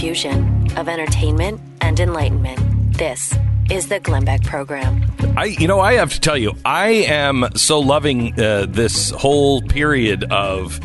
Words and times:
fusion 0.00 0.66
of 0.78 0.88
entertainment 0.88 1.60
and 1.82 2.00
enlightenment. 2.00 2.58
This 2.96 3.34
is 3.70 3.88
the 3.88 4.00
Glenn 4.00 4.24
Beck 4.24 4.42
Program. 4.42 5.04
I, 5.36 5.44
you 5.44 5.68
know, 5.68 5.78
I 5.78 5.92
have 5.94 6.10
to 6.14 6.20
tell 6.20 6.38
you, 6.38 6.54
I 6.64 6.88
am 6.88 7.46
so 7.54 7.80
loving 7.80 8.32
uh, 8.40 8.64
this 8.66 9.10
whole 9.10 9.60
period 9.60 10.24
of 10.32 10.80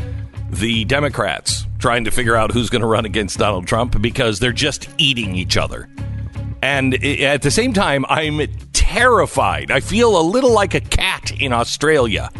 the 0.50 0.84
Democrats 0.84 1.66
trying 1.78 2.04
to 2.04 2.10
figure 2.10 2.36
out 2.36 2.52
who's 2.52 2.68
going 2.68 2.82
to 2.82 2.86
run 2.86 3.06
against 3.06 3.38
Donald 3.38 3.66
Trump 3.66 4.02
because 4.02 4.38
they're 4.38 4.52
just 4.52 4.90
eating 4.98 5.34
each 5.34 5.56
other. 5.56 5.88
And 6.60 7.02
at 7.02 7.40
the 7.40 7.50
same 7.50 7.72
time, 7.72 8.04
I'm 8.10 8.46
terrified. 8.74 9.70
I 9.70 9.80
feel 9.80 10.20
a 10.20 10.24
little 10.24 10.52
like 10.52 10.74
a 10.74 10.80
cat 10.80 11.32
in 11.40 11.54
Australia. 11.54 12.30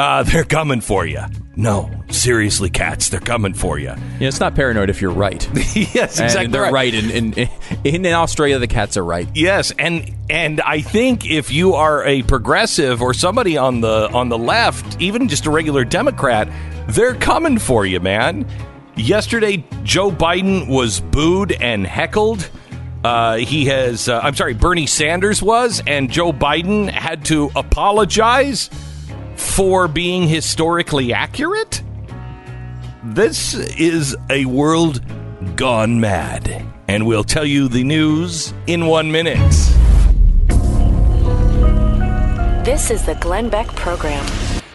Uh, 0.00 0.22
they're 0.22 0.44
coming 0.44 0.80
for 0.80 1.04
you. 1.04 1.20
No, 1.56 1.90
seriously, 2.08 2.70
cats, 2.70 3.10
they're 3.10 3.20
coming 3.20 3.52
for 3.52 3.78
you. 3.78 3.88
Yeah, 4.18 4.28
it's 4.28 4.40
not 4.40 4.54
paranoid 4.54 4.88
if 4.88 5.02
you're 5.02 5.10
right. 5.10 5.46
yes, 5.76 6.18
exactly. 6.18 6.46
And 6.46 6.54
they're 6.54 6.62
right. 6.62 6.72
right. 6.72 6.94
In, 6.94 7.34
in, 7.34 7.48
in 7.84 8.06
Australia, 8.06 8.58
the 8.58 8.66
cats 8.66 8.96
are 8.96 9.04
right. 9.04 9.28
Yes, 9.34 9.74
and 9.78 10.10
and 10.30 10.62
I 10.62 10.80
think 10.80 11.30
if 11.30 11.52
you 11.52 11.74
are 11.74 12.02
a 12.06 12.22
progressive 12.22 13.02
or 13.02 13.12
somebody 13.12 13.58
on 13.58 13.82
the 13.82 14.08
on 14.14 14.30
the 14.30 14.38
left, 14.38 14.98
even 15.02 15.28
just 15.28 15.44
a 15.44 15.50
regular 15.50 15.84
Democrat, 15.84 16.48
they're 16.88 17.14
coming 17.14 17.58
for 17.58 17.84
you, 17.84 18.00
man. 18.00 18.46
Yesterday, 18.96 19.62
Joe 19.82 20.10
Biden 20.10 20.66
was 20.66 21.00
booed 21.00 21.52
and 21.52 21.86
heckled. 21.86 22.48
Uh, 23.04 23.36
he 23.36 23.66
has, 23.66 24.08
uh, 24.08 24.20
I'm 24.22 24.34
sorry, 24.34 24.54
Bernie 24.54 24.86
Sanders 24.86 25.42
was, 25.42 25.82
and 25.86 26.10
Joe 26.10 26.32
Biden 26.32 26.88
had 26.88 27.26
to 27.26 27.50
apologize 27.54 28.70
for 29.40 29.88
being 29.88 30.28
historically 30.28 31.12
accurate? 31.12 31.82
This 33.02 33.54
is 33.54 34.14
a 34.28 34.44
world 34.44 35.00
gone 35.56 36.00
mad, 36.00 36.64
and 36.86 37.06
we'll 37.06 37.24
tell 37.24 37.46
you 37.46 37.68
the 37.68 37.82
news 37.82 38.52
in 38.66 38.86
one 38.86 39.10
minute. 39.10 39.38
This 42.64 42.90
is 42.90 43.06
the 43.06 43.14
Glenn 43.20 43.48
Beck 43.48 43.68
Program. 43.68 44.24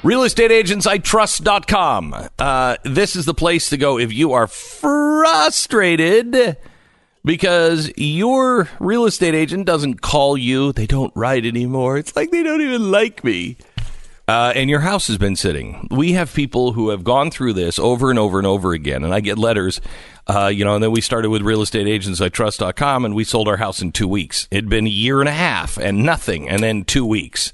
RealestateAgentsITrust.com. 0.03 2.29
Uh, 2.37 2.77
this 2.83 3.15
is 3.15 3.25
the 3.25 3.33
place 3.33 3.69
to 3.69 3.77
go 3.77 3.97
if 3.99 4.11
you 4.11 4.33
are 4.33 4.47
frustrated 4.47 6.57
because 7.23 7.91
your 7.95 8.67
real 8.79 9.05
estate 9.05 9.33
agent 9.33 9.65
doesn't 9.65 10.01
call 10.01 10.37
you. 10.37 10.71
They 10.71 10.85
don't 10.87 11.13
write 11.15 11.45
anymore. 11.45 11.97
It's 11.97 12.15
like 12.15 12.31
they 12.31 12.43
don't 12.43 12.61
even 12.61 12.91
like 12.91 13.23
me. 13.23 13.57
Uh, 14.27 14.51
and 14.55 14.71
your 14.71 14.79
house 14.79 15.05
has 15.07 15.19
been 15.19 15.35
sitting. 15.35 15.87
We 15.91 16.13
have 16.13 16.33
people 16.33 16.71
who 16.71 16.89
have 16.89 17.03
gone 17.03 17.29
through 17.29 17.53
this 17.53 17.77
over 17.77 18.09
and 18.09 18.17
over 18.17 18.39
and 18.39 18.47
over 18.47 18.73
again, 18.73 19.03
and 19.03 19.13
I 19.13 19.19
get 19.19 19.37
letters. 19.37 19.79
Uh, 20.25 20.47
you 20.47 20.65
know, 20.65 20.73
and 20.73 20.83
then 20.83 20.91
we 20.91 21.01
started 21.01 21.29
with 21.29 21.43
real 21.43 21.61
estate 21.61 21.87
agents 21.87 22.19
I 22.19 22.29
trust.com 22.29 23.05
and 23.05 23.13
we 23.13 23.23
sold 23.23 23.47
our 23.47 23.57
house 23.57 23.81
in 23.81 23.91
two 23.91 24.07
weeks. 24.07 24.47
It'd 24.49 24.69
been 24.69 24.87
a 24.87 24.89
year 24.89 25.19
and 25.19 25.29
a 25.29 25.33
half 25.33 25.77
and 25.77 26.03
nothing, 26.03 26.49
and 26.49 26.63
then 26.63 26.83
two 26.83 27.05
weeks. 27.05 27.53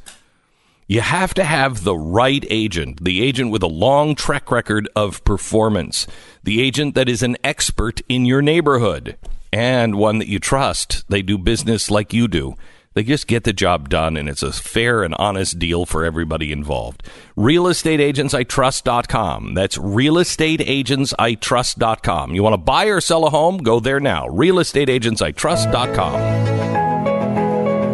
You 0.88 1.02
have 1.02 1.34
to 1.36 1.44
have 1.44 1.84
the 1.84 1.96
right 1.96 2.46
agent, 2.50 3.04
the 3.04 3.22
agent 3.22 3.52
with 3.52 3.64
a 3.64 3.68
long 3.68 4.16
track 4.16 4.52
record 4.52 4.90
of 4.96 5.24
performance, 5.24 6.08
the 6.44 6.62
agent 6.62 6.96
that 6.96 7.08
is 7.10 7.24
an 7.24 7.38
expert 7.44 8.02
in 8.08 8.26
your 8.26 8.42
neighborhood, 8.42 9.18
and 9.54 9.96
one 9.96 10.20
that 10.20 10.28
you 10.28 10.40
trust. 10.40 11.06
They 11.10 11.22
do 11.22 11.38
business 11.38 11.92
like 11.92 12.14
you 12.14 12.28
do. 12.28 12.56
They 12.94 13.04
just 13.04 13.28
get 13.28 13.46
the 13.46 13.54
job 13.54 13.88
done, 13.88 14.18
and 14.18 14.28
it's 14.28 14.44
a 14.44 14.52
fair 14.52 15.02
and 15.02 15.16
honest 15.16 15.58
deal 15.58 15.86
for 15.86 16.04
everybody 16.04 16.52
involved. 16.52 17.08
RealestateAgentsITrust.com. 17.38 19.54
That's 19.54 19.78
RealestateAgentsITrust.com. 19.78 22.36
You 22.36 22.44
want 22.44 22.54
to 22.54 22.58
buy 22.58 22.84
or 22.86 23.00
sell 23.00 23.26
a 23.26 23.30
home? 23.30 23.60
Go 23.60 23.80
there 23.80 24.02
now. 24.02 24.28
RealestateAgentsITrust.com. 24.28 26.14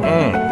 Mm. 0.01 0.47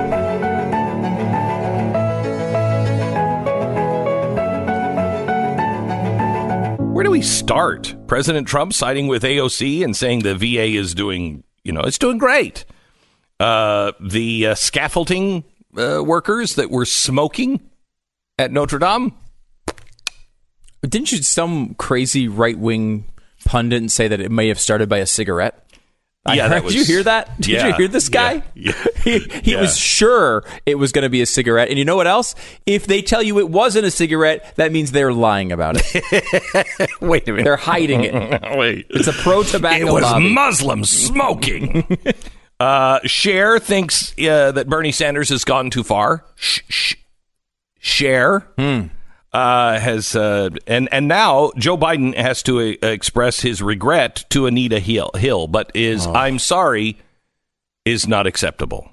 Where 6.94 7.04
do 7.04 7.10
we 7.10 7.24
start? 7.24 7.96
President 8.06 8.48
Trump 8.48 8.74
siding 8.74 9.08
with 9.08 9.24
AOC 9.24 9.84
and 9.84 9.96
saying 9.96 10.20
the 10.20 10.36
VA 10.36 10.66
is 10.66 10.94
doing, 10.94 11.44
you 11.64 11.72
know, 11.72 11.82
it's 11.82 11.98
doing 11.98 12.20
great 12.20 12.64
uh, 13.40 13.92
the 14.00 14.48
uh, 14.48 14.56
scaffolding 14.56 15.44
uh, 15.78 16.04
workers 16.04 16.56
that 16.56 16.70
were 16.70 16.86
smoking 16.86 17.60
at 18.38 18.52
Notre 18.52 18.80
Dame. 18.80 19.14
Didn't 20.82 21.12
you 21.12 21.22
some 21.24 21.74
crazy 21.76 22.28
right 22.28 22.58
wing 22.58 23.08
pundit 23.46 23.90
say 23.92 24.08
that 24.08 24.20
it 24.20 24.32
may 24.32 24.48
have 24.48 24.60
started 24.60 24.90
by 24.90 24.98
a 24.98 25.06
cigarette? 25.06 25.66
Yeah, 26.34 26.48
heard, 26.50 26.64
was, 26.64 26.74
did 26.74 26.80
you 26.80 26.86
hear 26.96 27.04
that? 27.04 27.40
Did 27.40 27.48
yeah, 27.50 27.68
you 27.68 27.74
hear 27.76 27.88
this 27.88 28.10
guy? 28.10 28.42
Yeah, 28.56 28.74
yeah. 29.06 29.20
he, 29.20 29.20
he 29.44 29.56
was 29.56 29.78
sure 29.78 30.44
it 30.66 30.76
was 30.76 30.92
going 30.92 31.04
to 31.04 31.10
be 31.10 31.22
a 31.22 31.26
cigarette. 31.26 31.70
And 31.70 31.78
you 31.78 31.86
know 31.86 31.96
what 31.96 32.08
else? 32.08 32.34
If 32.66 32.88
they 32.88 33.04
tell 33.04 33.22
you 33.22 33.38
it 33.38 33.50
wasn't 33.50 33.86
a 33.86 33.92
cigarette, 33.92 34.56
that 34.56 34.72
means 34.72 34.92
they're 34.92 35.14
lying 35.14 35.52
about 35.52 35.76
it. 35.78 36.92
Wait 37.02 37.28
a 37.28 37.32
minute. 37.32 37.44
They're 37.44 37.58
hiding 37.58 38.06
it. 38.06 38.42
Wait. 38.58 38.88
It's 38.90 39.08
a 39.08 39.14
pro 39.14 39.44
tobacco 39.44 39.88
It 39.88 39.92
was 39.92 40.02
lobby. 40.02 40.34
Muslims 40.34 40.90
smoking. 40.90 41.86
Uh, 42.60 43.00
Cher 43.04 43.60
thinks 43.60 44.14
uh, 44.20 44.52
that 44.52 44.68
Bernie 44.70 44.92
Sanders 44.92 45.30
has 45.30 45.44
gone 45.44 45.70
too 45.70 45.84
far. 45.84 46.26
Cher 47.80 48.48
hmm. 48.58 48.84
uh, 49.34 49.80
has, 49.80 50.16
uh, 50.16 50.50
and 50.66 50.88
and 50.92 51.08
now 51.08 51.52
Joe 51.58 51.78
Biden 51.78 52.16
has 52.16 52.42
to 52.44 52.60
uh, 52.60 52.88
express 52.88 53.42
his 53.42 53.62
regret 53.62 54.26
to 54.30 54.48
Anita 54.48 54.80
Hill, 54.80 55.12
Hill 55.16 55.48
but 55.48 55.72
is 55.74 56.08
Oh. 56.08 56.14
I'm 56.14 56.40
sorry 56.40 56.98
is 57.84 58.08
not 58.08 58.26
acceptable. 58.26 58.90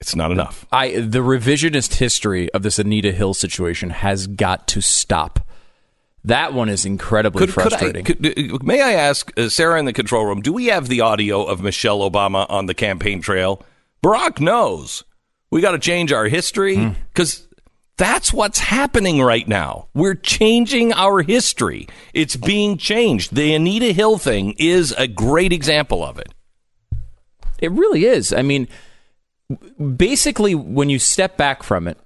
It's 0.00 0.16
not 0.16 0.30
enough. 0.30 0.66
I 0.72 0.92
the 0.92 1.18
revisionist 1.18 1.94
history 1.94 2.50
of 2.52 2.62
this 2.62 2.78
Anita 2.78 3.12
Hill 3.12 3.34
situation 3.34 3.90
has 3.90 4.26
got 4.26 4.66
to 4.68 4.80
stop. 4.80 5.46
That 6.24 6.52
one 6.52 6.68
is 6.68 6.84
incredibly 6.84 7.46
frustrating. 7.46 8.04
Could 8.04 8.26
I, 8.26 8.32
could, 8.32 8.62
may 8.62 8.82
I 8.82 8.92
ask 8.92 9.32
uh, 9.38 9.48
Sarah 9.48 9.78
in 9.78 9.86
the 9.86 9.92
control 9.92 10.26
room? 10.26 10.42
Do 10.42 10.52
we 10.52 10.66
have 10.66 10.88
the 10.88 11.00
audio 11.00 11.42
of 11.42 11.62
Michelle 11.62 12.00
Obama 12.00 12.46
on 12.50 12.66
the 12.66 12.74
campaign 12.74 13.22
trail? 13.22 13.64
Barack 14.02 14.40
knows. 14.40 15.04
We 15.50 15.60
got 15.60 15.72
to 15.72 15.78
change 15.78 16.12
our 16.12 16.26
history 16.26 16.94
because 17.12 17.48
that's 17.96 18.32
what's 18.32 18.58
happening 18.58 19.20
right 19.20 19.46
now. 19.48 19.88
We're 19.94 20.14
changing 20.14 20.92
our 20.92 21.22
history. 21.22 21.88
It's 22.14 22.36
being 22.36 22.78
changed. 22.78 23.34
The 23.34 23.54
Anita 23.54 23.92
Hill 23.92 24.16
thing 24.16 24.54
is 24.58 24.92
a 24.92 25.08
great 25.08 25.52
example 25.52 26.04
of 26.04 26.18
it. 26.18 26.32
It 27.58 27.72
really 27.72 28.04
is. 28.04 28.32
I 28.32 28.42
mean, 28.42 28.68
basically, 29.96 30.54
when 30.54 30.88
you 30.88 30.98
step 30.98 31.36
back 31.36 31.62
from 31.62 31.88
it, 31.88 31.98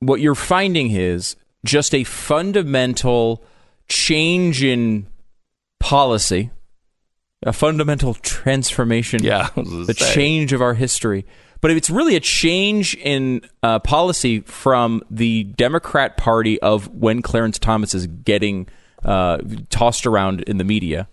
what 0.00 0.20
you're 0.20 0.34
finding 0.34 0.90
is 0.90 1.36
just 1.64 1.94
a 1.94 2.04
fundamental 2.04 3.44
change 3.88 4.62
in 4.62 5.06
policy, 5.78 6.50
a 7.42 7.52
fundamental 7.52 8.14
transformation. 8.14 9.22
Yeah, 9.22 9.48
the 9.56 9.94
change 9.94 10.52
of 10.52 10.62
our 10.62 10.74
history. 10.74 11.26
But 11.60 11.72
it's 11.72 11.90
really 11.90 12.16
a 12.16 12.20
change 12.20 12.94
in 12.94 13.42
uh, 13.62 13.80
policy 13.80 14.40
from 14.40 15.02
the 15.10 15.44
Democrat 15.44 16.16
Party 16.16 16.58
of 16.60 16.88
when 16.88 17.20
Clarence 17.20 17.58
Thomas 17.58 17.94
is 17.94 18.06
getting 18.06 18.66
uh, 19.04 19.38
tossed 19.68 20.06
around 20.06 20.40
in 20.42 20.56
the 20.56 20.64
media. 20.64 21.08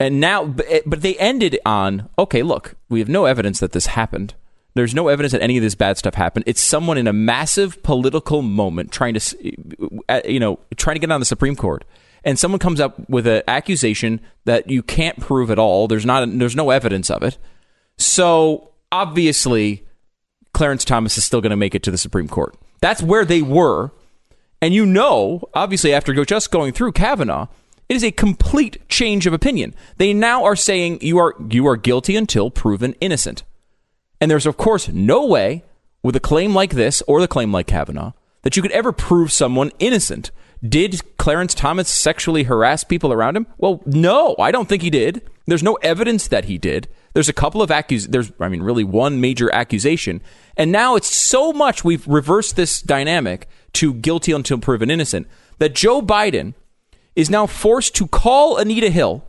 And 0.00 0.20
now, 0.20 0.46
but 0.86 1.02
they 1.02 1.16
ended 1.16 1.58
on 1.66 2.08
okay, 2.18 2.42
look, 2.42 2.76
we 2.88 3.00
have 3.00 3.08
no 3.08 3.24
evidence 3.24 3.60
that 3.60 3.72
this 3.72 3.86
happened. 3.86 4.34
There's 4.78 4.94
no 4.94 5.08
evidence 5.08 5.32
that 5.32 5.42
any 5.42 5.56
of 5.56 5.62
this 5.64 5.74
bad 5.74 5.98
stuff 5.98 6.14
happened. 6.14 6.44
It's 6.46 6.60
someone 6.60 6.98
in 6.98 7.08
a 7.08 7.12
massive 7.12 7.82
political 7.82 8.42
moment 8.42 8.92
trying 8.92 9.14
to, 9.14 9.52
uh, 10.08 10.12
uh, 10.12 10.20
you 10.24 10.38
know, 10.38 10.60
trying 10.76 10.94
to 10.94 11.00
get 11.00 11.10
on 11.10 11.18
the 11.18 11.26
Supreme 11.26 11.56
Court, 11.56 11.84
and 12.22 12.38
someone 12.38 12.60
comes 12.60 12.78
up 12.78 12.96
with 13.10 13.26
an 13.26 13.42
accusation 13.48 14.20
that 14.44 14.70
you 14.70 14.84
can't 14.84 15.18
prove 15.18 15.50
at 15.50 15.58
all. 15.58 15.88
There's 15.88 16.06
not, 16.06 16.28
there's 16.38 16.54
no 16.54 16.70
evidence 16.70 17.10
of 17.10 17.24
it. 17.24 17.38
So 17.96 18.70
obviously, 18.92 19.84
Clarence 20.52 20.84
Thomas 20.84 21.18
is 21.18 21.24
still 21.24 21.40
going 21.40 21.50
to 21.50 21.56
make 21.56 21.74
it 21.74 21.82
to 21.82 21.90
the 21.90 21.98
Supreme 21.98 22.28
Court. 22.28 22.54
That's 22.80 23.02
where 23.02 23.24
they 23.24 23.42
were, 23.42 23.90
and 24.62 24.72
you 24.72 24.86
know, 24.86 25.42
obviously, 25.54 25.92
after 25.92 26.14
just 26.24 26.52
going 26.52 26.72
through 26.72 26.92
Kavanaugh, 26.92 27.48
it 27.88 27.96
is 27.96 28.04
a 28.04 28.12
complete 28.12 28.88
change 28.88 29.26
of 29.26 29.32
opinion. 29.32 29.74
They 29.96 30.12
now 30.12 30.44
are 30.44 30.54
saying 30.54 30.98
you 31.00 31.18
are 31.18 31.34
you 31.50 31.66
are 31.66 31.76
guilty 31.76 32.14
until 32.14 32.48
proven 32.48 32.94
innocent. 33.00 33.42
And 34.20 34.30
there's, 34.30 34.46
of 34.46 34.56
course, 34.56 34.88
no 34.88 35.26
way 35.26 35.64
with 36.02 36.16
a 36.16 36.20
claim 36.20 36.54
like 36.54 36.70
this 36.70 37.02
or 37.02 37.20
the 37.20 37.28
claim 37.28 37.52
like 37.52 37.66
Kavanaugh 37.66 38.12
that 38.42 38.56
you 38.56 38.62
could 38.62 38.72
ever 38.72 38.92
prove 38.92 39.32
someone 39.32 39.72
innocent. 39.78 40.30
Did 40.66 41.00
Clarence 41.18 41.54
Thomas 41.54 41.88
sexually 41.88 42.44
harass 42.44 42.82
people 42.82 43.12
around 43.12 43.36
him? 43.36 43.46
Well, 43.58 43.82
no, 43.86 44.34
I 44.38 44.50
don't 44.50 44.68
think 44.68 44.82
he 44.82 44.90
did. 44.90 45.22
There's 45.46 45.62
no 45.62 45.74
evidence 45.76 46.28
that 46.28 46.46
he 46.46 46.58
did. 46.58 46.88
There's 47.14 47.28
a 47.28 47.32
couple 47.32 47.62
of 47.62 47.70
accus. 47.70 48.06
There's, 48.06 48.32
I 48.40 48.48
mean, 48.48 48.62
really 48.62 48.84
one 48.84 49.20
major 49.20 49.52
accusation, 49.52 50.20
and 50.56 50.70
now 50.70 50.94
it's 50.96 51.14
so 51.14 51.52
much 51.52 51.84
we've 51.84 52.06
reversed 52.06 52.56
this 52.56 52.82
dynamic 52.82 53.48
to 53.74 53.94
guilty 53.94 54.32
until 54.32 54.58
proven 54.58 54.90
innocent 54.90 55.26
that 55.58 55.74
Joe 55.74 56.02
Biden 56.02 56.54
is 57.16 57.30
now 57.30 57.46
forced 57.46 57.94
to 57.96 58.06
call 58.06 58.58
Anita 58.58 58.90
Hill 58.90 59.24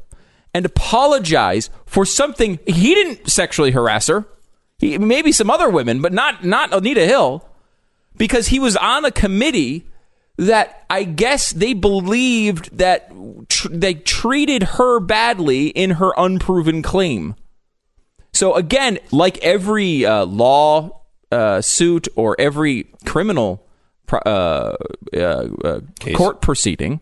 and 0.53 0.65
apologize 0.65 1.69
for 1.85 2.05
something 2.05 2.59
he 2.67 2.95
didn't 2.95 3.29
sexually 3.29 3.71
harass 3.71 4.07
her. 4.07 4.25
He, 4.79 4.97
maybe 4.97 5.31
some 5.31 5.51
other 5.51 5.69
women, 5.69 6.01
but 6.01 6.13
not 6.13 6.43
not 6.43 6.73
Anita 6.73 7.05
Hill, 7.05 7.45
because 8.17 8.47
he 8.47 8.59
was 8.59 8.75
on 8.77 9.05
a 9.05 9.11
committee 9.11 9.85
that 10.37 10.85
I 10.89 11.03
guess 11.03 11.51
they 11.51 11.73
believed 11.73 12.77
that 12.77 13.11
tr- 13.49 13.67
they 13.69 13.95
treated 13.95 14.63
her 14.63 15.01
badly 15.01 15.67
in 15.67 15.91
her 15.91 16.13
unproven 16.17 16.81
claim. 16.81 17.35
So 18.31 18.55
again, 18.55 18.99
like 19.11 19.37
every 19.39 20.05
uh, 20.05 20.25
law 20.25 21.01
uh, 21.29 21.61
suit 21.61 22.07
or 22.15 22.39
every 22.39 22.87
criminal 23.05 23.67
uh, 24.11 24.75
uh, 25.13 25.17
uh, 25.17 25.81
court 26.15 26.41
proceeding, 26.41 27.01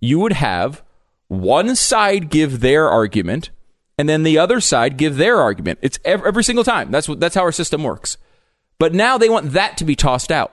you 0.00 0.18
would 0.18 0.32
have 0.32 0.82
one 1.28 1.76
side 1.76 2.28
give 2.28 2.58
their 2.60 2.88
argument 2.88 3.50
and 3.98 4.08
then 4.08 4.22
the 4.22 4.38
other 4.38 4.60
side 4.60 4.96
give 4.96 5.16
their 5.16 5.40
argument. 5.40 5.78
It's 5.82 5.98
every, 6.04 6.28
every 6.28 6.44
single 6.44 6.64
time. 6.64 6.90
That's 6.90 7.08
what, 7.08 7.20
that's 7.20 7.34
how 7.34 7.42
our 7.42 7.52
system 7.52 7.82
works. 7.82 8.16
But 8.78 8.92
now 8.92 9.18
they 9.18 9.28
want 9.28 9.52
that 9.52 9.76
to 9.78 9.84
be 9.84 9.96
tossed 9.96 10.32
out. 10.32 10.52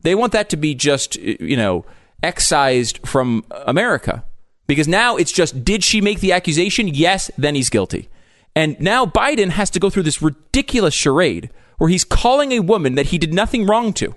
They 0.00 0.14
want 0.14 0.32
that 0.32 0.50
to 0.50 0.56
be 0.56 0.74
just 0.74 1.16
you 1.16 1.56
know 1.56 1.84
excised 2.22 2.98
from 3.06 3.44
America 3.50 4.24
because 4.66 4.88
now 4.88 5.16
it's 5.16 5.32
just 5.32 5.64
did 5.64 5.82
she 5.82 6.00
make 6.00 6.20
the 6.20 6.32
accusation? 6.32 6.88
Yes, 6.88 7.30
then 7.38 7.54
he's 7.54 7.70
guilty. 7.70 8.08
And 8.54 8.78
now 8.78 9.06
Biden 9.06 9.50
has 9.50 9.70
to 9.70 9.80
go 9.80 9.88
through 9.88 10.02
this 10.02 10.20
ridiculous 10.20 10.94
charade 10.94 11.50
where 11.78 11.88
he's 11.88 12.04
calling 12.04 12.52
a 12.52 12.60
woman 12.60 12.94
that 12.96 13.06
he 13.06 13.18
did 13.18 13.32
nothing 13.32 13.66
wrong 13.66 13.92
to 13.94 14.14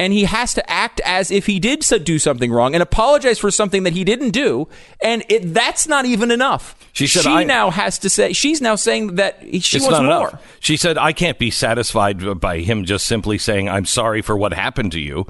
and 0.00 0.14
he 0.14 0.24
has 0.24 0.54
to 0.54 0.70
act 0.70 1.00
as 1.04 1.30
if 1.30 1.44
he 1.44 1.60
did 1.60 1.84
do 2.04 2.18
something 2.18 2.50
wrong 2.50 2.74
and 2.74 2.82
apologize 2.82 3.38
for 3.38 3.50
something 3.50 3.82
that 3.82 3.92
he 3.92 4.02
didn't 4.02 4.30
do 4.30 4.66
and 5.02 5.22
it, 5.28 5.52
that's 5.52 5.86
not 5.86 6.06
even 6.06 6.30
enough 6.30 6.74
She 6.92 7.06
said, 7.06 7.22
she 7.22 7.28
I- 7.30 7.44
now 7.44 7.70
has 7.70 7.98
to 8.00 8.08
say 8.08 8.32
she's 8.32 8.60
now 8.60 8.76
saying 8.76 9.16
that 9.16 9.42
she 9.60 9.78
wants 9.78 9.98
more 9.98 10.28
enough. 10.28 10.56
She 10.60 10.76
said, 10.76 10.96
I 10.98 11.12
can't 11.12 11.38
be 11.38 11.50
satisfied 11.50 12.40
by 12.40 12.60
him 12.60 12.84
just 12.84 13.06
simply 13.06 13.38
saying, 13.38 13.68
I'm 13.68 13.84
sorry 13.84 14.22
for 14.22 14.36
what 14.36 14.52
happened 14.54 14.92
to 14.92 15.00
you. 15.00 15.26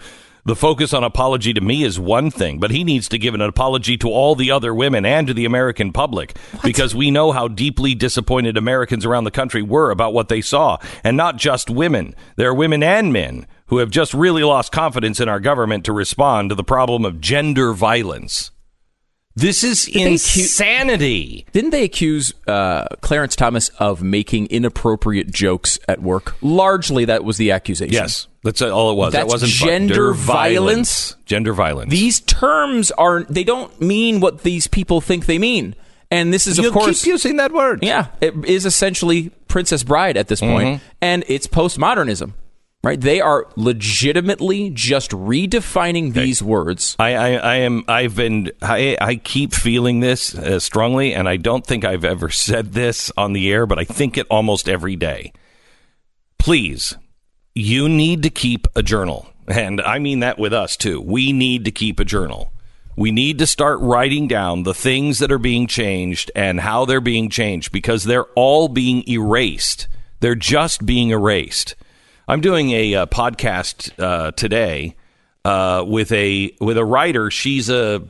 The 0.46 0.56
focus 0.56 0.94
on 0.94 1.04
apology 1.04 1.52
to 1.52 1.60
me 1.60 1.82
is 1.82 2.00
one 2.00 2.30
thing, 2.30 2.58
but 2.58 2.70
he 2.70 2.82
needs 2.82 3.08
to 3.10 3.18
give 3.18 3.34
an 3.34 3.42
apology 3.42 3.98
to 3.98 4.08
all 4.08 4.34
the 4.34 4.50
other 4.50 4.74
women 4.74 5.04
and 5.04 5.26
to 5.26 5.34
the 5.34 5.44
American 5.44 5.92
public 5.92 6.34
because 6.64 6.94
we 6.94 7.10
know 7.10 7.30
how 7.32 7.46
deeply 7.46 7.94
disappointed 7.94 8.56
Americans 8.56 9.04
around 9.04 9.24
the 9.24 9.30
country 9.30 9.62
were 9.62 9.90
about 9.90 10.14
what 10.14 10.28
they 10.28 10.40
saw. 10.40 10.78
And 11.04 11.16
not 11.16 11.36
just 11.36 11.68
women. 11.68 12.14
There 12.36 12.48
are 12.48 12.54
women 12.54 12.82
and 12.82 13.12
men 13.12 13.46
who 13.70 13.78
have 13.78 13.90
just 13.90 14.12
really 14.14 14.44
lost 14.44 14.70
confidence 14.70 15.18
in 15.18 15.28
our 15.28 15.40
government 15.40 15.84
to 15.86 15.92
respond 15.92 16.50
to 16.50 16.54
the 16.54 16.62
problem 16.64 17.04
of 17.04 17.20
gender 17.20 17.72
violence. 17.72 18.50
This 19.36 19.62
is 19.62 19.86
they 19.86 20.02
insanity. 20.10 21.46
Didn't 21.52 21.70
they 21.70 21.84
accuse 21.84 22.34
uh, 22.48 22.86
Clarence 23.00 23.36
Thomas 23.36 23.68
of 23.78 24.02
making 24.02 24.48
inappropriate 24.48 25.30
jokes 25.30 25.78
at 25.88 26.02
work? 26.02 26.34
Largely, 26.42 27.04
that 27.06 27.24
was 27.24 27.36
the 27.36 27.52
accusation. 27.52 27.94
Yes, 27.94 28.26
that's 28.42 28.60
all 28.60 28.90
it 28.90 28.96
was. 28.96 29.12
that 29.12 29.28
wasn't 29.28 29.52
gender 29.52 30.12
violence? 30.12 31.16
Gender 31.24 31.52
violence. 31.54 31.90
These 31.90 32.20
terms 32.20 32.90
are, 32.90 33.22
they 33.24 33.44
don't 33.44 33.80
mean 33.80 34.18
what 34.20 34.42
these 34.42 34.66
people 34.66 35.00
think 35.00 35.26
they 35.26 35.38
mean. 35.38 35.76
And 36.10 36.34
this 36.34 36.48
is, 36.48 36.58
of 36.58 36.64
you 36.64 36.72
course. 36.72 37.02
keep 37.04 37.12
using 37.12 37.36
that 37.36 37.52
word. 37.52 37.84
Yeah, 37.84 38.08
it 38.20 38.34
is 38.44 38.66
essentially 38.66 39.30
Princess 39.46 39.84
Bride 39.84 40.16
at 40.16 40.26
this 40.26 40.40
point, 40.40 40.66
Mm-hmm. 40.80 40.84
and 41.00 41.24
it's 41.28 41.46
postmodernism, 41.46 42.32
right? 42.82 43.00
They 43.00 43.20
are 43.20 43.46
legitimately 43.56 44.70
just 44.70 45.10
redefining 45.10 46.12
these 46.14 46.42
words. 46.42 46.96
I, 46.98 47.14
I, 47.14 47.30
I 47.32 47.54
am. 47.56 47.84
I've 47.88 48.16
been. 48.16 48.52
I, 48.62 48.96
I 49.00 49.16
keep 49.16 49.52
feeling 49.52 50.00
this 50.00 50.34
uh, 50.34 50.60
strongly, 50.60 51.14
and 51.14 51.28
I 51.28 51.36
don't 51.36 51.66
think 51.66 51.84
I've 51.84 52.04
ever 52.04 52.30
said 52.30 52.72
this 52.72 53.12
on 53.16 53.32
the 53.32 53.50
air, 53.52 53.66
but 53.66 53.78
I 53.78 53.84
think 53.84 54.16
it 54.16 54.26
almost 54.30 54.68
every 54.68 54.96
day. 54.96 55.32
Please, 56.38 56.96
you 57.54 57.88
need 57.88 58.22
to 58.22 58.30
keep 58.30 58.66
a 58.74 58.82
journal, 58.82 59.28
and 59.46 59.80
I 59.80 59.98
mean 59.98 60.20
that 60.20 60.38
with 60.38 60.52
us 60.52 60.76
too. 60.76 61.00
We 61.00 61.32
need 61.32 61.64
to 61.66 61.70
keep 61.70 62.00
a 62.00 62.04
journal. 62.04 62.52
We 62.96 63.12
need 63.12 63.38
to 63.38 63.46
start 63.46 63.78
writing 63.80 64.26
down 64.26 64.64
the 64.64 64.74
things 64.74 65.20
that 65.20 65.32
are 65.32 65.38
being 65.38 65.66
changed 65.66 66.30
and 66.34 66.60
how 66.60 66.84
they're 66.84 67.00
being 67.00 67.30
changed 67.30 67.72
because 67.72 68.04
they're 68.04 68.26
all 68.34 68.68
being 68.68 69.08
erased. 69.08 69.88
They're 70.18 70.34
just 70.34 70.84
being 70.84 71.10
erased. 71.10 71.76
I'm 72.30 72.40
doing 72.40 72.70
a, 72.70 72.94
uh 72.94 73.06
podcast 73.06 73.92
uh, 73.98 74.30
today 74.32 74.94
uh, 75.44 75.84
with 75.86 76.12
a 76.12 76.54
with 76.60 76.78
a 76.78 76.84
writer. 76.84 77.30
She's 77.30 77.68
a 77.68 78.02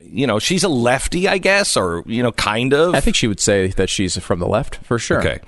you 0.00 0.26
know 0.26 0.38
she's 0.38 0.64
a 0.64 0.68
lefty, 0.68 1.28
I 1.28 1.38
guess, 1.38 1.76
or 1.76 2.02
you 2.06 2.22
know, 2.22 2.32
kind 2.32 2.72
of. 2.72 2.94
I 2.94 3.00
think 3.00 3.16
she 3.16 3.26
would 3.26 3.40
say 3.40 3.68
that 3.68 3.90
she's 3.90 4.16
from 4.18 4.38
the 4.38 4.46
left 4.46 4.76
for 4.84 4.98
sure. 4.98 5.18
Okay. 5.18 5.40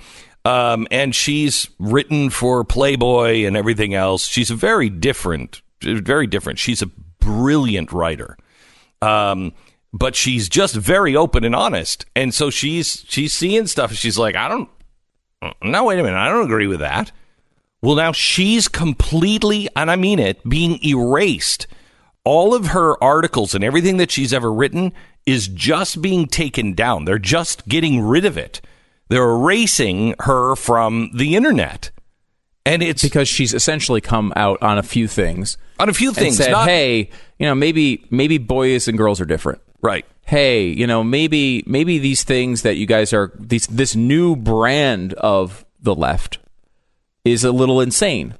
Um, 0.44 0.88
and 0.90 1.14
she's 1.14 1.68
written 1.78 2.30
for 2.30 2.64
Playboy 2.64 3.44
and 3.44 3.56
everything 3.56 3.94
else. 3.94 4.26
She's 4.26 4.50
a 4.50 4.54
very 4.54 4.88
different, 4.88 5.60
very 5.82 6.26
different. 6.26 6.58
She's 6.58 6.82
a 6.82 6.86
brilliant 7.20 7.92
writer. 7.92 8.38
Um, 9.02 9.52
but 9.92 10.16
she's 10.16 10.48
just 10.48 10.74
very 10.74 11.14
open 11.14 11.44
and 11.44 11.54
honest. 11.54 12.06
And 12.16 12.32
so 12.32 12.50
she's 12.50 13.04
she's 13.08 13.34
seeing 13.34 13.66
stuff. 13.66 13.92
She's 13.92 14.18
like, 14.18 14.34
I 14.34 14.48
don't. 14.48 14.68
No, 15.62 15.84
wait 15.84 15.98
a 15.98 16.02
minute. 16.02 16.18
I 16.18 16.28
don't 16.28 16.44
agree 16.44 16.66
with 16.66 16.80
that. 16.80 17.12
Well, 17.82 17.96
now 17.96 18.12
she's 18.12 18.68
completely, 18.68 19.68
and 19.74 19.90
I 19.90 19.96
mean 19.96 20.18
it, 20.18 20.46
being 20.48 20.82
erased. 20.84 21.66
All 22.24 22.54
of 22.54 22.68
her 22.68 23.02
articles 23.02 23.54
and 23.54 23.64
everything 23.64 23.96
that 23.96 24.10
she's 24.10 24.34
ever 24.34 24.52
written 24.52 24.92
is 25.24 25.48
just 25.48 26.02
being 26.02 26.26
taken 26.26 26.74
down. 26.74 27.06
They're 27.06 27.18
just 27.18 27.66
getting 27.66 28.02
rid 28.02 28.24
of 28.26 28.36
it. 28.36 28.60
They're 29.08 29.30
erasing 29.30 30.14
her 30.20 30.54
from 30.56 31.10
the 31.14 31.34
internet. 31.34 31.90
And 32.66 32.82
it's 32.82 33.02
Because 33.02 33.28
she's 33.28 33.54
essentially 33.54 34.02
come 34.02 34.32
out 34.36 34.62
on 34.62 34.76
a 34.76 34.82
few 34.82 35.08
things 35.08 35.56
on 35.80 35.88
a 35.88 35.94
few 35.94 36.08
and 36.10 36.16
things. 36.16 36.36
said, 36.36 36.52
not, 36.52 36.68
"Hey, 36.68 37.08
you 37.38 37.46
know, 37.46 37.54
maybe 37.54 38.04
maybe 38.10 38.36
boys 38.36 38.86
and 38.86 38.98
girls 38.98 39.20
are 39.20 39.24
different." 39.24 39.60
right. 39.80 40.04
hey, 40.26 40.66
you 40.66 40.86
know, 40.86 41.02
maybe 41.02 41.64
maybe 41.66 41.98
these 41.98 42.22
things 42.22 42.62
that 42.62 42.76
you 42.76 42.86
guys 42.86 43.14
are 43.14 43.32
these 43.38 43.66
this 43.66 43.96
new 43.96 44.36
brand 44.36 45.14
of 45.14 45.64
the 45.80 45.94
left 45.94 46.38
is 47.30 47.44
a 47.44 47.52
little 47.52 47.80
insane. 47.80 48.34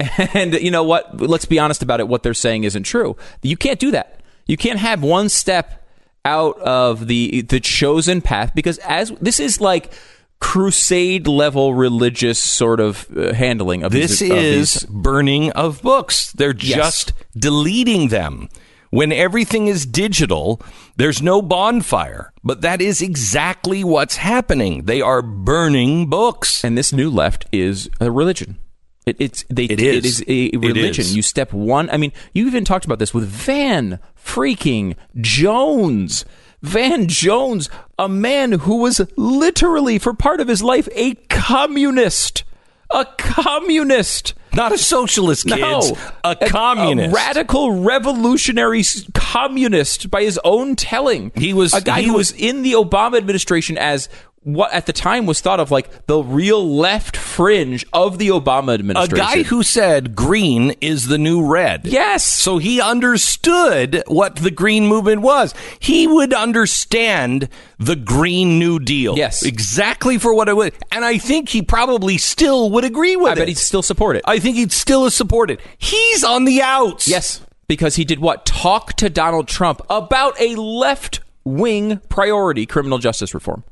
And 0.34 0.54
you 0.54 0.70
know 0.70 0.82
what? 0.82 1.20
Let's 1.20 1.44
be 1.44 1.58
honest 1.60 1.82
about 1.82 2.00
it. 2.00 2.08
What 2.08 2.22
they're 2.24 2.34
saying 2.34 2.64
isn't 2.64 2.82
true. 2.82 3.16
You 3.42 3.56
can't 3.56 3.78
do 3.78 3.90
that. 3.92 4.20
You 4.46 4.56
can't 4.56 4.78
have 4.80 5.02
one 5.02 5.28
step 5.28 5.86
out 6.24 6.58
of 6.60 7.06
the 7.06 7.42
the 7.42 7.60
chosen 7.60 8.20
path 8.20 8.52
because 8.54 8.78
as 8.78 9.10
this 9.20 9.38
is 9.40 9.60
like 9.60 9.92
crusade 10.40 11.28
level 11.28 11.72
religious 11.74 12.42
sort 12.42 12.80
of 12.80 13.06
uh, 13.16 13.32
handling 13.32 13.84
of 13.84 13.92
This 13.92 14.18
these, 14.18 14.30
of 14.30 14.36
is 14.38 14.72
these- 14.74 14.84
burning 14.86 15.52
of 15.52 15.80
books. 15.82 16.32
They're 16.32 16.54
Yes. 16.58 16.76
just 16.76 17.12
deleting 17.36 18.08
them. 18.08 18.48
When 18.92 19.10
everything 19.10 19.68
is 19.68 19.86
digital, 19.86 20.60
there's 20.96 21.22
no 21.22 21.40
bonfire. 21.40 22.30
But 22.44 22.60
that 22.60 22.82
is 22.82 23.00
exactly 23.00 23.82
what's 23.82 24.16
happening. 24.16 24.84
They 24.84 25.00
are 25.00 25.22
burning 25.22 26.10
books. 26.10 26.62
and 26.62 26.76
this 26.76 26.92
new 26.92 27.08
left 27.10 27.46
is 27.52 27.88
a 28.02 28.10
religion. 28.10 28.58
It, 29.06 29.16
it's 29.18 29.44
they. 29.48 29.64
It 29.64 29.80
It 29.80 30.04
is. 30.04 30.20
is 30.20 30.24
a 30.28 30.50
religion. 30.58 31.00
is. 31.06 31.16
You 31.16 31.22
step 31.22 31.54
one. 31.54 31.88
I 31.88 31.96
mean, 31.96 32.12
you 32.34 32.46
even 32.46 32.66
talked 32.66 32.84
about 32.84 32.98
this 32.98 33.14
with 33.14 33.24
Van 33.24 33.98
freaking 34.22 34.94
Jones. 35.18 36.26
Van 36.60 37.08
Jones, 37.08 37.70
a 37.98 38.10
man 38.10 38.52
who 38.52 38.76
was 38.76 39.00
literally 39.16 39.98
for 39.98 40.12
part 40.12 40.38
of 40.40 40.48
his 40.48 40.62
life 40.62 40.86
a 40.94 41.14
communist. 41.30 42.44
A 42.90 43.06
communist. 43.16 44.34
Not 44.54 44.72
a 44.72 44.78
socialist, 44.78 45.46
kids. 45.46 45.60
No, 45.60 45.96
a 46.24 46.36
communist. 46.36 47.10
a 47.12 47.14
radical 47.14 47.80
revolutionary 47.82 48.84
communist 49.14 50.10
by 50.10 50.22
his 50.22 50.38
own 50.44 50.76
telling. 50.76 51.32
He 51.34 51.52
was- 51.54 51.72
a 51.74 51.80
guy 51.80 52.02
who 52.02 52.12
was- 52.12 52.32
was 52.32 52.40
in 52.40 52.62
the 52.62 52.72
Obama 52.72 53.16
administration 53.16 53.78
as 53.78 54.08
what 54.44 54.72
at 54.72 54.86
the 54.86 54.92
time 54.92 55.24
was 55.26 55.40
thought 55.40 55.60
of 55.60 55.70
like 55.70 56.06
the 56.06 56.20
real 56.22 56.66
left 56.76 57.16
fringe 57.16 57.86
of 57.92 58.18
the 58.18 58.28
Obama 58.28 58.74
administration. 58.74 59.14
a 59.14 59.18
guy 59.18 59.42
who 59.44 59.62
said 59.62 60.16
green 60.16 60.70
is 60.80 61.06
the 61.06 61.18
new 61.18 61.46
red. 61.46 61.86
yes, 61.86 62.24
So 62.26 62.58
he 62.58 62.80
understood 62.80 64.02
what 64.08 64.36
the 64.36 64.50
green 64.50 64.86
movement 64.86 65.22
was. 65.22 65.54
He 65.78 66.06
would 66.06 66.32
understand 66.34 67.48
the 67.78 67.96
Green 67.96 68.58
New 68.58 68.78
Deal. 68.78 69.16
Yes. 69.16 69.42
Exactly 69.44 70.18
for 70.18 70.34
what 70.34 70.48
it 70.48 70.56
was. 70.56 70.72
And 70.90 71.04
I 71.04 71.18
think 71.18 71.48
he 71.48 71.62
probably 71.62 72.18
still 72.18 72.70
would 72.70 72.84
agree 72.84 73.16
with 73.16 73.30
I 73.30 73.32
it. 73.32 73.36
bet 73.36 73.48
he'd 73.48 73.58
still 73.58 73.82
support 73.82 74.16
it. 74.16 74.22
I 74.26 74.38
think 74.38 74.56
he'd 74.56 74.72
still 74.72 75.08
support 75.10 75.50
it. 75.50 75.60
He's 75.78 76.22
on 76.24 76.44
the 76.44 76.62
outs. 76.62 77.06
yes, 77.08 77.40
because 77.68 77.96
he 77.96 78.04
did 78.04 78.18
what? 78.18 78.44
Talk 78.44 78.94
to 78.94 79.08
Donald 79.08 79.48
Trump 79.48 79.80
about 79.88 80.38
a 80.40 80.54
left 80.56 81.20
wing 81.44 81.98
priority, 82.08 82.66
criminal 82.66 82.98
justice 82.98 83.34
reform. 83.34 83.64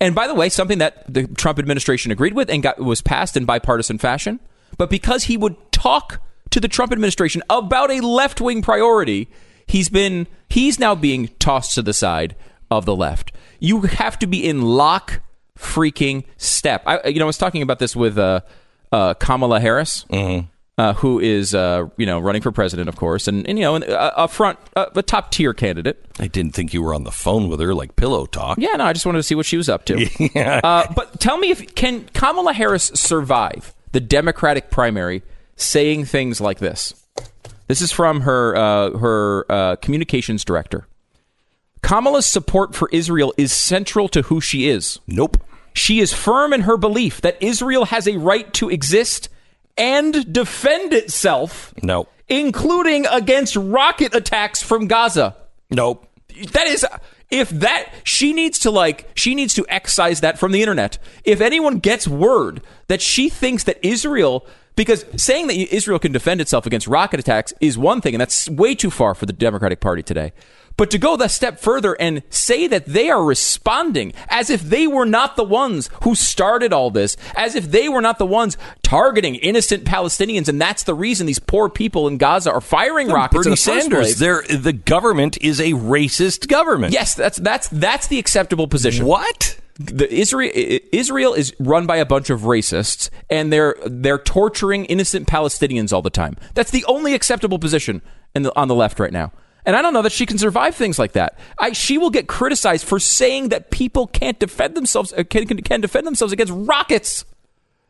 And 0.00 0.14
by 0.14 0.26
the 0.26 0.34
way, 0.34 0.48
something 0.48 0.78
that 0.78 1.12
the 1.12 1.26
Trump 1.26 1.58
administration 1.58 2.12
agreed 2.12 2.34
with 2.34 2.50
and 2.50 2.62
got 2.62 2.78
was 2.78 3.00
passed 3.00 3.36
in 3.36 3.44
bipartisan 3.44 3.98
fashion. 3.98 4.40
But 4.76 4.90
because 4.90 5.24
he 5.24 5.36
would 5.36 5.56
talk 5.72 6.20
to 6.50 6.60
the 6.60 6.68
Trump 6.68 6.92
administration 6.92 7.42
about 7.48 7.90
a 7.90 8.00
left 8.00 8.40
wing 8.40 8.62
priority, 8.62 9.28
he's 9.66 9.88
been 9.88 10.26
he's 10.48 10.78
now 10.78 10.94
being 10.94 11.28
tossed 11.38 11.74
to 11.74 11.82
the 11.82 11.94
side 11.94 12.36
of 12.70 12.84
the 12.84 12.94
left. 12.94 13.32
You 13.58 13.82
have 13.82 14.18
to 14.18 14.26
be 14.26 14.46
in 14.46 14.62
lock 14.62 15.20
freaking 15.58 16.24
step. 16.36 16.82
I, 16.86 17.08
you 17.08 17.18
know, 17.18 17.24
I 17.24 17.26
was 17.26 17.38
talking 17.38 17.62
about 17.62 17.78
this 17.78 17.96
with 17.96 18.18
uh, 18.18 18.40
uh, 18.92 19.14
Kamala 19.14 19.60
Harris, 19.60 20.04
uh, 20.78 20.92
who 20.94 21.18
is 21.18 21.54
uh, 21.54 21.86
you 21.96 22.06
know 22.06 22.18
running 22.18 22.42
for 22.42 22.52
president, 22.52 22.88
of 22.88 22.96
course, 22.96 23.28
and, 23.28 23.46
and 23.48 23.58
you 23.58 23.64
know 23.64 23.76
a, 23.76 24.24
a 24.24 24.28
front 24.28 24.58
uh, 24.76 24.86
a 24.94 25.02
top 25.02 25.30
tier 25.30 25.54
candidate. 25.54 26.04
I 26.18 26.28
didn't 26.28 26.52
think 26.52 26.74
you 26.74 26.82
were 26.82 26.94
on 26.94 27.04
the 27.04 27.12
phone 27.12 27.48
with 27.48 27.60
her 27.60 27.74
like 27.74 27.96
pillow 27.96 28.26
talk. 28.26 28.58
Yeah, 28.58 28.74
no, 28.76 28.84
I 28.84 28.92
just 28.92 29.06
wanted 29.06 29.18
to 29.18 29.22
see 29.22 29.34
what 29.34 29.46
she 29.46 29.56
was 29.56 29.68
up 29.68 29.84
to. 29.86 30.60
uh, 30.64 30.92
but 30.94 31.18
tell 31.18 31.38
me 31.38 31.50
if 31.50 31.74
can 31.74 32.04
Kamala 32.12 32.52
Harris 32.52 32.84
survive 32.94 33.74
the 33.92 34.00
Democratic 34.00 34.70
primary 34.70 35.22
saying 35.56 36.04
things 36.04 36.40
like 36.40 36.58
this? 36.58 36.94
This 37.68 37.80
is 37.80 37.90
from 37.90 38.22
her 38.22 38.54
uh, 38.54 38.98
her 38.98 39.46
uh, 39.50 39.76
communications 39.76 40.44
director. 40.44 40.86
Kamala's 41.82 42.26
support 42.26 42.74
for 42.74 42.88
Israel 42.92 43.32
is 43.36 43.52
central 43.52 44.08
to 44.08 44.22
who 44.22 44.40
she 44.40 44.68
is. 44.68 44.98
Nope. 45.06 45.38
She 45.72 46.00
is 46.00 46.12
firm 46.12 46.52
in 46.52 46.62
her 46.62 46.76
belief 46.76 47.20
that 47.20 47.40
Israel 47.40 47.86
has 47.86 48.08
a 48.08 48.16
right 48.16 48.52
to 48.54 48.70
exist 48.70 49.28
and 49.76 50.32
defend 50.32 50.92
itself, 50.92 51.74
Nope. 51.82 52.10
including 52.28 53.06
against 53.06 53.56
rocket 53.56 54.14
attacks 54.14 54.62
from 54.62 54.86
Gaza. 54.86 55.36
Nope. 55.70 56.06
That 56.52 56.66
is 56.66 56.86
if 57.30 57.50
that 57.50 57.90
she 58.04 58.32
needs 58.32 58.58
to 58.60 58.70
like 58.70 59.08
she 59.14 59.34
needs 59.34 59.54
to 59.54 59.66
excise 59.68 60.20
that 60.20 60.38
from 60.38 60.52
the 60.52 60.60
internet. 60.62 60.98
If 61.24 61.40
anyone 61.40 61.78
gets 61.78 62.06
word 62.06 62.62
that 62.88 63.00
she 63.02 63.28
thinks 63.28 63.64
that 63.64 63.78
Israel 63.84 64.46
because 64.76 65.06
saying 65.16 65.46
that 65.46 65.54
Israel 65.54 65.98
can 65.98 66.12
defend 66.12 66.40
itself 66.40 66.66
against 66.66 66.86
rocket 66.86 67.18
attacks 67.18 67.52
is 67.60 67.78
one 67.78 68.00
thing 68.00 68.14
and 68.14 68.20
that's 68.20 68.48
way 68.50 68.74
too 68.74 68.90
far 68.90 69.14
for 69.14 69.24
the 69.26 69.32
Democratic 69.32 69.80
Party 69.80 70.02
today. 70.02 70.32
But 70.76 70.90
to 70.90 70.98
go 70.98 71.16
that 71.16 71.30
step 71.30 71.58
further 71.58 71.94
and 71.94 72.22
say 72.28 72.66
that 72.66 72.86
they 72.86 73.08
are 73.08 73.24
responding 73.24 74.12
as 74.28 74.50
if 74.50 74.60
they 74.60 74.86
were 74.86 75.06
not 75.06 75.36
the 75.36 75.44
ones 75.44 75.88
who 76.02 76.14
started 76.14 76.72
all 76.72 76.90
this, 76.90 77.16
as 77.34 77.54
if 77.54 77.70
they 77.70 77.88
were 77.88 78.02
not 78.02 78.18
the 78.18 78.26
ones 78.26 78.58
targeting 78.82 79.36
innocent 79.36 79.84
Palestinians, 79.84 80.48
and 80.48 80.60
that's 80.60 80.84
the 80.84 80.94
reason 80.94 81.26
these 81.26 81.38
poor 81.38 81.68
people 81.68 82.06
in 82.08 82.18
Gaza 82.18 82.52
are 82.52 82.60
firing 82.60 83.08
rockets. 83.08 83.44
Bernie 83.44 83.52
the 83.52 83.56
Sanders. 83.56 84.18
the 84.18 84.72
government 84.72 85.38
is 85.40 85.60
a 85.60 85.72
racist 85.72 86.48
government. 86.48 86.92
Yes, 86.92 87.14
that's 87.14 87.38
that's 87.38 87.68
that's 87.68 88.08
the 88.08 88.18
acceptable 88.18 88.68
position. 88.68 89.06
What? 89.06 89.58
The 89.78 90.12
Israel 90.12 90.52
Israel 90.92 91.34
is 91.34 91.54
run 91.58 91.86
by 91.86 91.96
a 91.96 92.06
bunch 92.06 92.30
of 92.30 92.42
racists, 92.42 93.10
and 93.28 93.52
they're 93.52 93.76
they're 93.86 94.18
torturing 94.18 94.84
innocent 94.86 95.26
Palestinians 95.26 95.92
all 95.92 96.02
the 96.02 96.10
time. 96.10 96.36
That's 96.54 96.70
the 96.70 96.84
only 96.86 97.14
acceptable 97.14 97.58
position 97.58 98.02
in 98.34 98.42
the, 98.42 98.56
on 98.58 98.68
the 98.68 98.74
left 98.74 98.98
right 99.00 99.12
now. 99.12 99.32
And 99.66 99.74
I 99.74 99.82
don't 99.82 99.92
know 99.92 100.02
that 100.02 100.12
she 100.12 100.26
can 100.26 100.38
survive 100.38 100.76
things 100.76 100.96
like 100.96 101.12
that. 101.12 101.36
I, 101.58 101.72
she 101.72 101.98
will 101.98 102.10
get 102.10 102.28
criticized 102.28 102.86
for 102.86 103.00
saying 103.00 103.48
that 103.48 103.72
people 103.72 104.06
can't 104.06 104.38
defend 104.38 104.76
themselves 104.76 105.12
uh, 105.12 105.24
can, 105.24 105.46
can, 105.46 105.60
can 105.60 105.80
defend 105.80 106.06
themselves 106.06 106.32
against 106.32 106.52
rockets. 106.54 107.24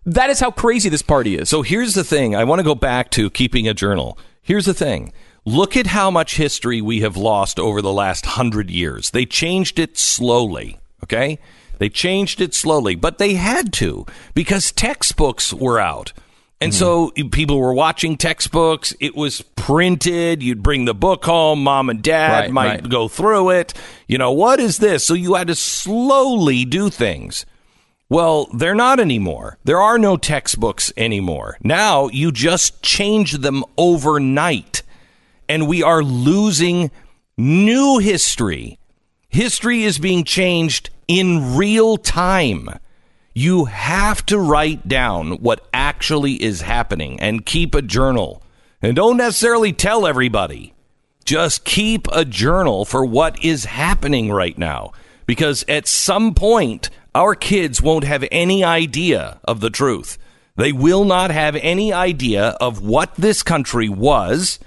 That 0.07 0.31
is 0.31 0.41
how 0.41 0.51
crazy 0.51 0.89
this 0.89 1.03
party 1.03 1.37
is. 1.37 1.51
So 1.51 1.61
here's 1.61 1.93
the 1.93 2.05
thing. 2.05 2.35
I 2.35 2.45
want 2.45 2.61
to 2.61 2.65
go 2.65 2.75
back 2.75 3.11
to 3.11 3.29
keeping 3.29 3.69
a 3.69 3.75
journal. 3.75 4.19
Here's 4.41 4.65
the 4.65 4.75
thing. 4.75 5.13
Look 5.45 5.77
at 5.77 5.89
how 5.89 6.11
much 6.11 6.37
history 6.37 6.81
we 6.81 7.01
have 7.01 7.17
lost 7.17 7.61
over 7.61 7.83
the 7.83 7.93
last 7.93 8.25
hundred 8.25 8.71
years. 8.71 9.11
They 9.11 9.27
changed 9.27 9.79
it 9.79 9.99
slowly. 9.99 10.79
Okay. 11.05 11.39
They 11.79 11.91
changed 11.91 12.41
it 12.41 12.55
slowly, 12.55 12.95
but 12.95 13.19
they 13.19 13.35
had 13.35 13.73
to 13.75 14.07
because 14.33 14.73
textbooks 14.73 15.53
were 15.53 15.79
out. 15.79 16.13
And 16.61 16.73
mm-hmm. 16.73 16.79
so 16.79 17.29
people 17.31 17.59
were 17.59 17.75
watching 17.75 18.17
textbooks. 18.17 18.95
It 18.99 19.15
was 19.15 19.43
printed. 19.57 20.43
You'd 20.43 20.63
bring 20.63 20.87
the 20.87 20.95
book 20.95 21.25
home. 21.25 21.63
Mom 21.63 21.91
and 21.91 22.03
dad 22.03 22.45
Right, 22.45 22.51
might 22.51 22.69
right. 22.69 22.89
go 22.89 23.09
through 23.09 23.51
it. 23.51 23.75
You 24.09 24.17
know, 24.17 24.33
what 24.33 24.59
is 24.59 24.79
this? 24.79 25.05
So 25.05 25.15
you 25.15 25.35
had 25.35 25.49
to 25.49 25.55
slowly 25.55 26.65
do 26.65 26.89
things. 26.89 27.45
Well, 28.09 28.47
they're 28.55 28.75
not 28.75 29.01
anymore. 29.01 29.59
There 29.65 29.81
are 29.83 29.99
no 29.99 30.17
textbooks 30.17 30.93
anymore. 30.97 31.59
Now 31.63 32.09
you 32.09 32.31
just 32.33 32.83
change 32.83 33.33
them 33.33 33.65
overnight. 33.77 34.83
And 35.49 35.69
we 35.69 35.83
are 35.83 36.03
losing 36.03 36.91
new 37.37 37.99
history. 37.99 38.79
History 39.29 39.83
is 39.83 39.99
being 39.99 40.25
changed 40.25 40.91
in 41.09 41.57
real 41.57 41.97
time. 41.97 42.71
You 43.39 43.67
have 43.67 44.25
to 44.27 44.39
write 44.39 44.89
down 44.89 45.33
what 45.43 45.69
actually 45.75 46.43
is 46.43 46.63
happening 46.63 47.21
and 47.21 47.45
keep 47.45 47.75
a 47.75 47.83
journal. 47.83 48.43
And 48.81 48.97
don't 48.97 49.19
necessarily 49.19 49.75
tell 49.75 50.07
everybody. 50.07 50.73
Just 51.23 51.67
keep 51.67 52.09
a 52.15 52.25
journal 52.25 52.87
for 52.87 53.05
what 53.05 53.45
is 53.45 53.67
happening 53.67 54.33
right 54.33 54.57
now. 54.57 54.93
Because 55.27 55.67
at 55.69 55.87
some 55.87 56.33
point, 56.33 56.89
our 57.15 57.35
kids 57.35 57.83
won't 57.83 58.05
have 58.05 58.25
any 58.33 58.65
idea 58.65 59.39
of 59.45 59.61
the 59.61 59.69
truth. 59.69 60.17
They 60.57 60.73
will 60.73 61.05
not 61.05 61.31
have 61.31 61.57
any 61.57 61.93
idea 61.93 62.57
of 62.59 62.81
what 62.81 63.17
this 63.17 63.43
country 63.43 63.91
was, 63.91 64.59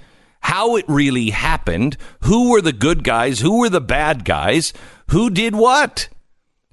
how 0.42 0.76
it 0.76 0.84
really 0.86 1.30
happened, 1.30 1.96
who 2.20 2.50
were 2.50 2.62
the 2.62 2.72
good 2.72 3.02
guys, 3.02 3.40
who 3.40 3.58
were 3.58 3.68
the 3.68 3.80
bad 3.80 4.24
guys, 4.24 4.72
who 5.08 5.28
did 5.28 5.56
what 5.56 6.08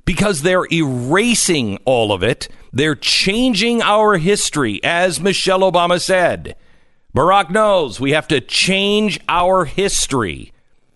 because 0.08 0.42
they're 0.42 0.66
erasing 0.72 1.78
all 1.84 2.14
of 2.14 2.24
it. 2.24 2.48
They're 2.72 2.96
changing 2.96 3.82
our 3.82 4.16
history, 4.18 4.82
as 4.82 5.20
Michelle 5.20 5.70
Obama 5.70 6.00
said. 6.00 6.56
Barack 7.14 7.50
knows 7.50 8.00
we 8.00 8.12
have 8.12 8.28
to 8.30 8.40
change 8.40 9.20
our 9.28 9.66
history. 9.66 10.54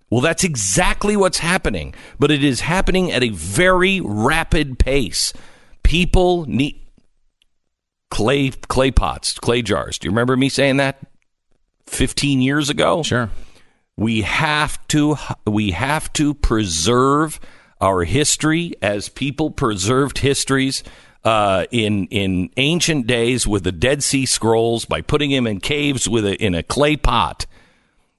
Well, 0.10 0.22
that's 0.22 0.46
exactly 0.46 1.18
what's 1.18 1.39
happening, 1.39 1.94
but 2.20 2.32
it 2.32 2.41
is 2.41 2.62
happening 2.62 3.12
at 3.12 3.22
a 3.22 3.30
very 3.30 4.00
rapid 4.01 4.80
pace. 4.80 5.34
People 5.84 6.46
need 6.46 6.80
clay 8.10 8.51
clay 8.51 8.91
pots, 8.91 9.38
clay 9.39 9.62
jars. 9.62 10.00
Do 10.00 10.06
you 10.06 10.12
remember 10.12 10.38
me 10.38 10.48
saying 10.48 10.77
that 10.77 11.00
15 11.88 12.41
years 12.41 12.70
ago? 12.70 13.03
sure. 13.03 13.30
we 13.98 14.22
have 14.22 14.88
to 14.88 15.18
we 15.46 15.72
have 15.72 16.13
to 16.13 16.34
preserve 16.34 17.41
our 17.82 18.04
history 18.04 18.74
as 18.82 19.10
people 19.10 19.52
preserved 19.52 20.20
histories 20.20 20.84
uh, 21.24 21.66
in 21.72 22.08
in 22.08 22.50
ancient 22.58 23.08
days 23.08 23.46
with 23.46 23.64
the 23.64 23.72
Dead 23.72 24.04
Sea 24.04 24.26
Scrolls 24.26 24.86
by 24.86 25.02
putting 25.02 25.32
them 25.32 25.48
in 25.48 25.60
caves 25.60 26.08
with 26.08 26.26
a, 26.26 26.36
in 26.44 26.56
a 26.56 26.64
clay 26.64 26.96
pot. 26.96 27.46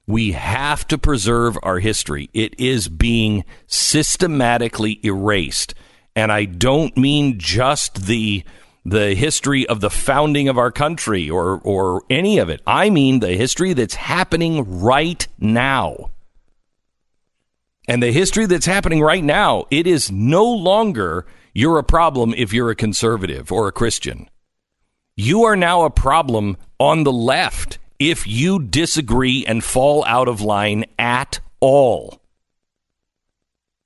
We 0.05 0.33
have 0.33 0.85
to 0.89 0.97
preserve 0.97 1.57
our 1.63 1.79
history. 1.79 2.29
It 2.33 2.59
is 2.59 2.89
being 2.89 3.45
systematically 3.67 4.99
erased, 5.03 5.73
and 6.15 6.31
I 6.31 6.45
don't 6.45 6.95
mean 6.97 7.39
just 7.39 8.05
the 8.05 8.43
the 8.85 9.15
history 9.15 9.65
of 9.67 9.79
the 9.79 9.89
founding 9.89 10.49
of 10.49 10.57
our 10.57 10.71
country 10.71 11.29
or 11.29 11.59
or 11.63 12.03
any 12.09 12.37
of 12.37 12.49
it. 12.49 12.61
I 12.67 12.89
mean 12.89 13.19
the 13.19 13.35
history 13.35 13.73
that's 13.73 13.95
happening 13.95 14.81
right 14.81 15.25
now. 15.39 16.11
And 17.87 18.01
the 18.01 18.11
history 18.11 18.45
that's 18.45 18.65
happening 18.65 19.01
right 19.01 19.23
now, 19.23 19.65
it 19.69 19.87
is 19.87 20.11
no 20.11 20.45
longer 20.45 21.25
you're 21.53 21.77
a 21.77 21.83
problem 21.83 22.33
if 22.35 22.53
you're 22.53 22.69
a 22.69 22.75
conservative 22.75 23.51
or 23.51 23.67
a 23.67 23.73
Christian. 23.73 24.29
You 25.15 25.43
are 25.43 25.55
now 25.55 25.83
a 25.83 25.89
problem 25.89 26.57
on 26.79 27.03
the 27.03 27.11
left 27.11 27.77
if 27.99 28.25
you 28.25 28.59
disagree 28.59 29.45
and 29.45 29.63
fall 29.63 30.03
out 30.05 30.27
of 30.27 30.41
line 30.41 30.85
at 30.97 31.39
all. 31.59 32.19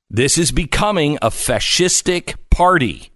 This 0.09 0.37
is 0.37 0.51
becoming 0.51 1.17
a 1.21 1.29
fascistic 1.29 2.35
party. 2.49 3.11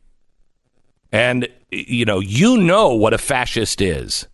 And, 1.11 1.47
you 1.69 2.05
know, 2.05 2.19
you 2.19 2.57
know 2.57 2.93
what 2.93 3.13
a 3.13 3.17
fascist 3.17 3.81
is. 3.81 4.27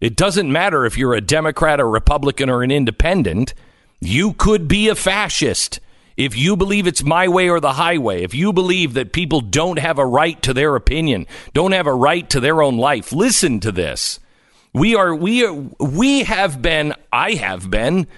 It 0.00 0.16
doesn't 0.16 0.50
matter 0.50 0.86
if 0.86 0.96
you're 0.96 1.14
a 1.14 1.20
Democrat, 1.20 1.80
a 1.80 1.84
Republican, 1.84 2.48
or 2.48 2.62
an 2.62 2.70
independent. 2.70 3.52
You 4.00 4.32
could 4.32 4.68
be 4.68 4.88
a 4.88 4.94
fascist. 4.94 5.80
If 6.18 6.36
you 6.36 6.56
believe 6.56 6.88
it's 6.88 7.04
my 7.04 7.28
way 7.28 7.48
or 7.48 7.60
the 7.60 7.74
highway, 7.74 8.24
if 8.24 8.34
you 8.34 8.52
believe 8.52 8.94
that 8.94 9.12
people 9.12 9.40
don't 9.40 9.78
have 9.78 10.00
a 10.00 10.04
right 10.04 10.42
to 10.42 10.52
their 10.52 10.74
opinion, 10.74 11.28
don't 11.54 11.70
have 11.70 11.86
a 11.86 11.94
right 11.94 12.28
to 12.30 12.40
their 12.40 12.60
own 12.60 12.76
life, 12.76 13.12
listen 13.12 13.60
to 13.60 13.70
this. 13.70 14.18
We 14.74 14.96
are 14.96 15.14
we 15.14 15.46
are, 15.46 15.52
we 15.52 16.24
have 16.24 16.60
been 16.60 16.92
I 17.12 17.34
have 17.34 17.70
been 17.70 18.08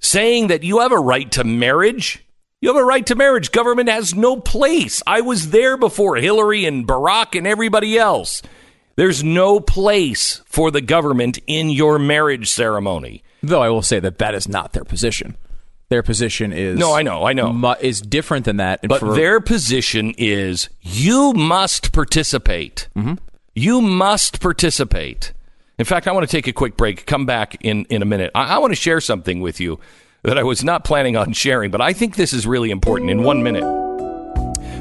saying 0.00 0.46
that 0.46 0.62
you 0.62 0.80
have 0.80 0.90
a 0.90 0.98
right 0.98 1.30
to 1.32 1.44
marriage. 1.44 2.24
You 2.62 2.72
have 2.72 2.82
a 2.82 2.84
right 2.84 3.04
to 3.06 3.14
marriage. 3.14 3.52
Government 3.52 3.90
has 3.90 4.14
no 4.14 4.40
place. 4.40 5.02
I 5.06 5.20
was 5.20 5.50
there 5.50 5.76
before 5.76 6.16
Hillary 6.16 6.64
and 6.64 6.88
Barack 6.88 7.36
and 7.36 7.46
everybody 7.46 7.98
else. 7.98 8.40
There's 8.96 9.22
no 9.22 9.60
place 9.60 10.40
for 10.46 10.70
the 10.70 10.80
government 10.80 11.38
in 11.46 11.68
your 11.68 11.98
marriage 11.98 12.48
ceremony. 12.48 13.22
Though 13.42 13.60
I 13.60 13.68
will 13.68 13.82
say 13.82 14.00
that 14.00 14.16
that 14.16 14.34
is 14.34 14.48
not 14.48 14.72
their 14.72 14.84
position. 14.84 15.36
Their 15.90 16.02
position 16.02 16.52
is 16.52 16.78
No, 16.78 16.94
I 16.94 17.02
know, 17.02 17.24
I 17.26 17.32
know. 17.34 17.52
mu- 17.52 17.74
is 17.80 18.00
different 18.00 18.44
than 18.46 18.56
that. 18.56 18.80
But 18.88 19.00
for- 19.00 19.14
their 19.14 19.40
position 19.40 20.14
is 20.16 20.68
you 20.80 21.32
must 21.34 21.92
participate. 21.92 22.88
Mm-hmm. 22.96 23.14
You 23.54 23.80
must 23.80 24.40
participate. 24.40 25.32
In 25.78 25.84
fact, 25.84 26.08
I 26.08 26.12
want 26.12 26.28
to 26.28 26.30
take 26.36 26.46
a 26.46 26.52
quick 26.52 26.76
break, 26.76 27.04
come 27.06 27.26
back 27.26 27.56
in, 27.60 27.84
in 27.90 28.00
a 28.02 28.04
minute. 28.04 28.30
I, 28.34 28.56
I 28.56 28.58
want 28.58 28.72
to 28.72 28.76
share 28.80 29.00
something 29.00 29.40
with 29.40 29.60
you. 29.60 29.78
that 30.22 30.38
I 30.38 30.42
was 30.42 30.64
not 30.64 30.84
planning 30.84 31.16
on 31.16 31.32
sharing, 31.34 31.70
but 31.70 31.80
I 31.82 31.92
think 31.92 32.16
this 32.16 32.32
is 32.32 32.46
really 32.46 32.70
important 32.70 33.10
in 33.10 33.22
one 33.22 33.42
minute. 33.42 33.64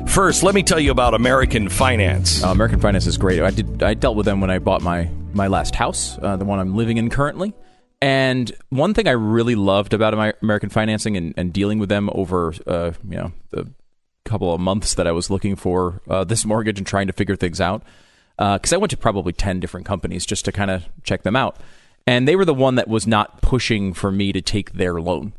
First, 0.08 0.44
let 0.44 0.54
me 0.56 0.64
tell 0.64 0.80
you 0.80 0.92
about 0.92 1.14
American 1.14 1.70
Finance. 1.70 2.44
Uh, 2.44 2.48
American 2.50 2.80
Finance 2.80 3.08
is 3.08 3.18
great. 3.18 3.42
I 3.42 3.50
did. 3.52 3.82
I 3.84 3.94
dealt 3.94 4.16
with 4.16 4.26
them 4.26 4.42
when 4.42 4.50
I 4.52 4.60
bought 4.60 4.82
my 4.82 5.10
my 5.34 5.48
last 5.48 5.76
house, 5.76 6.18
uh, 6.22 6.36
the 6.38 6.46
one 6.46 6.60
I'm 6.60 6.76
living 6.76 6.98
in 6.98 7.10
currently. 7.10 7.54
And 8.04 8.52
one 8.68 8.94
thing 8.94 9.08
I 9.08 9.12
really 9.12 9.56
loved 9.56 9.94
about 9.94 10.14
American 10.42 10.70
Financing 10.70 11.16
and, 11.16 11.34
and 11.38 11.54
dealing 11.54 11.80
with 11.80 11.88
them 11.88 12.10
over, 12.12 12.54
uh, 12.68 12.92
you 13.10 13.16
know, 13.16 13.32
the 13.52 13.70
couple 14.26 14.54
of 14.54 14.60
months 14.60 14.96
that 14.96 15.08
I 15.08 15.14
was 15.14 15.30
looking 15.30 15.56
for 15.56 16.02
uh, 16.10 16.26
this 16.26 16.44
mortgage 16.44 16.78
and 16.78 16.86
trying 16.86 17.08
to 17.08 17.14
figure 17.14 17.38
things 17.38 17.62
out, 17.62 17.82
because 18.38 18.74
uh, 18.74 18.76
I 18.76 18.78
went 18.78 18.92
to 18.92 18.98
probably 18.98 19.32
ten 19.32 19.62
different 19.62 19.86
companies 19.86 20.26
just 20.26 20.44
to 20.44 20.52
kind 20.52 20.70
of 20.70 20.84
check 21.04 21.24
them 21.24 21.38
out, 21.38 21.56
and 22.06 22.28
they 22.28 22.36
were 22.36 22.44
the 22.44 22.54
one 22.54 22.76
that 22.76 22.90
was 22.90 23.08
not 23.08 23.40
pushing 23.40 23.94
for 23.94 24.12
me 24.12 24.34
to 24.34 24.42
take 24.42 24.74
their 24.74 25.00
loan. 25.00 25.32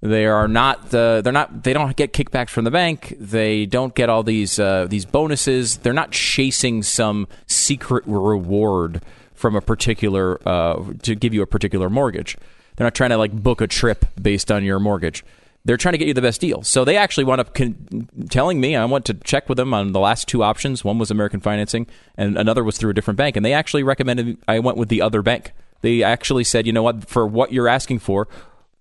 They 0.00 0.26
are 0.26 0.46
not. 0.46 0.94
Uh, 0.94 1.20
they're 1.20 1.32
not. 1.32 1.64
They 1.64 1.72
don't 1.72 1.96
get 1.96 2.12
kickbacks 2.12 2.50
from 2.50 2.62
the 2.64 2.70
bank. 2.70 3.16
They 3.18 3.66
don't 3.66 3.92
get 3.92 4.08
all 4.08 4.22
these 4.22 4.60
uh, 4.60 4.86
these 4.88 5.04
bonuses. 5.04 5.78
They're 5.78 5.92
not 5.92 6.12
chasing 6.12 6.84
some 6.84 7.26
secret 7.48 8.04
reward 8.06 9.02
from 9.34 9.56
a 9.56 9.60
particular 9.60 10.40
uh, 10.48 10.82
to 11.02 11.14
give 11.14 11.34
you 11.34 11.42
a 11.42 11.46
particular 11.46 11.90
mortgage. 11.90 12.36
They're 12.76 12.86
not 12.86 12.94
trying 12.94 13.10
to 13.10 13.18
like 13.18 13.32
book 13.32 13.60
a 13.60 13.66
trip 13.66 14.06
based 14.20 14.50
on 14.50 14.64
your 14.64 14.80
mortgage. 14.80 15.24
They're 15.64 15.76
trying 15.76 15.92
to 15.92 15.98
get 15.98 16.08
you 16.08 16.14
the 16.14 16.22
best 16.22 16.40
deal. 16.40 16.62
So 16.62 16.84
they 16.84 16.96
actually 16.96 17.24
wound 17.24 17.40
up 17.40 17.54
con- 17.54 18.08
telling 18.28 18.60
me 18.60 18.76
I 18.76 18.84
went 18.84 19.06
to 19.06 19.14
check 19.14 19.48
with 19.48 19.56
them 19.56 19.72
on 19.72 19.92
the 19.92 20.00
last 20.00 20.28
two 20.28 20.42
options. 20.42 20.84
One 20.84 20.98
was 20.98 21.10
American 21.10 21.40
Financing, 21.40 21.86
and 22.16 22.36
another 22.36 22.62
was 22.62 22.76
through 22.76 22.90
a 22.90 22.94
different 22.94 23.16
bank. 23.16 23.36
And 23.36 23.44
they 23.44 23.54
actually 23.54 23.82
recommended 23.82 24.36
I 24.46 24.58
went 24.58 24.76
with 24.76 24.90
the 24.90 25.00
other 25.00 25.22
bank. 25.22 25.52
They 25.80 26.02
actually 26.02 26.44
said, 26.44 26.66
you 26.66 26.72
know 26.72 26.82
what, 26.82 27.08
for 27.08 27.26
what 27.26 27.52
you're 27.52 27.68
asking 27.68 28.00
for, 28.00 28.28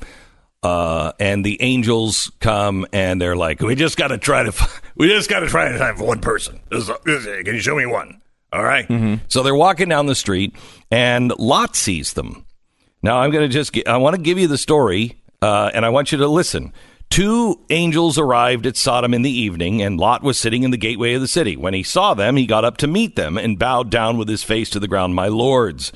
Uh, 0.63 1.13
and 1.19 1.45
the 1.45 1.61
angels 1.63 2.31
come 2.41 2.87
and 2.93 3.21
they're 3.21 3.37
like, 3.37 3.61
"We 3.61 3.75
just 3.75 3.97
got 3.97 4.09
to 4.09 4.19
try 4.19 4.45
to, 4.45 4.69
we 4.97 5.09
just 5.09 5.29
got 5.29 5.41
to 5.41 5.49
try 5.49 5.71
to 5.71 5.79
have 5.79 6.01
one 6.01 6.21
person. 6.21 6.61
This 6.71 6.89
is, 6.89 6.91
this 7.05 7.27
is, 7.27 7.45
can 7.45 7.55
you 7.55 7.61
show 7.61 7.77
me 7.77 7.87
one? 7.87 8.21
All 8.53 8.63
right? 8.63 8.87
Mm-hmm. 8.89 9.25
So 9.29 9.43
they're 9.43 9.55
walking 9.55 9.89
down 9.89 10.07
the 10.07 10.15
street, 10.15 10.55
and 10.91 11.37
Lot 11.39 11.75
sees 11.77 12.13
them. 12.13 12.45
Now 13.03 13.19
I'm 13.19 13.31
going 13.31 13.49
to 13.49 13.53
just, 13.53 13.77
I 13.87 13.97
want 13.99 14.17
to 14.17 14.23
give 14.23 14.39
you 14.39 14.47
the 14.49 14.59
story, 14.59 15.21
uh, 15.43 15.71
and 15.75 15.85
I 15.85 15.89
want 15.91 16.13
you 16.13 16.19
to 16.19 16.29
listen. 16.29 16.73
Two 17.11 17.61
angels 17.71 18.19
arrived 18.19 18.67
at 18.67 18.77
Sodom 18.77 19.13
in 19.13 19.23
the 19.23 19.31
evening, 19.31 19.83
and 19.83 19.99
Lot 19.99 20.23
was 20.23 20.39
sitting 20.39 20.63
in 20.63 20.71
the 20.71 20.77
gateway 20.77 21.15
of 21.15 21.21
the 21.21 21.27
city. 21.27 21.57
When 21.57 21.75
he 21.75 21.83
saw 21.83 22.15
them, 22.15 22.37
he 22.37 22.47
got 22.47 22.65
up 22.65 22.77
to 22.79 22.87
meet 22.87 23.17
them 23.17 23.37
and 23.37 23.59
bowed 23.59 23.91
down 23.91 24.19
with 24.19 24.29
his 24.29 24.45
face 24.45 24.71
to 24.71 24.79
the 24.79 24.87
ground. 24.87 25.15
My 25.15 25.27
lords, 25.27 25.91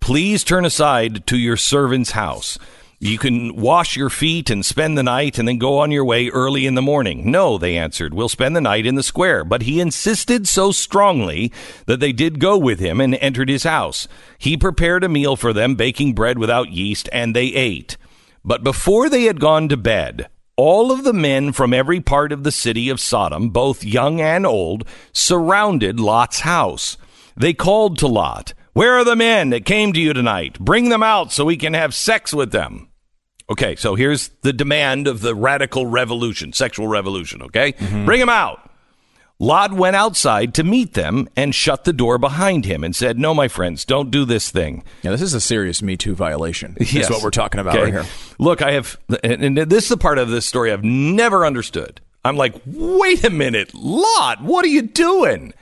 please 0.00 0.44
turn 0.44 0.64
aside 0.64 1.26
to 1.26 1.36
your 1.36 1.56
servant's 1.56 2.12
house. 2.12 2.58
You 3.00 3.18
can 3.18 3.56
wash 3.56 3.96
your 3.96 4.10
feet 4.10 4.48
and 4.48 4.64
spend 4.64 4.96
the 4.96 5.02
night 5.02 5.36
and 5.36 5.48
then 5.48 5.58
go 5.58 5.78
on 5.78 5.90
your 5.90 6.04
way 6.04 6.28
early 6.28 6.66
in 6.66 6.76
the 6.76 6.80
morning. 6.80 7.32
No, 7.32 7.58
they 7.58 7.76
answered, 7.76 8.14
we'll 8.14 8.28
spend 8.28 8.54
the 8.54 8.60
night 8.60 8.86
in 8.86 8.94
the 8.94 9.02
square. 9.02 9.44
But 9.44 9.62
he 9.62 9.80
insisted 9.80 10.46
so 10.46 10.70
strongly 10.70 11.52
that 11.86 11.98
they 11.98 12.12
did 12.12 12.38
go 12.38 12.56
with 12.56 12.78
him 12.78 13.00
and 13.00 13.16
entered 13.16 13.48
his 13.48 13.64
house. 13.64 14.06
He 14.38 14.56
prepared 14.56 15.02
a 15.02 15.08
meal 15.08 15.34
for 15.34 15.52
them, 15.52 15.74
baking 15.74 16.14
bread 16.14 16.38
without 16.38 16.70
yeast, 16.70 17.08
and 17.12 17.34
they 17.34 17.46
ate. 17.46 17.96
But 18.44 18.62
before 18.62 19.10
they 19.10 19.24
had 19.24 19.40
gone 19.40 19.68
to 19.68 19.76
bed, 19.76 20.28
all 20.56 20.92
of 20.92 21.04
the 21.04 21.12
men 21.12 21.52
from 21.52 21.72
every 21.72 22.00
part 22.00 22.32
of 22.32 22.44
the 22.44 22.52
city 22.52 22.88
of 22.88 23.00
Sodom, 23.00 23.50
both 23.50 23.84
young 23.84 24.20
and 24.20 24.46
old, 24.46 24.86
surrounded 25.12 25.98
Lot's 25.98 26.40
house. 26.40 26.96
They 27.36 27.54
called 27.54 27.98
to 27.98 28.06
Lot, 28.06 28.54
Where 28.72 28.94
are 28.94 29.04
the 29.04 29.16
men 29.16 29.50
that 29.50 29.64
came 29.64 29.92
to 29.92 30.00
you 30.00 30.12
tonight? 30.12 30.58
Bring 30.58 30.88
them 30.88 31.02
out 31.02 31.32
so 31.32 31.44
we 31.44 31.56
can 31.56 31.74
have 31.74 31.94
sex 31.94 32.34
with 32.34 32.52
them. 32.52 32.88
Okay, 33.50 33.76
so 33.76 33.94
here's 33.94 34.28
the 34.42 34.52
demand 34.52 35.06
of 35.06 35.20
the 35.20 35.34
radical 35.34 35.86
revolution, 35.86 36.52
sexual 36.52 36.86
revolution, 36.86 37.42
okay? 37.42 37.72
Mm-hmm. 37.72 38.04
Bring 38.04 38.20
them 38.20 38.28
out. 38.28 38.61
Lot 39.42 39.72
went 39.72 39.96
outside 39.96 40.54
to 40.54 40.62
meet 40.62 40.94
them 40.94 41.28
and 41.34 41.52
shut 41.52 41.82
the 41.82 41.92
door 41.92 42.16
behind 42.16 42.64
him 42.64 42.84
and 42.84 42.94
said, 42.94 43.18
No, 43.18 43.34
my 43.34 43.48
friends, 43.48 43.84
don't 43.84 44.08
do 44.08 44.24
this 44.24 44.52
thing. 44.52 44.84
Yeah, 45.02 45.10
this 45.10 45.20
is 45.20 45.34
a 45.34 45.40
serious 45.40 45.82
Me 45.82 45.96
Too 45.96 46.14
violation. 46.14 46.76
Yes. 46.78 47.06
Is 47.06 47.10
what 47.10 47.24
we're 47.24 47.30
talking 47.30 47.60
about 47.60 47.74
Okay. 47.76 47.90
right 47.90 48.04
here. 48.04 48.12
Look, 48.38 48.62
I 48.62 48.70
have, 48.70 48.96
and 49.24 49.58
this 49.58 49.82
is 49.84 49.88
the 49.88 49.96
part 49.96 50.18
of 50.18 50.28
this 50.28 50.46
story 50.46 50.70
I've 50.70 50.84
never 50.84 51.44
understood. 51.44 52.00
I'm 52.24 52.36
like, 52.36 52.54
wait 52.66 53.24
a 53.24 53.30
minute, 53.30 53.74
Lot, 53.74 54.42
what 54.42 54.64
are 54.64 54.68
you 54.68 54.82
doing? 54.82 55.52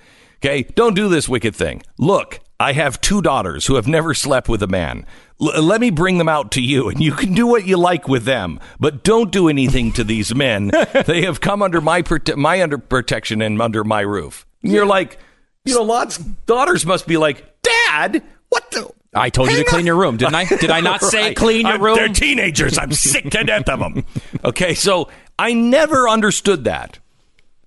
Okay, 0.45 0.65
don't 0.75 0.95
do 0.95 1.09
this 1.09 1.27
wicked 1.27 1.57
thing. 1.57 1.83
Look, 1.97 2.41
I 2.59 2.75
have 2.75 3.01
two 3.01 3.23
daughters 3.23 3.65
who 3.67 3.77
have 3.77 3.89
never 3.89 4.13
slept 4.13 4.47
with 4.51 4.63
a 4.63 4.67
man. 4.67 5.07
L- 5.41 5.63
let 5.63 5.81
me 5.81 5.91
bring 5.91 6.19
them 6.19 6.29
out 6.29 6.51
to 6.53 6.63
you, 6.63 6.89
and 6.89 7.01
you 7.01 7.13
can 7.13 7.35
do 7.35 7.47
what 7.47 7.67
you 7.67 7.77
like 7.77 8.09
with 8.09 8.25
them, 8.25 8.61
but 8.79 9.03
don't 9.05 9.31
do 9.33 9.49
anything 9.49 9.93
to 9.93 10.05
these 10.05 10.35
men. 10.35 10.71
they 11.07 11.23
have 11.23 11.41
come 11.41 11.63
under 11.63 11.81
my 11.81 12.03
prote- 12.03 12.37
my 12.37 12.63
under 12.63 12.79
protection 12.79 13.41
and 13.43 13.61
under 13.61 13.85
my 13.85 14.01
roof. 14.01 14.47
And 14.63 14.73
You're 14.73 14.87
like, 14.87 15.19
you 15.65 15.75
know, 15.75 15.83
Lot's 15.83 16.19
daughters 16.19 16.85
must 16.87 17.07
be 17.07 17.17
like, 17.17 17.63
Dad, 17.63 18.23
what 18.49 18.71
the? 18.71 18.91
I 19.15 19.29
told 19.31 19.49
you 19.51 19.57
to 19.57 19.63
Hang 19.63 19.69
clean 19.69 19.87
your 19.87 19.97
room, 19.97 20.17
didn't 20.19 20.37
I? 20.37 20.45
Did 20.61 20.71
I 20.71 20.81
not 20.81 21.03
say 21.03 21.29
Right. 21.29 21.37
clean 21.37 21.63
your 21.63 21.73
I'm- 21.73 21.83
room? 21.83 21.97
They're 21.97 22.09
teenagers. 22.09 22.79
I'm 22.79 22.93
sick 22.93 23.31
to 23.31 23.43
death 23.45 23.69
of 23.69 23.81
them. 23.81 24.05
Okay, 24.45 24.75
so 24.75 25.09
I 25.39 25.53
never 25.53 26.09
understood 26.09 26.65
that. 26.65 26.99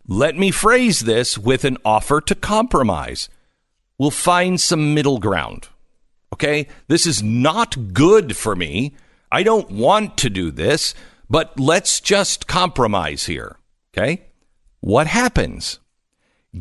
Let 0.07 0.37
me 0.37 0.51
phrase 0.51 1.01
this 1.01 1.37
with 1.37 1.63
an 1.65 1.77
offer 1.83 2.21
to 2.21 2.35
compromise. 2.35 3.29
We'll 3.97 4.11
find 4.11 4.59
some 4.59 4.93
middle 4.93 5.17
ground. 5.19 5.69
Okay? 6.33 6.67
This 6.87 7.05
is 7.05 7.21
not 7.21 7.93
good 7.93 8.35
for 8.35 8.55
me. 8.55 8.95
I 9.31 9.43
don't 9.43 9.69
want 9.69 10.17
to 10.17 10.29
do 10.29 10.49
this, 10.49 10.95
but 11.29 11.59
let's 11.59 12.01
just 12.01 12.47
compromise 12.47 13.27
here. 13.27 13.57
Okay? 13.95 14.23
What 14.79 15.07
happens? 15.07 15.79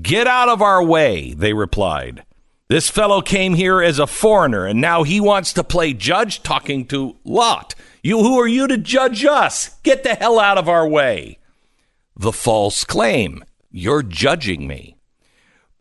Get 0.01 0.27
out 0.27 0.51
of 0.51 0.61
our 0.63 0.83
way, 0.83 1.33
they 1.33 1.55
replied. 1.55 2.25
This 2.69 2.91
fellow 2.91 3.21
came 3.21 3.55
here 3.55 3.83
as 3.83 3.99
a 3.99 4.07
foreigner, 4.07 4.67
and 4.67 4.81
now 4.81 5.03
he 5.03 5.21
wants 5.21 5.53
to 5.55 5.65
play 5.65 5.93
judge 5.93 6.43
talking 6.43 6.87
to 6.87 7.17
Lot. 7.25 7.75
You, 8.03 8.19
who 8.19 8.39
are 8.39 8.49
you 8.49 8.67
to 8.67 8.79
judge 8.79 9.25
us? 9.25 9.71
Get 9.83 10.03
the 10.03 10.15
hell 10.15 10.39
out 10.39 10.59
of 10.59 10.69
our 10.69 10.87
way. 10.87 11.39
The 12.17 12.33
false 12.33 12.85
claim. 12.85 13.45
You're 13.71 14.03
judging 14.03 14.67
me. 14.67 14.97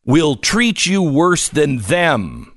We'll 0.05 0.35
treat 0.35 0.85
you 0.85 1.01
worse 1.01 1.49
than 1.49 1.77
them. 1.77 2.53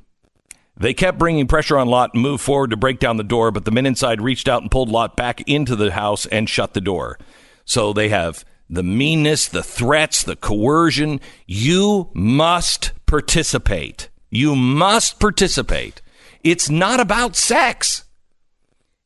They 0.76 0.94
kept 0.94 1.18
bringing 1.18 1.46
pressure 1.46 1.78
on 1.78 1.88
Lot 1.88 2.14
and 2.14 2.22
moved 2.22 2.42
forward 2.42 2.70
to 2.70 2.76
break 2.76 2.98
down 2.98 3.16
the 3.16 3.22
door, 3.22 3.50
but 3.50 3.64
the 3.64 3.70
men 3.70 3.86
inside 3.86 4.20
reached 4.20 4.48
out 4.48 4.62
and 4.62 4.70
pulled 4.70 4.88
Lot 4.88 5.16
back 5.16 5.40
into 5.48 5.76
the 5.76 5.92
house 5.92 6.26
and 6.26 6.48
shut 6.48 6.74
the 6.74 6.80
door. 6.80 7.18
So 7.64 7.92
they 7.92 8.08
have 8.08 8.44
the 8.68 8.82
meanness, 8.82 9.46
the 9.46 9.62
threats, 9.62 10.22
the 10.22 10.36
coercion. 10.36 11.20
You 11.46 12.10
must 12.12 12.92
participate. 13.06 14.08
You 14.30 14.56
must 14.56 15.20
participate. 15.20 16.02
It's 16.42 16.68
not 16.68 16.98
about 16.98 17.36
sex. 17.36 18.04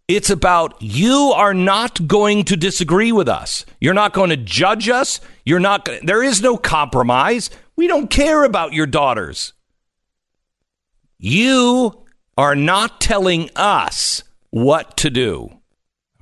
It's 0.09 0.31
about 0.31 0.81
you 0.81 1.33
are 1.37 1.53
not 1.53 2.09
going 2.09 2.45
to 2.45 2.57
disagree 2.57 3.13
with 3.13 3.29
us. 3.29 3.67
You're 3.79 3.93
not 3.93 4.15
going 4.15 4.31
to 4.31 4.39
judge 4.39 4.89
us. 4.89 5.21
You're 5.45 5.61
not 5.61 5.85
going 5.85 6.07
there 6.07 6.23
is 6.23 6.41
no 6.41 6.57
compromise. 6.57 7.51
We 7.77 7.87
don't 7.89 8.09
care 8.09 8.45
about 8.45 8.73
your 8.73 8.87
daughters. 8.87 9.53
You 11.19 12.05
are 12.37 12.55
not 12.55 13.01
telling 13.01 13.51
us 13.57 14.23
what 14.51 14.97
to 14.99 15.11
do. 15.11 15.59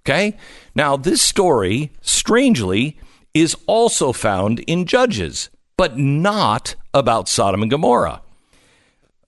Okay? 0.01 0.39
Now, 0.75 0.97
this 0.97 1.21
story, 1.21 1.93
strangely, 2.01 2.99
is 3.35 3.55
also 3.67 4.13
found 4.13 4.61
in 4.61 4.87
Judges, 4.87 5.51
but 5.77 5.99
not 5.99 6.77
about 6.95 7.29
Sodom 7.29 7.61
and 7.61 7.71
Gomorrah. 7.71 8.23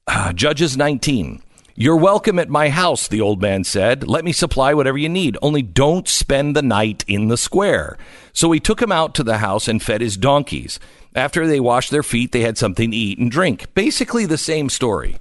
Uh, 0.06 0.32
Judges 0.32 0.78
19. 0.78 1.42
You're 1.74 1.96
welcome 1.96 2.38
at 2.38 2.48
my 2.48 2.70
house, 2.70 3.06
the 3.06 3.20
old 3.20 3.42
man 3.42 3.62
said. 3.62 4.08
Let 4.08 4.24
me 4.24 4.32
supply 4.32 4.72
whatever 4.72 4.96
you 4.96 5.10
need. 5.10 5.36
Only 5.42 5.60
don't 5.60 6.08
spend 6.08 6.56
the 6.56 6.62
night 6.62 7.04
in 7.06 7.28
the 7.28 7.36
square. 7.36 7.98
So 8.32 8.50
he 8.52 8.58
took 8.58 8.80
him 8.80 8.90
out 8.90 9.14
to 9.16 9.22
the 9.22 9.38
house 9.38 9.68
and 9.68 9.82
fed 9.82 10.00
his 10.00 10.16
donkeys. 10.16 10.80
After 11.14 11.46
they 11.46 11.60
washed 11.60 11.90
their 11.90 12.02
feet, 12.02 12.32
they 12.32 12.40
had 12.40 12.56
something 12.56 12.90
to 12.90 12.96
eat 12.96 13.18
and 13.18 13.30
drink. 13.30 13.74
Basically, 13.74 14.24
the 14.24 14.38
same 14.38 14.70
story. 14.70 15.18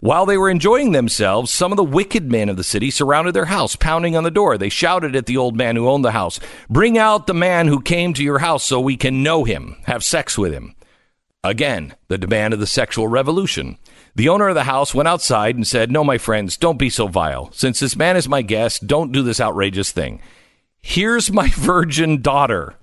While 0.00 0.24
they 0.24 0.38
were 0.38 0.48
enjoying 0.48 0.92
themselves, 0.92 1.52
some 1.52 1.72
of 1.72 1.76
the 1.76 1.84
wicked 1.84 2.30
men 2.30 2.48
of 2.48 2.56
the 2.56 2.64
city 2.64 2.90
surrounded 2.90 3.34
their 3.34 3.44
house, 3.46 3.76
pounding 3.76 4.16
on 4.16 4.24
the 4.24 4.30
door. 4.30 4.56
They 4.56 4.70
shouted 4.70 5.14
at 5.14 5.26
the 5.26 5.36
old 5.36 5.56
man 5.56 5.76
who 5.76 5.88
owned 5.88 6.06
the 6.06 6.12
house, 6.12 6.40
Bring 6.70 6.96
out 6.96 7.26
the 7.26 7.34
man 7.34 7.68
who 7.68 7.82
came 7.82 8.14
to 8.14 8.24
your 8.24 8.38
house 8.38 8.64
so 8.64 8.80
we 8.80 8.96
can 8.96 9.22
know 9.22 9.44
him, 9.44 9.76
have 9.84 10.02
sex 10.02 10.38
with 10.38 10.54
him. 10.54 10.74
Again, 11.44 11.94
the 12.08 12.16
demand 12.16 12.54
of 12.54 12.60
the 12.60 12.66
sexual 12.66 13.08
revolution. 13.08 13.76
The 14.14 14.28
owner 14.30 14.48
of 14.48 14.54
the 14.54 14.64
house 14.64 14.94
went 14.94 15.08
outside 15.08 15.54
and 15.54 15.66
said, 15.66 15.90
No, 15.90 16.02
my 16.02 16.16
friends, 16.16 16.56
don't 16.56 16.78
be 16.78 16.90
so 16.90 17.06
vile. 17.06 17.52
Since 17.52 17.80
this 17.80 17.96
man 17.96 18.16
is 18.16 18.28
my 18.28 18.40
guest, 18.40 18.86
don't 18.86 19.12
do 19.12 19.22
this 19.22 19.40
outrageous 19.40 19.92
thing. 19.92 20.20
Here's 20.80 21.30
my 21.30 21.48
virgin 21.54 22.22
daughter 22.22 22.74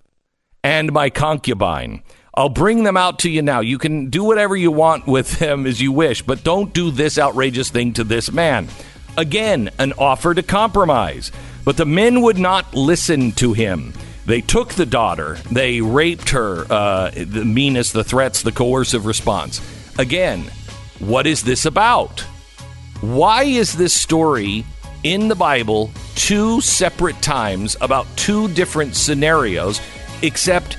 and 0.64 0.92
my 0.92 1.10
concubine. 1.10 2.04
I'll 2.38 2.50
bring 2.50 2.84
them 2.84 2.96
out 2.96 3.18
to 3.20 3.32
you 3.32 3.42
now. 3.42 3.62
You 3.62 3.80
can 3.80 4.12
do 4.12 4.24
whatever 4.24 4.56
you 4.56 4.70
want 4.70 5.08
with 5.08 5.40
them 5.40 5.66
as 5.66 5.82
you 5.82 5.92
wish, 5.92 6.22
but 6.22 6.44
don't 6.44 6.72
do 6.72 6.92
this 6.92 7.18
outrageous 7.18 7.72
thing 7.72 7.94
to 7.94 8.04
this 8.04 8.32
man. 8.32 8.68
Again, 9.18 9.72
an 9.80 9.94
offer 9.98 10.36
to 10.36 10.44
compromise. 10.44 11.32
But 11.66 11.78
the 11.78 11.86
men 11.86 12.22
would 12.22 12.38
not 12.38 12.76
listen 12.76 13.32
to 13.34 13.54
him. 13.54 13.92
They 14.28 14.42
took 14.42 14.76
the 14.76 14.86
daughter, 14.86 15.38
they 15.52 15.82
raped 15.82 16.30
her, 16.30 16.66
uh, 16.70 17.10
the 17.10 17.44
meanness, 17.44 17.92
the 17.92 18.04
threats, 18.04 18.44
the 18.44 18.52
coercive 18.52 19.08
response. 19.08 19.60
Again, 19.98 20.44
what 21.00 21.26
is 21.26 21.42
this 21.42 21.66
about? 21.66 22.20
Why 23.02 23.44
is 23.46 23.74
this 23.74 23.96
story 23.96 24.64
in 25.04 25.28
the 25.28 25.36
Bible 25.36 25.90
two 26.14 26.62
separate 26.62 27.20
times 27.22 27.78
about 27.82 28.06
two 28.16 28.48
different 28.50 28.96
scenarios, 28.96 29.82
except 30.22 30.78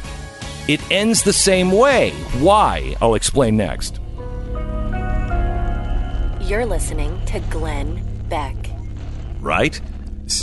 it 0.69 0.81
ends 0.91 1.23
the 1.23 1.33
same 1.33 1.73
way? 1.73 2.11
Why? 2.41 2.95
I'll 3.01 3.15
explain 3.15 3.57
next. 3.57 3.99
You're 6.49 6.65
listening 6.67 7.21
to 7.27 7.41
Glenn 7.51 8.03
Beck. 8.29 8.55
Right? 9.41 9.81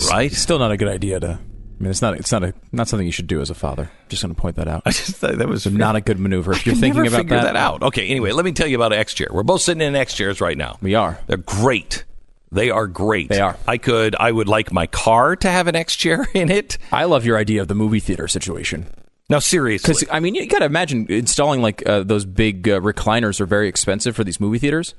Right? 0.10 0.32
It's 0.32 0.40
still 0.40 0.60
not 0.60 0.72
a 0.72 0.78
good 0.78 0.88
idea 0.88 1.20
to. 1.20 1.40
I 1.40 1.84
mean, 1.84 1.90
it's 1.90 2.02
not. 2.02 2.16
It's 2.16 2.32
not 2.32 2.44
a 2.44 2.54
not 2.72 2.88
something 2.88 3.06
you 3.06 3.12
should 3.12 3.28
do 3.28 3.42
as 3.42 3.50
a 3.50 3.54
father. 3.56 3.90
Just 4.08 4.22
going 4.22 4.34
to 4.34 4.40
point 4.40 4.56
that 4.58 4.68
out. 4.68 4.84
I 4.86 4.92
just 4.92 5.16
thought 5.16 5.38
that 5.38 5.48
was 5.48 5.66
not 5.66 5.96
a 5.96 6.02
good 6.02 6.20
maneuver 6.20 6.54
if 6.54 6.66
you're 6.66 6.76
thinking 6.76 7.04
never 7.04 7.16
about 7.16 7.24
figured 7.24 7.40
that. 7.40 7.54
that 7.54 7.56
out. 7.56 7.84
Okay, 7.84 8.08
anyway, 8.08 8.32
let 8.32 8.46
me 8.46 8.52
tell 8.52 8.68
you 8.68 8.76
about 8.76 8.94
X 8.94 9.14
Chair. 9.14 9.28
We're 9.32 9.44
both 9.44 9.62
sitting 9.62 9.82
in 9.82 9.96
X 9.96 10.14
chairs 10.14 10.40
right 10.42 10.58
now. 10.58 10.78
We 10.82 10.96
are. 10.96 11.20
They're 11.28 11.38
great. 11.38 12.06
They 12.52 12.70
are 12.70 12.88
great. 12.88 13.30
They 13.30 13.42
are. 13.42 13.58
I 13.68 13.78
could. 13.78 14.16
I 14.16 14.32
would 14.32 14.48
like 14.48 14.72
my 14.72 14.88
car 14.88 15.36
to 15.36 15.50
have 15.50 15.68
an 15.68 15.76
X 15.76 15.96
chair 15.96 16.28
in 16.34 16.50
it. 16.50 16.78
I 16.92 17.06
love 17.06 17.26
your 17.26 17.38
idea 17.38 17.62
of 17.62 17.68
the 17.68 17.76
movie 17.76 18.00
theater 18.00 18.28
situation. 18.28 18.88
Now, 19.30 19.40
seriously, 19.40 19.94
Because 19.94 20.08
I 20.12 20.20
mean, 20.20 20.36
you 20.36 20.46
got 20.48 20.60
to 20.60 20.66
imagine 20.66 21.08
installing 21.10 21.62
like 21.62 21.88
uh, 21.88 22.04
those 22.04 22.26
big 22.26 22.70
uh, 22.70 22.80
recliners 22.80 23.40
are 23.42 23.46
very 23.46 23.68
expensive 23.68 24.16
for 24.16 24.24
these 24.24 24.40
movie 24.40 24.60
theaters. 24.60 24.94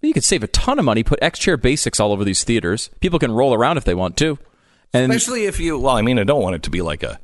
You 0.00 0.12
could 0.12 0.24
save 0.24 0.42
a 0.42 0.48
ton 0.48 0.78
of 0.78 0.84
money. 0.84 1.02
Put 1.02 1.20
X 1.22 1.38
chair 1.38 1.56
basics 1.56 2.00
all 2.00 2.12
over 2.12 2.24
these 2.24 2.42
theaters. 2.44 2.90
People 3.00 3.18
can 3.18 3.30
roll 3.32 3.54
around 3.54 3.76
if 3.76 3.84
they 3.84 3.94
want 3.94 4.16
to. 4.18 4.38
And 4.92 5.12
especially 5.12 5.46
if 5.46 5.60
you. 5.60 5.78
Well, 5.78 5.96
I 5.96 6.02
mean, 6.02 6.18
I 6.18 6.24
don't 6.24 6.42
want 6.42 6.56
it 6.56 6.62
to 6.64 6.70
be 6.70 6.82
like 6.82 7.02
a 7.02 7.20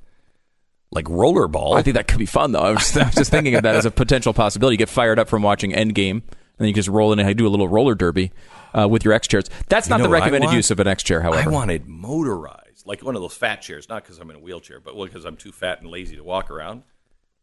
like 0.90 1.04
rollerball. 1.06 1.76
I 1.76 1.82
think 1.82 1.96
that 1.96 2.08
could 2.08 2.18
be 2.18 2.26
fun 2.26 2.52
though. 2.52 2.60
I 2.60 2.70
was, 2.72 2.96
I 2.96 3.06
was 3.06 3.14
just 3.14 3.30
thinking 3.30 3.54
of 3.56 3.62
that 3.64 3.74
as 3.74 3.84
a 3.84 3.90
potential 3.90 4.32
possibility. 4.32 4.74
You 4.74 4.78
get 4.78 4.88
fired 4.88 5.18
up 5.18 5.28
from 5.28 5.42
watching 5.42 5.72
Endgame, 5.72 6.10
and 6.12 6.22
then 6.58 6.68
you 6.68 6.74
just 6.74 6.88
roll 6.88 7.12
in 7.12 7.18
and 7.18 7.36
do 7.36 7.46
a 7.46 7.50
little 7.50 7.68
roller 7.68 7.94
derby 7.94 8.32
uh, 8.78 8.88
with 8.88 9.04
your 9.04 9.12
X 9.12 9.28
chairs. 9.28 9.46
That's 9.68 9.88
not 9.88 10.00
the 10.00 10.08
recommended 10.08 10.52
use 10.52 10.70
of 10.70 10.80
an 10.80 10.86
X 10.86 11.02
chair, 11.02 11.20
However, 11.20 11.50
I 11.50 11.52
wanted 11.52 11.86
motorized, 11.86 12.67
like 12.88 13.05
one 13.05 13.14
of 13.14 13.22
those 13.22 13.37
fat 13.37 13.62
chairs. 13.62 13.88
Not 13.88 14.03
because 14.03 14.18
I'm 14.18 14.31
in 14.31 14.37
a 14.37 14.40
wheelchair, 14.40 14.81
but 14.81 14.96
because 14.96 15.24
I'm 15.24 15.37
too 15.37 15.53
fat 15.53 15.81
and 15.81 15.90
lazy 15.90 16.16
to 16.16 16.24
walk 16.24 16.51
around. 16.51 16.83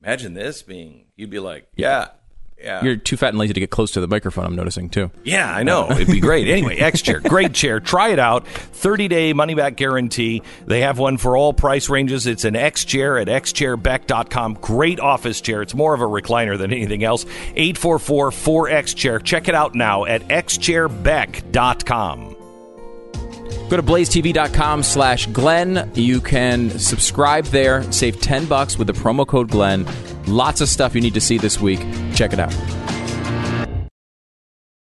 Imagine 0.04 0.34
this 0.34 0.62
being. 0.62 1.06
You'd 1.16 1.30
be 1.30 1.40
like, 1.40 1.68
yeah, 1.76 2.10
yeah. 2.62 2.84
You're 2.84 2.96
too 2.96 3.18
fat 3.18 3.30
and 3.30 3.38
lazy 3.38 3.54
to 3.54 3.60
get 3.60 3.70
close 3.70 3.92
to 3.92 4.02
the 4.02 4.08
microphone. 4.08 4.46
I'm 4.46 4.56
noticing 4.56 4.90
too. 4.90 5.12
Yeah, 5.24 5.54
I 5.54 5.64
know. 5.64 5.90
It'd 5.92 6.08
be 6.08 6.20
great. 6.20 6.48
Anyway, 6.48 6.78
X 6.78 7.02
Chair, 7.02 7.20
great 7.20 7.54
chair. 7.54 7.80
Try 7.80 8.10
it 8.10 8.20
out. 8.20 8.48
30 8.48 9.08
day 9.08 9.34
money 9.34 9.56
back 9.56 9.76
guarantee. 9.76 10.42
They 10.66 10.82
have 10.82 10.98
one 10.98 11.18
for 11.18 11.38
all 11.38 11.54
price 11.54 11.90
ranges. 11.90 12.28
It's 12.28 12.46
an 12.46 12.56
X 12.56 12.86
Chair 12.86 13.18
at 13.18 13.28
xchairbeck.com. 13.28 14.56
Great 14.56 15.00
office 15.00 15.42
chair. 15.42 15.62
It's 15.62 15.76
more 15.76 15.94
of 15.94 16.02
a 16.02 16.06
recliner 16.06 16.58
than 16.58 16.72
anything 16.72 17.04
else. 17.04 17.26
844 17.56 18.32
4X 18.32 18.96
Chair. 18.96 19.20
Check 19.20 19.48
it 19.48 19.56
out 19.56 19.76
now 19.76 20.06
at 20.06 20.28
xchairbeck.com. 20.28 22.35
Go 23.70 23.78
to 23.78 23.84
blazetv.com 23.84 24.84
slash 24.84 25.28
Glenn. 25.28 25.92
You 25.96 26.22
can 26.22 26.70
subscribe 26.70 27.46
there, 27.46 27.92
save 27.92 28.22
10 28.22 28.46
bucks 28.46 28.78
with 28.78 28.88
the 28.88 28.94
promo 28.94 29.28
code 29.28 29.50
Glenn. 29.50 29.86
Lots 30.28 30.62
of 30.62 30.70
stuff 30.70 30.96
you 30.96 31.02
need 31.02 31.14
to 31.16 31.22
see 31.22 31.38
this 31.38 31.60
week. 31.60 31.80
Check 32.14 32.34
it 32.34 32.40
out. 32.40 32.95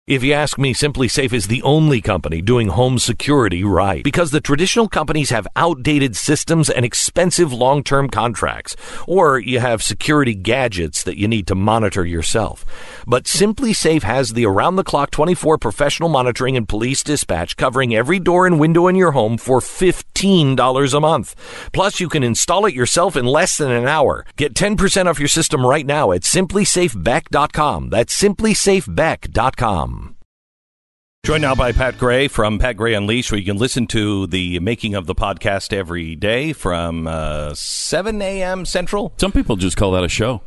If 0.06 0.22
you 0.22 0.34
ask 0.34 0.58
me, 0.58 0.74
SimpliSafe 0.74 1.32
is 1.32 1.46
the 1.46 1.62
only 1.62 2.02
company 2.02 2.42
doing 2.42 2.68
home 2.68 2.98
security 2.98 3.64
right. 3.64 4.04
Because 4.04 4.32
the 4.32 4.40
traditional 4.42 4.86
companies 4.86 5.30
have 5.30 5.48
outdated 5.56 6.14
systems 6.14 6.68
and 6.68 6.84
expensive 6.84 7.54
long 7.54 7.82
term 7.82 8.10
contracts. 8.10 8.76
Or 9.06 9.38
you 9.38 9.60
have 9.60 9.82
security 9.82 10.34
gadgets 10.34 11.04
that 11.04 11.16
you 11.16 11.26
need 11.26 11.46
to 11.46 11.54
monitor 11.54 12.04
yourself. 12.04 12.66
But 13.06 13.24
SimpliSafe 13.24 14.02
has 14.02 14.34
the 14.34 14.44
around 14.44 14.76
the 14.76 14.84
clock 14.84 15.10
24 15.10 15.56
professional 15.56 16.10
monitoring 16.10 16.54
and 16.54 16.68
police 16.68 17.02
dispatch 17.02 17.56
covering 17.56 17.94
every 17.94 18.18
door 18.18 18.46
and 18.46 18.60
window 18.60 18.88
in 18.88 18.96
your 18.96 19.12
home 19.12 19.38
for 19.38 19.60
$15 19.60 20.92
a 20.94 21.00
month. 21.00 21.34
Plus, 21.72 21.98
you 21.98 22.10
can 22.10 22.22
install 22.22 22.66
it 22.66 22.74
yourself 22.74 23.16
in 23.16 23.24
less 23.24 23.56
than 23.56 23.70
an 23.70 23.88
hour. 23.88 24.26
Get 24.36 24.52
10% 24.52 25.06
off 25.06 25.18
your 25.18 25.28
system 25.28 25.64
right 25.64 25.86
now 25.86 26.12
at 26.12 26.20
simplisafebeck.com. 26.24 27.88
That's 27.88 28.22
simplisafebeck.com. 28.22 29.94
Joined 31.24 31.40
now 31.40 31.54
by 31.54 31.72
Pat 31.72 31.96
Gray 31.96 32.28
from 32.28 32.58
Pat 32.58 32.76
Gray 32.76 32.92
Unleashed, 32.92 33.32
where 33.32 33.38
you 33.38 33.46
can 33.46 33.56
listen 33.56 33.87
to 33.88 34.26
the 34.26 34.58
making 34.60 34.94
of 34.94 35.06
the 35.06 35.14
podcast 35.14 35.72
every 35.72 36.14
day 36.16 36.52
from 36.52 37.06
uh, 37.06 37.54
7 37.54 38.20
a.m. 38.20 38.66
Central. 38.66 39.14
Some 39.16 39.32
people 39.32 39.56
just 39.56 39.78
call 39.78 39.92
that 39.92 40.04
a 40.04 40.08
show. 40.08 40.42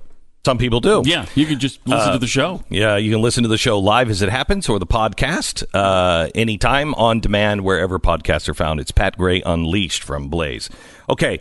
Some 0.46 0.60
people 0.60 0.80
do. 0.80 1.02
Yeah, 1.04 1.26
you 1.34 1.48
can 1.48 1.58
just 1.58 1.80
listen 1.88 2.12
to 2.14 2.20
the 2.20 2.28
show. 2.28 2.64
Yeah, 2.70 2.96
you 2.96 3.12
can 3.12 3.24
listen 3.24 3.42
to 3.42 3.50
the 3.50 3.58
show 3.58 3.80
live 3.80 4.12
as 4.12 4.22
it 4.22 4.30
happens 4.30 4.70
or 4.70 4.78
the 4.78 4.86
podcast 4.86 5.64
uh, 5.74 6.30
anytime 6.36 6.94
on 6.94 7.22
demand 7.22 7.62
wherever 7.62 7.98
podcasts 7.98 8.48
are 8.48 8.54
found. 8.54 8.80
It's 8.80 8.92
Pat 8.92 9.18
Gray 9.18 9.42
Unleashed 9.42 10.04
from 10.04 10.30
Blaze. 10.30 10.70
Okay. 11.10 11.40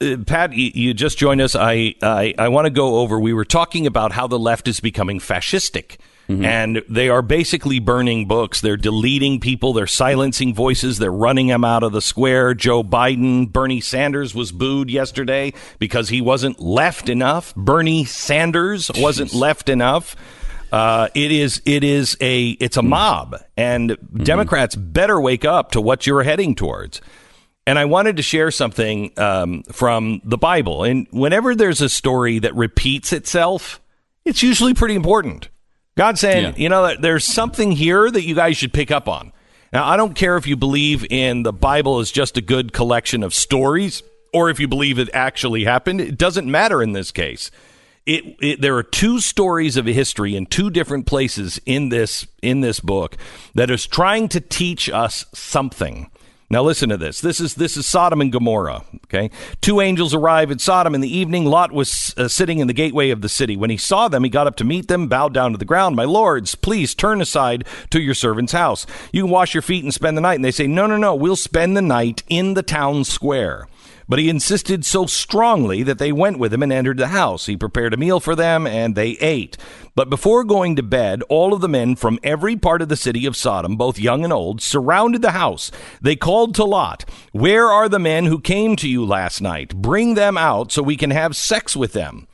Uh, 0.00 0.16
Pat, 0.26 0.54
you, 0.54 0.70
you 0.74 0.94
just 0.94 1.18
joined 1.18 1.42
us. 1.42 1.54
I 1.54 1.94
I, 2.02 2.34
I 2.38 2.48
want 2.48 2.64
to 2.64 2.70
go 2.70 2.96
over. 3.00 3.20
We 3.20 3.34
were 3.34 3.44
talking 3.44 3.86
about 3.86 4.12
how 4.12 4.26
the 4.26 4.38
left 4.38 4.66
is 4.68 4.80
becoming 4.80 5.20
fascistic, 5.20 5.98
and 6.30 6.82
they 6.88 7.08
are 7.08 7.22
basically 7.22 7.78
burning 7.78 8.26
books. 8.26 8.60
They're 8.60 8.76
deleting 8.76 9.40
people. 9.40 9.72
They're 9.72 9.86
silencing 9.86 10.54
voices. 10.54 10.98
They're 10.98 11.12
running 11.12 11.48
them 11.48 11.64
out 11.64 11.82
of 11.82 11.92
the 11.92 12.00
square. 12.00 12.54
Joe 12.54 12.82
Biden, 12.82 13.50
Bernie 13.50 13.80
Sanders 13.80 14.34
was 14.34 14.52
booed 14.52 14.90
yesterday 14.90 15.52
because 15.78 16.08
he 16.08 16.20
wasn't 16.20 16.60
left 16.60 17.08
enough. 17.08 17.54
Bernie 17.54 18.04
Sanders 18.04 18.90
wasn't 18.96 19.34
left 19.34 19.68
enough. 19.68 20.16
Uh, 20.72 21.08
it 21.14 21.32
is 21.32 21.60
it 21.66 21.82
is 21.82 22.16
a 22.20 22.50
it's 22.50 22.76
a 22.76 22.82
mob, 22.82 23.36
and 23.56 23.96
Democrats 24.22 24.76
better 24.76 25.20
wake 25.20 25.44
up 25.44 25.72
to 25.72 25.80
what 25.80 26.06
you're 26.06 26.22
heading 26.22 26.54
towards. 26.54 27.00
And 27.66 27.78
I 27.78 27.84
wanted 27.84 28.16
to 28.16 28.22
share 28.22 28.50
something 28.50 29.12
um, 29.18 29.62
from 29.64 30.20
the 30.24 30.38
Bible. 30.38 30.84
And 30.84 31.06
whenever 31.10 31.54
there's 31.54 31.80
a 31.80 31.88
story 31.88 32.38
that 32.38 32.54
repeats 32.54 33.12
itself, 33.12 33.80
it's 34.24 34.42
usually 34.42 34.74
pretty 34.74 34.94
important. 34.94 35.48
God's 36.00 36.20
saying, 36.20 36.44
Yeah. 36.44 36.52
you 36.56 36.70
know, 36.70 36.96
there's 36.98 37.26
something 37.26 37.72
here 37.72 38.10
that 38.10 38.24
you 38.24 38.34
guys 38.34 38.56
should 38.56 38.72
pick 38.72 38.90
up 38.90 39.06
on. 39.06 39.32
Now, 39.70 39.86
I 39.86 39.98
don't 39.98 40.14
care 40.14 40.38
if 40.38 40.46
you 40.46 40.56
believe 40.56 41.04
in 41.10 41.42
the 41.42 41.52
Bible 41.52 41.98
as 41.98 42.10
just 42.10 42.38
a 42.38 42.40
good 42.40 42.72
collection 42.72 43.22
of 43.22 43.34
stories 43.34 44.02
or 44.32 44.48
if 44.48 44.58
you 44.58 44.66
believe 44.66 44.98
it 44.98 45.10
actually 45.12 45.64
happened. 45.64 46.00
It 46.00 46.16
doesn't 46.16 46.50
matter 46.50 46.82
in 46.82 46.92
this 46.92 47.12
case. 47.12 47.50
It, 48.06 48.34
it 48.40 48.62
there 48.62 48.78
are 48.78 48.82
two 48.82 49.20
stories 49.20 49.76
of 49.76 49.84
history 49.84 50.36
in 50.36 50.46
two 50.46 50.70
different 50.70 51.04
places 51.04 51.60
in 51.66 51.90
this 51.90 52.26
in 52.40 52.62
this 52.62 52.80
book 52.80 53.18
that 53.54 53.70
is 53.70 53.86
trying 53.86 54.28
to 54.28 54.40
teach 54.40 54.88
us 54.88 55.26
something. 55.34 56.10
Now 56.52 56.64
listen 56.64 56.88
to 56.88 56.96
this. 56.96 57.20
This 57.20 57.38
is 57.38 57.54
this 57.54 57.76
is 57.76 57.86
Sodom 57.86 58.20
and 58.20 58.32
Gomorrah. 58.32 58.82
Okay, 59.04 59.30
two 59.60 59.80
angels 59.80 60.12
arrive 60.12 60.50
at 60.50 60.60
Sodom 60.60 60.96
in 60.96 61.00
the 61.00 61.16
evening. 61.16 61.44
Lot 61.44 61.70
was 61.70 62.12
uh, 62.16 62.26
sitting 62.26 62.58
in 62.58 62.66
the 62.66 62.72
gateway 62.72 63.10
of 63.10 63.20
the 63.20 63.28
city. 63.28 63.56
When 63.56 63.70
he 63.70 63.76
saw 63.76 64.08
them, 64.08 64.24
he 64.24 64.30
got 64.30 64.48
up 64.48 64.56
to 64.56 64.64
meet 64.64 64.88
them, 64.88 65.06
bowed 65.06 65.32
down 65.32 65.52
to 65.52 65.58
the 65.58 65.64
ground. 65.64 65.94
My 65.94 66.04
lords, 66.04 66.56
please 66.56 66.92
turn 66.92 67.20
aside 67.20 67.64
to 67.90 68.00
your 68.00 68.14
servant's 68.14 68.52
house. 68.52 68.84
You 69.12 69.22
can 69.22 69.30
wash 69.30 69.54
your 69.54 69.62
feet 69.62 69.84
and 69.84 69.94
spend 69.94 70.16
the 70.16 70.22
night. 70.22 70.34
And 70.34 70.44
they 70.44 70.50
say, 70.50 70.66
No, 70.66 70.88
no, 70.88 70.96
no. 70.96 71.14
We'll 71.14 71.36
spend 71.36 71.76
the 71.76 71.82
night 71.82 72.24
in 72.28 72.54
the 72.54 72.64
town 72.64 73.04
square. 73.04 73.68
But 74.10 74.18
he 74.18 74.28
insisted 74.28 74.84
so 74.84 75.06
strongly 75.06 75.84
that 75.84 75.98
they 75.98 76.10
went 76.10 76.40
with 76.40 76.52
him 76.52 76.64
and 76.64 76.72
entered 76.72 76.98
the 76.98 77.06
house. 77.06 77.46
He 77.46 77.56
prepared 77.56 77.94
a 77.94 77.96
meal 77.96 78.18
for 78.18 78.34
them, 78.34 78.66
and 78.66 78.96
they 78.96 79.10
ate. 79.20 79.56
But 79.94 80.10
before 80.10 80.42
going 80.42 80.74
to 80.74 80.82
bed, 80.82 81.22
all 81.28 81.54
of 81.54 81.60
the 81.60 81.68
men 81.68 81.94
from 81.94 82.18
every 82.24 82.56
part 82.56 82.82
of 82.82 82.88
the 82.88 82.96
city 82.96 83.24
of 83.24 83.36
Sodom, 83.36 83.76
both 83.76 84.00
young 84.00 84.24
and 84.24 84.32
old, 84.32 84.62
surrounded 84.62 85.22
the 85.22 85.30
house. 85.30 85.70
They 86.02 86.16
called 86.16 86.56
to 86.56 86.64
Lot, 86.64 87.08
Where 87.30 87.68
are 87.68 87.88
the 87.88 88.00
men 88.00 88.26
who 88.26 88.40
came 88.40 88.74
to 88.76 88.88
you 88.88 89.06
last 89.06 89.40
night? 89.40 89.76
Bring 89.76 90.14
them 90.14 90.36
out 90.36 90.72
so 90.72 90.82
we 90.82 90.96
can 90.96 91.12
have 91.12 91.36
sex 91.36 91.76
with 91.76 91.92
them. 91.92 92.26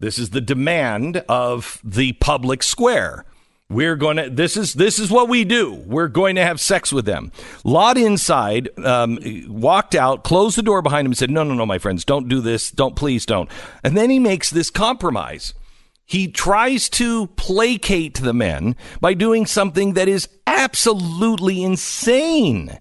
This 0.00 0.18
is 0.18 0.30
the 0.30 0.42
demand 0.42 1.24
of 1.30 1.80
the 1.82 2.12
public 2.12 2.62
square. 2.62 3.24
We're 3.72 3.96
going 3.96 4.18
to. 4.18 4.28
This 4.28 4.56
is 4.56 4.74
this 4.74 4.98
is 4.98 5.10
what 5.10 5.28
we 5.28 5.44
do. 5.44 5.72
We're 5.86 6.08
going 6.08 6.36
to 6.36 6.44
have 6.44 6.60
sex 6.60 6.92
with 6.92 7.06
them. 7.06 7.32
Lot 7.64 7.96
inside 7.96 8.68
um, 8.84 9.18
walked 9.48 9.94
out, 9.94 10.24
closed 10.24 10.58
the 10.58 10.62
door 10.62 10.82
behind 10.82 11.06
him, 11.06 11.12
and 11.12 11.18
said, 11.18 11.30
"No, 11.30 11.42
no, 11.42 11.54
no, 11.54 11.64
my 11.64 11.78
friends, 11.78 12.04
don't 12.04 12.28
do 12.28 12.40
this. 12.40 12.70
Don't 12.70 12.96
please 12.96 13.24
don't." 13.24 13.50
And 13.82 13.96
then 13.96 14.10
he 14.10 14.18
makes 14.18 14.50
this 14.50 14.68
compromise. 14.68 15.54
He 16.04 16.28
tries 16.28 16.90
to 16.90 17.28
placate 17.28 18.20
the 18.20 18.34
men 18.34 18.76
by 19.00 19.14
doing 19.14 19.46
something 19.46 19.94
that 19.94 20.08
is 20.08 20.28
absolutely 20.46 21.62
insane. 21.62 22.78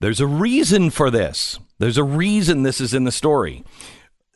There's 0.00 0.20
a 0.20 0.26
reason 0.26 0.90
for 0.90 1.10
this. 1.10 1.58
There's 1.78 1.98
a 1.98 2.04
reason 2.04 2.62
this 2.62 2.80
is 2.80 2.94
in 2.94 3.04
the 3.04 3.12
story 3.12 3.64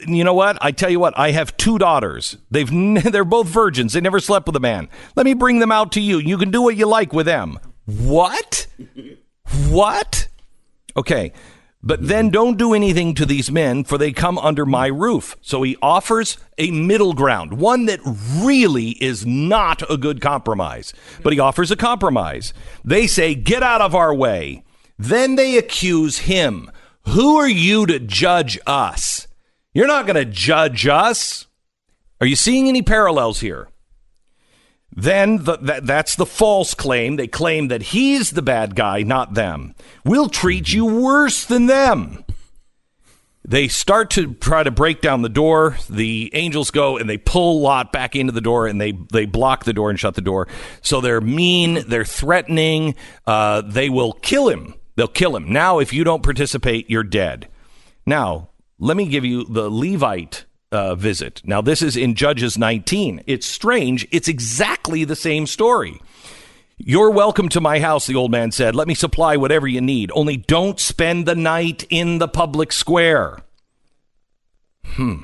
you 0.07 0.25
know 0.25 0.35
what? 0.35 0.59
I 0.61 0.73
tell 0.73 0.91
you 0.91 1.01
what, 1.01 1.19
I 1.19 1.31
have 1.33 1.57
two 1.57 1.79
daughters. 1.79 2.37
They've 2.51 2.69
they're 3.13 3.25
both 3.25 3.49
virgins. 3.49 3.93
They 3.93 4.01
never 4.01 4.21
slept 4.21 4.47
with 4.47 4.57
a 4.57 4.61
man. 4.61 4.89
Let 5.17 5.27
me 5.27 5.35
bring 5.35 5.59
them 5.59 5.73
out 5.73 5.93
to 5.93 6.01
you. 6.01 6.19
You 6.19 6.39
can 6.39 6.51
do 6.51 6.63
what 6.63 6.77
you 6.77 6.87
like 6.87 7.13
with 7.13 7.27
them. 7.27 7.59
What? 7.87 8.67
What? 9.69 10.29
Okay. 10.97 11.33
But 11.83 12.07
then 12.07 12.29
don't 12.29 12.59
do 12.59 12.75
anything 12.75 13.15
to 13.15 13.25
these 13.25 13.51
men, 13.51 13.85
for 13.85 13.97
they 13.97 14.13
come 14.13 14.37
under 14.37 14.67
my 14.67 14.87
roof. 14.87 15.37
So 15.41 15.63
he 15.63 15.79
offers 15.81 16.37
a 16.59 16.71
middle 16.71 17.15
ground, 17.15 17.55
one 17.55 17.87
that 17.87 18.01
really 18.05 18.91
is 19.03 19.25
not 19.25 19.91
a 19.91 19.97
good 19.97 20.21
compromise. 20.21 20.93
But 21.23 21.33
he 21.33 21.39
offers 21.39 21.71
a 21.71 21.77
compromise. 21.77 22.53
They 22.85 23.07
say, 23.07 23.35
Get 23.35 23.63
out 23.63 23.81
of 23.81 23.95
our 23.95 24.15
way. 24.15 24.63
Then 24.99 25.37
they 25.37 25.57
accuse 25.57 26.19
him. 26.19 26.71
Who 27.09 27.37
are 27.37 27.49
you 27.49 27.87
to 27.87 27.99
judge 27.99 28.59
us? 28.67 29.20
You're 29.73 29.87
not 29.87 30.07
going 30.07 30.17
to 30.17 30.25
judge 30.25 30.87
us. 30.87 31.47
Are 32.21 32.27
you 32.27 32.37
seeing 32.37 32.69
any 32.69 32.83
parallels 32.83 33.41
here? 33.41 33.69
Then 34.93 35.45
the, 35.45 35.57
that, 35.59 35.87
that's 35.87 36.17
the 36.17 36.27
false 36.27 36.75
claim. 36.75 37.17
They 37.17 37.29
claim 37.29 37.69
that 37.69 37.83
he's 37.83 38.31
the 38.31 38.43
bad 38.43 38.75
guy, 38.75 39.03
not 39.03 39.35
them. 39.35 39.75
We'll 40.05 40.29
treat 40.29 40.73
you 40.73 40.85
worse 40.85 41.45
than 41.45 41.67
them. 41.67 42.25
They 43.45 43.69
start 43.69 44.11
to 44.11 44.35
try 44.35 44.63
to 44.63 44.71
break 44.71 45.01
down 45.01 45.23
the 45.23 45.29
door. 45.29 45.79
The 45.89 46.31
angels 46.35 46.71
go 46.71 46.99
and 46.99 47.09
they 47.09 47.17
pull 47.17 47.61
Lot 47.61 47.93
back 47.93 48.15
into 48.15 48.33
the 48.33 48.41
door 48.41 48.67
and 48.67 48.81
they, 48.81 48.93
they 49.13 49.27
block 49.27 49.65
the 49.65 49.73
door 49.73 49.91
and 49.91 49.99
shut 49.99 50.15
the 50.15 50.21
door. 50.21 50.47
So 50.83 51.01
they're 51.01 51.21
mean, 51.21 51.85
they're 51.89 52.05
threatening. 52.05 52.97
Uh, 53.27 53.63
they 53.63 53.89
will 53.89 54.13
kill 54.13 54.49
him. 54.49 54.75
They'll 54.97 55.09
kill 55.09 55.35
him. 55.35 55.51
Now, 55.51 55.79
if 55.79 55.93
you 55.93 56.05
don't 56.05 56.23
participate, 56.23 56.91
you're 56.91 57.03
dead. 57.03 57.49
Now, 58.05 58.50
let 58.81 58.97
me 58.97 59.07
give 59.07 59.25
you 59.25 59.45
the 59.45 59.71
Levite 59.71 60.47
uh, 60.73 60.95
visit. 60.95 61.43
Now, 61.45 61.61
this 61.61 61.83
is 61.83 61.97
in 61.97 62.15
Judges 62.15 62.57
19. 62.57 63.23
It's 63.27 63.47
strange. 63.47 64.09
It's 64.11 64.27
exactly 64.27 65.05
the 65.05 65.15
same 65.15 65.47
story. 65.47 66.01
You're 66.79 67.11
welcome 67.11 67.51
to 67.51 67.61
my 67.61 67.81
house, 67.81 68.07
the 68.07 68.15
old 68.15 68.31
man 68.31 68.53
said. 68.53 68.75
Let 68.75 68.89
me 68.89 68.95
supply 68.95 69.37
whatever 69.37 69.69
you 69.69 69.83
need. 69.83 70.11
Only 70.15 70.39
don't 70.39 70.81
spend 70.81 71.27
the 71.27 71.35
night 71.35 71.85
in 71.91 72.19
the 72.19 72.29
public 72.29 72.73
square. 72.73 73.41
Hmm. 74.85 75.19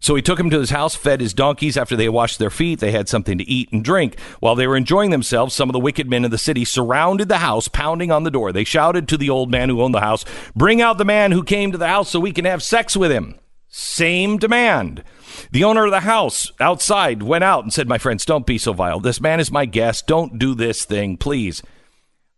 So 0.00 0.14
he 0.14 0.22
took 0.22 0.40
him 0.40 0.48
to 0.48 0.58
his 0.58 0.70
house, 0.70 0.94
fed 0.94 1.20
his 1.20 1.34
donkeys. 1.34 1.76
After 1.76 1.94
they 1.94 2.08
washed 2.08 2.38
their 2.38 2.50
feet, 2.50 2.80
they 2.80 2.90
had 2.90 3.08
something 3.08 3.36
to 3.36 3.48
eat 3.48 3.70
and 3.70 3.84
drink. 3.84 4.18
While 4.40 4.54
they 4.54 4.66
were 4.66 4.76
enjoying 4.76 5.10
themselves, 5.10 5.54
some 5.54 5.68
of 5.68 5.74
the 5.74 5.78
wicked 5.78 6.08
men 6.08 6.24
of 6.24 6.30
the 6.30 6.38
city 6.38 6.64
surrounded 6.64 7.28
the 7.28 7.38
house, 7.38 7.68
pounding 7.68 8.10
on 8.10 8.24
the 8.24 8.30
door. 8.30 8.50
They 8.50 8.64
shouted 8.64 9.06
to 9.08 9.18
the 9.18 9.28
old 9.28 9.50
man 9.50 9.68
who 9.68 9.82
owned 9.82 9.94
the 9.94 10.00
house, 10.00 10.24
Bring 10.56 10.80
out 10.80 10.96
the 10.96 11.04
man 11.04 11.32
who 11.32 11.44
came 11.44 11.70
to 11.70 11.78
the 11.78 11.86
house 11.86 12.08
so 12.08 12.18
we 12.18 12.32
can 12.32 12.46
have 12.46 12.62
sex 12.62 12.96
with 12.96 13.12
him. 13.12 13.34
Same 13.68 14.38
demand. 14.38 15.04
The 15.52 15.64
owner 15.64 15.84
of 15.84 15.90
the 15.90 16.00
house 16.00 16.50
outside 16.58 17.22
went 17.22 17.44
out 17.44 17.62
and 17.62 17.72
said, 17.72 17.86
My 17.86 17.98
friends, 17.98 18.24
don't 18.24 18.46
be 18.46 18.58
so 18.58 18.72
vile. 18.72 19.00
This 19.00 19.20
man 19.20 19.38
is 19.38 19.52
my 19.52 19.66
guest. 19.66 20.06
Don't 20.06 20.38
do 20.38 20.54
this 20.54 20.84
thing, 20.84 21.18
please. 21.18 21.62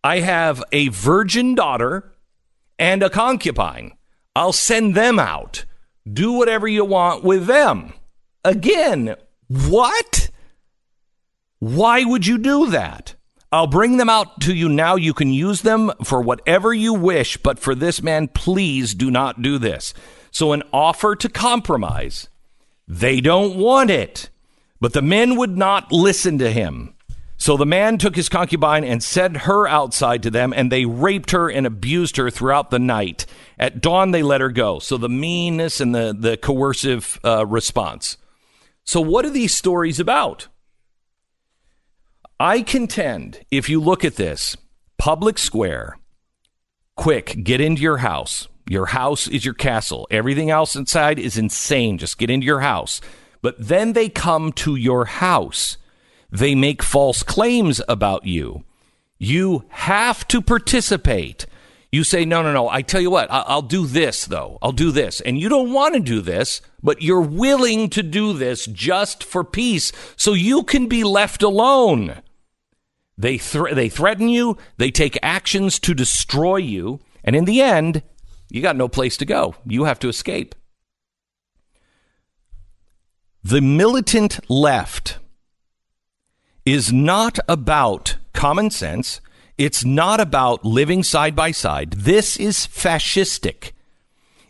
I 0.04 0.18
have 0.18 0.64
a 0.72 0.88
virgin 0.88 1.54
daughter 1.54 2.12
and 2.76 3.02
a 3.04 3.08
concubine. 3.08 3.92
I'll 4.34 4.52
send 4.52 4.94
them 4.94 5.20
out. 5.20 5.64
Do 6.10 6.32
whatever 6.32 6.66
you 6.66 6.84
want 6.84 7.22
with 7.22 7.46
them. 7.46 7.92
Again, 8.44 9.14
what? 9.48 10.30
Why 11.58 12.04
would 12.04 12.26
you 12.26 12.38
do 12.38 12.70
that? 12.70 13.14
I'll 13.52 13.66
bring 13.66 13.98
them 13.98 14.08
out 14.08 14.40
to 14.40 14.54
you 14.54 14.68
now. 14.68 14.96
You 14.96 15.12
can 15.12 15.32
use 15.32 15.60
them 15.60 15.92
for 16.02 16.22
whatever 16.22 16.72
you 16.72 16.94
wish, 16.94 17.36
but 17.36 17.58
for 17.58 17.74
this 17.74 18.02
man, 18.02 18.28
please 18.28 18.94
do 18.94 19.10
not 19.10 19.42
do 19.42 19.58
this. 19.58 19.92
So, 20.30 20.52
an 20.52 20.62
offer 20.72 21.14
to 21.16 21.28
compromise. 21.28 22.30
They 22.88 23.20
don't 23.20 23.56
want 23.56 23.90
it, 23.90 24.30
but 24.80 24.94
the 24.94 25.02
men 25.02 25.36
would 25.36 25.56
not 25.56 25.92
listen 25.92 26.38
to 26.38 26.50
him. 26.50 26.94
So 27.42 27.56
the 27.56 27.66
man 27.66 27.98
took 27.98 28.14
his 28.14 28.28
concubine 28.28 28.84
and 28.84 29.02
sent 29.02 29.38
her 29.38 29.66
outside 29.66 30.22
to 30.22 30.30
them, 30.30 30.54
and 30.54 30.70
they 30.70 30.84
raped 30.84 31.32
her 31.32 31.50
and 31.50 31.66
abused 31.66 32.16
her 32.16 32.30
throughout 32.30 32.70
the 32.70 32.78
night. 32.78 33.26
At 33.58 33.80
dawn, 33.80 34.12
they 34.12 34.22
let 34.22 34.40
her 34.40 34.52
go. 34.52 34.78
So 34.78 34.96
the 34.96 35.08
meanness 35.08 35.80
and 35.80 35.92
the, 35.92 36.14
the 36.16 36.36
coercive 36.36 37.18
uh, 37.24 37.44
response. 37.44 38.16
So, 38.84 39.00
what 39.00 39.24
are 39.24 39.30
these 39.30 39.52
stories 39.52 39.98
about? 39.98 40.46
I 42.38 42.62
contend, 42.62 43.44
if 43.50 43.68
you 43.68 43.80
look 43.80 44.04
at 44.04 44.14
this, 44.14 44.56
public 44.96 45.36
square, 45.36 45.98
quick, 46.94 47.42
get 47.42 47.60
into 47.60 47.82
your 47.82 47.96
house. 47.96 48.46
Your 48.68 48.86
house 48.86 49.26
is 49.26 49.44
your 49.44 49.54
castle. 49.54 50.06
Everything 50.12 50.50
else 50.50 50.76
inside 50.76 51.18
is 51.18 51.36
insane. 51.36 51.98
Just 51.98 52.18
get 52.18 52.30
into 52.30 52.46
your 52.46 52.60
house. 52.60 53.00
But 53.40 53.56
then 53.58 53.94
they 53.94 54.08
come 54.08 54.52
to 54.52 54.76
your 54.76 55.06
house 55.06 55.76
they 56.32 56.54
make 56.54 56.82
false 56.82 57.22
claims 57.22 57.82
about 57.88 58.26
you. 58.26 58.64
You 59.18 59.66
have 59.68 60.26
to 60.28 60.40
participate. 60.40 61.46
You 61.92 62.04
say, 62.04 62.24
no, 62.24 62.42
no, 62.42 62.54
no. 62.54 62.70
I 62.70 62.80
tell 62.80 63.02
you 63.02 63.10
what, 63.10 63.28
I'll 63.30 63.60
do 63.60 63.86
this, 63.86 64.24
though. 64.24 64.58
I'll 64.62 64.72
do 64.72 64.90
this. 64.90 65.20
And 65.20 65.38
you 65.38 65.50
don't 65.50 65.74
want 65.74 65.94
to 65.94 66.00
do 66.00 66.22
this, 66.22 66.62
but 66.82 67.02
you're 67.02 67.20
willing 67.20 67.90
to 67.90 68.02
do 68.02 68.32
this 68.32 68.64
just 68.64 69.22
for 69.22 69.44
peace 69.44 69.92
so 70.16 70.32
you 70.32 70.62
can 70.62 70.88
be 70.88 71.04
left 71.04 71.42
alone. 71.42 72.22
They, 73.18 73.36
th- 73.36 73.74
they 73.74 73.90
threaten 73.90 74.28
you, 74.28 74.56
they 74.78 74.90
take 74.90 75.18
actions 75.22 75.78
to 75.80 75.92
destroy 75.92 76.56
you, 76.56 77.00
and 77.22 77.36
in 77.36 77.44
the 77.44 77.60
end, 77.60 78.02
you 78.48 78.62
got 78.62 78.74
no 78.74 78.88
place 78.88 79.18
to 79.18 79.26
go. 79.26 79.54
You 79.66 79.84
have 79.84 79.98
to 80.00 80.08
escape. 80.08 80.54
The 83.44 83.60
militant 83.60 84.40
left 84.48 85.18
is 86.64 86.92
not 86.92 87.38
about 87.48 88.16
common 88.32 88.70
sense. 88.70 89.20
It's 89.58 89.84
not 89.84 90.20
about 90.20 90.64
living 90.64 91.02
side 91.02 91.36
by 91.36 91.50
side. 91.50 91.92
This 91.92 92.36
is 92.36 92.66
fascistic. 92.66 93.72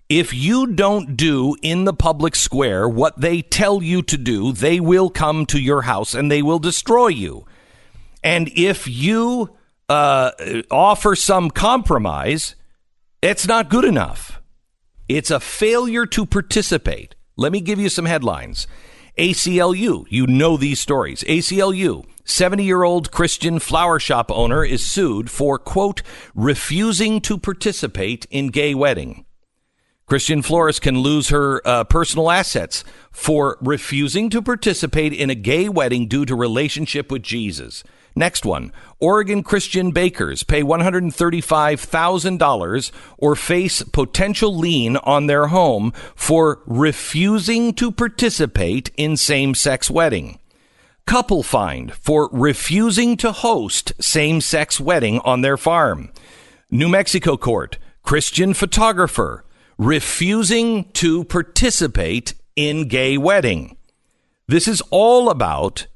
If 0.08 0.34
you 0.34 0.66
don't 0.66 1.16
do 1.16 1.56
in 1.62 1.84
the 1.84 1.94
public 1.94 2.36
square 2.36 2.88
what 2.88 3.20
they 3.20 3.40
tell 3.40 3.82
you 3.82 4.02
to 4.02 4.18
do, 4.18 4.52
they 4.52 4.78
will 4.78 5.08
come 5.08 5.46
to 5.46 5.58
your 5.58 5.82
house 5.82 6.14
and 6.14 6.30
they 6.30 6.42
will 6.42 6.58
destroy 6.58 7.08
you. 7.08 7.46
And 8.22 8.50
if 8.54 8.86
you 8.86 9.56
uh, 9.88 10.32
offer 10.70 11.16
some 11.16 11.50
compromise, 11.50 12.56
it's 13.22 13.46
not 13.46 13.70
good 13.70 13.84
enough. 13.84 14.40
It's 15.08 15.30
a 15.30 15.40
failure 15.40 16.06
to 16.06 16.26
participate. 16.26 17.14
Let 17.36 17.52
me 17.52 17.60
give 17.60 17.78
you 17.78 17.88
some 17.88 18.04
headlines. 18.04 18.66
ACLU, 19.18 20.06
you 20.08 20.26
know 20.26 20.56
these 20.56 20.80
stories. 20.80 21.22
ACLU, 21.24 22.06
70 22.24 22.64
year 22.64 22.82
old 22.82 23.10
Christian 23.10 23.58
flower 23.58 24.00
shop 24.00 24.30
owner 24.30 24.64
is 24.64 24.86
sued 24.86 25.30
for, 25.30 25.58
quote, 25.58 26.02
refusing 26.34 27.20
to 27.20 27.36
participate 27.36 28.26
in 28.30 28.48
gay 28.48 28.74
wedding. 28.74 29.26
Christian 30.06 30.40
florist 30.40 30.80
can 30.80 30.98
lose 30.98 31.28
her 31.28 31.60
uh, 31.66 31.84
personal 31.84 32.30
assets 32.30 32.84
for 33.10 33.58
refusing 33.60 34.30
to 34.30 34.40
participate 34.40 35.12
in 35.12 35.28
a 35.28 35.34
gay 35.34 35.68
wedding 35.68 36.08
due 36.08 36.24
to 36.24 36.34
relationship 36.34 37.12
with 37.12 37.22
Jesus. 37.22 37.84
Next 38.14 38.44
one. 38.44 38.72
Oregon 39.00 39.42
Christian 39.42 39.90
bakers 39.90 40.42
pay 40.42 40.62
$135,000 40.62 42.90
or 43.18 43.34
face 43.34 43.82
potential 43.82 44.56
lien 44.56 44.96
on 44.98 45.26
their 45.26 45.46
home 45.46 45.92
for 46.14 46.60
refusing 46.66 47.72
to 47.74 47.90
participate 47.90 48.90
in 48.96 49.16
same 49.16 49.54
sex 49.54 49.90
wedding. 49.90 50.38
Couple 51.06 51.42
fined 51.42 51.94
for 51.94 52.28
refusing 52.32 53.16
to 53.16 53.32
host 53.32 53.92
same 54.00 54.40
sex 54.40 54.78
wedding 54.78 55.18
on 55.20 55.40
their 55.40 55.56
farm. 55.56 56.10
New 56.70 56.88
Mexico 56.88 57.36
court. 57.36 57.78
Christian 58.02 58.54
photographer 58.54 59.44
refusing 59.78 60.84
to 60.92 61.24
participate 61.24 62.34
in 62.56 62.88
gay 62.88 63.16
wedding. 63.16 63.76
This 64.46 64.68
is 64.68 64.82
all 64.90 65.30
about 65.30 65.86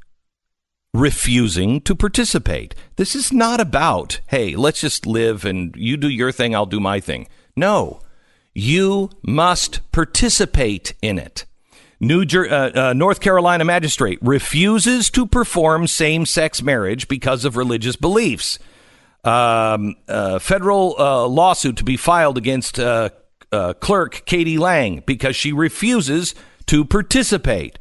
refusing 0.96 1.80
to 1.82 1.94
participate. 1.94 2.74
This 2.96 3.14
is 3.14 3.32
not 3.32 3.60
about, 3.60 4.20
hey, 4.28 4.56
let's 4.56 4.80
just 4.80 5.06
live 5.06 5.44
and 5.44 5.74
you 5.76 5.96
do 5.96 6.08
your 6.08 6.32
thing, 6.32 6.54
I'll 6.54 6.66
do 6.66 6.80
my 6.80 7.00
thing. 7.00 7.28
No, 7.54 8.00
you 8.54 9.10
must 9.22 9.80
participate 9.92 10.94
in 11.02 11.18
it. 11.18 11.44
New 12.00 12.24
Jer- 12.24 12.50
uh, 12.50 12.70
uh, 12.74 12.92
North 12.92 13.20
Carolina 13.20 13.64
magistrate 13.64 14.18
refuses 14.20 15.10
to 15.10 15.26
perform 15.26 15.86
same 15.86 16.26
sex 16.26 16.62
marriage 16.62 17.08
because 17.08 17.44
of 17.44 17.56
religious 17.56 17.96
beliefs. 17.96 18.58
Um, 19.24 19.96
uh, 20.08 20.38
federal 20.38 20.94
uh, 20.98 21.26
lawsuit 21.26 21.76
to 21.78 21.84
be 21.84 21.96
filed 21.96 22.38
against 22.38 22.78
uh, 22.78 23.10
uh, 23.50 23.72
clerk 23.74 24.22
Katie 24.26 24.58
Lang 24.58 25.02
because 25.06 25.34
she 25.34 25.52
refuses 25.52 26.34
to 26.66 26.84
participate. 26.84 27.78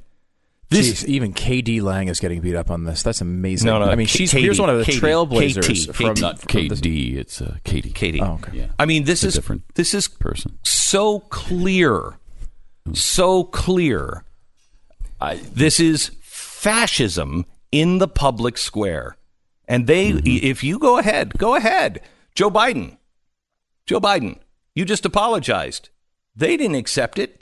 This 0.69 1.03
Jeez, 1.03 1.05
even 1.07 1.31
KD 1.33 1.81
Lang 1.81 2.07
is 2.07 2.19
getting 2.19 2.41
beat 2.41 2.55
up 2.55 2.71
on 2.71 2.85
this. 2.85 3.03
That's 3.03 3.21
amazing. 3.21 3.67
No, 3.67 3.77
no, 3.79 3.85
I 3.85 3.95
mean, 3.95 4.07
K- 4.07 4.17
she's 4.17 4.31
Katie, 4.31 4.43
here's 4.43 4.59
one 4.59 4.69
of 4.69 4.79
the 4.79 4.83
Katie, 4.85 4.99
trailblazers 4.99 5.93
from, 5.93 6.15
KT. 6.15 6.19
from 6.39 6.47
KD, 6.47 7.15
it's 7.17 7.39
uh, 7.41 7.57
Katie. 7.63 7.91
Katie. 7.91 8.19
Oh, 8.19 8.33
okay. 8.43 8.57
Yeah. 8.57 8.67
I 8.79 8.85
mean, 8.85 9.03
this 9.03 9.23
It's 9.23 9.29
is 9.29 9.35
different 9.35 9.63
this 9.75 9.93
is 9.93 10.07
person. 10.07 10.57
so 10.63 11.19
clear, 11.19 12.17
so 12.93 13.43
clear. 13.43 14.23
I, 15.21 15.35
this 15.53 15.79
is 15.79 16.11
fascism 16.21 17.45
in 17.71 17.99
the 17.99 18.07
public 18.07 18.57
square, 18.57 19.17
and 19.67 19.85
they. 19.87 20.09
If 20.09 20.63
you 20.63 20.79
go 20.79 20.97
ahead, 20.97 21.37
go 21.37 21.55
ahead, 21.55 22.01
Joe 22.33 22.49
Biden. 22.49 22.97
Joe 23.85 24.01
Biden, 24.01 24.39
you 24.73 24.83
just 24.83 25.05
apologized. 25.05 25.89
They 26.35 26.57
didn't 26.57 26.75
accept 26.75 27.19
it. 27.19 27.39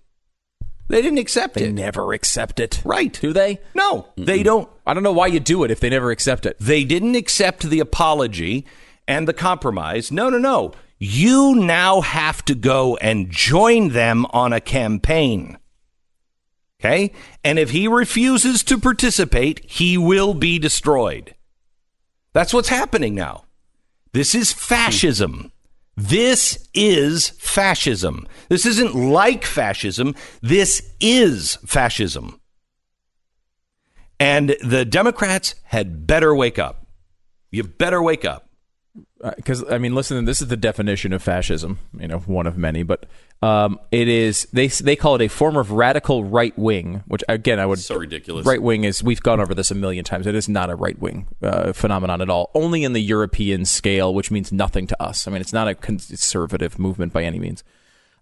They 0.94 1.02
didn't 1.02 1.18
accept 1.18 1.56
They 1.56 1.64
it. 1.64 1.76
They 1.76 1.82
never 1.82 2.14
accept 2.14 2.60
it. 2.60 2.80
Right? 2.86 3.12
Do 3.20 3.34
they? 3.34 3.60
No, 3.74 4.10
they 4.16 4.44
don't. 4.44 4.70
I 4.86 4.94
don't 4.94 5.02
know 5.02 5.12
why 5.12 5.26
you 5.26 5.40
do 5.40 5.64
it 5.64 5.72
if 5.72 5.80
they 5.80 5.90
never 5.90 6.12
accept 6.12 6.46
it. 6.46 6.56
They 6.60 6.84
didn't 6.84 7.16
accept 7.16 7.64
the 7.64 7.80
apology 7.80 8.68
and 9.08 9.28
the 9.28 9.34
compromise. 9.34 10.12
No, 10.12 10.30
no, 10.30 10.38
no. 10.38 10.72
You 11.00 11.56
now 11.56 12.02
have 12.02 12.46
to 12.46 12.54
go 12.54 12.96
and 12.98 13.32
join 13.32 13.90
them 13.90 14.28
on 14.30 14.54
a 14.54 14.62
campaign. 14.62 15.58
Okay? 16.80 17.12
And 17.44 17.58
if 17.58 17.72
he 17.72 17.88
refuses 17.88 18.62
to 18.66 18.78
participate, 18.78 19.66
he 19.66 19.98
will 19.98 20.36
be 20.36 20.60
destroyed. 20.60 21.34
That's 22.34 22.54
what's 22.54 22.70
happening 22.70 23.16
now. 23.16 23.46
This 24.12 24.36
is 24.36 24.52
hmm. 24.52 24.60
fascism. 24.60 25.53
This 25.96 26.68
is 26.74 27.30
fascism. 27.30 28.28
This 28.50 28.66
isn't 28.66 28.96
like 28.96 29.46
fascism. 29.46 30.16
This 30.42 30.94
is 31.00 31.58
fascism. 31.66 32.40
And 34.20 34.56
the 34.64 34.86
Democrats 34.86 35.56
had 35.66 36.08
better 36.08 36.34
wake 36.34 36.58
up. 36.58 36.88
You 37.52 37.64
better 37.64 38.02
wake 38.02 38.26
up. 38.26 38.43
Because 39.36 39.64
I 39.72 39.78
mean, 39.78 39.96
listen, 39.96 40.26
this 40.26 40.42
is 40.42 40.50
the 40.50 40.58
definition 40.58 41.14
of 41.14 41.24
fascism. 41.24 41.80
You 41.98 42.08
know, 42.08 42.20
one 42.20 42.46
of 42.46 42.58
many, 42.58 42.84
but 42.84 43.06
um, 43.42 43.80
it 43.92 44.08
is 44.08 44.48
they 44.54 44.68
they 44.68 44.96
call 44.96 45.16
it 45.16 45.22
a 45.22 45.28
form 45.28 45.58
of 45.58 45.72
radical 45.72 46.24
right 46.24 46.58
wing, 46.58 47.04
which 47.08 47.24
again 47.28 47.60
I 47.60 47.66
would 47.66 47.80
So 47.80 47.96
ridiculous. 47.96 48.46
Right 48.46 48.62
wing 48.62 48.84
is 48.84 49.04
we've 49.04 49.22
gone 49.22 49.40
over 49.40 49.56
this 49.56 49.72
a 49.72 49.76
million 49.76 50.06
times. 50.06 50.28
It 50.28 50.36
is 50.36 50.48
not 50.48 50.70
a 50.70 50.76
right 50.76 51.00
wing 51.00 51.28
uh, 51.42 51.74
phenomenon 51.74 52.22
at 52.22 52.30
all. 52.30 52.52
Only 52.54 52.84
in 52.84 52.94
the 52.94 53.02
European 53.02 53.66
scale, 53.66 54.14
which 54.14 54.30
means 54.30 54.52
nothing 54.52 54.86
to 54.88 55.02
us. 55.02 55.28
I 55.28 55.32
mean, 55.32 55.42
it's 55.42 55.54
not 55.54 55.68
a 55.68 55.76
conservative 55.76 56.78
movement 56.78 57.14
by 57.14 57.24
any 57.24 57.40
means, 57.40 57.64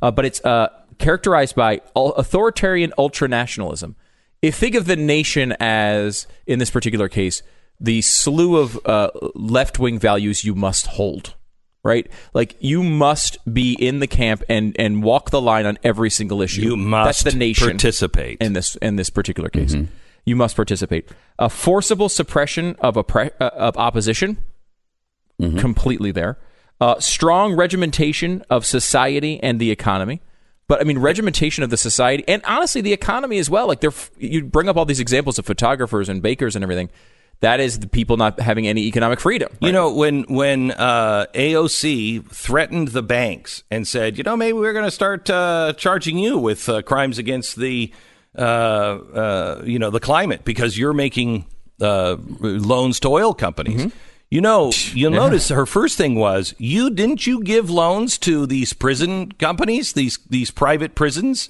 uh, 0.02 0.12
but 0.12 0.24
it's 0.26 0.44
uh, 0.46 0.70
characterized 1.00 1.56
by 1.56 1.82
authoritarian 1.96 2.94
ultranationalism. 2.98 3.96
If 4.42 4.56
think 4.56 4.76
of 4.76 4.86
the 4.86 4.96
nation 4.96 5.56
as, 5.60 6.26
in 6.48 6.60
this 6.60 6.72
particular 6.72 7.10
case, 7.10 7.44
the 7.82 8.02
slew 8.02 8.58
of 8.58 8.80
uh, 8.86 9.10
left 9.34 9.80
wing 9.80 9.98
values 9.98 10.44
you 10.46 10.54
must 10.54 10.86
hold, 10.86 11.34
right? 11.84 12.08
Like 12.34 12.56
you 12.60 12.84
must 12.84 13.38
be 13.52 13.74
in 13.74 14.00
the 14.00 14.08
camp 14.08 14.44
and 14.48 14.76
and 14.78 15.02
walk 15.04 15.32
the 15.32 15.42
line 15.42 15.66
on 15.66 15.80
every 15.84 16.12
single 16.12 16.42
issue. 16.42 16.62
You 16.62 16.78
must 16.78 17.24
That's 17.24 17.34
the 17.34 17.40
nation 17.40 17.70
participate. 17.70 18.38
in 18.40 18.54
this 18.54 18.76
in 18.78 18.98
this 18.98 19.10
particular 19.10 19.50
case. 19.50 19.76
You 20.24 20.36
must 20.36 20.56
participate. 20.56 21.10
A 21.40 21.50
forcible 21.50 22.08
suppression 22.08 22.76
of 22.80 22.94
oppre- 22.94 23.32
uh, 23.40 23.50
of 23.56 23.76
opposition, 23.78 24.38
completely 25.58 26.12
there. 26.12 26.38
Uh, 26.80 27.00
strong 27.00 27.56
regimentation 27.56 28.44
of 28.50 28.66
society 28.66 29.42
and 29.42 29.60
the 29.60 29.72
economy. 29.72 30.22
But 30.68 30.80
I 30.80 30.84
mean, 30.84 31.00
regimentation 31.00 31.64
of 31.64 31.70
the 31.70 31.78
society 31.78 32.24
and 32.28 32.42
honestly, 32.46 32.82
the 32.82 32.94
economy 32.94 33.40
as 33.40 33.50
well. 33.50 33.68
Like, 33.68 33.82
they're, 33.82 33.92
you 34.18 34.44
bring 34.46 34.70
up 34.70 34.78
all 34.78 34.86
these 34.86 35.00
examples 35.00 35.38
of 35.38 35.46
photographers 35.46 36.08
and 36.08 36.22
bakers 36.22 36.56
and 36.56 36.64
everything. 36.64 36.90
That 37.42 37.60
is 37.60 37.80
the 37.80 37.88
people 37.88 38.18
not 38.18 38.40
having 38.40 38.68
any 38.68 38.84
economic 38.84 39.20
freedom. 39.20 39.52
You 39.62 39.72
know, 39.72 39.92
when 39.92 40.24
when 40.24 40.72
uh, 40.72 41.26
AOC 41.34 42.30
threatened 42.30 42.90
the 42.90 43.02
banks 43.02 43.64
and 43.72 43.88
said, 43.88 44.16
you 44.20 44.24
know, 44.24 44.38
maybe 44.38 44.54
we're 44.54 44.74
going 44.74 44.86
to 44.86 44.92
start 44.92 45.28
uh, 45.28 45.74
charging 45.76 46.20
you 46.20 46.38
with 46.38 46.70
uh, 46.70 46.84
crimes 46.84 47.18
against 47.18 47.56
the, 47.56 47.92
uh, 48.38 48.42
uh, 48.42 49.62
you 49.66 49.80
know, 49.80 49.90
the 49.90 50.00
climate 50.00 50.46
because 50.46 50.78
you're 50.78 50.94
making 50.94 51.46
uh, 51.82 52.18
loans 52.20 53.00
to 53.00 53.10
oil 53.10 53.34
companies. 53.34 53.92
You 54.30 54.42
know, 54.42 54.72
you'll 54.94 55.10
notice 55.12 55.50
her 55.50 55.66
first 55.66 55.98
thing 55.98 56.14
was, 56.14 56.54
you 56.60 56.92
didn't 56.92 57.26
you 57.26 57.44
give 57.44 57.72
loans 57.72 58.20
to 58.20 58.46
these 58.46 58.72
prison 58.72 59.32
companies, 59.32 59.94
these 59.94 60.20
these 60.30 60.52
private 60.52 60.94
prisons? 60.94 61.50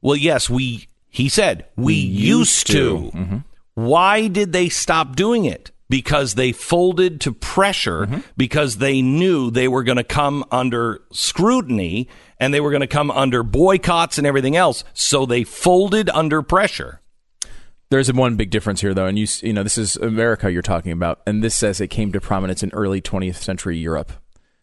Well, 0.00 0.16
yes, 0.16 0.48
we. 0.48 0.86
He 1.10 1.28
said 1.28 1.66
we, 1.76 1.92
used, 1.92 2.68
to. 2.68 3.42
Why 3.74 4.28
did 4.28 4.52
they 4.52 4.68
stop 4.68 5.16
doing 5.16 5.44
it? 5.44 5.70
Because 5.88 6.34
they 6.34 6.52
folded 6.52 7.20
to 7.22 7.32
pressure 7.32 8.06
mm-hmm. 8.06 8.20
because 8.36 8.78
they 8.78 9.02
knew 9.02 9.50
they 9.50 9.68
were 9.68 9.82
going 9.82 9.98
to 9.98 10.04
come 10.04 10.44
under 10.50 11.02
scrutiny 11.12 12.08
and 12.40 12.52
they 12.52 12.60
were 12.60 12.70
going 12.70 12.80
to 12.80 12.86
come 12.86 13.10
under 13.10 13.42
boycotts 13.42 14.16
and 14.16 14.26
everything 14.26 14.56
else. 14.56 14.84
So 14.94 15.26
they 15.26 15.44
folded 15.44 16.08
under 16.10 16.40
pressure. 16.42 17.02
There's 17.90 18.10
one 18.10 18.36
big 18.36 18.48
difference 18.48 18.80
here, 18.80 18.94
though, 18.94 19.04
and 19.04 19.18
you 19.18 19.26
you 19.42 19.52
know 19.52 19.62
this 19.62 19.76
is 19.76 19.96
America 19.96 20.50
you're 20.50 20.62
talking 20.62 20.92
about, 20.92 21.20
and 21.26 21.44
this 21.44 21.54
says 21.54 21.78
it 21.78 21.88
came 21.88 22.10
to 22.12 22.22
prominence 22.22 22.62
in 22.62 22.70
early 22.72 23.02
20th 23.02 23.36
century 23.36 23.76
Europe. 23.76 24.12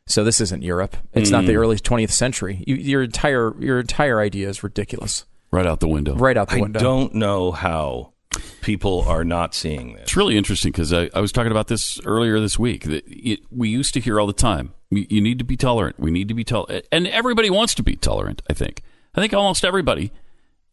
So 0.07 0.23
this 0.23 0.41
isn't 0.41 0.63
Europe. 0.63 0.97
It's 1.13 1.29
not 1.29 1.45
the 1.45 1.53
hmm. 1.53 1.59
early 1.59 1.77
20th 1.77 2.09
century. 2.09 2.63
You, 2.65 2.73
your 2.73 3.03
entire 3.03 3.53
your 3.61 3.79
entire 3.79 4.19
idea 4.19 4.49
is 4.49 4.63
ridiculous. 4.63 5.25
Right 5.51 5.67
out 5.67 5.79
the 5.79 5.87
window. 5.87 6.15
Right 6.15 6.37
out 6.37 6.49
the 6.49 6.59
window. 6.59 6.79
I 6.79 6.83
window. 6.83 7.07
don't 7.07 7.13
know 7.13 7.51
how 7.51 8.13
people 8.61 9.01
are 9.01 9.23
not 9.23 9.55
seeing 9.55 9.93
this. 9.93 10.03
It's 10.03 10.15
really 10.15 10.37
interesting 10.37 10.71
because 10.71 10.93
I, 10.93 11.09
I 11.13 11.19
was 11.19 11.31
talking 11.31 11.51
about 11.51 11.67
this 11.67 11.99
earlier 12.05 12.39
this 12.39 12.59
week. 12.59 12.83
That 12.83 13.03
it, 13.07 13.39
we 13.51 13.69
used 13.69 13.93
to 13.95 13.99
hear 13.99 14.19
all 14.19 14.27
the 14.27 14.33
time, 14.33 14.73
you, 14.89 15.05
you 15.09 15.21
need 15.21 15.39
to 15.39 15.45
be 15.45 15.57
tolerant. 15.57 15.99
We 15.99 16.11
need 16.11 16.27
to 16.27 16.33
be 16.33 16.43
tolerant. 16.43 16.87
And 16.91 17.07
everybody 17.07 17.49
wants 17.49 17.73
to 17.75 17.83
be 17.83 17.95
tolerant, 17.95 18.41
I 18.49 18.53
think. 18.53 18.83
I 19.15 19.21
think 19.21 19.33
almost 19.33 19.65
everybody 19.65 20.11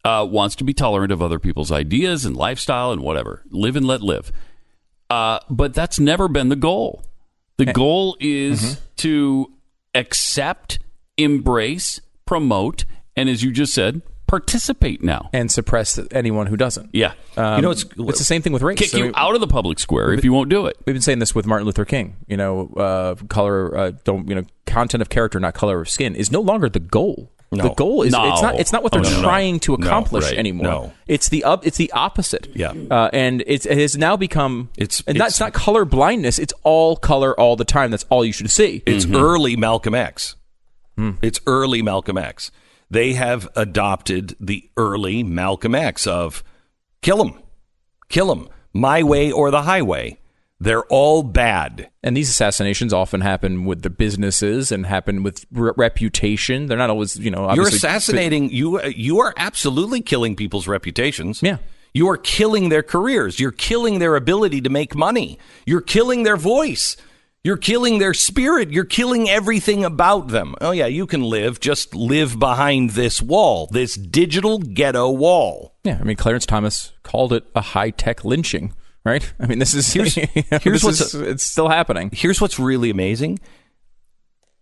uh, 0.03 0.27
wants 0.29 0.55
to 0.57 0.63
be 0.63 0.73
tolerant 0.73 1.11
of 1.11 1.21
other 1.21 1.39
people's 1.39 1.71
ideas 1.71 2.25
and 2.25 2.35
lifestyle 2.35 2.91
and 2.91 3.01
whatever. 3.01 3.43
Live 3.49 3.75
and 3.75 3.85
let 3.85 4.01
live. 4.01 4.31
Uh, 5.09 5.39
but 5.49 5.73
that's 5.73 5.99
never 5.99 6.27
been 6.27 6.49
the 6.49 6.55
goal. 6.55 7.03
The 7.57 7.65
goal 7.65 8.15
is 8.19 8.79
to 8.97 9.51
accept, 9.95 10.77
embrace, 11.17 11.99
promote, 12.25 12.85
and 13.15 13.27
as 13.27 13.41
you 13.41 13.51
just 13.51 13.73
said, 13.73 14.03
participate 14.27 15.01
now. 15.03 15.29
and 15.33 15.51
suppress 15.51 15.99
anyone 16.11 16.47
who 16.47 16.57
doesn't. 16.57 16.89
Yeah. 16.93 17.13
Um, 17.35 17.55
You 17.55 17.61
know, 17.63 17.71
it's- 17.71 17.85
it's 17.97 18.19
the 18.19 18.25
same 18.25 18.41
thing 18.41 18.53
with 18.53 18.61
race. 18.61 18.77
Kick 18.77 18.93
I 18.93 18.97
you 18.97 19.03
mean, 19.05 19.13
out 19.15 19.33
of 19.35 19.41
the 19.41 19.47
public 19.47 19.79
square 19.79 20.11
if 20.13 20.23
you 20.23 20.33
won't 20.33 20.49
do 20.49 20.65
it. 20.67 20.77
We've 20.85 20.93
been 20.93 21.01
saying 21.01 21.19
this 21.19 21.33
with 21.33 21.45
Martin 21.45 21.65
Luther 21.65 21.85
King. 21.85 22.17
You 22.27 22.37
know, 22.37 22.67
uh, 22.77 23.15
color, 23.29 23.75
uh, 23.77 23.91
don't 24.03 24.27
you 24.27 24.35
know, 24.35 24.43
content 24.65 25.01
of 25.01 25.09
character, 25.09 25.39
not 25.39 25.53
color 25.53 25.81
of 25.81 25.89
skin, 25.89 26.15
is 26.15 26.31
no 26.31 26.41
longer 26.41 26.69
the 26.69 26.79
goal. 26.79 27.31
No. 27.49 27.63
The 27.63 27.73
goal 27.75 28.01
is 28.01 28.11
No. 28.11 28.33
it's 28.33 28.41
not 28.41 28.59
it's 28.59 28.73
not 28.73 28.83
what 28.83 28.93
Oh, 28.93 28.99
they're 28.99 29.09
no, 29.09 29.17
no. 29.21 29.23
trying 29.23 29.59
to 29.61 29.71
No, 29.77 29.85
accomplish 29.87 30.25
right. 30.25 30.37
anymore. 30.37 30.67
No. 30.67 30.93
It's 31.07 31.29
the 31.29 31.45
up, 31.45 31.65
it's 31.65 31.77
the 31.77 31.89
opposite. 31.93 32.49
Yeah. 32.53 32.73
uh, 32.91 33.09
and 33.13 33.41
it's, 33.47 33.65
it 33.65 33.77
has 33.77 33.95
now 33.95 34.17
become 34.17 34.67
It's- 34.77 35.01
and 35.07 35.15
it's- 35.15 35.31
that's 35.31 35.39
not 35.39 35.53
color 35.53 35.85
blindness. 35.85 36.39
It's 36.39 36.53
all 36.63 36.97
color 36.97 37.39
all 37.39 37.55
the 37.55 37.63
time. 37.63 37.89
That's 37.91 38.05
all 38.09 38.25
you 38.25 38.33
should 38.33 38.51
see. 38.51 38.83
It's 38.85 39.05
early 39.09 39.55
Malcolm 39.55 39.95
X. 39.95 40.35
It's 41.21 41.39
early 41.47 41.81
Malcolm 41.81 42.17
X. 42.17 42.51
They 42.89 43.13
have 43.13 43.49
adopted 43.55 44.35
the 44.39 44.69
early 44.77 45.23
Malcolm 45.23 45.75
X 45.75 46.07
of 46.07 46.43
kill 47.01 47.23
him, 47.23 47.41
kill 48.09 48.31
him, 48.31 48.47
my 48.73 49.03
way 49.03 49.31
or 49.31 49.51
the 49.51 49.63
highway. 49.63 50.19
They're 50.59 50.85
all 50.85 51.21
bad. 51.21 51.89
And 52.01 52.17
these 52.17 52.29
assassinations 52.29 52.91
often 52.91 53.21
happen 53.21 53.65
with 53.65 53.83
the 53.83 53.91
businesses 53.91 54.71
and 54.71 54.87
happen 54.87 55.21
with 55.21 55.45
re- 55.51 55.73
reputation. 55.77 56.65
They're 56.65 56.79
not 56.79 56.89
always, 56.89 57.15
you 57.17 57.29
know, 57.29 57.53
You're 57.53 57.67
assassinating. 57.67 58.49
You 58.49 58.81
you 58.85 59.19
are 59.19 59.35
absolutely 59.37 60.01
killing 60.01 60.35
people's 60.35 60.67
reputations. 60.67 61.43
Yeah. 61.43 61.57
You 61.93 62.09
are 62.09 62.17
killing 62.17 62.69
their 62.69 62.83
careers. 62.83 63.39
You're 63.39 63.51
killing 63.51 63.99
their 63.99 64.15
ability 64.15 64.61
to 64.61 64.69
make 64.69 64.95
money. 64.95 65.37
You're 65.65 65.81
killing 65.81 66.23
their 66.23 66.37
voice. 66.37 66.97
You're 67.43 67.57
killing 67.57 67.99
their 67.99 68.13
spirit. 68.13 68.71
You're 68.71 68.83
killing 68.83 69.29
everything 69.29 69.85
about 69.85 70.29
them. 70.29 70.55
Oh, 70.59 70.71
yeah, 70.71 70.87
you 70.87 71.05
can 71.07 71.21
live. 71.23 71.59
Just 71.59 71.95
live 71.95 72.37
behind 72.37 72.89
this 72.91 73.21
wall, 73.21 73.67
this 73.71 73.95
digital 73.95 74.59
ghetto 74.59 75.09
wall. 75.09 75.75
Yeah, 75.83 75.97
I 76.01 76.03
mean, 76.03 76.17
Clarence 76.17 76.45
Thomas 76.45 76.91
called 77.03 77.31
it 77.31 77.45
a 77.55 77.61
high 77.61 77.91
tech 77.91 78.25
lynching, 78.25 78.73
right? 79.05 79.31
I 79.39 79.45
mean, 79.47 79.59
this 79.59 79.73
is 79.73 79.93
Here's- 79.93 80.17
you 80.35 80.43
know, 80.51 80.59
here's 80.61 80.83
what's- 80.83 80.99
is- 80.99 81.15
it's 81.15 81.43
still 81.43 81.69
happening. 81.69 82.09
Here's 82.11 82.41
what's 82.41 82.59
really 82.59 82.89
amazing 82.89 83.39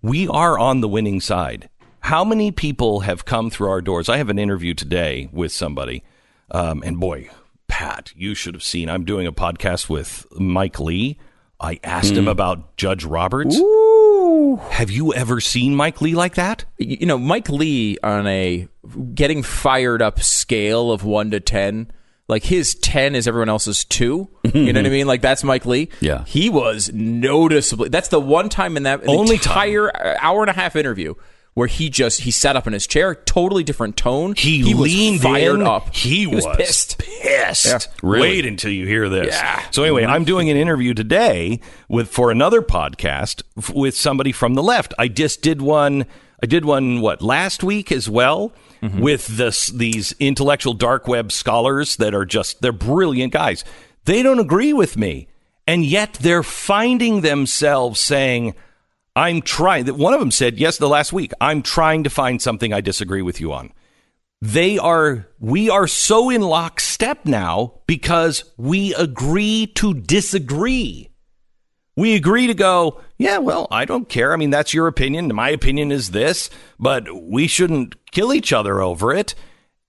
we 0.02 0.28
are 0.28 0.60
on 0.60 0.82
the 0.82 0.88
winning 0.88 1.20
side. 1.20 1.68
How 2.02 2.24
many 2.24 2.52
people 2.52 3.00
have 3.00 3.26
come 3.26 3.50
through 3.50 3.70
our 3.70 3.82
doors? 3.82 4.08
I 4.08 4.18
have 4.18 4.30
an 4.30 4.38
interview 4.38 4.76
today 4.76 5.28
with 5.32 5.52
somebody, 5.52 6.04
um, 6.52 6.84
and 6.86 7.00
boy, 7.00 7.32
Pat, 7.68 8.12
you 8.16 8.36
should 8.36 8.54
have 8.54 8.62
seen. 8.62 8.88
I'm 8.88 9.06
doing 9.06 9.26
a 9.26 9.32
podcast 9.32 9.90
with 9.90 10.28
Mike 10.40 10.80
Lee. 10.80 11.18
I 11.66 11.80
asked 11.84 12.14
him 12.14 12.26
hmm. 12.26 12.30
about 12.30 12.78
Judge 12.78 13.04
Roberts. 13.04 13.56
Have 13.56 14.92
you 14.92 15.14
ever 15.14 15.42
seen 15.42 15.76
Mike 15.76 16.00
Lee 16.00 16.14
like 16.14 16.36
that? 16.36 16.66
You 16.78 17.06
know, 17.06 17.18
Mike 17.18 17.50
Lee 17.50 17.98
on 18.04 18.28
a 18.28 18.68
getting 19.14 19.42
fired 19.42 20.02
up 20.02 20.22
scale 20.22 20.92
of 20.92 21.04
one 21.04 21.32
to 21.32 21.40
ten. 21.40 21.92
Like 22.28 22.44
his 22.44 22.76
ten 22.76 23.16
is 23.16 23.28
everyone 23.28 23.50
else's 23.50 23.84
two. 23.84 24.30
You 24.54 24.72
know 24.74 24.80
what 24.80 24.86
I 24.86 24.90
mean? 24.90 25.08
Like 25.08 25.22
that's 25.22 25.44
Mike 25.44 25.66
Lee. 25.66 25.90
Yeah. 26.00 26.24
he 26.26 26.50
was 26.50 26.94
noticeably. 26.94 27.90
That's 27.90 28.10
the 28.10 28.22
one 28.22 28.50
time 28.50 28.78
in 28.78 28.84
that 28.84 29.08
Only 29.08 29.38
time. 29.38 29.70
entire 29.70 29.90
uh, 29.90 30.18
hour 30.22 30.42
and 30.42 30.50
a 30.50 30.54
half 30.54 30.76
interview 30.76 31.16
where 31.56 31.68
he 31.68 31.90
just 31.90 32.22
he 32.22 32.32
sat 32.32 32.56
up 32.56 32.68
in 32.68 32.74
his 32.74 32.86
chair, 32.86 33.16
totally 33.16 33.64
different 33.64 33.98
tone. 33.98 34.36
He, 34.36 34.74
was 34.76 34.94
leaned 34.94 35.22
fired 35.22 35.62
in. 35.62 35.66
up. 35.66 35.96
He, 35.96 36.28
was, 36.28 36.46
was, 36.46 36.58
pissed. 36.58 37.00
Pissed. 37.00 37.88
Really? 38.04 38.22
Wait 38.28 38.46
until 38.46 38.72
you 38.72 38.86
hear 38.86 39.10
this. 39.10 39.34
Yeah. 39.34 39.66
So 39.72 39.84
anyway, 39.84 40.06
I'm 40.06 40.26
doing 40.26 40.50
an 40.50 40.58
interview 40.58 40.94
today 40.94 41.62
with 41.88 42.10
for 42.10 42.30
another 42.30 42.62
podcast 42.62 43.42
f- 43.58 43.74
with 43.74 43.96
somebody 43.96 44.34
from 44.34 44.54
the 44.54 44.62
left. 44.62 44.94
I 45.00 45.08
just 45.08 45.42
did 45.42 45.62
one. 45.62 46.06
I 46.44 46.46
did 46.46 46.66
one 46.66 47.00
what 47.00 47.22
last 47.22 47.64
week 47.64 47.90
as 47.90 48.10
well 48.10 48.52
mm-hmm. 48.82 49.00
with 49.00 49.26
this 49.28 49.68
these 49.68 50.14
intellectual 50.20 50.74
dark 50.74 51.08
web 51.08 51.32
scholars 51.32 51.96
that 51.96 52.14
are 52.14 52.26
just 52.26 52.62
they're 52.62 52.74
brilliant 52.74 53.32
guys. 53.32 53.64
They 54.04 54.22
don't 54.22 54.40
agree 54.40 54.74
with 54.74 54.98
me, 54.98 55.30
and 55.66 55.86
yet 55.86 56.16
they're 56.16 56.44
finding 56.44 57.22
themselves 57.22 58.02
saying. 58.02 58.56
I'm 59.16 59.42
trying. 59.42 59.88
One 59.88 60.14
of 60.14 60.20
them 60.20 60.32
said 60.32 60.58
yes 60.58 60.78
the 60.78 60.90
last 60.90 61.14
week. 61.14 61.32
I'm 61.40 61.62
trying 61.62 62.04
to 62.04 62.10
find 62.10 62.42
something 62.42 62.74
I 62.74 62.82
disagree 62.82 63.22
with 63.22 63.40
you 63.40 63.54
on. 63.54 63.72
They 64.42 64.78
are. 64.78 65.28
We 65.40 65.70
are 65.70 65.88
so 65.88 66.30
in 66.30 66.42
lockstep 66.42 67.26
now 67.26 67.80
because 67.88 68.44
we 68.58 68.94
agree 68.94 69.68
to 69.76 69.94
disagree. 69.94 71.10
We 71.96 72.16
agree 72.16 72.48
to 72.48 72.54
go. 72.54 73.02
Yeah, 73.18 73.38
well, 73.38 73.68
I 73.72 73.86
don't 73.86 74.10
care. 74.10 74.34
I 74.34 74.36
mean, 74.36 74.50
that's 74.50 74.74
your 74.74 74.88
opinion. 74.88 75.34
My 75.34 75.50
opinion 75.50 75.94
is 75.94 76.12
this, 76.12 76.50
but 76.78 77.08
we 77.24 77.48
shouldn't 77.48 77.96
kill 78.12 78.34
each 78.34 78.52
other 78.52 78.82
over 78.82 79.14
it. 79.14 79.34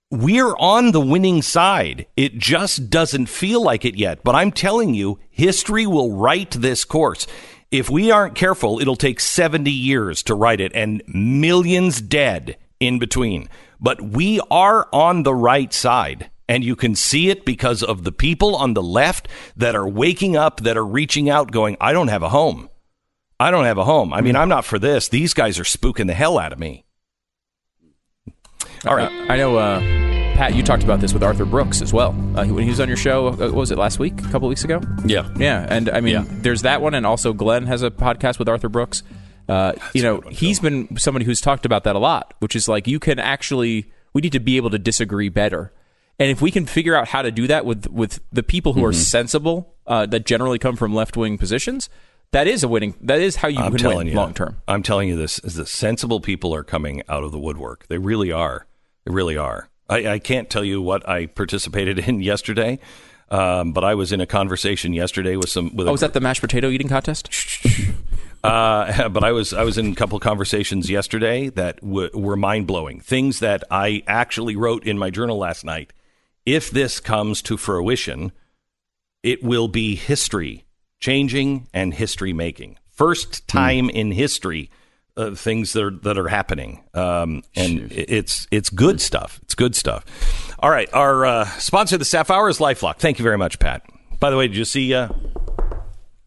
We're 0.09 0.55
on 0.55 0.93
the 0.93 1.01
winning 1.01 1.41
side. 1.41 2.05
It 2.15 2.37
just 2.37 2.89
doesn't 2.89 3.25
feel 3.25 3.61
like 3.61 3.83
it 3.83 3.95
yet. 3.95 4.23
But 4.23 4.35
I'm 4.35 4.53
telling 4.53 4.93
you, 4.93 5.19
history 5.29 5.85
will 5.85 6.15
write 6.15 6.51
this 6.51 6.85
course. 6.85 7.27
If 7.71 7.89
we 7.89 8.11
aren't 8.11 8.35
careful, 8.35 8.79
it'll 8.79 8.95
take 8.95 9.19
70 9.19 9.69
years 9.69 10.23
to 10.23 10.35
write 10.35 10.61
it 10.61 10.71
and 10.73 11.03
millions 11.07 12.01
dead 12.01 12.57
in 12.79 12.99
between. 12.99 13.49
But 13.79 14.01
we 14.01 14.39
are 14.49 14.87
on 14.93 15.23
the 15.23 15.35
right 15.35 15.73
side. 15.73 16.29
And 16.49 16.63
you 16.63 16.77
can 16.77 16.95
see 16.95 17.29
it 17.29 17.43
because 17.43 17.83
of 17.83 18.05
the 18.05 18.11
people 18.11 18.55
on 18.55 18.73
the 18.73 18.81
left 18.81 19.27
that 19.57 19.75
are 19.75 19.87
waking 19.87 20.37
up, 20.37 20.61
that 20.61 20.77
are 20.77 20.85
reaching 20.85 21.29
out, 21.29 21.51
going, 21.51 21.75
I 21.81 21.91
don't 21.91 22.07
have 22.07 22.23
a 22.23 22.29
home. 22.29 22.69
I 23.37 23.51
don't 23.51 23.65
have 23.65 23.77
a 23.77 23.83
home. 23.83 24.13
I 24.13 24.21
mean, 24.21 24.37
I'm 24.37 24.47
not 24.47 24.63
for 24.63 24.79
this. 24.79 25.09
These 25.09 25.33
guys 25.33 25.59
are 25.59 25.63
spooking 25.63 26.07
the 26.07 26.13
hell 26.13 26.39
out 26.39 26.53
of 26.53 26.59
me. 26.59 26.85
All 28.85 28.95
right. 28.95 29.11
I 29.29 29.35
know, 29.35 29.57
uh, 29.57 30.06
Pat. 30.37 30.53
You 30.55 30.61
talked 30.61 30.83
about 30.83 30.99
this 31.01 31.13
with 31.13 31.23
Arthur 31.23 31.45
Brooks 31.45 31.81
as 31.81 31.91
well 31.91 32.09
uh, 32.37 32.45
when 32.45 32.63
he 32.63 32.69
was 32.69 32.79
on 32.79 32.87
your 32.87 32.95
show. 32.97 33.29
Uh, 33.29 33.35
what 33.37 33.53
was 33.55 33.71
it 33.71 33.77
last 33.77 33.97
week? 33.97 34.19
A 34.21 34.29
couple 34.29 34.47
weeks 34.47 34.63
ago. 34.63 34.79
Yeah. 35.05 35.27
Yeah, 35.37 35.65
and 35.67 35.89
I 35.89 35.99
mean, 35.99 36.13
Yeah. 36.13 36.25
there's 36.27 36.61
that 36.61 36.81
one, 36.81 36.93
and 36.93 37.05
also 37.07 37.33
Glenn 37.33 37.65
has 37.65 37.81
a 37.81 37.89
podcast 37.89 38.37
with 38.37 38.47
Arthur 38.47 38.69
Brooks. 38.69 39.01
Uh, 39.49 39.73
you 39.93 40.03
know, 40.03 40.21
he's 40.29 40.59
been 40.59 40.95
somebody 40.97 41.25
who's 41.25 41.41
talked 41.41 41.65
about 41.65 41.85
that 41.85 41.95
a 41.95 41.99
lot, 41.99 42.35
which 42.39 42.55
is 42.55 42.67
like 42.67 42.87
you 42.87 42.99
can 42.99 43.17
actually 43.17 43.91
we 44.13 44.21
need 44.21 44.31
to 44.33 44.39
be 44.39 44.57
able 44.57 44.69
to 44.69 44.77
disagree 44.77 45.29
better, 45.29 45.73
and 46.19 46.29
if 46.29 46.39
we 46.41 46.51
can 46.51 46.65
figure 46.67 46.95
out 46.95 47.07
how 47.07 47.21
to 47.23 47.31
do 47.31 47.47
that 47.47 47.65
with 47.65 47.87
with 47.87 48.19
the 48.31 48.43
people 48.43 48.73
who 48.73 48.83
are 48.85 48.91
Mm-hmm. 48.91 48.99
sensible 49.01 49.73
uh, 49.87 50.05
that 50.05 50.25
generally 50.25 50.59
come 50.59 50.75
from 50.75 50.93
left 50.93 51.17
wing 51.17 51.37
positions, 51.39 51.89
that 52.31 52.45
is 52.45 52.63
a 52.63 52.67
winning. 52.67 52.93
That 53.01 53.21
is 53.21 53.37
how 53.37 53.47
you 53.47 53.59
I'm 53.59 53.71
win 53.71 54.07
you, 54.07 54.13
long 54.15 54.33
term. 54.35 54.57
I'm 54.67 54.83
telling 54.83 55.07
you 55.09 55.15
this: 55.15 55.39
is 55.39 55.55
the 55.55 55.65
sensible 55.65 56.19
people 56.19 56.53
are 56.53 56.63
coming 56.63 57.01
out 57.09 57.23
of 57.23 57.31
the 57.31 57.39
woodwork. 57.39 57.87
They 57.87 57.97
really 57.97 58.31
are. 58.31 58.67
They 59.05 59.13
really 59.13 59.37
are. 59.37 59.69
I, 59.89 60.07
I 60.13 60.19
can't 60.19 60.49
tell 60.49 60.63
you 60.63 60.81
what 60.81 61.07
I 61.07 61.27
participated 61.27 61.99
in 62.07 62.21
yesterday, 62.21 62.79
um, 63.29 63.73
but 63.73 63.83
I 63.83 63.95
was 63.95 64.11
in 64.11 64.21
a 64.21 64.25
conversation 64.25 64.93
yesterday 64.93 65.35
with 65.35 65.49
some. 65.49 65.75
With 65.75 65.87
Oh, 65.87 65.89
a, 65.89 65.93
was 65.93 66.01
that 66.01 66.13
the 66.13 66.19
mashed 66.21 66.41
potato 66.41 66.69
eating 66.69 66.87
contest? 66.89 67.29
Uh, 68.43 69.09
but 69.09 69.23
I 69.23 69.31
was 69.31 69.53
I 69.53 69.63
was 69.63 69.77
in 69.77 69.91
a 69.91 69.95
couple 69.95 70.19
conversations 70.19 70.89
yesterday 70.89 71.49
that 71.49 71.81
w- 71.81 72.09
were 72.13 72.35
mind 72.35 72.67
blowing. 72.67 72.99
Things 72.99 73.39
that 73.39 73.63
I 73.71 74.03
actually 74.07 74.55
wrote 74.55 74.85
in 74.85 74.97
my 74.97 75.09
journal 75.09 75.37
last 75.37 75.63
night. 75.65 75.93
If 76.45 76.71
this 76.71 76.99
comes 77.01 77.41
to 77.43 77.57
fruition, 77.57 78.31
it 79.23 79.43
will 79.43 79.67
be 79.67 79.95
history 79.95 80.65
changing 80.99 81.67
and 81.73 81.93
history 81.93 82.33
making. 82.33 82.77
First 82.89 83.47
time 83.47 83.89
in 83.89 84.11
history, 84.11 84.71
uh, 85.17 85.35
things 85.35 85.73
that 85.73 85.83
are 85.83 85.91
that 85.91 86.17
are 86.17 86.27
happening, 86.27 86.83
um, 86.93 87.43
and 87.55 87.91
it's 87.91 88.47
it's 88.51 88.69
good 88.69 89.01
stuff. 89.01 89.39
It's 89.43 89.55
good 89.55 89.75
stuff. 89.75 90.05
All 90.59 90.69
right, 90.69 90.91
our 90.93 91.25
uh, 91.25 91.45
sponsor 91.45 91.97
this 91.97 92.11
half 92.11 92.31
hour 92.31 92.47
is 92.49 92.59
LifeLock. 92.59 92.97
Thank 92.97 93.19
you 93.19 93.23
very 93.23 93.37
much, 93.37 93.59
Pat. 93.59 93.83
By 94.19 94.29
the 94.29 94.37
way, 94.37 94.47
did 94.47 94.57
you 94.57 94.65
see? 94.65 94.93
Uh, 94.93 95.09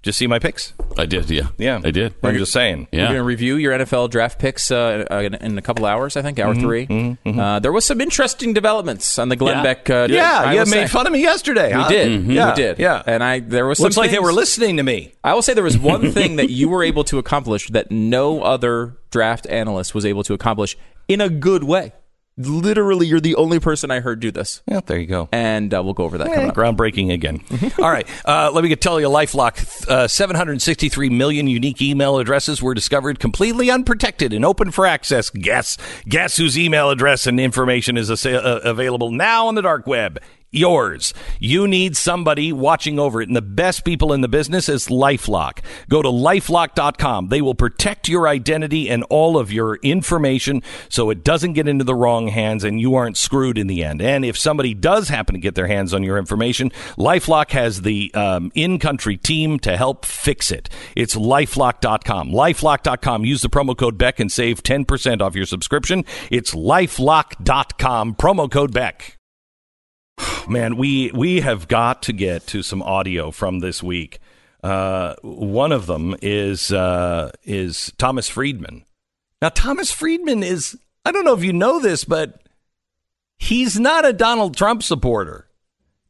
did 0.03 0.09
you 0.09 0.13
see 0.13 0.27
my 0.27 0.39
picks? 0.39 0.73
I 0.97 1.05
did. 1.07 1.29
Yeah. 1.31 1.49
Yeah, 1.59 1.81
I 1.85 1.91
did. 1.91 2.15
I'm 2.23 2.35
just 2.37 2.53
saying. 2.53 2.89
Yeah. 2.91 3.01
We're 3.03 3.07
going 3.09 3.17
to 3.19 3.23
review 3.25 3.57
your 3.57 3.73
NFL 3.79 4.09
draft 4.11 4.39
picks 4.39 4.71
uh, 4.71 5.05
uh, 5.11 5.17
in, 5.17 5.35
in 5.35 5.59
a 5.59 5.63
couple 5.63 5.85
hours, 5.85 6.17
I 6.17 6.23
think, 6.23 6.39
hour 6.39 6.55
Mm-hmm, 6.55 7.31
3 7.31 7.39
Uh, 7.39 7.59
there 7.59 7.71
was 7.73 7.85
some 7.85 8.01
interesting 8.01 8.55
developments 8.55 9.19
on 9.19 9.29
the 9.29 9.37
Glenn 9.37 9.59
Yeah. 9.59 9.63
Beck. 9.63 9.91
Uh, 9.91 10.07
Yeah, 10.11 10.41
I 10.47 10.53
you 10.55 10.59
made 10.61 10.67
say. 10.67 10.87
fun 10.87 11.07
of 11.07 11.13
me 11.13 11.21
yesterday. 11.21 11.69
We 11.69 11.83
huh? 11.83 11.89
did. 11.89 12.25
Yeah, 12.25 12.51
We 12.51 12.55
did. 12.57 12.79
Yeah. 12.79 13.03
And 13.07 13.23
I 13.23 13.41
there 13.41 13.67
was 13.67 13.77
some 13.79 13.85
Looks 13.85 13.97
like 13.99 14.11
they 14.11 14.19
were 14.19 14.33
listening 14.33 14.79
to 14.79 14.83
me. 14.83 15.13
I 15.23 15.35
will 15.35 15.43
say 15.43 15.53
there 15.55 15.65
was 15.65 15.77
one 15.95 16.13
thing 16.13 16.37
that 16.37 16.49
you 16.51 16.69
were 16.71 16.83
able 16.83 17.05
to 17.05 17.19
accomplish 17.19 17.69
that 17.69 17.91
no 17.91 18.43
other 18.43 18.97
draft 19.11 19.47
analyst 19.49 19.95
was 19.95 20.07
able 20.07 20.23
to 20.25 20.33
accomplish 20.35 20.77
in 21.09 21.21
a 21.21 21.29
good 21.29 21.65
way. 21.65 21.93
Literally, 22.47 23.07
you're 23.07 23.21
the 23.21 23.35
only 23.37 23.61
person 23.61 23.91
I 23.91 24.01
heard 24.01 24.21
do 24.21 24.31
this. 24.31 24.63
Yeah, 24.67 24.81
there 24.85 24.99
you 24.99 25.07
go. 25.07 25.29
And 25.33 25.73
uh, 25.75 25.83
we'll 25.83 25.95
go 25.95 26.05
over 26.05 26.19
that 26.19 26.29
Eh, 26.29 26.51
groundbreaking 26.53 27.13
again. 27.13 27.43
All 27.79 27.91
right, 27.91 28.07
uh, 28.25 28.51
let 28.53 28.65
me 28.65 28.75
tell 28.77 29.01
you, 29.01 29.09
LifeLock. 29.09 29.89
Uh, 29.89 30.09
763 30.09 31.11
million 31.11 31.47
unique 31.47 31.83
email 31.83 32.19
addresses 32.19 32.63
were 32.63 32.75
discovered 32.75 33.19
completely 33.19 33.71
unprotected 33.71 34.33
and 34.33 34.45
open 34.45 34.71
for 34.71 34.87
access. 34.87 35.31
Guess, 35.31 35.77
guess 36.09 36.37
whose 36.37 36.59
email 36.59 36.91
address 36.91 37.27
and 37.27 37.39
information 37.41 37.97
is 37.97 38.11
asa- 38.11 38.43
uh, 38.45 38.61
available 38.65 39.11
now 39.11 39.47
on 39.49 39.55
the 39.55 39.63
dark 39.63 39.87
web? 39.87 40.19
Yours. 40.53 41.15
You 41.39 41.69
need 41.69 41.97
somebody 41.97 42.53
watching 42.53 42.99
over 42.99 43.23
it, 43.23 43.29
and 43.29 43.37
the 43.37 43.43
best 43.43 43.85
people 43.85 44.13
in 44.13 44.21
the 44.21 44.29
business 44.29 44.69
is 44.69 44.89
LifeLock. 44.89 45.61
Go 45.89 46.03
to 46.03 46.09
lifelock.com. 46.09 47.29
They 47.29 47.41
will 47.41 47.55
protect 47.55 48.09
your 48.09 48.27
identity 48.27 48.91
and 48.91 49.05
all 49.05 49.39
of 49.39 49.53
your 49.53 49.77
information 49.77 50.63
so 50.89 51.11
it 51.11 51.23
doesn't 51.23 51.53
get 51.53 51.69
into 51.69 51.85
the 51.85 51.95
wrong 51.95 52.29
hands 52.29 52.65
and 52.65 52.81
you 52.81 52.97
aren't 52.97 53.17
screwed 53.17 53.59
in 53.59 53.69
the 53.69 53.85
end. 53.85 54.03
And 54.03 54.25
if 54.25 54.37
somebody 54.37 54.75
does 54.75 55.09
happen 55.09 55.35
to 55.35 55.41
get 55.41 55.55
their 55.55 55.69
hands 55.69 55.95
on 55.95 56.03
your 56.03 56.19
information, 56.19 56.71
LifeLock 56.99 57.53
has 57.53 57.83
the 57.83 58.13
um, 58.15 58.51
in-country 58.57 59.19
team 59.19 59.61
to 59.61 59.77
help 59.77 60.05
fix 60.05 60.51
it. 60.51 60.69
It's 60.97 61.15
lifelock.com. 61.15 62.33
Lifelock.com. 62.33 63.25
Use 63.25 63.43
the 63.43 63.49
promo 63.49 63.77
code 63.77 63.97
Beck 63.97 64.19
and 64.19 64.33
save 64.33 64.65
10% 64.65 65.21
off 65.21 65.37
your 65.37 65.47
subscription. 65.47 66.05
It's 66.29 66.55
lifelock.com. 66.55 68.17
Promo 68.17 68.51
code 68.51 68.73
Beck. 68.73 69.20
Man, 70.49 70.77
we 70.77 71.11
we 71.13 71.41
have 71.41 71.69
got 71.69 72.03
to 72.05 72.13
get 72.13 72.47
to 72.49 72.63
some 72.63 72.83
audio 72.83 73.31
from 73.31 73.61
this 73.61 73.83
week. 73.83 74.19
Uh, 74.63 75.15
one 75.23 75.73
of 75.73 75.87
them 75.87 76.17
is 76.23 76.73
uh, 76.73 77.31
is 77.45 77.93
Thomas 77.99 78.29
Friedman. 78.29 78.85
Now, 79.41 79.49
Thomas 79.49 79.91
Friedman 79.91 80.43
is 80.43 80.79
I 81.05 81.13
don't 81.13 81.25
know 81.25 81.35
if 81.35 81.45
you 81.45 81.53
know 81.53 81.81
this, 81.81 82.05
but 82.05 82.43
he's 83.39 83.79
not 83.79 84.05
a 84.05 84.13
Donald 84.13 84.57
Trump 84.57 84.83
supporter, 84.83 85.49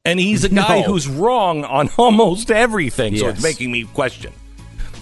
and 0.04 0.18
he's 0.18 0.42
a 0.44 0.48
guy 0.54 0.80
No. 0.80 0.86
who's 0.86 1.06
wrong 1.06 1.64
on 1.64 1.88
almost 1.98 2.50
everything. 2.50 3.16
So 3.16 3.28
it's 3.28 3.42
making 3.42 3.70
me 3.70 3.84
question. 3.84 4.32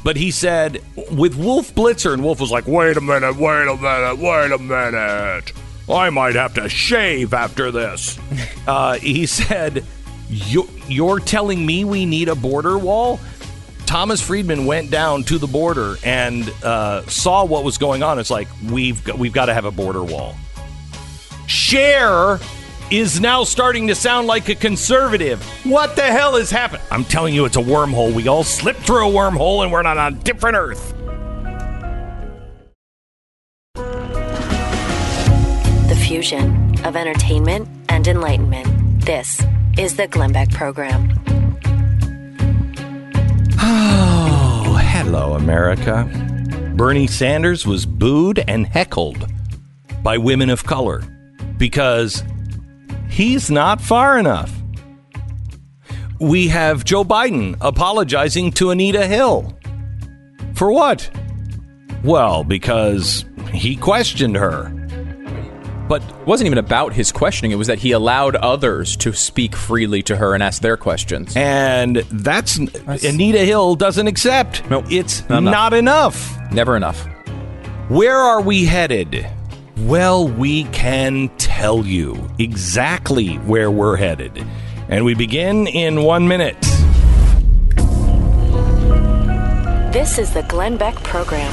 But 0.05 0.17
he 0.17 0.31
said 0.31 0.83
with 1.11 1.35
Wolf 1.37 1.75
Blitzer, 1.75 2.13
and 2.13 2.23
Wolf 2.23 2.41
was 2.41 2.51
like, 2.51 2.67
"Wait 2.69 2.97
a 2.97 3.01
minute, 3.01 3.37
wait 3.37 3.67
a 3.67 3.77
minute, 3.77 4.19
wait 4.19 4.53
a 4.53 4.59
minute." 4.59 5.53
I 5.91 6.11
might 6.11 6.35
have 6.35 6.55
to 6.55 6.69
shave 6.69 7.35
after 7.35 7.71
this. 7.71 8.19
Uh, 8.69 8.99
he 8.99 9.25
said, 9.25 9.83
you, 10.29 10.69
You're 10.89 11.21
telling 11.21 11.65
me 11.65 11.85
we 11.85 12.05
need 12.05 12.29
a 12.29 12.35
border 12.35 12.77
wall? 12.77 13.19
Thomas 13.87 14.21
Friedman 14.21 14.67
went 14.67 14.91
down 14.91 15.23
to 15.25 15.39
the 15.39 15.47
border 15.47 15.97
and 16.05 16.47
uh, 16.63 17.01
saw 17.07 17.47
what 17.47 17.65
was 17.65 17.79
going 17.79 18.03
on. 18.03 18.19
It's 18.19 18.31
like 18.31 18.47
we've 18.71 19.03
got, 19.03 19.19
we've 19.19 19.33
got 19.33 19.47
to 19.47 19.55
have 19.55 19.65
a 19.65 19.71
border 19.71 20.05
wall. 20.05 20.35
Cher 21.47 22.39
is 22.91 23.21
now 23.23 23.45
starting 23.45 23.87
to 23.89 23.95
sound 23.95 24.27
like 24.27 24.51
a 24.51 24.55
conservative. 24.55 25.43
What 25.65 25.97
the 25.97 26.03
hell 26.03 26.37
is 26.37 26.51
happening? 26.51 26.85
I'm 26.91 27.05
telling 27.05 27.33
you, 27.35 27.47
it's 27.47 27.57
a 27.57 27.63
wormhole. 27.63 28.13
We 28.13 28.29
all 28.29 28.45
slipped 28.45 28.81
through 28.81 29.09
a 29.09 29.11
wormhole 29.11 29.63
and 29.63 29.73
we're 29.73 29.81
not 29.83 29.97
on 29.97 30.13
a 30.13 30.17
different 30.19 30.57
Earth. 30.59 30.95
Fusion 36.09 36.75
of 36.87 36.97
entertainment 36.97 37.69
and 37.91 38.09
enlightenment. 38.09 38.67
This 39.05 39.43
is 39.77 39.97
the 39.97 40.07
Glenn 40.09 40.33
Beck 40.33 40.51
Program. 40.51 41.13
Oh, 43.61 44.81
hello, 44.81 45.35
America. 45.35 46.09
Bernie 46.77 47.07
Sanders 47.07 47.67
was 47.67 47.85
booed 47.85 48.43
and 48.49 48.67
heckled 48.67 49.31
by 50.03 50.17
women 50.17 50.49
of 50.49 50.65
color 50.65 51.03
because 51.59 52.25
he's 53.11 53.51
not 53.51 53.79
far 53.79 54.19
enough. 54.19 54.51
We 56.19 56.49
have 56.49 56.87
Joe 56.87 57.05
Biden 57.05 57.55
apologizing 57.61 58.53
to 58.53 58.71
Anita 58.71 59.07
Hill. 59.07 59.55
For 60.55 60.73
what? 60.73 61.11
Well, 62.03 62.45
because 62.45 63.27
he 63.53 63.77
questioned 63.77 64.37
her. 64.37 64.73
But 65.89 66.03
wasn't 66.27 66.47
even 66.47 66.59
about 66.59 66.93
his 66.93 67.11
questioning. 67.11 67.51
It 67.51 67.55
was 67.57 67.67
that 67.69 67.79
he 67.79 67.93
allowed 67.93 68.37
others 68.37 68.95
to 68.99 69.13
speak 69.15 69.57
freely 69.57 70.03
to 70.03 70.17
her 70.17 70.35
and 70.35 70.43
ask 70.43 70.61
their 70.61 70.77
questions. 70.77 71.35
And 71.35 71.97
that's, 71.97 72.59
Anita 72.59 73.39
Hill 73.39 73.75
doesn't 73.75 74.07
accept. 74.07 74.69
Nope. 74.69 74.85
It's 74.91 75.27
Not 75.29 75.39
enough. 75.39 75.53
not 75.53 75.75
enough. 75.75 76.53
Never 76.53 76.77
enough. 76.77 77.07
Where 77.89 78.17
are 78.19 78.43
we 78.43 78.67
headed? 78.67 79.27
Well, 79.79 80.29
we 80.29 80.65
can 80.65 81.31
tell 81.39 81.87
you 81.87 82.29
exactly 82.39 83.37
where 83.37 83.71
we're 83.71 83.97
headed. 83.97 84.45
And 84.91 85.05
we 85.05 85.15
begin 85.15 85.67
in 85.69 86.03
one 86.03 86.29
minute. 86.29 86.61
This 89.93 90.19
is 90.19 90.33
the 90.35 90.43
Glenn 90.49 90.77
Beck 90.77 90.95
Program. 90.97 91.53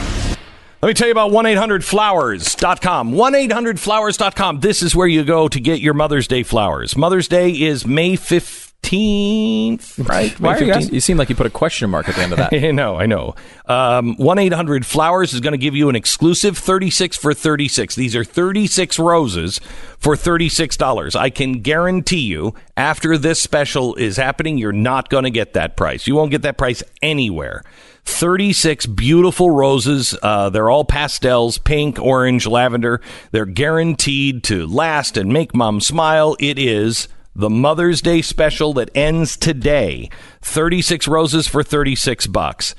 Let 0.85 0.89
me 0.89 0.93
tell 0.93 1.07
you 1.07 1.13
about 1.13 1.31
1-800-Flowers.com. 1.31 3.13
1-800-Flowers.com. 3.13 4.59
This 4.59 4.83
is 4.83 4.95
where 4.95 5.07
you 5.07 5.23
go 5.23 5.47
to 5.47 5.59
get 5.59 5.79
your 5.79 5.95
Mother's 5.95 6.27
Day 6.27 6.43
flowers. 6.43 6.95
Mother's 6.95 7.27
Day 7.27 7.49
is 7.49 7.87
May 7.87 8.11
15th, 8.11 8.74
right? 9.97 10.39
Why 10.39 10.53
May 10.53 10.59
are 10.59 10.63
you, 10.63 10.71
15th? 10.71 10.75
asking- 10.75 10.93
you 10.93 10.99
seem 10.99 11.17
like 11.17 11.29
you 11.29 11.35
put 11.35 11.45
a 11.45 11.51
question 11.51 11.89
mark 11.89 12.07
at 12.09 12.15
the 12.15 12.21
end 12.21 12.31
of 12.33 12.37
that. 12.37 12.53
I 12.63 12.71
know, 12.71 12.95
I 12.95 13.05
know. 13.05 13.35
Um, 13.65 14.15
1-800-Flowers 14.17 15.33
is 15.33 15.39
going 15.39 15.53
to 15.53 15.57
give 15.57 15.75
you 15.75 15.89
an 15.89 15.95
exclusive 15.95 16.57
36 16.57 17.17
for 17.17 17.33
36. 17.33 17.95
These 17.95 18.15
are 18.15 18.23
36 18.23 18.99
roses 18.99 19.59
for 19.97 20.15
$36. 20.15 21.15
I 21.15 21.29
can 21.29 21.61
guarantee 21.61 22.21
you 22.21 22.53
after 22.77 23.17
this 23.17 23.41
special 23.41 23.95
is 23.95 24.17
happening, 24.17 24.57
you're 24.57 24.71
not 24.71 25.09
going 25.09 25.23
to 25.23 25.31
get 25.31 25.53
that 25.53 25.75
price. 25.77 26.07
You 26.07 26.15
won't 26.15 26.31
get 26.31 26.41
that 26.43 26.57
price 26.57 26.83
anywhere. 27.01 27.63
36 28.05 28.85
beautiful 28.85 29.49
roses. 29.49 30.15
Uh, 30.21 30.49
they're 30.49 30.69
all 30.69 30.85
pastels, 30.85 31.57
pink, 31.57 31.99
orange, 31.99 32.45
lavender. 32.45 33.01
They're 33.31 33.47
guaranteed 33.47 34.43
to 34.45 34.67
last 34.67 35.17
and 35.17 35.33
make 35.33 35.55
mom 35.55 35.81
smile. 35.81 36.35
It 36.39 36.59
is 36.59 37.07
the 37.35 37.49
Mother's 37.49 38.01
Day 38.01 38.21
special 38.21 38.73
that 38.73 38.89
ends 38.95 39.35
today. 39.35 40.09
36 40.41 41.07
roses 41.07 41.47
for 41.47 41.63
36 41.63 42.27
bucks. 42.27 42.75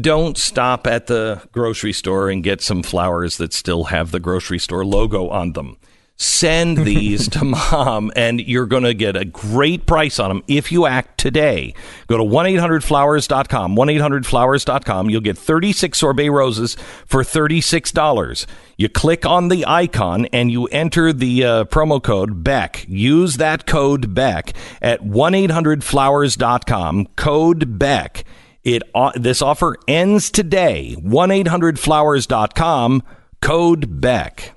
Don't 0.00 0.36
stop 0.36 0.86
at 0.86 1.06
the 1.06 1.42
grocery 1.52 1.92
store 1.92 2.30
and 2.30 2.42
get 2.42 2.60
some 2.60 2.82
flowers 2.82 3.36
that 3.36 3.52
still 3.52 3.84
have 3.84 4.10
the 4.10 4.18
grocery 4.18 4.58
store 4.58 4.84
logo 4.84 5.28
on 5.28 5.52
them. 5.52 5.76
Send 6.22 6.76
these 6.84 7.28
to 7.28 7.44
mom, 7.44 8.12
and 8.14 8.42
you're 8.42 8.66
going 8.66 8.82
to 8.82 8.92
get 8.92 9.16
a 9.16 9.24
great 9.24 9.86
price 9.86 10.18
on 10.18 10.28
them 10.28 10.42
if 10.48 10.70
you 10.70 10.84
act 10.84 11.18
today. 11.18 11.72
Go 12.08 12.18
to 12.18 12.22
1 12.22 12.44
800flowers.com, 12.44 13.74
1 13.74 13.88
800flowers.com. 13.88 15.08
You'll 15.08 15.22
get 15.22 15.38
36 15.38 15.98
sorbet 15.98 16.28
roses 16.28 16.76
for 17.06 17.22
$36. 17.22 18.46
You 18.76 18.90
click 18.90 19.24
on 19.24 19.48
the 19.48 19.64
icon 19.66 20.26
and 20.26 20.52
you 20.52 20.66
enter 20.66 21.14
the 21.14 21.42
uh, 21.42 21.64
promo 21.64 22.02
code 22.02 22.44
BECK. 22.44 22.84
Use 22.86 23.38
that 23.38 23.66
code 23.66 24.14
BECK 24.14 24.52
at 24.82 25.02
1 25.02 25.32
800flowers.com, 25.32 27.06
code 27.16 27.78
BECK. 27.78 28.24
It 28.62 28.82
uh, 28.94 29.12
this 29.14 29.40
offer 29.40 29.74
ends 29.88 30.30
today. 30.30 30.94
1-800-Flowers.com, 30.98 33.02
code 33.40 34.00
BECK. 34.02 34.52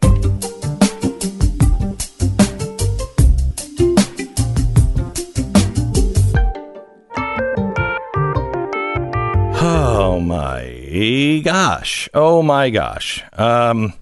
Oh 9.65 10.19
my 10.19 11.41
gosh. 11.41 12.09
Oh 12.13 12.43
my 12.43 12.69
gosh. 12.69 13.23
Um, 13.31 13.93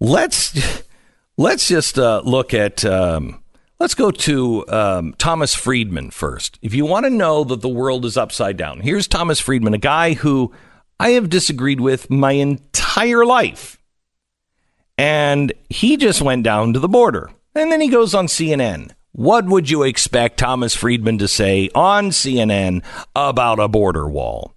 let's 0.00 0.84
let's 1.38 1.66
just 1.66 1.98
uh, 1.98 2.20
look 2.26 2.52
at 2.52 2.84
um, 2.84 3.42
let's 3.80 3.94
go 3.94 4.10
to 4.10 4.68
um, 4.68 5.14
Thomas 5.16 5.54
Friedman 5.54 6.10
first. 6.10 6.58
If 6.60 6.74
you 6.74 6.84
want 6.84 7.06
to 7.06 7.10
know 7.10 7.42
that 7.42 7.62
the 7.62 7.70
world 7.70 8.04
is 8.04 8.18
upside 8.18 8.58
down, 8.58 8.80
here's 8.80 9.08
Thomas 9.08 9.40
Friedman, 9.40 9.72
a 9.72 9.78
guy 9.78 10.12
who 10.12 10.52
I 11.00 11.12
have 11.12 11.30
disagreed 11.30 11.80
with 11.80 12.10
my 12.10 12.32
entire 12.32 13.24
life, 13.24 13.78
and 14.98 15.54
he 15.70 15.96
just 15.96 16.20
went 16.20 16.44
down 16.44 16.74
to 16.74 16.78
the 16.78 16.86
border, 16.86 17.30
and 17.54 17.72
then 17.72 17.80
he 17.80 17.88
goes 17.88 18.14
on 18.14 18.26
CNN. 18.26 18.90
What 19.12 19.46
would 19.46 19.70
you 19.70 19.84
expect 19.84 20.38
Thomas 20.38 20.74
Friedman 20.74 21.16
to 21.16 21.28
say 21.28 21.70
on 21.74 22.10
CNN 22.10 22.84
about 23.16 23.58
a 23.58 23.68
border 23.68 24.06
wall? 24.06 24.51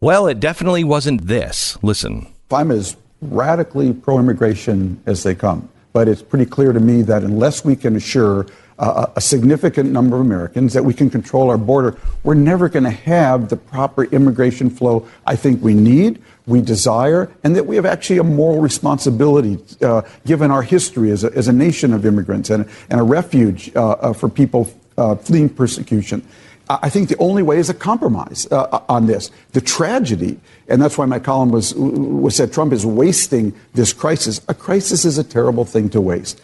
Well, 0.00 0.28
it 0.28 0.38
definitely 0.38 0.84
wasn't 0.84 1.26
this. 1.26 1.76
Listen. 1.82 2.28
I'm 2.52 2.70
as 2.70 2.96
radically 3.20 3.92
pro 3.92 4.18
immigration 4.18 5.02
as 5.06 5.24
they 5.24 5.34
come. 5.34 5.68
But 5.92 6.06
it's 6.06 6.22
pretty 6.22 6.46
clear 6.46 6.72
to 6.72 6.78
me 6.78 7.02
that 7.02 7.24
unless 7.24 7.64
we 7.64 7.74
can 7.74 7.96
assure 7.96 8.46
uh, 8.78 9.06
a 9.16 9.20
significant 9.20 9.90
number 9.90 10.14
of 10.14 10.22
Americans 10.22 10.72
that 10.74 10.84
we 10.84 10.94
can 10.94 11.10
control 11.10 11.50
our 11.50 11.58
border, 11.58 11.96
we're 12.22 12.34
never 12.34 12.68
going 12.68 12.84
to 12.84 12.90
have 12.90 13.48
the 13.48 13.56
proper 13.56 14.04
immigration 14.04 14.70
flow 14.70 15.08
I 15.26 15.34
think 15.34 15.60
we 15.62 15.74
need, 15.74 16.22
we 16.46 16.60
desire, 16.60 17.28
and 17.42 17.56
that 17.56 17.66
we 17.66 17.74
have 17.74 17.86
actually 17.86 18.18
a 18.18 18.24
moral 18.24 18.60
responsibility 18.60 19.58
uh, 19.82 20.02
given 20.24 20.52
our 20.52 20.62
history 20.62 21.10
as 21.10 21.24
a, 21.24 21.32
as 21.34 21.48
a 21.48 21.52
nation 21.52 21.92
of 21.92 22.06
immigrants 22.06 22.50
and, 22.50 22.68
and 22.88 23.00
a 23.00 23.02
refuge 23.02 23.74
uh, 23.74 23.90
uh, 23.90 24.12
for 24.12 24.28
people 24.28 24.72
uh, 24.96 25.16
fleeing 25.16 25.48
persecution. 25.48 26.22
I 26.70 26.90
think 26.90 27.08
the 27.08 27.16
only 27.18 27.42
way 27.42 27.58
is 27.58 27.70
a 27.70 27.74
compromise 27.74 28.46
uh, 28.50 28.82
on 28.88 29.06
this. 29.06 29.30
The 29.52 29.60
tragedy, 29.60 30.38
and 30.68 30.82
that's 30.82 30.98
why 30.98 31.06
my 31.06 31.18
column 31.18 31.50
was, 31.50 31.74
was 31.74 32.36
said 32.36 32.52
Trump 32.52 32.72
is 32.72 32.84
wasting 32.84 33.54
this 33.72 33.92
crisis. 33.92 34.40
A 34.48 34.54
crisis 34.54 35.04
is 35.04 35.16
a 35.16 35.24
terrible 35.24 35.64
thing 35.64 35.88
to 35.90 36.00
waste. 36.00 36.40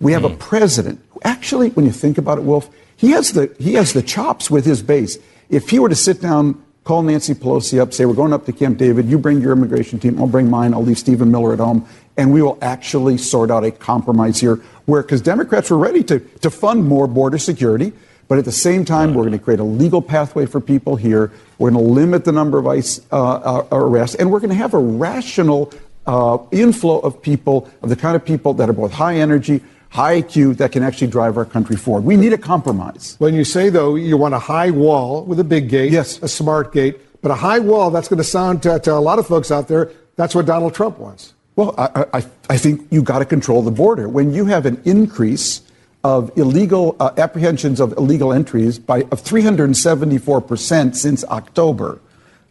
We 0.00 0.12
have 0.12 0.24
a 0.24 0.30
president 0.30 1.00
who 1.10 1.20
actually, 1.24 1.70
when 1.70 1.86
you 1.86 1.92
think 1.92 2.18
about 2.18 2.38
it, 2.38 2.44
Wolf, 2.44 2.68
he 2.96 3.10
has 3.10 3.32
the 3.32 3.54
he 3.58 3.74
has 3.74 3.92
the 3.92 4.02
chops 4.02 4.50
with 4.50 4.64
his 4.64 4.82
base. 4.82 5.18
If 5.48 5.70
he 5.70 5.78
were 5.78 5.88
to 5.88 5.94
sit 5.94 6.20
down, 6.20 6.62
call 6.84 7.02
Nancy 7.02 7.34
Pelosi 7.34 7.80
up, 7.80 7.92
say 7.92 8.04
we're 8.04 8.14
going 8.14 8.32
up 8.32 8.46
to 8.46 8.52
Camp 8.52 8.78
David, 8.78 9.06
you 9.06 9.18
bring 9.18 9.40
your 9.40 9.52
immigration 9.52 9.98
team, 9.98 10.20
I'll 10.20 10.26
bring 10.26 10.50
mine, 10.50 10.74
I'll 10.74 10.82
leave 10.82 10.98
Stephen 10.98 11.30
Miller 11.30 11.52
at 11.52 11.58
home, 11.60 11.86
and 12.16 12.32
we 12.32 12.42
will 12.42 12.58
actually 12.60 13.18
sort 13.18 13.50
out 13.50 13.64
a 13.64 13.70
compromise 13.70 14.40
here. 14.40 14.56
Where 14.86 15.02
because 15.02 15.20
Democrats 15.20 15.70
were 15.70 15.78
ready 15.78 16.02
to 16.04 16.18
to 16.18 16.50
fund 16.50 16.84
more 16.84 17.06
border 17.06 17.38
security. 17.38 17.92
But 18.28 18.38
at 18.38 18.44
the 18.44 18.52
same 18.52 18.84
time, 18.84 19.14
we're 19.14 19.24
going 19.24 19.38
to 19.38 19.42
create 19.42 19.58
a 19.58 19.64
legal 19.64 20.02
pathway 20.02 20.44
for 20.46 20.60
people 20.60 20.96
here. 20.96 21.32
We're 21.58 21.70
going 21.70 21.82
to 21.82 21.90
limit 21.90 22.24
the 22.26 22.32
number 22.32 22.58
of 22.58 22.66
ICE 22.66 23.00
uh, 23.10 23.16
uh, 23.16 23.66
arrests, 23.72 24.16
and 24.16 24.30
we're 24.30 24.40
going 24.40 24.50
to 24.50 24.56
have 24.56 24.74
a 24.74 24.78
rational 24.78 25.72
uh, 26.06 26.38
inflow 26.52 26.98
of 27.00 27.20
people, 27.22 27.70
of 27.82 27.88
the 27.88 27.96
kind 27.96 28.16
of 28.16 28.24
people 28.24 28.54
that 28.54 28.68
are 28.68 28.74
both 28.74 28.92
high 28.92 29.16
energy, 29.16 29.62
high 29.88 30.22
IQ, 30.22 30.58
that 30.58 30.72
can 30.72 30.82
actually 30.82 31.06
drive 31.06 31.38
our 31.38 31.46
country 31.46 31.76
forward. 31.76 32.04
We 32.04 32.16
need 32.16 32.34
a 32.34 32.38
compromise. 32.38 33.16
When 33.18 33.34
you 33.34 33.44
say, 33.44 33.70
though, 33.70 33.94
you 33.94 34.16
want 34.18 34.34
a 34.34 34.38
high 34.38 34.70
wall 34.70 35.24
with 35.24 35.40
a 35.40 35.44
big 35.44 35.70
gate, 35.70 35.92
Yes. 35.92 36.22
a 36.22 36.28
smart 36.28 36.72
gate, 36.72 37.00
but 37.22 37.30
a 37.30 37.34
high 37.34 37.58
wall, 37.58 37.90
that's 37.90 38.08
going 38.08 38.18
to 38.18 38.24
sound 38.24 38.62
to, 38.64 38.78
to 38.80 38.92
a 38.92 39.00
lot 39.00 39.18
of 39.18 39.26
folks 39.26 39.50
out 39.50 39.68
there, 39.68 39.90
that's 40.16 40.34
what 40.34 40.44
Donald 40.46 40.74
Trump 40.74 40.98
wants. 40.98 41.32
Well, 41.56 41.74
I, 41.76 42.04
I, 42.12 42.26
I 42.50 42.56
think 42.58 42.86
you 42.90 43.02
got 43.02 43.18
to 43.18 43.24
control 43.24 43.62
the 43.62 43.70
border. 43.70 44.08
When 44.08 44.32
you 44.32 44.44
have 44.44 44.64
an 44.66 44.80
increase 44.84 45.62
of 46.08 46.32
illegal 46.38 46.96
uh, 47.00 47.10
apprehensions 47.18 47.80
of 47.80 47.92
illegal 47.98 48.32
entries 48.32 48.78
by 48.78 49.02
of 49.12 49.20
374 49.20 50.40
percent 50.40 50.96
since 50.96 51.22
October, 51.24 52.00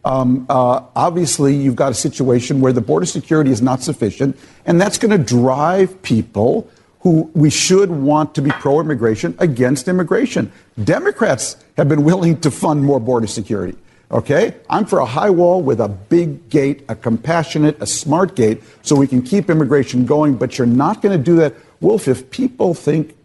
um, 0.04 0.46
uh, 0.48 0.80
obviously 0.94 1.56
you've 1.56 1.74
got 1.74 1.90
a 1.90 1.94
situation 1.94 2.60
where 2.60 2.72
the 2.72 2.80
border 2.80 3.04
security 3.04 3.50
is 3.50 3.60
not 3.60 3.82
sufficient, 3.82 4.38
and 4.64 4.80
that's 4.80 4.96
going 4.96 5.10
to 5.10 5.22
drive 5.22 6.00
people 6.02 6.70
who 7.00 7.28
we 7.34 7.50
should 7.50 7.90
want 7.90 8.32
to 8.36 8.42
be 8.42 8.50
pro-immigration 8.50 9.34
against 9.40 9.88
immigration. 9.88 10.52
Democrats 10.84 11.56
have 11.76 11.88
been 11.88 12.04
willing 12.04 12.40
to 12.40 12.52
fund 12.52 12.84
more 12.84 13.00
border 13.00 13.26
security. 13.26 13.76
Okay? 14.10 14.54
I'm 14.70 14.86
for 14.86 15.00
a 15.00 15.04
high 15.04 15.30
wall 15.30 15.62
with 15.62 15.80
a 15.80 15.88
big 15.88 16.48
gate, 16.48 16.84
a 16.88 16.94
compassionate, 16.94 17.76
a 17.80 17.86
smart 17.86 18.34
gate, 18.36 18.62
so 18.82 18.96
we 18.96 19.06
can 19.06 19.22
keep 19.22 19.50
immigration 19.50 20.06
going, 20.06 20.36
but 20.36 20.58
you're 20.58 20.66
not 20.66 21.02
going 21.02 21.16
to 21.16 21.22
do 21.22 21.36
that. 21.36 21.54
Wolf, 21.80 22.08
if 22.08 22.30
people 22.30 22.74
think 22.74 23.17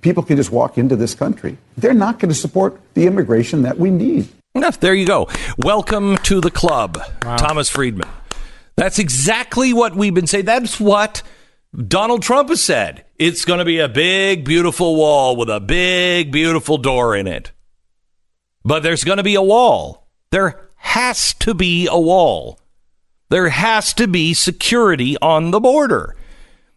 people 0.00 0.22
can 0.22 0.36
just 0.36 0.50
walk 0.50 0.78
into 0.78 0.96
this 0.96 1.14
country, 1.14 1.58
they're 1.76 1.94
not 1.94 2.18
going 2.18 2.30
to 2.30 2.34
support 2.34 2.80
the 2.94 3.06
immigration 3.06 3.62
that 3.62 3.78
we 3.78 3.90
need. 3.90 4.28
Enough. 4.54 4.80
There 4.80 4.94
you 4.94 5.06
go. 5.06 5.28
Welcome 5.58 6.16
to 6.18 6.40
the 6.40 6.50
club, 6.50 6.98
Thomas 7.20 7.68
Friedman. 7.68 8.08
That's 8.76 8.98
exactly 8.98 9.72
what 9.72 9.94
we've 9.94 10.14
been 10.14 10.26
saying. 10.26 10.46
That's 10.46 10.80
what 10.80 11.22
Donald 11.86 12.22
Trump 12.22 12.48
has 12.48 12.62
said. 12.62 13.04
It's 13.16 13.44
going 13.44 13.58
to 13.58 13.64
be 13.64 13.78
a 13.78 13.88
big, 13.88 14.44
beautiful 14.44 14.96
wall 14.96 15.36
with 15.36 15.48
a 15.50 15.60
big, 15.60 16.32
beautiful 16.32 16.78
door 16.78 17.14
in 17.14 17.26
it. 17.26 17.52
But 18.64 18.82
there's 18.82 19.04
going 19.04 19.18
to 19.18 19.22
be 19.22 19.36
a 19.36 19.42
wall. 19.42 20.08
There 20.30 20.68
has 20.76 21.34
to 21.34 21.54
be 21.54 21.86
a 21.86 21.98
wall. 21.98 22.58
There 23.28 23.50
has 23.50 23.94
to 23.94 24.08
be 24.08 24.34
security 24.34 25.16
on 25.22 25.52
the 25.52 25.60
border. 25.60 26.16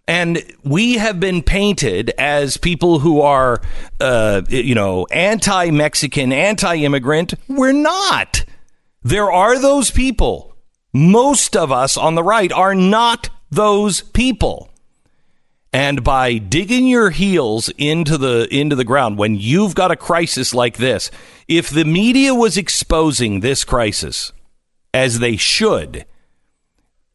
And 0.07 0.43
we 0.63 0.95
have 0.95 1.19
been 1.19 1.41
painted 1.41 2.09
as 2.17 2.57
people 2.57 2.99
who 2.99 3.21
are, 3.21 3.61
uh, 4.01 4.41
you 4.49 4.75
know, 4.75 5.05
anti 5.11 5.71
Mexican, 5.71 6.33
anti 6.33 6.75
immigrant. 6.77 7.33
We're 7.47 7.71
not. 7.71 8.43
There 9.01 9.31
are 9.31 9.57
those 9.59 9.91
people. 9.91 10.55
Most 10.93 11.55
of 11.55 11.71
us 11.71 11.97
on 11.97 12.15
the 12.15 12.23
right 12.23 12.51
are 12.51 12.75
not 12.75 13.29
those 13.49 14.01
people. 14.01 14.69
And 15.71 16.03
by 16.03 16.37
digging 16.37 16.85
your 16.85 17.09
heels 17.09 17.71
into 17.77 18.17
the 18.17 18.47
into 18.55 18.75
the 18.75 18.83
ground 18.83 19.17
when 19.17 19.35
you've 19.35 19.73
got 19.73 19.89
a 19.89 19.95
crisis 19.95 20.53
like 20.53 20.77
this, 20.77 21.09
if 21.47 21.69
the 21.69 21.85
media 21.85 22.35
was 22.35 22.57
exposing 22.57 23.39
this 23.39 23.63
crisis 23.63 24.31
as 24.93 25.17
they 25.17 25.35
should, 25.35 26.05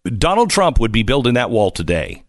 Donald 0.05 0.51
Trump 0.51 0.81
would 0.81 0.91
be 0.91 1.05
building 1.05 1.35
that 1.35 1.51
wall 1.51 1.71
today. 1.71 2.25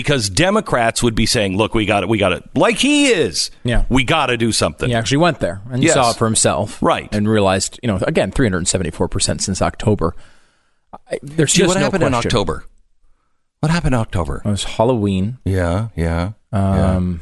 Because 0.00 0.30
Democrats 0.30 1.02
would 1.02 1.16
be 1.16 1.26
saying, 1.26 1.56
"Look, 1.56 1.74
we 1.74 1.84
got 1.84 2.04
it. 2.04 2.08
We 2.08 2.18
got 2.18 2.32
it." 2.32 2.44
Like 2.54 2.78
he 2.78 3.08
is. 3.08 3.50
Yeah. 3.64 3.84
We 3.88 4.04
got 4.04 4.26
to 4.26 4.36
do 4.36 4.52
something. 4.52 4.88
He 4.88 4.94
actually 4.94 5.16
went 5.18 5.40
there 5.40 5.60
and 5.72 5.82
Yes. 5.82 5.94
saw 5.94 6.12
it 6.12 6.16
for 6.16 6.24
himself, 6.26 6.80
Right. 6.80 7.08
And 7.12 7.28
realized, 7.28 7.80
you 7.82 7.88
know, 7.88 7.96
again, 8.06 8.30
three 8.30 8.46
hundred 8.46 8.68
seventy-four 8.68 9.08
percent 9.08 9.42
since 9.42 9.60
October. 9.60 10.14
I- 11.10 11.18
There's 11.20 11.52
Gee, 11.52 11.62
just 11.62 11.68
what 11.68 11.74
no 11.78 11.84
happened 11.84 12.04
in. 12.04 12.14
October? 12.14 12.64
What 13.60 13.72
happened 13.72 13.94
in 13.94 14.00
October? 14.00 14.40
It 14.44 14.48
was 14.48 14.62
Halloween. 14.62 15.38
Yeah, 15.44 15.88
yeah. 15.96 16.32
Um, 16.52 17.20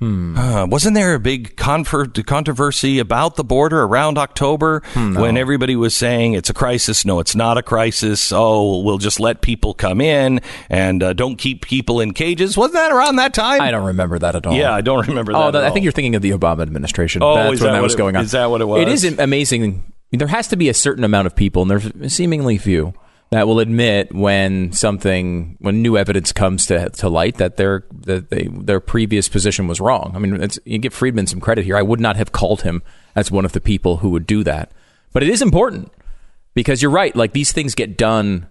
Uh, 0.00 0.66
wasn't 0.68 0.94
there 0.94 1.14
a 1.14 1.18
big 1.18 1.56
confer- 1.56 2.06
controversy 2.06 2.98
about 2.98 3.36
the 3.36 3.44
border 3.44 3.82
around 3.82 4.18
October 4.18 4.82
when 4.94 5.36
everybody 5.36 5.74
was 5.76 5.96
saying 5.96 6.34
it's 6.34 6.50
a 6.50 6.54
crisis? 6.54 7.04
No, 7.04 7.18
it's 7.20 7.34
not 7.34 7.56
a 7.56 7.62
crisis. 7.62 8.30
Oh, 8.34 8.82
we'll 8.82 8.98
just 8.98 9.18
let 9.20 9.40
people 9.40 9.72
come 9.74 10.00
in 10.00 10.40
and 10.68 11.02
uh, 11.02 11.12
don't 11.14 11.36
keep 11.36 11.62
people 11.64 12.00
in 12.00 12.12
cages. 12.12 12.56
Wasn't 12.56 12.74
that 12.74 12.92
around 12.92 13.16
that 13.16 13.32
time? 13.34 13.60
I 13.60 13.70
don't 13.70 13.86
remember 13.86 14.18
that 14.18 14.36
at 14.36 14.46
all. 14.46 14.54
Yeah, 14.54 14.72
I 14.74 14.80
don't 14.82 15.06
remember 15.08 15.32
that. 15.32 15.38
Oh, 15.38 15.48
at 15.48 15.50
that, 15.52 15.64
I 15.64 15.70
think 15.70 15.84
you're 15.84 15.92
thinking 15.92 16.14
of 16.14 16.22
the 16.22 16.30
Obama 16.32 16.62
administration. 16.62 17.22
Oh, 17.22 17.34
That's 17.34 17.54
is 17.54 17.60
when 17.62 17.68
that 17.72 17.78
that 17.78 17.82
was 17.82 17.94
it- 17.94 17.98
going 17.98 18.16
on. 18.16 18.24
is 18.24 18.32
that 18.32 18.50
what 18.50 18.60
it 18.60 18.66
was? 18.66 18.82
It 18.82 18.88
is 18.88 19.04
amazing. 19.18 19.92
There 20.12 20.28
has 20.28 20.48
to 20.48 20.56
be 20.56 20.68
a 20.68 20.74
certain 20.74 21.04
amount 21.04 21.26
of 21.26 21.34
people, 21.34 21.62
and 21.62 21.70
there's 21.70 22.12
seemingly 22.14 22.58
few, 22.58 22.94
that 23.30 23.46
will 23.46 23.58
admit 23.58 24.14
when 24.14 24.72
something, 24.72 25.56
when 25.60 25.82
new 25.82 25.96
evidence 25.96 26.32
comes 26.32 26.66
to 26.66 26.90
to 26.90 27.08
light, 27.08 27.36
that 27.36 27.56
their 27.56 27.84
that 27.92 28.30
they 28.30 28.48
their 28.50 28.80
previous 28.80 29.28
position 29.28 29.66
was 29.66 29.80
wrong. 29.80 30.12
I 30.14 30.18
mean, 30.18 30.40
it's, 30.40 30.58
you 30.64 30.78
give 30.78 30.94
Friedman 30.94 31.26
some 31.26 31.40
credit 31.40 31.64
here. 31.64 31.76
I 31.76 31.82
would 31.82 32.00
not 32.00 32.16
have 32.16 32.32
called 32.32 32.62
him 32.62 32.82
as 33.14 33.30
one 33.30 33.44
of 33.44 33.52
the 33.52 33.60
people 33.60 33.98
who 33.98 34.10
would 34.10 34.26
do 34.26 34.44
that, 34.44 34.70
but 35.12 35.22
it 35.22 35.28
is 35.28 35.42
important 35.42 35.92
because 36.54 36.82
you're 36.82 36.90
right. 36.90 37.14
Like 37.16 37.32
these 37.32 37.52
things 37.52 37.74
get 37.74 37.96
done 37.96 38.48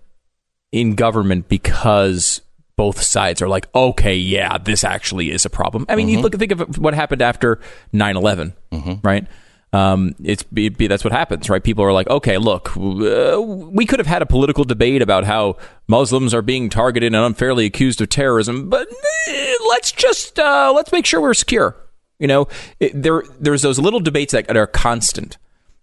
in 0.71 0.95
government 0.95 1.47
because 1.47 2.41
both 2.75 3.01
sides 3.01 3.41
are 3.41 3.47
like, 3.47 3.73
okay, 3.73 4.15
yeah, 4.15 4.57
this 4.57 4.83
actually 4.83 5.31
is 5.31 5.45
a 5.45 5.49
problem. 5.49 5.85
I 5.87 5.95
mean, 5.95 6.09
you 6.09 6.17
mm-hmm. 6.17 6.23
look 6.23 6.35
think 6.37 6.51
of 6.51 6.77
what 6.77 6.93
happened 6.93 7.21
after 7.21 7.59
9-11, 7.93 8.53
mm-hmm. 8.71 9.07
right? 9.07 9.25
Um, 9.73 10.15
it's 10.23 10.43
be, 10.43 10.69
that's 10.69 11.03
what 11.03 11.11
happens, 11.11 11.49
right? 11.49 11.61
People 11.61 11.83
are 11.83 11.91
like, 11.91 12.07
okay, 12.07 12.37
look, 12.37 12.75
uh, 12.77 13.41
we 13.41 13.85
could 13.85 13.99
have 13.99 14.07
had 14.07 14.21
a 14.21 14.25
political 14.25 14.63
debate 14.63 15.01
about 15.01 15.25
how 15.25 15.57
Muslims 15.87 16.33
are 16.33 16.41
being 16.41 16.69
targeted 16.69 17.13
and 17.13 17.25
unfairly 17.25 17.65
accused 17.65 17.99
of 17.99 18.07
terrorism, 18.09 18.69
but 18.69 18.87
eh, 19.27 19.55
let's 19.69 19.91
just 19.91 20.39
uh, 20.39 20.71
let's 20.73 20.91
make 20.91 21.05
sure 21.05 21.19
we're 21.19 21.33
secure. 21.33 21.75
You 22.19 22.27
know, 22.27 22.47
it, 22.79 22.91
there 23.01 23.23
there's 23.39 23.63
those 23.63 23.77
little 23.77 23.99
debates 23.99 24.31
that 24.31 24.55
are 24.55 24.67
constant, 24.67 25.37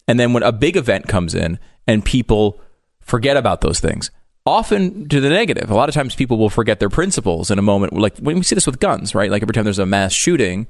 and 0.08 0.18
then 0.18 0.32
when 0.32 0.42
a 0.42 0.52
big 0.52 0.76
event 0.76 1.06
comes 1.06 1.34
in 1.34 1.58
and 1.86 2.02
people 2.02 2.60
forget 3.00 3.36
about 3.36 3.60
those 3.60 3.80
things, 3.80 4.10
often 4.46 5.08
to 5.08 5.20
the 5.20 5.28
negative. 5.28 5.70
A 5.70 5.74
lot 5.74 5.88
of 5.88 5.94
times 5.94 6.14
people 6.14 6.38
will 6.38 6.50
forget 6.50 6.80
their 6.80 6.88
principles 6.88 7.50
in 7.50 7.58
a 7.58 7.62
moment. 7.62 7.92
Like 7.92 8.18
when 8.18 8.36
we 8.36 8.42
see 8.42 8.54
this 8.54 8.66
with 8.66 8.80
guns, 8.80 9.14
right? 9.14 9.30
Like 9.30 9.42
every 9.42 9.52
time 9.52 9.64
there's 9.64 9.78
a 9.78 9.86
mass 9.86 10.12
shooting, 10.12 10.66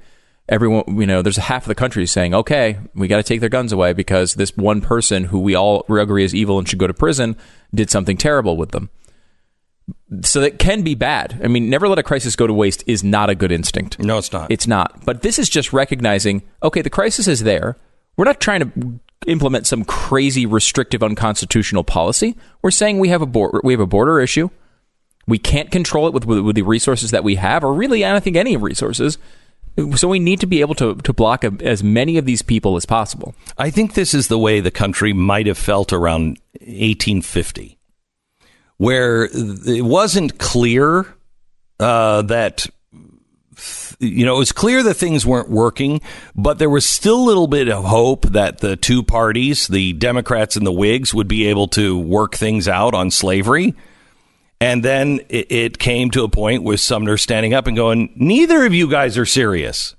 everyone, 0.49 0.85
you 1.01 1.07
know, 1.07 1.23
there's 1.23 1.39
a 1.39 1.43
half 1.43 1.65
of 1.65 1.69
the 1.69 1.75
country 1.75 2.07
saying, 2.07 2.35
okay, 2.35 2.79
we 2.95 3.09
got 3.09 3.17
to 3.17 3.23
take 3.23 3.41
their 3.41 3.49
guns 3.49 3.73
away 3.73 3.93
because 3.93 4.35
this 4.35 4.57
one 4.57 4.81
person 4.81 5.25
who 5.25 5.41
we 5.41 5.55
all 5.55 5.85
agree 5.89 6.25
is 6.25 6.35
evil 6.35 6.59
and 6.59 6.69
should 6.69 6.79
go 6.79 6.87
to 6.87 6.95
prison 6.95 7.37
did 7.75 7.91
something 7.91 8.17
terrible 8.17 8.57
with 8.57 8.71
them. 8.71 8.91
So 10.23 10.41
that 10.41 10.59
can 10.59 10.83
be 10.83 10.95
bad. 10.95 11.41
I 11.43 11.49
mean, 11.49 11.71
never 11.71 11.89
let 11.89 11.99
a 11.99 12.03
crisis 12.03 12.37
go 12.37 12.47
to 12.47 12.53
waste 12.53 12.85
is 12.87 13.03
not 13.03 13.31
a 13.31 13.35
good 13.35 13.51
instinct. 13.51 13.99
No, 13.99 14.19
it's 14.19 14.33
not. 14.33 14.51
It's 14.51 14.67
not. 14.67 15.05
But 15.05 15.23
this 15.23 15.39
is 15.39 15.49
just 15.49 15.73
recognizing, 15.73 16.43
okay, 16.63 16.83
the 16.83 16.91
crisis 16.91 17.27
is 17.27 17.43
there. 17.43 17.77
We're 18.17 18.27
not 18.27 18.41
trying 18.41 18.61
to 18.61 19.01
implement 19.27 19.67
some 19.67 19.85
crazy 19.85 20.47
restrictive 20.47 21.03
unconstitutional 21.03 21.85
policy. 21.85 22.37
We're 22.61 22.71
saying 22.71 22.99
we 22.99 23.09
have 23.09 23.23
a 23.23 23.27
border 23.27 23.61
we 23.65 23.73
have 23.73 23.81
a 23.81 23.87
border 23.87 24.21
issue. 24.21 24.51
We 25.27 25.39
can't 25.39 25.71
control 25.71 26.09
it 26.09 26.13
with, 26.13 26.27
with, 26.27 26.41
with 26.41 26.57
the 26.57 26.63
resources 26.63 27.13
that 27.13 27.23
we 27.23 27.37
have, 27.37 27.63
or 27.63 27.73
really, 27.73 28.05
I 28.05 28.11
don't 28.11 28.25
think 28.25 28.37
any 28.37 28.57
resources. 28.57 29.19
So 29.95 30.09
we 30.09 30.19
need 30.19 30.41
to 30.41 30.47
be 30.47 30.61
able 30.61 30.75
to, 30.77 30.97
to 30.97 31.13
block 31.13 31.45
a, 31.45 31.53
as 31.61 31.83
many 31.83 32.19
of 32.19 32.27
these 32.27 32.43
people 32.43 32.77
as 32.77 32.85
possible. 32.85 33.35
I 33.57 33.71
think 33.71 33.95
this 33.95 34.13
is 34.13 34.29
the 34.29 34.39
way 34.39 34.61
the 34.61 34.71
country 34.71 35.13
might 35.13 35.47
have 35.47 35.57
felt 35.57 35.93
around 35.93 36.39
1850, 36.61 37.79
where 38.77 39.25
it 39.33 39.85
wasn't 39.85 40.39
clear 40.39 41.07
uh, 41.81 42.23
that 42.23 42.67
you 43.99 44.27
know 44.27 44.37
it 44.37 44.39
was 44.39 44.53
clear 44.53 44.83
that 44.83 44.95
things 44.95 45.25
weren't 45.25 45.51
working, 45.51 46.01
but 46.35 46.59
there 46.59 46.71
was 46.71 46.87
still 46.87 47.19
a 47.19 47.25
little 47.27 47.47
bit 47.47 47.69
of 47.69 47.85
hope 47.85 48.27
that 48.27 48.59
the 48.59 48.77
two 48.77 49.03
parties, 49.03 49.69
the 49.69 49.95
Democrats 49.95 50.57
and 50.57 50.67
the 50.67 50.73
Whigs, 50.73 51.15
would 51.15 51.29
be 51.29 51.47
able 51.47 51.69
to 51.69 51.99
work 51.99 52.35
things 52.35 52.69
out 52.69 52.95
on 52.95 53.11
slavery. 53.11 53.75
And 54.63 54.85
then 54.85 55.19
it, 55.29 55.51
it 55.51 55.79
came 55.81 56.13
to 56.13 56.23
a 56.23 56.29
point 56.29 56.63
with 56.63 56.79
Sumner 56.79 57.17
standing 57.17 57.53
up 57.53 57.67
and 57.67 57.77
going, 57.77 58.13
"Neither 58.15 58.65
of 58.65 58.73
you 58.73 58.89
guys 58.89 59.19
are 59.19 59.27
serious." 59.27 59.97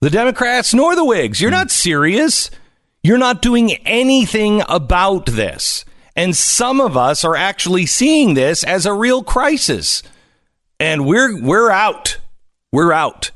The 0.00 0.10
Democrats 0.10 0.74
nor 0.74 0.96
the 0.96 1.04
Whigs. 1.04 1.40
You're 1.40 1.52
not 1.52 1.70
serious. 1.70 2.50
You're 3.04 3.18
not 3.18 3.40
doing 3.40 3.74
anything 3.86 4.64
about 4.68 5.26
this. 5.26 5.84
And 6.16 6.34
some 6.34 6.80
of 6.80 6.96
us 6.96 7.24
are 7.24 7.36
actually 7.36 7.86
seeing 7.86 8.34
this 8.34 8.64
as 8.64 8.84
a 8.84 8.92
real 8.92 9.22
crisis. 9.22 10.02
And 10.80 11.06
we're 11.06 11.40
we're 11.40 11.70
out. 11.70 12.18
We're 12.72 12.92
out. 12.92 13.30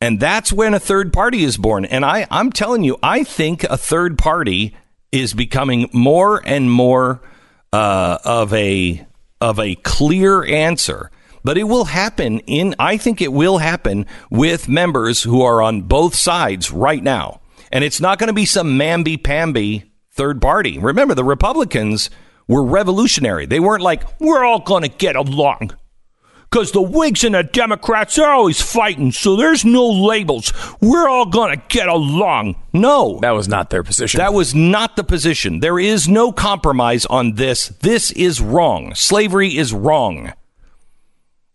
And 0.00 0.20
that's 0.20 0.52
when 0.52 0.74
a 0.74 0.80
third 0.80 1.12
party 1.12 1.42
is 1.42 1.56
born. 1.56 1.86
And 1.86 2.04
I, 2.04 2.28
I'm 2.30 2.52
telling 2.52 2.84
you, 2.84 2.98
I 3.02 3.24
think 3.24 3.64
a 3.64 3.76
third 3.76 4.16
party 4.16 4.76
is 5.10 5.34
becoming 5.34 5.90
more 5.92 6.40
and 6.46 6.70
more 6.70 7.20
uh, 7.72 8.18
of 8.24 8.52
a 8.52 9.06
of 9.40 9.58
a 9.58 9.74
clear 9.76 10.44
answer. 10.44 11.10
But 11.44 11.58
it 11.58 11.64
will 11.64 11.86
happen 11.86 12.38
in 12.40 12.74
I 12.78 12.96
think 12.96 13.20
it 13.20 13.32
will 13.32 13.58
happen 13.58 14.06
with 14.30 14.68
members 14.68 15.22
who 15.22 15.42
are 15.42 15.60
on 15.60 15.82
both 15.82 16.14
sides 16.14 16.70
right 16.70 17.02
now. 17.02 17.40
And 17.72 17.82
it's 17.82 18.00
not 18.00 18.18
going 18.18 18.28
to 18.28 18.34
be 18.34 18.46
some 18.46 18.78
mamby 18.78 19.22
pamby 19.22 19.90
third 20.12 20.40
party. 20.40 20.78
Remember 20.78 21.14
the 21.14 21.24
Republicans 21.24 22.10
were 22.46 22.62
revolutionary. 22.62 23.46
They 23.46 23.60
weren't 23.60 23.82
like, 23.82 24.20
we're 24.20 24.44
all 24.44 24.60
going 24.60 24.82
to 24.82 24.88
get 24.88 25.16
along 25.16 25.72
because 26.52 26.72
the 26.72 26.82
Whigs 26.82 27.24
and 27.24 27.34
the 27.34 27.42
Democrats 27.42 28.18
are 28.18 28.30
always 28.30 28.60
fighting, 28.60 29.10
so 29.10 29.36
there's 29.36 29.64
no 29.64 29.88
labels. 29.88 30.52
We're 30.82 31.08
all 31.08 31.24
going 31.24 31.56
to 31.56 31.62
get 31.68 31.88
along. 31.88 32.56
No. 32.74 33.18
That 33.22 33.30
was 33.30 33.48
not 33.48 33.70
their 33.70 33.82
position. 33.82 34.18
That 34.18 34.34
was 34.34 34.54
not 34.54 34.96
the 34.96 35.02
position. 35.02 35.60
There 35.60 35.78
is 35.78 36.08
no 36.08 36.30
compromise 36.30 37.06
on 37.06 37.36
this. 37.36 37.68
This 37.68 38.10
is 38.10 38.42
wrong. 38.42 38.94
Slavery 38.94 39.56
is 39.56 39.72
wrong. 39.72 40.34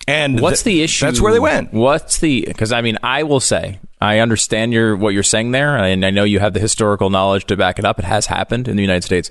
And 0.08 0.40
What's 0.40 0.64
th- 0.64 0.74
the 0.74 0.82
issue? 0.82 1.06
That's 1.06 1.22
where 1.22 1.34
they 1.34 1.40
went. 1.40 1.74
What's 1.74 2.18
the? 2.18 2.46
Because 2.48 2.72
I 2.72 2.82
mean, 2.82 2.98
I 3.04 3.22
will 3.22 3.42
say 3.42 3.80
I 4.02 4.18
understand 4.18 4.74
your 4.74 4.96
what 4.96 5.14
you're 5.14 5.22
saying 5.22 5.52
there, 5.52 5.78
and 5.78 6.04
I 6.06 6.10
know 6.10 6.24
you 6.24 6.40
have 6.40 6.54
the 6.54 6.60
historical 6.60 7.10
knowledge 7.12 7.46
to 7.48 7.58
back 7.58 7.78
it 7.78 7.86
up. 7.86 8.00
It 8.00 8.06
has 8.06 8.28
happened 8.28 8.68
in 8.68 8.78
the 8.78 8.84
United 8.84 9.04
States. 9.04 9.30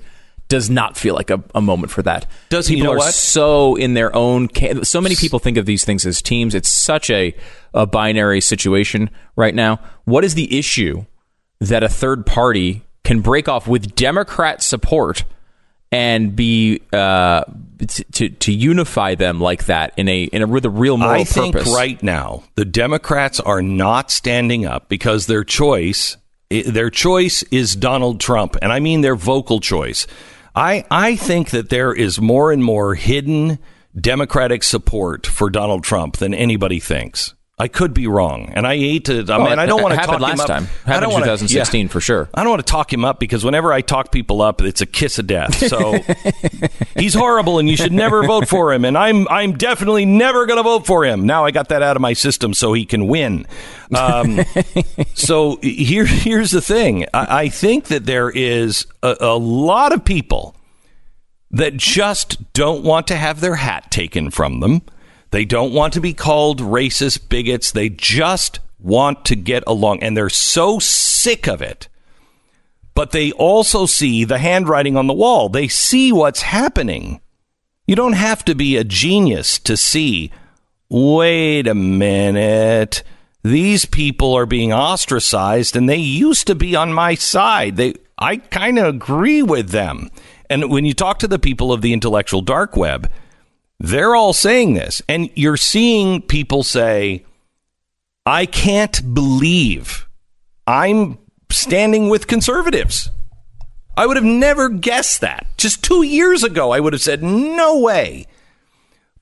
Does 0.49 0.69
not 0.69 0.95
feel 0.95 1.13
like 1.13 1.29
a, 1.29 1.43
a 1.53 1.61
moment 1.61 1.91
for 1.91 2.01
that. 2.03 2.25
Does- 2.49 2.67
people 2.67 2.77
you 2.77 2.83
know 2.85 2.93
are 2.93 2.97
what? 2.97 3.13
so 3.13 3.75
in 3.75 3.93
their 3.93 4.15
own? 4.15 4.47
Ca- 4.47 4.83
so 4.83 5.01
many 5.01 5.15
people 5.15 5.39
think 5.39 5.57
of 5.57 5.65
these 5.65 5.83
things 5.83 6.05
as 6.05 6.21
teams. 6.21 6.55
It's 6.55 6.69
such 6.69 7.09
a 7.09 7.35
a 7.73 7.85
binary 7.85 8.41
situation 8.41 9.09
right 9.35 9.53
now. 9.53 9.79
What 10.05 10.23
is 10.23 10.35
the 10.35 10.57
issue 10.57 11.05
that 11.59 11.83
a 11.83 11.89
third 11.89 12.25
party 12.25 12.83
can 13.03 13.21
break 13.21 13.47
off 13.47 13.67
with 13.67 13.95
Democrat 13.95 14.61
support 14.61 15.23
and 15.91 16.35
be 16.35 16.81
uh, 16.91 17.43
to 18.13 18.29
to 18.29 18.51
unify 18.51 19.15
them 19.15 19.39
like 19.39 19.65
that 19.65 19.93
in 19.97 20.07
a 20.09 20.23
in 20.23 20.41
a 20.41 20.47
with 20.47 20.65
a 20.65 20.69
real 20.69 20.97
moral 20.97 21.21
I 21.21 21.23
think 21.23 21.55
purpose. 21.55 21.73
right 21.73 22.01
now 22.03 22.43
the 22.55 22.65
Democrats 22.65 23.39
are 23.39 23.61
not 23.61 24.11
standing 24.11 24.65
up 24.65 24.89
because 24.89 25.27
their 25.27 25.43
choice 25.43 26.17
their 26.49 26.89
choice 26.89 27.43
is 27.43 27.75
Donald 27.75 28.19
Trump, 28.21 28.55
and 28.61 28.71
I 28.71 28.79
mean 28.79 29.01
their 29.01 29.15
vocal 29.15 29.59
choice. 29.59 30.07
I 30.57 30.85
I 30.89 31.15
think 31.15 31.51
that 31.51 31.69
there 31.69 31.93
is 31.93 32.19
more 32.19 32.51
and 32.51 32.63
more 32.63 32.95
hidden 32.95 33.59
Democratic 33.95 34.63
support 34.63 35.27
for 35.27 35.51
Donald 35.51 35.83
Trump 35.83 36.17
than 36.17 36.33
anybody 36.33 36.79
thinks. 36.79 37.35
I 37.59 37.67
could 37.67 37.91
be 37.91 38.05
wrong, 38.05 38.51
and 38.53 38.67
I 38.67 38.77
hate 38.77 39.05
to. 39.05 39.21
I 39.21 39.37
Well, 39.39 39.49
mean, 39.49 39.57
I 39.57 39.65
don't 39.65 39.81
want 39.81 39.95
to 39.95 39.99
talk 40.05 40.13
him 40.15 40.21
last 40.21 40.41
up. 40.41 40.47
time. 40.47 40.67
I 40.85 40.89
Happened 40.89 41.01
don't 41.01 41.03
in 41.05 41.13
wanna- 41.13 41.25
2016 41.25 41.85
yeah. 41.87 41.91
for 41.91 41.99
sure. 41.99 42.29
I 42.31 42.43
don't 42.43 42.51
want 42.51 42.63
to 42.63 42.71
talk 42.71 42.93
him 42.93 43.03
up 43.03 43.19
because 43.19 43.43
whenever 43.43 43.73
I 43.73 43.81
talk 43.81 44.11
people 44.11 44.43
up, 44.43 44.61
it's 44.61 44.79
a 44.81 44.85
kiss 44.85 45.17
of 45.17 45.25
death. 45.25 45.55
So 45.67 45.97
he's 46.95 47.15
horrible, 47.15 47.57
and 47.57 47.67
you 47.67 47.75
should 47.75 47.91
never 47.93 48.23
vote 48.27 48.47
for 48.47 48.71
him. 48.73 48.85
And 48.85 48.95
I'm 48.95 49.27
I'm 49.29 49.53
definitely 49.53 50.05
never 50.05 50.45
going 50.45 50.57
to 50.57 50.63
vote 50.63 50.85
for 50.85 51.03
him. 51.03 51.25
Now 51.25 51.45
I 51.45 51.51
got 51.51 51.69
that 51.69 51.81
out 51.81 51.95
of 51.95 52.01
my 52.01 52.13
system, 52.13 52.53
so 52.53 52.73
he 52.73 52.85
can 52.85 53.07
win. 53.07 53.47
Um, 53.93 54.41
so 55.15 55.57
here 55.63 56.05
here's 56.05 56.51
the 56.51 56.61
thing. 56.61 57.05
I, 57.11 57.39
I 57.45 57.49
think 57.49 57.85
that 57.85 58.05
there 58.05 58.29
is 58.29 58.85
a, 59.01 59.15
a 59.19 59.37
lot 59.37 59.93
of 59.93 60.05
people 60.05 60.55
that 61.49 61.75
just 61.75 62.53
don't 62.53 62.83
want 62.83 63.07
to 63.07 63.15
have 63.15 63.39
their 63.41 63.55
hat 63.55 63.89
taken 63.89 64.29
from 64.29 64.59
them. 64.59 64.83
They 65.31 65.45
don't 65.45 65.73
want 65.73 65.93
to 65.93 66.01
be 66.01 66.13
called 66.13 66.61
racist 66.61 67.29
bigots. 67.29 67.71
They 67.71 67.89
just 67.89 68.59
want 68.79 69.25
to 69.25 69.35
get 69.35 69.63
along. 69.67 70.03
And 70.03 70.15
they're 70.15 70.29
so 70.29 70.79
sick 70.79 71.47
of 71.47 71.61
it. 71.61 71.87
But 72.93 73.11
they 73.11 73.31
also 73.33 73.85
see 73.85 74.23
the 74.23 74.39
handwriting 74.39 74.97
on 74.97 75.07
the 75.07 75.13
wall. 75.13 75.49
They 75.49 75.67
see 75.67 76.11
what's 76.11 76.41
happening. 76.41 77.21
You 77.85 77.95
don't 77.95 78.13
have 78.13 78.43
to 78.45 78.55
be 78.55 78.75
a 78.75 78.83
genius 78.83 79.59
to 79.59 79.77
see 79.77 80.31
wait 80.89 81.67
a 81.67 81.75
minute. 81.75 83.03
These 83.43 83.85
people 83.85 84.33
are 84.33 84.45
being 84.45 84.73
ostracized 84.73 85.75
and 85.75 85.87
they 85.87 85.97
used 85.97 86.47
to 86.47 86.55
be 86.55 86.75
on 86.75 86.93
my 86.93 87.15
side. 87.15 87.75
They 87.75 87.93
I 88.17 88.37
kind 88.37 88.79
of 88.79 88.87
agree 88.87 89.43
with 89.43 89.69
them. 89.69 90.09
And 90.49 90.71
when 90.71 90.85
you 90.85 90.93
talk 90.93 91.19
to 91.19 91.27
the 91.27 91.39
people 91.39 91.71
of 91.71 91.81
the 91.81 91.93
intellectual 91.93 92.41
dark 92.41 92.75
web, 92.75 93.11
they're 93.79 94.15
all 94.15 94.33
saying 94.33 94.73
this. 94.73 95.01
And 95.07 95.29
you're 95.35 95.57
seeing 95.57 96.21
people 96.21 96.63
say, 96.63 97.25
I 98.25 98.45
can't 98.45 99.13
believe 99.13 100.07
I'm 100.65 101.17
standing 101.49 102.09
with 102.09 102.27
conservatives. 102.27 103.09
I 103.95 104.05
would 104.05 104.17
have 104.17 104.25
never 104.25 104.69
guessed 104.69 105.21
that. 105.21 105.47
Just 105.57 105.83
two 105.83 106.03
years 106.03 106.43
ago, 106.43 106.71
I 106.71 106.79
would 106.79 106.93
have 106.93 107.01
said, 107.01 107.23
no 107.23 107.79
way. 107.79 108.27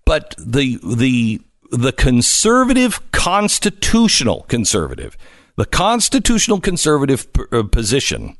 But 0.06 0.36
the 0.38 0.80
the 0.84 1.41
the 1.72 1.91
conservative 1.91 3.12
constitutional 3.12 4.43
conservative, 4.43 5.18
the 5.56 5.66
constitutional 5.66 6.60
conservative 6.60 7.32
p- 7.34 7.43
uh, 7.51 7.64
position 7.64 8.38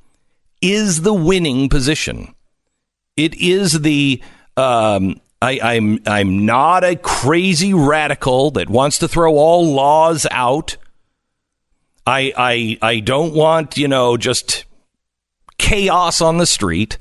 is 0.62 1.02
the 1.02 1.14
winning 1.14 1.70
position. 1.70 2.36
It 3.18 3.34
is 3.36 3.82
the 3.82 4.22
um, 4.58 5.22
I, 5.42 5.60
I'm 5.62 6.00
I'm 6.06 6.46
not 6.46 6.84
a 6.84 6.96
crazy 6.96 7.74
radical 7.74 8.52
that 8.52 8.70
wants 8.70 9.00
to 9.00 9.08
throw 9.08 9.36
all 9.36 9.66
laws 9.74 10.26
out. 10.32 10.78
I 12.08 12.34
I 12.38 12.78
I 12.82 13.00
don't 13.00 13.34
want 13.34 13.78
you 13.78 13.88
know 13.88 14.18
just 14.18 14.66
chaos 15.58 16.22
on 16.22 16.38
the 16.38 16.46
street. 16.46 16.98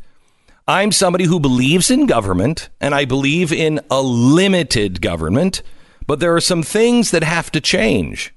I'm 0.66 0.92
somebody 0.92 1.24
who 1.24 1.38
believes 1.38 1.90
in 1.90 2.06
government 2.06 2.70
and 2.80 2.94
I 2.94 3.04
believe 3.04 3.52
in 3.52 3.80
a 3.90 4.00
limited 4.00 5.02
government, 5.02 5.62
but 6.06 6.20
there 6.20 6.34
are 6.34 6.40
some 6.40 6.62
things 6.62 7.10
that 7.10 7.22
have 7.22 7.52
to 7.52 7.60
change. 7.60 8.34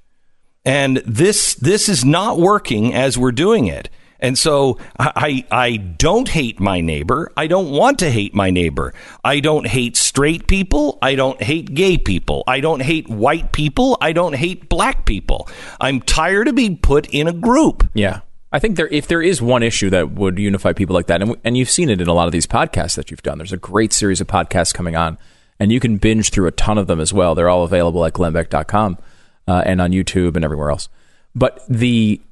And 0.64 0.98
this 0.98 1.54
this 1.54 1.88
is 1.88 2.04
not 2.04 2.38
working 2.38 2.94
as 2.94 3.16
we're 3.16 3.32
doing 3.32 3.66
it. 3.66 3.88
And 4.20 4.36
so 4.36 4.78
I, 4.98 5.44
I 5.50 5.76
don't 5.76 6.28
hate 6.28 6.58
my 6.58 6.80
neighbor. 6.80 7.32
I 7.36 7.46
don't 7.46 7.70
want 7.70 8.00
to 8.00 8.10
hate 8.10 8.34
my 8.34 8.50
neighbor. 8.50 8.92
I 9.24 9.40
don't 9.40 9.66
hate 9.66 9.96
straight 9.96 10.48
people. 10.48 10.98
I 11.00 11.14
don't 11.14 11.40
hate 11.40 11.72
gay 11.74 11.98
people. 11.98 12.42
I 12.46 12.60
don't 12.60 12.82
hate 12.82 13.08
white 13.08 13.52
people. 13.52 13.96
I 14.00 14.12
don't 14.12 14.34
hate 14.34 14.68
black 14.68 15.04
people. 15.04 15.48
I'm 15.80 16.00
tired 16.00 16.48
of 16.48 16.56
being 16.56 16.78
put 16.78 17.06
in 17.10 17.28
a 17.28 17.32
group. 17.32 17.88
Yeah. 17.94 18.20
I 18.50 18.58
think 18.58 18.76
there, 18.76 18.88
if 18.88 19.06
there 19.06 19.22
is 19.22 19.42
one 19.42 19.62
issue 19.62 19.90
that 19.90 20.12
would 20.12 20.38
unify 20.38 20.72
people 20.72 20.94
like 20.94 21.06
that, 21.08 21.20
and, 21.22 21.36
and 21.44 21.56
you've 21.56 21.70
seen 21.70 21.90
it 21.90 22.00
in 22.00 22.08
a 22.08 22.14
lot 22.14 22.26
of 22.26 22.32
these 22.32 22.46
podcasts 22.46 22.96
that 22.96 23.10
you've 23.10 23.22
done. 23.22 23.38
There's 23.38 23.52
a 23.52 23.58
great 23.58 23.92
series 23.92 24.20
of 24.20 24.26
podcasts 24.26 24.72
coming 24.72 24.96
on, 24.96 25.18
and 25.60 25.70
you 25.70 25.80
can 25.80 25.98
binge 25.98 26.30
through 26.30 26.46
a 26.46 26.52
ton 26.52 26.78
of 26.78 26.86
them 26.86 26.98
as 26.98 27.12
well. 27.12 27.34
They're 27.34 27.50
all 27.50 27.64
available 27.64 28.04
at 28.06 28.14
glennbeck.com 28.14 28.98
uh, 29.46 29.62
and 29.66 29.80
on 29.82 29.92
YouTube 29.92 30.34
and 30.34 30.44
everywhere 30.44 30.70
else. 30.70 30.88
But 31.34 31.62
the 31.68 32.22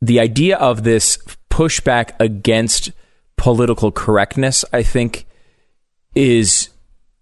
the 0.00 0.20
idea 0.20 0.56
of 0.56 0.82
this 0.84 1.18
pushback 1.50 2.12
against 2.20 2.92
political 3.36 3.90
correctness, 3.92 4.64
I 4.72 4.82
think, 4.82 5.26
is 6.14 6.70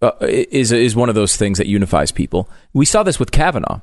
uh, 0.01 0.11
is 0.21 0.71
is 0.71 0.95
one 0.95 1.09
of 1.09 1.15
those 1.15 1.35
things 1.35 1.57
that 1.57 1.67
unifies 1.67 2.11
people. 2.11 2.49
We 2.73 2.85
saw 2.85 3.03
this 3.03 3.19
with 3.19 3.31
Kavanaugh 3.31 3.81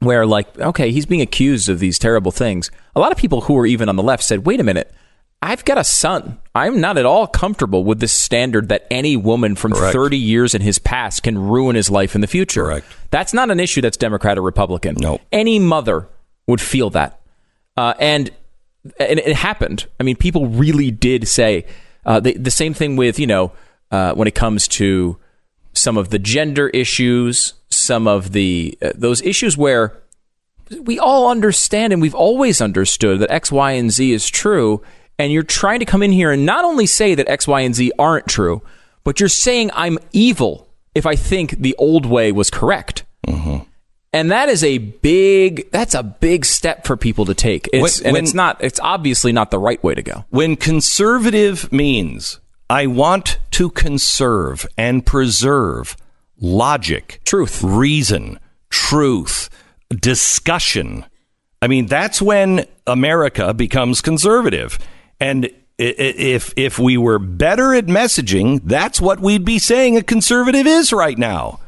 where 0.00 0.26
like 0.26 0.58
okay 0.58 0.90
he's 0.90 1.06
being 1.06 1.22
accused 1.22 1.68
of 1.70 1.78
these 1.78 1.98
terrible 1.98 2.30
things 2.30 2.70
a 2.94 3.00
lot 3.00 3.12
of 3.12 3.16
people 3.16 3.40
who 3.40 3.54
were 3.54 3.64
even 3.64 3.88
on 3.88 3.96
the 3.96 4.02
left 4.02 4.22
said 4.22 4.44
wait 4.44 4.60
a 4.60 4.62
minute 4.62 4.92
i've 5.40 5.64
got 5.64 5.78
a 5.78 5.84
son 5.84 6.38
i'm 6.54 6.82
not 6.82 6.98
at 6.98 7.06
all 7.06 7.26
comfortable 7.26 7.82
with 7.82 7.98
this 7.98 8.12
standard 8.12 8.68
that 8.68 8.86
any 8.90 9.16
woman 9.16 9.56
from 9.56 9.72
Correct. 9.72 9.94
30 9.94 10.18
years 10.18 10.54
in 10.54 10.60
his 10.60 10.78
past 10.78 11.22
can 11.22 11.38
ruin 11.38 11.76
his 11.76 11.90
life 11.90 12.14
in 12.14 12.20
the 12.20 12.26
future 12.26 12.64
Correct. 12.64 12.86
that's 13.10 13.32
not 13.32 13.50
an 13.50 13.58
issue 13.58 13.80
that's 13.80 13.96
democrat 13.96 14.36
or 14.36 14.42
republican 14.42 14.96
No. 14.98 15.18
any 15.32 15.58
mother 15.58 16.08
would 16.46 16.60
feel 16.60 16.90
that 16.90 17.18
uh, 17.76 17.94
and 17.98 18.30
and 18.98 19.18
it 19.18 19.36
happened. 19.36 19.86
I 20.00 20.02
mean 20.02 20.16
people 20.16 20.46
really 20.46 20.90
did 20.90 21.28
say 21.28 21.66
uh, 22.04 22.20
the, 22.20 22.34
the 22.34 22.50
same 22.50 22.74
thing 22.74 22.96
with 22.96 23.18
you 23.18 23.26
know 23.26 23.52
uh, 23.90 24.14
when 24.14 24.28
it 24.28 24.34
comes 24.34 24.68
to 24.68 25.18
some 25.72 25.96
of 25.96 26.10
the 26.10 26.18
gender 26.18 26.68
issues, 26.68 27.54
some 27.68 28.06
of 28.06 28.32
the 28.32 28.76
uh, 28.82 28.92
those 28.94 29.22
issues 29.22 29.56
where 29.56 30.00
we 30.80 30.98
all 30.98 31.30
understand 31.30 31.92
and 31.92 32.02
we've 32.02 32.14
always 32.14 32.60
understood 32.60 33.20
that 33.20 33.30
X, 33.30 33.52
Y, 33.52 33.72
and 33.72 33.92
Z 33.92 34.12
is 34.12 34.28
true, 34.28 34.82
and 35.18 35.32
you're 35.32 35.42
trying 35.42 35.80
to 35.80 35.84
come 35.84 36.02
in 36.02 36.12
here 36.12 36.32
and 36.32 36.44
not 36.44 36.64
only 36.64 36.86
say 36.86 37.14
that 37.14 37.28
X, 37.28 37.46
Y, 37.46 37.60
and 37.60 37.74
Z 37.74 37.92
aren't 37.98 38.26
true, 38.26 38.62
but 39.04 39.20
you're 39.20 39.28
saying 39.28 39.70
I'm 39.74 39.98
evil 40.12 40.68
if 40.94 41.06
I 41.06 41.14
think 41.14 41.60
the 41.60 41.74
old 41.78 42.06
way 42.06 42.32
was 42.32 42.50
correct. 42.50 43.04
And 44.12 44.30
that 44.30 44.48
is 44.48 44.64
a 44.64 44.78
big 44.78 45.70
that's 45.72 45.94
a 45.94 46.02
big 46.02 46.44
step 46.44 46.86
for 46.86 46.96
people 46.96 47.24
to 47.26 47.34
take. 47.34 47.68
It's, 47.72 48.00
When- 48.00 48.16
and 48.16 48.24
it's 48.24 48.34
not 48.34 48.56
it's 48.62 48.80
obviously 48.80 49.32
not 49.32 49.50
the 49.50 49.58
right 49.58 49.82
way 49.84 49.94
to 49.94 50.02
go. 50.02 50.24
When 50.30 50.56
conservative 50.56 51.70
means 51.72 52.40
I 52.70 52.86
want 52.86 53.38
to 53.52 53.70
conserve 53.70 54.66
and 54.76 55.04
preserve 55.04 55.96
logic, 56.40 57.20
Truth. 57.24 57.62
reason, 57.62 58.38
truth, 58.70 59.48
discussion. 60.00 61.04
I 61.62 61.68
mean, 61.68 61.86
that's 61.86 62.20
when 62.20 62.66
America 62.86 63.52
becomes 63.54 64.00
conservative. 64.00 64.78
And 65.20 65.50
if 65.78 66.52
if 66.56 66.78
we 66.78 66.96
were 66.96 67.18
better 67.18 67.74
at 67.74 67.86
messaging, 67.86 68.60
that's 68.64 69.00
what 69.00 69.20
we'd 69.20 69.44
be 69.44 69.58
saying 69.58 69.96
a 69.96 70.02
conservative 70.02 70.66
is 70.66 70.92
right 70.92 71.18
now. 71.18 71.60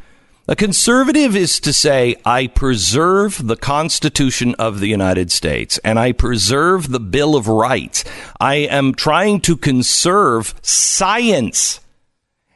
A 0.51 0.57
conservative 0.57 1.36
is 1.36 1.61
to 1.61 1.74
say, 1.74 2.16
I 2.24 2.46
preserve 2.46 3.49
the 3.49 3.57
Constitution 3.57 4.55
of 4.55 4.80
the 4.80 4.86
United 4.88 5.30
States 5.30 5.76
and 5.84 5.99
I 5.99 6.12
preserve 6.12 6.88
the 6.88 6.99
Bill 6.99 7.36
of 7.36 7.49
Rights. 7.49 8.03
I 8.40 8.55
am 8.55 8.94
trying 8.94 9.42
to 9.42 9.59
conserve 9.59 10.55
science 10.62 11.80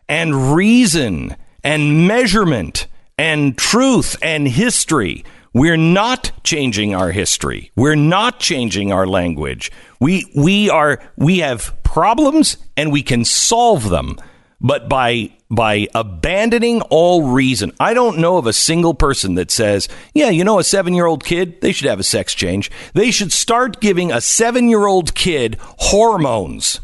and 0.09 0.55
reason 0.55 1.37
and 1.63 2.09
measurement 2.09 2.87
and 3.19 3.59
truth 3.59 4.17
and 4.23 4.49
history. 4.49 5.23
We're 5.53 5.77
not 5.77 6.33
changing 6.45 6.95
our 6.95 7.11
history. 7.11 7.73
We're 7.77 7.95
not 7.95 8.41
changing 8.41 8.91
our 8.91 9.07
language. 9.07 9.71
We 10.01 10.33
we 10.35 10.71
are 10.71 10.99
we 11.19 11.41
have 11.41 11.77
problems 11.83 12.57
and 12.75 12.91
we 12.91 13.03
can 13.03 13.27
solve 13.27 13.91
them. 13.91 14.17
But 14.63 14.89
by 14.89 15.31
by 15.51 15.89
abandoning 15.95 16.81
all 16.83 17.25
reason, 17.25 17.73
I 17.79 17.93
don't 17.93 18.19
know 18.19 18.39
of 18.39 18.47
a 18.47 18.53
single 18.53 18.95
person 18.95 19.35
that 19.35 19.51
says, 19.51 19.89
"Yeah, 20.15 20.31
you 20.31 20.45
know, 20.45 20.59
a 20.59 20.65
seven-year-old 20.65 21.25
kid, 21.25 21.61
they 21.61 21.73
should 21.73 21.89
have 21.89 22.01
a 22.01 22.05
sex 22.05 22.33
change. 22.33 22.71
They 22.95 23.11
should 23.11 23.33
start 23.33 23.81
giving 23.81 24.13
a 24.13 24.21
seven-year-old 24.21 25.15
kid 25.15 25.59
hormones." 25.61 26.81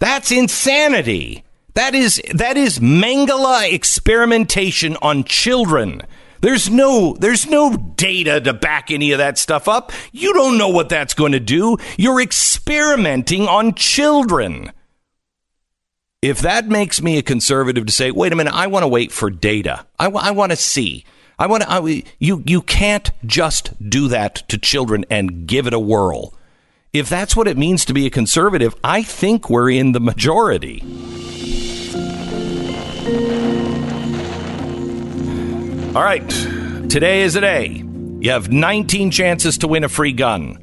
That's 0.00 0.32
insanity. 0.32 1.44
That 1.74 1.94
is 1.94 2.20
that 2.34 2.56
is 2.56 2.80
Mengele 2.80 3.72
experimentation 3.72 4.96
on 5.00 5.24
children. 5.24 6.02
There's 6.42 6.68
no 6.68 7.16
there's 7.20 7.46
no 7.46 7.76
data 7.76 8.40
to 8.40 8.52
back 8.52 8.90
any 8.90 9.12
of 9.12 9.18
that 9.18 9.38
stuff 9.38 9.68
up. 9.68 9.92
You 10.10 10.34
don't 10.34 10.58
know 10.58 10.68
what 10.68 10.88
that's 10.88 11.14
going 11.14 11.32
to 11.32 11.40
do. 11.40 11.78
You're 11.96 12.20
experimenting 12.20 13.46
on 13.46 13.74
children. 13.74 14.72
If 16.22 16.40
that 16.42 16.68
makes 16.68 17.02
me 17.02 17.18
a 17.18 17.22
conservative 17.22 17.84
to 17.86 17.92
say, 17.92 18.12
"Wait 18.12 18.32
a 18.32 18.36
minute, 18.36 18.54
I 18.54 18.68
want 18.68 18.84
to 18.84 18.88
wait 18.88 19.10
for 19.10 19.28
data. 19.28 19.84
I, 19.98 20.04
w- 20.04 20.24
I 20.24 20.30
want 20.30 20.52
to 20.52 20.56
see." 20.56 21.04
I 21.38 21.46
want 21.46 21.64
to 21.64 22.02
you 22.20 22.44
you 22.46 22.62
can't 22.62 23.10
just 23.26 23.72
do 23.90 24.06
that 24.08 24.36
to 24.48 24.58
children 24.58 25.04
and 25.10 25.44
give 25.48 25.66
it 25.66 25.74
a 25.74 25.78
whirl. 25.80 26.34
If 26.92 27.08
that's 27.08 27.34
what 27.34 27.48
it 27.48 27.58
means 27.58 27.84
to 27.86 27.92
be 27.92 28.06
a 28.06 28.10
conservative, 28.10 28.76
I 28.84 29.02
think 29.02 29.50
we're 29.50 29.70
in 29.70 29.90
the 29.90 29.98
majority. 29.98 30.82
All 35.96 36.02
right. 36.04 36.28
Today 36.88 37.22
is 37.22 37.34
a 37.34 37.40
day. 37.40 37.82
You 38.20 38.30
have 38.30 38.52
19 38.52 39.10
chances 39.10 39.58
to 39.58 39.68
win 39.68 39.82
a 39.82 39.88
free 39.88 40.12
gun. 40.12 40.58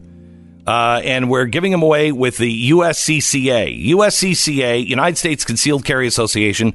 Uh, 0.66 1.02
and 1.04 1.30
we're 1.30 1.46
giving 1.46 1.72
them 1.72 1.82
away 1.82 2.12
with 2.12 2.38
the 2.38 2.72
USCCA. 2.72 3.90
USCCA, 3.92 4.86
United 4.86 5.18
States 5.18 5.44
Concealed 5.46 5.86
Carry 5.86 6.08
Association, 6.08 6.74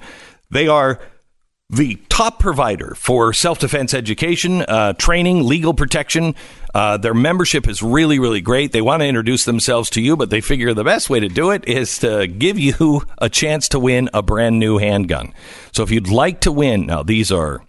they 0.51 0.69
are 0.69 1.01
the 1.71 1.97
top 2.09 2.39
provider 2.39 2.95
for 2.95 3.33
self 3.33 3.59
defense 3.59 3.95
education, 3.95 4.63
uh, 4.63 4.93
training, 4.95 5.45
legal 5.45 5.75
protection. 5.75 6.35
Uh, 6.75 6.97
their 6.97 7.15
membership 7.15 7.69
is 7.69 7.83
really, 7.83 8.19
really 8.19 8.41
great. 8.41 8.73
They 8.73 8.83
want 8.83 9.01
to 9.01 9.07
introduce 9.07 9.45
themselves 9.45 9.91
to 9.91 10.01
you, 10.01 10.17
but 10.17 10.31
they 10.31 10.41
figure 10.41 10.75
the 10.75 10.85
best 10.85 11.09
way 11.09 11.21
to 11.21 11.29
do 11.29 11.51
it 11.51 11.67
is 11.67 11.99
to 11.99 12.27
give 12.27 12.59
you 12.59 13.03
a 13.19 13.29
chance 13.29 13.69
to 13.71 13.79
win 13.79 14.11
a 14.13 14.23
brand 14.23 14.59
new 14.59 14.79
handgun. 14.79 15.33
So 15.73 15.83
if 15.83 15.91
you'd 15.91 16.09
like 16.09 16.41
to 16.41 16.53
win, 16.53 16.87
now 16.87 17.03
these 17.03 17.33
are 17.33 17.65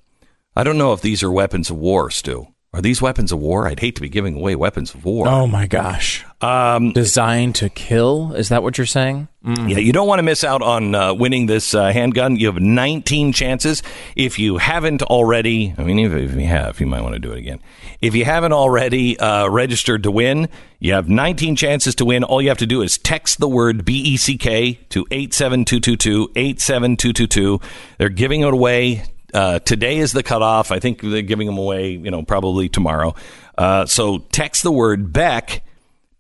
I 0.56 0.64
don't 0.64 0.78
know 0.78 0.94
if 0.94 1.02
these 1.02 1.22
are 1.22 1.32
weapons 1.32 1.70
of 1.70 1.78
war, 1.78 2.10
Stu. 2.10 2.48
Are 2.76 2.82
these 2.82 3.02
weapons 3.02 3.32
of 3.32 3.40
war? 3.40 3.70
I'd 3.70 3.80
hate 3.80 3.96
to 3.96 4.02
be 4.02 4.10
giving 4.10 4.36
away 4.36 4.54
weapons 4.54 4.94
of 4.94 5.06
war. 5.06 5.30
Oh 5.30 5.48
my 5.48 5.66
gosh! 5.66 6.26
Um, 6.42 6.92
Designed 6.92 7.56
to 7.56 7.70
kill? 7.70 8.34
Is 8.34 8.50
that 8.50 8.64
what 8.64 8.78
you're 8.78 8.86
saying? 8.86 9.30
Mm. 9.46 9.70
Yeah, 9.70 9.78
you 9.78 9.94
don't 9.94 10.10
want 10.10 10.20
to 10.20 10.24
miss 10.24 10.44
out 10.44 10.62
on 10.62 10.94
uh, 10.94 11.14
winning 11.14 11.46
this 11.46 11.74
uh, 11.74 11.94
handgun. 11.94 12.36
You 12.36 12.48
have 12.48 12.60
19 12.60 13.32
chances. 13.32 13.82
If 14.18 14.40
you 14.40 14.58
haven't 14.58 15.04
already, 15.04 15.74
I 15.78 15.84
mean, 15.84 16.00
if, 16.00 16.36
you 16.36 16.48
have, 16.48 16.82
you 16.82 16.86
might 16.86 17.00
want 17.00 17.14
to 17.14 17.20
do 17.20 17.32
it 17.32 17.38
again. 17.38 17.62
If 18.02 18.14
you 18.14 18.26
haven't 18.26 18.52
already 18.52 19.18
uh, 19.18 19.48
registered 19.48 20.04
to 20.04 20.12
win, 20.12 20.50
you 20.80 20.92
have 20.92 21.08
19 21.08 21.56
chances 21.56 21.96
to 21.96 22.06
win. 22.06 22.26
All 22.26 22.42
you 22.42 22.50
have 22.50 22.58
to 22.58 22.66
do 22.66 22.82
is 22.82 22.98
text 22.98 23.40
the 23.40 23.48
word 23.48 23.86
BECK 23.86 24.90
to 24.90 25.08
87222 25.12 26.32
87222. 26.36 27.62
They're 28.00 28.10
giving 28.10 28.42
it 28.42 28.54
away 28.54 29.04
uh, 29.36 29.60
today 29.60 29.98
is 29.98 30.14
the 30.14 30.24
cutoff. 30.24 30.72
I 30.72 30.80
think 30.80 31.02
they're 31.02 31.22
giving 31.22 31.46
them 31.46 31.58
away, 31.58 31.92
you 31.92 32.10
know, 32.10 32.24
probably 32.24 32.70
tomorrow. 32.70 33.14
Uh, 33.58 33.86
so 33.86 34.20
text 34.32 34.64
the 34.64 34.72
word 34.72 35.12
Beck 35.12 35.62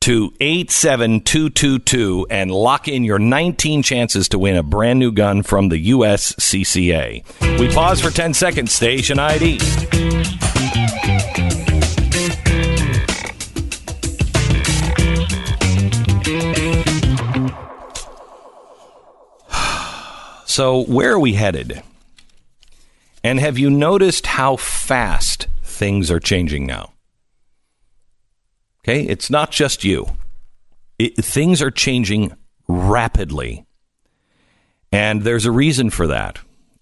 to 0.01 0.33
87222 0.41 2.27
and 2.29 2.51
lock 2.51 2.89
in 2.89 3.05
your 3.05 3.17
19 3.17 3.83
chances 3.83 4.27
to 4.29 4.37
win 4.37 4.57
a 4.57 4.63
brand 4.63 4.99
new 4.99 5.13
gun 5.13 5.43
from 5.43 5.69
the 5.69 5.91
USCCA. 5.91 7.57
We 7.57 7.73
pause 7.73 8.01
for 8.01 8.11
10 8.11 8.33
seconds. 8.33 8.73
Station 8.73 9.17
ID. 9.17 9.59
So, 20.47 20.85
where 20.85 21.11
are 21.11 21.19
we 21.19 21.33
headed? 21.33 21.83
And 23.25 23.39
have 23.39 23.57
you 23.57 23.71
noticed 23.71 24.27
how 24.27 24.55
fast 24.55 25.47
things 25.63 26.11
are 26.11 26.19
changing 26.19 26.67
now? 26.67 26.93
Okay, 28.81 29.01
it's 29.01 29.31
not 29.31 29.49
just 29.49 29.83
you. 29.83 30.09
It, 30.99 31.15
things 31.25 31.59
are 31.59 31.71
changing 31.71 32.33
rapidly. 32.67 33.65
And 34.91 35.23
there's 35.23 35.47
a 35.47 35.51
reason 35.51 35.89
for 35.89 36.05
that. 36.05 36.37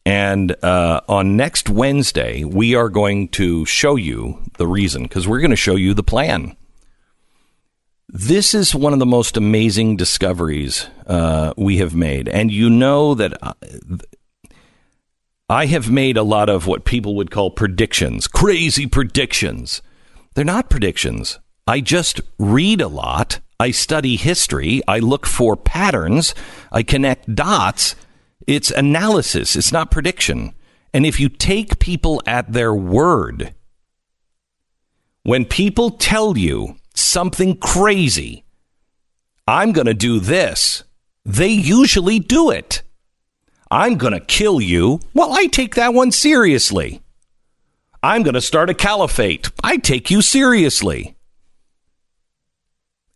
And 0.05 0.53
uh, 0.61 0.99
on 1.07 1.37
next 1.37 1.69
Wednesday, 1.69 2.43
we 2.43 2.75
are 2.75 2.89
going 2.89 3.29
to 3.29 3.63
show 3.63 3.95
you 3.95 4.43
the 4.57 4.67
reason 4.67 5.03
because 5.03 5.25
we're 5.25 5.39
going 5.39 5.51
to 5.51 5.55
show 5.55 5.77
you 5.77 5.93
the 5.93 6.03
plan. 6.03 6.57
This 8.09 8.53
is 8.53 8.75
one 8.75 8.91
of 8.91 8.99
the 8.99 9.05
most 9.05 9.37
amazing 9.37 9.95
discoveries 9.95 10.89
uh, 11.07 11.53
we 11.55 11.77
have 11.77 11.95
made. 11.95 12.27
And 12.27 12.51
you 12.51 12.69
know 12.69 13.15
that 13.15 13.41
uh, 13.41 13.53
I 15.49 15.65
have 15.65 15.91
made 15.91 16.17
a 16.17 16.23
lot 16.23 16.49
of 16.49 16.67
what 16.67 16.85
people 16.85 17.15
would 17.15 17.29
call 17.29 17.51
predictions, 17.51 18.27
crazy 18.27 18.87
predictions. 18.87 19.81
They're 20.33 20.45
not 20.45 20.69
predictions. 20.69 21.39
I 21.67 21.81
just 21.81 22.21
read 22.39 22.81
a 22.81 22.87
lot. 22.87 23.39
I 23.59 23.71
study 23.71 24.15
history. 24.15 24.81
I 24.87 24.99
look 24.99 25.25
for 25.25 25.55
patterns. 25.55 26.33
I 26.71 26.83
connect 26.83 27.35
dots. 27.35 27.95
It's 28.47 28.71
analysis. 28.71 29.55
It's 29.55 29.71
not 29.71 29.91
prediction. 29.91 30.53
And 30.93 31.05
if 31.05 31.19
you 31.19 31.29
take 31.29 31.79
people 31.79 32.21
at 32.25 32.51
their 32.51 32.73
word, 32.73 33.53
when 35.23 35.45
people 35.45 35.91
tell 35.91 36.37
you 36.37 36.75
something 36.93 37.57
crazy, 37.57 38.43
I'm 39.47 39.71
going 39.71 39.87
to 39.87 39.93
do 39.93 40.19
this, 40.19 40.83
they 41.25 41.49
usually 41.49 42.19
do 42.19 42.49
it. 42.49 42.81
I'm 43.74 43.95
going 43.95 44.13
to 44.13 44.19
kill 44.19 44.61
you. 44.61 44.99
Well, 45.15 45.34
I 45.34 45.47
take 45.47 45.74
that 45.76 45.95
one 45.95 46.11
seriously. 46.11 47.01
I'm 48.03 48.21
going 48.21 48.36
to 48.36 48.41
start 48.41 48.69
a 48.69 48.76
caliphate. 48.76 49.49
I 49.63 49.78
take 49.78 50.11
you 50.11 50.21
seriously. 50.21 51.15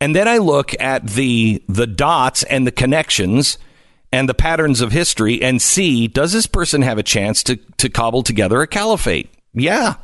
And 0.02 0.16
then 0.16 0.28
I 0.28 0.40
look 0.40 0.74
at 0.82 1.06
the 1.06 1.64
the 1.70 1.86
dots 1.86 2.42
and 2.44 2.66
the 2.66 2.72
connections 2.72 3.60
and 4.12 4.28
the 4.28 4.34
patterns 4.34 4.82
of 4.82 4.92
history 4.92 5.44
and 5.44 5.62
see 5.62 6.08
does 6.08 6.34
this 6.34 6.48
person 6.48 6.82
have 6.82 6.98
a 6.98 7.04
chance 7.04 7.44
to 7.44 7.58
to 7.78 7.88
cobble 7.88 8.24
together 8.24 8.60
a 8.62 8.68
caliphate? 8.68 9.30
Yeah. 9.54 9.96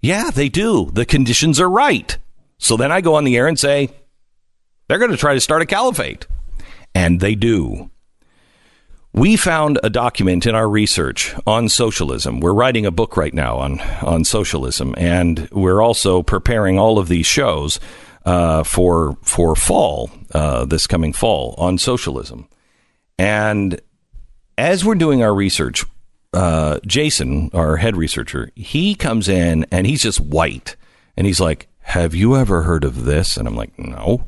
Yeah, 0.00 0.30
they 0.30 0.48
do. 0.48 0.92
The 0.92 1.04
conditions 1.04 1.58
are 1.58 1.68
right. 1.68 2.16
So 2.58 2.76
then 2.76 2.92
I 2.92 3.00
go 3.00 3.16
on 3.16 3.24
the 3.24 3.36
air 3.36 3.48
and 3.48 3.58
say 3.58 3.90
they're 4.86 4.98
going 4.98 5.10
to 5.10 5.16
try 5.16 5.34
to 5.34 5.40
start 5.40 5.62
a 5.62 5.66
caliphate. 5.66 6.28
And 6.94 7.18
they 7.18 7.34
do. 7.34 7.90
We 9.12 9.36
found 9.36 9.80
a 9.82 9.90
document 9.90 10.46
in 10.46 10.54
our 10.54 10.68
research 10.68 11.34
on 11.44 11.68
socialism. 11.68 12.38
We're 12.38 12.54
writing 12.54 12.86
a 12.86 12.92
book 12.92 13.16
right 13.16 13.34
now 13.34 13.58
on, 13.58 13.80
on 14.02 14.24
socialism, 14.24 14.94
and 14.96 15.48
we're 15.50 15.82
also 15.82 16.22
preparing 16.22 16.78
all 16.78 16.96
of 16.98 17.08
these 17.08 17.26
shows 17.26 17.80
uh, 18.24 18.62
for 18.62 19.16
for 19.22 19.56
fall, 19.56 20.10
uh, 20.32 20.64
this 20.64 20.86
coming 20.86 21.12
fall 21.12 21.54
on 21.58 21.76
socialism. 21.76 22.48
And 23.18 23.80
as 24.56 24.84
we're 24.84 24.94
doing 24.94 25.22
our 25.22 25.34
research, 25.34 25.84
uh, 26.32 26.78
Jason, 26.86 27.50
our 27.52 27.78
head 27.78 27.96
researcher, 27.96 28.50
he 28.54 28.94
comes 28.94 29.28
in 29.28 29.66
and 29.72 29.86
he's 29.86 30.02
just 30.02 30.20
white, 30.20 30.76
and 31.16 31.26
he's 31.26 31.40
like, 31.40 31.66
"Have 31.80 32.14
you 32.14 32.36
ever 32.36 32.62
heard 32.62 32.84
of 32.84 33.04
this?" 33.06 33.36
And 33.36 33.48
I'm 33.48 33.56
like, 33.56 33.76
"No." 33.76 34.24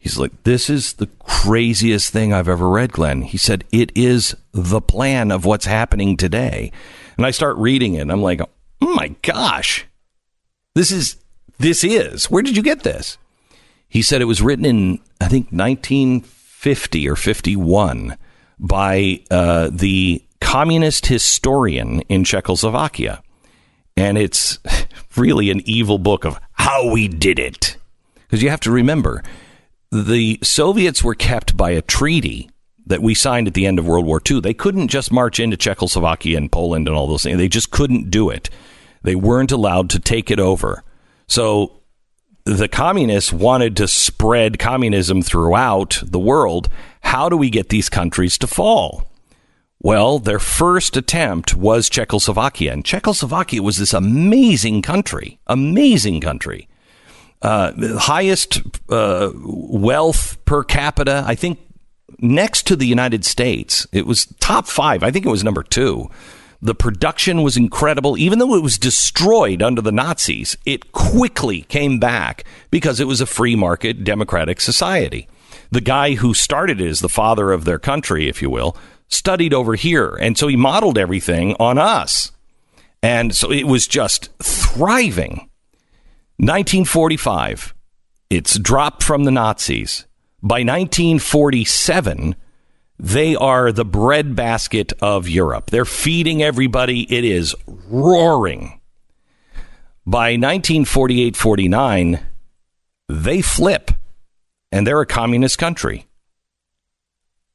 He's 0.00 0.18
like, 0.18 0.42
This 0.44 0.68
is 0.68 0.94
the 0.94 1.06
craziest 1.20 2.10
thing 2.10 2.32
I've 2.32 2.48
ever 2.48 2.68
read, 2.68 2.92
Glenn. 2.92 3.22
He 3.22 3.36
said, 3.36 3.64
It 3.70 3.92
is 3.94 4.34
the 4.52 4.80
plan 4.80 5.30
of 5.30 5.44
what's 5.44 5.66
happening 5.66 6.16
today. 6.16 6.72
And 7.16 7.26
I 7.26 7.30
start 7.30 7.56
reading 7.58 7.94
it, 7.94 8.00
and 8.00 8.10
I'm 8.10 8.22
like, 8.22 8.40
Oh 8.80 8.94
my 8.94 9.14
gosh. 9.22 9.86
This 10.74 10.90
is, 10.90 11.16
this 11.58 11.84
is. 11.84 12.30
Where 12.30 12.42
did 12.42 12.56
you 12.56 12.62
get 12.62 12.82
this? 12.82 13.18
He 13.88 14.02
said 14.02 14.22
it 14.22 14.26
was 14.26 14.40
written 14.40 14.64
in, 14.64 15.00
I 15.20 15.28
think, 15.28 15.52
1950 15.52 17.08
or 17.08 17.16
51 17.16 18.16
by 18.58 19.20
uh, 19.30 19.68
the 19.70 20.24
communist 20.40 21.06
historian 21.06 22.00
in 22.02 22.24
Czechoslovakia. 22.24 23.22
And 23.96 24.16
it's 24.16 24.58
really 25.16 25.50
an 25.50 25.60
evil 25.64 25.98
book 25.98 26.24
of 26.24 26.40
how 26.52 26.90
we 26.90 27.08
did 27.08 27.38
it. 27.38 27.76
Because 28.14 28.42
you 28.42 28.48
have 28.48 28.60
to 28.60 28.70
remember, 28.70 29.22
the 29.90 30.38
Soviets 30.42 31.02
were 31.02 31.14
kept 31.14 31.56
by 31.56 31.70
a 31.70 31.82
treaty 31.82 32.48
that 32.86 33.02
we 33.02 33.14
signed 33.14 33.46
at 33.46 33.54
the 33.54 33.66
end 33.66 33.78
of 33.78 33.86
World 33.86 34.06
War 34.06 34.20
II. 34.28 34.40
They 34.40 34.54
couldn't 34.54 34.88
just 34.88 35.12
march 35.12 35.40
into 35.40 35.56
Czechoslovakia 35.56 36.36
and 36.36 36.50
Poland 36.50 36.88
and 36.88 36.96
all 36.96 37.06
those 37.06 37.22
things. 37.22 37.38
They 37.38 37.48
just 37.48 37.70
couldn't 37.70 38.10
do 38.10 38.30
it. 38.30 38.50
They 39.02 39.14
weren't 39.14 39.52
allowed 39.52 39.90
to 39.90 39.98
take 39.98 40.30
it 40.30 40.40
over. 40.40 40.84
So 41.26 41.80
the 42.44 42.68
communists 42.68 43.32
wanted 43.32 43.76
to 43.76 43.88
spread 43.88 44.58
communism 44.58 45.22
throughout 45.22 46.02
the 46.04 46.18
world. 46.18 46.68
How 47.02 47.28
do 47.28 47.36
we 47.36 47.50
get 47.50 47.68
these 47.68 47.88
countries 47.88 48.38
to 48.38 48.46
fall? 48.46 49.06
Well, 49.80 50.18
their 50.18 50.38
first 50.38 50.96
attempt 50.96 51.54
was 51.54 51.88
Czechoslovakia. 51.88 52.72
And 52.72 52.84
Czechoslovakia 52.84 53.62
was 53.62 53.78
this 53.78 53.94
amazing 53.94 54.82
country, 54.82 55.40
amazing 55.46 56.20
country 56.20 56.68
uh, 57.42 57.72
highest 57.98 58.62
uh, 58.88 59.30
wealth 59.34 60.42
per 60.44 60.62
capita. 60.62 61.24
I 61.26 61.34
think 61.34 61.58
next 62.18 62.66
to 62.66 62.76
the 62.76 62.86
United 62.86 63.24
States, 63.24 63.86
it 63.92 64.06
was 64.06 64.26
top 64.40 64.66
five. 64.66 65.02
I 65.02 65.10
think 65.10 65.26
it 65.26 65.30
was 65.30 65.44
number 65.44 65.62
two. 65.62 66.10
The 66.62 66.74
production 66.74 67.42
was 67.42 67.56
incredible. 67.56 68.18
Even 68.18 68.38
though 68.38 68.54
it 68.54 68.62
was 68.62 68.78
destroyed 68.78 69.62
under 69.62 69.80
the 69.80 69.92
Nazis, 69.92 70.58
it 70.66 70.92
quickly 70.92 71.62
came 71.62 71.98
back 71.98 72.44
because 72.70 73.00
it 73.00 73.06
was 73.06 73.22
a 73.22 73.26
free 73.26 73.56
market 73.56 74.04
democratic 74.04 74.60
society. 74.60 75.26
The 75.70 75.80
guy 75.80 76.14
who 76.14 76.34
started 76.34 76.80
it 76.80 76.86
is 76.86 77.00
the 77.00 77.08
father 77.08 77.52
of 77.52 77.64
their 77.64 77.78
country, 77.78 78.28
if 78.28 78.42
you 78.42 78.50
will, 78.50 78.76
studied 79.08 79.54
over 79.54 79.74
here. 79.74 80.16
And 80.20 80.36
so 80.36 80.48
he 80.48 80.56
modeled 80.56 80.98
everything 80.98 81.54
on 81.58 81.78
us. 81.78 82.32
And 83.02 83.34
so 83.34 83.50
it 83.50 83.66
was 83.66 83.86
just 83.86 84.28
thriving. 84.42 85.49
1945, 86.40 87.74
it's 88.30 88.58
dropped 88.58 89.02
from 89.02 89.24
the 89.24 89.30
Nazis. 89.30 90.06
By 90.42 90.60
1947, 90.60 92.34
they 92.98 93.36
are 93.36 93.70
the 93.72 93.84
breadbasket 93.84 94.94
of 95.02 95.28
Europe. 95.28 95.68
They're 95.68 95.84
feeding 95.84 96.42
everybody. 96.42 97.02
It 97.14 97.24
is 97.24 97.54
roaring. 97.66 98.80
By 100.06 100.32
1948 100.32 101.36
49, 101.36 102.20
they 103.10 103.42
flip 103.42 103.90
and 104.72 104.86
they're 104.86 105.02
a 105.02 105.06
communist 105.06 105.58
country. 105.58 106.06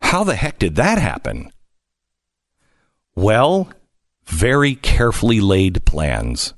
How 0.02 0.24
the 0.24 0.36
heck 0.36 0.60
did 0.60 0.76
that 0.76 1.00
happen? 1.00 1.52
Well, 3.16 3.72
very 4.26 4.76
carefully 4.76 5.42
laid 5.42 5.86
plans. 5.86 6.54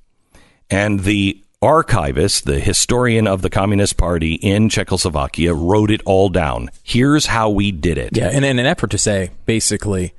And 0.69 1.01
the 1.01 1.41
archivist, 1.61 2.45
the 2.45 2.59
historian 2.59 3.27
of 3.27 3.41
the 3.41 3.49
Communist 3.49 3.97
Party 3.97 4.35
in 4.35 4.69
Czechoslovakia, 4.69 5.53
wrote 5.53 5.91
it 5.91 6.01
all 6.05 6.29
down. 6.29 6.69
Here's 6.83 7.27
how 7.27 7.49
we 7.49 7.71
did 7.71 7.97
it. 7.97 8.15
Yeah, 8.15 8.29
and 8.29 8.45
in 8.45 8.59
an 8.59 8.65
effort 8.65 8.91
to 8.91 8.97
say, 8.97 9.31
basically, 9.45 10.13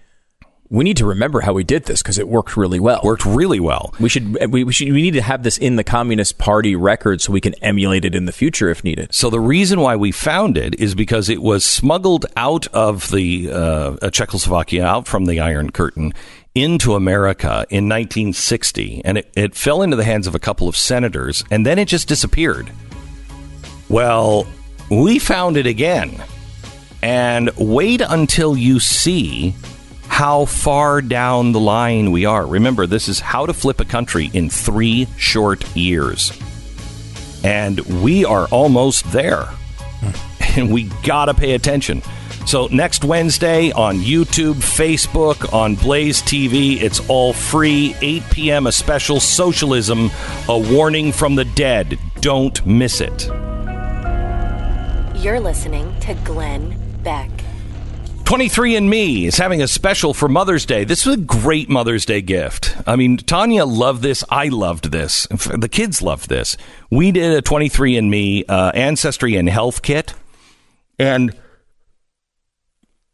we 0.70 0.84
need 0.84 0.99
to 0.99 1.07
remember 1.07 1.41
how 1.41 1.53
we 1.53 1.64
did 1.64 1.84
this 1.84 2.03
because 2.03 2.18
it 2.18 2.28
worked 2.28 2.57
really 2.57 2.78
well. 2.78 3.01
Worked 3.03 3.24
really 3.24 3.61
well. 3.61 3.95
We 3.99 4.09
should 4.09 4.53
we, 4.53 4.64
we 4.64 4.72
should 4.72 4.93
we 4.93 5.01
need 5.01 5.14
to 5.14 5.22
have 5.22 5.43
this 5.43 5.57
in 5.57 5.76
the 5.76 5.84
Communist 5.84 6.39
Party 6.39 6.76
record 6.76 7.20
so 7.20 7.32
we 7.32 7.41
can 7.41 7.55
emulate 7.62 8.05
it 8.05 8.14
in 8.14 8.26
the 8.26 8.32
future 8.32 8.68
if 8.68 8.84
needed. 8.84 9.14
So 9.14 9.30
the 9.30 9.41
reason 9.41 9.80
why 9.80 9.97
we 9.97 10.12
found 10.12 10.59
it 10.59 10.78
is 10.78 10.95
because 10.95 11.28
it 11.28 11.41
was 11.41 11.64
smuggled 11.64 12.26
out 12.36 12.66
of 12.68 13.11
the 13.11 13.51
uh, 13.51 14.11
Czechoslovakia, 14.11 14.84
out 14.84 15.07
from 15.07 15.24
the 15.24 15.41
Iron 15.41 15.70
Curtain, 15.70 16.12
into 16.62 16.94
America 16.94 17.66
in 17.70 17.88
1960, 17.88 19.02
and 19.04 19.18
it, 19.18 19.30
it 19.34 19.54
fell 19.54 19.82
into 19.82 19.96
the 19.96 20.04
hands 20.04 20.26
of 20.26 20.34
a 20.34 20.38
couple 20.38 20.68
of 20.68 20.76
senators, 20.76 21.44
and 21.50 21.64
then 21.64 21.78
it 21.78 21.86
just 21.86 22.09
disappeared. 22.09 22.70
Well, 23.88 24.46
we 24.90 25.18
found 25.18 25.56
it 25.56 25.66
again, 25.66 26.22
and 27.02 27.50
wait 27.56 28.00
until 28.00 28.56
you 28.56 28.80
see 28.80 29.54
how 30.09 30.46
far 30.46 31.00
down 31.00 31.52
the 31.52 31.61
line 31.61 32.11
we 32.11 32.24
are. 32.24 32.44
Remember, 32.44 32.86
this 32.86 33.09
is 33.09 33.20
how 33.20 33.46
to 33.46 33.52
flip 33.52 33.80
a 33.80 33.84
country 33.84 34.30
in 34.32 34.50
three 34.50 35.06
short 35.16 35.64
years. 35.76 36.32
And 37.44 37.78
we 38.02 38.24
are 38.24 38.46
almost 38.48 39.11
there. 39.12 39.44
Hmm. 39.44 40.11
And 40.56 40.72
we 40.72 40.84
got 41.04 41.26
to 41.26 41.34
pay 41.34 41.52
attention. 41.54 42.02
So, 42.49 42.66
next 42.68 43.05
Wednesday 43.05 43.72
on 43.72 43.99
YouTube, 43.99 44.55
Facebook, 44.55 45.53
on 45.53 45.74
Blaze 45.74 46.22
TV, 46.22 46.80
it's 46.80 47.07
all 47.11 47.34
free. 47.34 47.94
8 48.01 48.22
p.m., 48.30 48.66
a 48.66 48.72
special 48.72 49.20
socialism, 49.20 50.11
a 50.49 50.59
warning 50.59 51.12
from 51.12 51.34
the 51.34 51.44
dead. 51.44 51.99
Don't 52.22 52.64
miss 52.64 53.03
it. 53.03 53.26
You're 55.22 55.40
listening 55.40 55.94
to 56.01 56.14
Glenn 56.24 56.74
Beck. 57.03 57.28
23andMe 58.24 59.26
is 59.26 59.36
having 59.36 59.61
a 59.61 59.68
special 59.68 60.14
for 60.14 60.26
Mother's 60.26 60.64
Day. 60.64 60.84
This 60.84 61.07
is 61.07 61.16
a 61.16 61.18
great 61.18 61.68
Mother's 61.68 62.07
Day 62.07 62.22
gift. 62.22 62.74
I 62.86 62.96
mean, 62.96 63.18
Tania 63.18 63.66
loved 63.66 64.01
this. 64.01 64.24
I 64.30 64.49
loved 64.49 64.90
this. 64.90 65.26
The 65.26 65.68
kids 65.70 66.01
loved 66.01 66.30
this. 66.30 66.57
We 66.90 67.12
did 67.12 67.30
a 67.30 67.42
23andMe 67.42 68.44
uh, 68.49 68.72
ancestry 68.74 69.36
and 69.36 69.51
health 69.51 69.82
kit. 69.82 70.14
And 70.99 71.36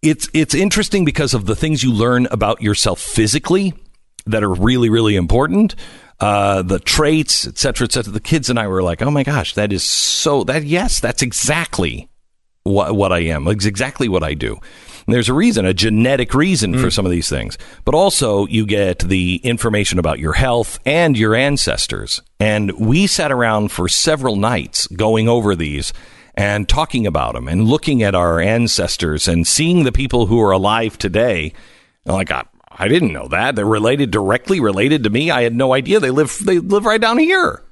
it's 0.05 0.29
it's 0.35 0.55
interesting 0.55 1.05
because 1.05 1.35
of 1.35 1.47
the 1.47 1.57
things 1.57 1.83
you 1.83 1.93
learn 1.93 2.27
about 2.31 2.63
yourself 2.63 3.01
physically 3.01 3.75
that 4.27 4.43
are 4.43 4.53
really 4.53 4.91
really 4.91 5.17
important. 5.17 5.75
Uh, 6.21 6.63
the 6.63 6.79
traits, 6.79 7.47
et 7.47 7.59
cetera, 7.59 7.87
et 7.87 7.93
cetera. 7.93 8.13
The 8.13 8.21
kids 8.21 8.49
and 8.49 8.59
I 8.59 8.69
were 8.69 8.83
like, 8.83 9.03
"Oh 9.03 9.11
my 9.11 9.25
gosh, 9.25 9.55
that 9.55 9.73
is 9.73 9.83
so 9.83 10.45
that 10.45 10.65
yes, 10.65 11.01
that's 11.01 11.23
exactly 11.23 12.09
what 12.63 12.95
what 12.95 13.13
I 13.13 13.21
am. 13.21 13.49
It's 13.49 13.67
exactly 13.67 14.09
what 14.09 14.23
I 14.23 14.35
do." 14.35 14.59
And 15.07 15.15
there's 15.15 15.29
a 15.29 15.35
reason, 15.35 15.67
a 15.67 15.75
genetic 15.75 16.33
reason 16.33 16.79
for 16.79 16.91
some 16.91 17.05
of 17.05 17.11
these 17.11 17.29
things. 17.29 17.59
But 17.85 17.95
also, 17.95 18.47
you 18.47 18.65
get 18.65 19.01
the 19.01 19.37
information 19.45 19.99
about 19.99 20.19
your 20.19 20.33
health 20.33 20.79
and 20.87 21.19
your 21.19 21.35
ancestors. 21.35 22.23
And 22.41 22.73
we 22.79 23.07
sat 23.07 23.31
around 23.31 23.71
for 23.71 23.87
several 23.87 24.37
nights 24.37 24.87
going 24.87 25.29
over 25.29 25.55
these 25.55 25.93
and 26.37 26.69
talking 26.69 27.07
about 27.07 27.35
them 27.35 27.49
and 27.49 27.67
looking 27.69 28.03
at 28.03 28.15
our 28.15 28.41
ancestors 28.41 29.29
and 29.29 29.47
seeing 29.47 29.85
the 29.85 29.93
people 29.93 30.27
who 30.27 30.41
are 30.41 30.51
alive 30.51 30.99
today. 30.99 31.53
Like, 32.05 32.31
I, 32.31 32.45
I 32.71 32.89
didn't 32.89 33.13
know 33.13 33.29
that. 33.29 33.55
They're 33.55 33.65
related, 33.65 34.11
directly 34.11 34.61
related 34.61 35.05
to 35.05 35.11
me. 35.11 35.31
I 35.31 35.43
had 35.43 35.55
no 35.55 35.73
idea. 35.73 36.01
They 36.01 36.11
live, 36.11 36.37
they 36.45 36.59
live 36.59 36.85
right 36.85 37.01
down 37.01 37.19
here. 37.19 37.63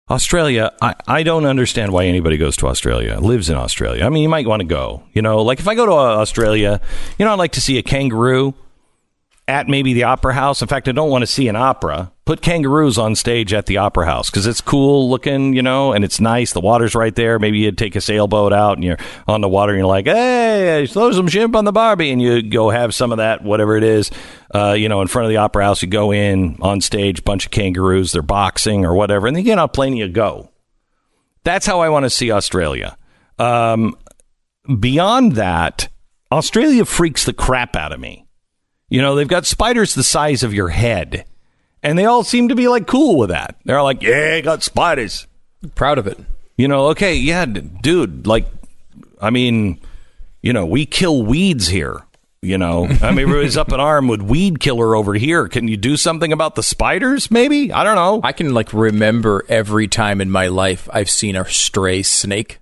Australia, 0.08 0.72
I, 0.84 0.94
I 1.08 1.24
don't 1.24 1.46
understand 1.46 1.92
why 1.92 2.06
anybody 2.06 2.38
goes 2.38 2.56
to 2.58 2.68
Australia, 2.68 3.20
lives 3.20 3.50
in 3.50 3.58
Australia. 3.58 4.06
I 4.06 4.10
mean, 4.10 4.22
you 4.22 4.30
might 4.30 4.46
want 4.46 4.60
to 4.60 4.68
go. 4.68 5.02
You 5.14 5.24
know, 5.24 5.42
like 5.42 5.60
if 5.60 5.68
I 5.68 5.74
go 5.74 5.88
to 5.88 5.94
uh, 5.94 6.18
Australia, 6.18 6.80
you 7.18 7.26
know, 7.26 7.34
I'd 7.34 7.40
like 7.40 7.54
to 7.54 7.62
see 7.62 7.80
a 7.80 7.84
kangaroo 7.84 8.54
at 9.48 9.68
maybe 9.68 9.94
the 9.94 10.04
opera 10.04 10.34
house. 10.34 10.62
In 10.62 10.68
fact, 10.68 10.88
I 10.88 10.92
don't 10.92 11.10
want 11.10 11.22
to 11.22 11.28
see 11.28 11.48
an 11.48 11.56
opera. 11.56 12.12
Put 12.26 12.42
kangaroos 12.42 12.98
on 12.98 13.14
stage 13.14 13.54
at 13.54 13.68
the 13.68 13.78
opera 13.78 14.08
house 14.08 14.32
because 14.32 14.48
it's 14.48 14.62
cool 14.62 15.08
looking, 15.08 15.54
you 15.54 15.62
know, 15.62 15.94
and 15.94 16.04
it's 16.04 16.20
nice. 16.20 16.54
The 16.54 16.62
water's 16.62 16.96
right 16.96 17.14
there. 17.14 17.38
Maybe 17.38 17.60
you'd 17.60 17.78
take 17.78 17.96
a 17.96 18.02
sailboat 18.02 18.52
out 18.52 18.78
and 18.78 18.84
you're 18.84 18.98
on 19.28 19.42
the 19.42 19.50
water 19.50 19.74
and 19.74 19.80
you're 19.80 19.88
like, 19.88 20.08
hey, 20.08 20.88
throw 20.90 21.12
some 21.12 21.28
shrimp 21.28 21.56
on 21.56 21.66
the 21.66 21.72
barbie. 21.72 22.10
And 22.10 22.20
you 22.20 22.42
go 22.42 22.72
have 22.72 22.96
some 22.96 23.12
of 23.12 23.20
that, 23.20 23.44
whatever 23.44 23.78
it 23.78 23.84
is, 23.84 24.10
uh, 24.56 24.72
you 24.72 24.90
know, 24.90 25.02
in 25.02 25.08
front 25.08 25.26
of 25.26 25.30
the 25.30 25.38
opera 25.38 25.64
house. 25.64 25.84
You 25.84 25.88
go 25.88 26.12
in 26.12 26.58
on 26.62 26.82
stage, 26.82 27.24
bunch 27.24 27.46
of 27.46 27.52
kangaroos, 27.52 28.12
they're 28.12 28.24
boxing 28.24 28.84
or 28.84 28.96
whatever. 28.96 29.28
And 29.28 29.36
then 29.36 29.44
you 29.44 29.52
get 29.52 29.60
on 29.60 29.66
a 29.66 29.68
plane 29.68 29.94
and 29.94 30.00
you 30.00 30.10
go. 30.10 30.50
That's 31.44 31.68
how 31.68 31.82
I 31.82 31.90
want 31.90 32.06
to 32.06 32.10
see 32.10 32.32
Australia. 32.32 32.98
Um, 33.38 33.96
beyond 34.80 35.34
that, 35.34 35.90
Australia 36.32 36.86
freaks 36.86 37.26
the 37.26 37.34
crap 37.34 37.76
out 37.76 37.92
of 37.92 38.00
me. 38.00 38.25
You 38.96 39.02
know, 39.02 39.14
they've 39.14 39.28
got 39.28 39.46
spiders 39.46 39.94
the 39.94 40.04
size 40.04 40.42
of 40.42 40.54
your 40.54 40.70
head. 40.70 41.26
And 41.84 42.00
they 42.00 42.06
all 42.06 42.24
seem 42.24 42.48
to 42.48 42.56
be 42.56 42.70
like 42.70 42.88
cool 42.88 43.18
with 43.18 43.28
that. 43.28 43.58
They're 43.66 43.84
like, 43.84 44.02
yeah, 44.02 44.36
I 44.38 44.40
got 44.40 44.64
spiders. 44.64 45.28
Proud 45.76 45.98
of 45.98 46.08
it. 46.08 46.18
You 46.56 46.70
know, 46.70 46.88
okay, 46.92 47.14
yeah, 47.14 47.44
d- 47.44 47.60
dude, 47.60 48.26
like, 48.26 48.48
I 49.20 49.32
mean, 49.32 49.82
you 50.42 50.54
know, 50.54 50.66
we 50.66 50.86
kill 50.86 51.24
weeds 51.24 51.68
here. 51.68 52.06
You 52.42 52.58
know, 52.58 52.86
I 53.02 53.12
mean, 53.12 53.28
everybody's 53.28 53.58
up 53.58 53.74
in 53.74 53.82
arm 53.82 54.08
with 54.08 54.22
weed 54.22 54.62
killer 54.62 54.96
over 54.96 55.16
here. 55.16 55.50
Can 55.50 55.68
you 55.68 55.76
do 55.76 55.98
something 55.98 56.32
about 56.32 56.56
the 56.56 56.64
spiders? 56.64 57.30
Maybe 57.30 57.74
I 57.74 57.84
don't 57.84 57.96
know. 57.96 58.22
I 58.24 58.32
can 58.32 58.54
like 58.54 58.72
remember 58.72 59.44
every 59.50 59.90
time 59.90 60.22
in 60.22 60.32
my 60.32 60.48
life 60.48 60.88
I've 60.94 61.10
seen 61.10 61.36
a 61.36 61.44
stray 61.50 62.02
snake. 62.02 62.60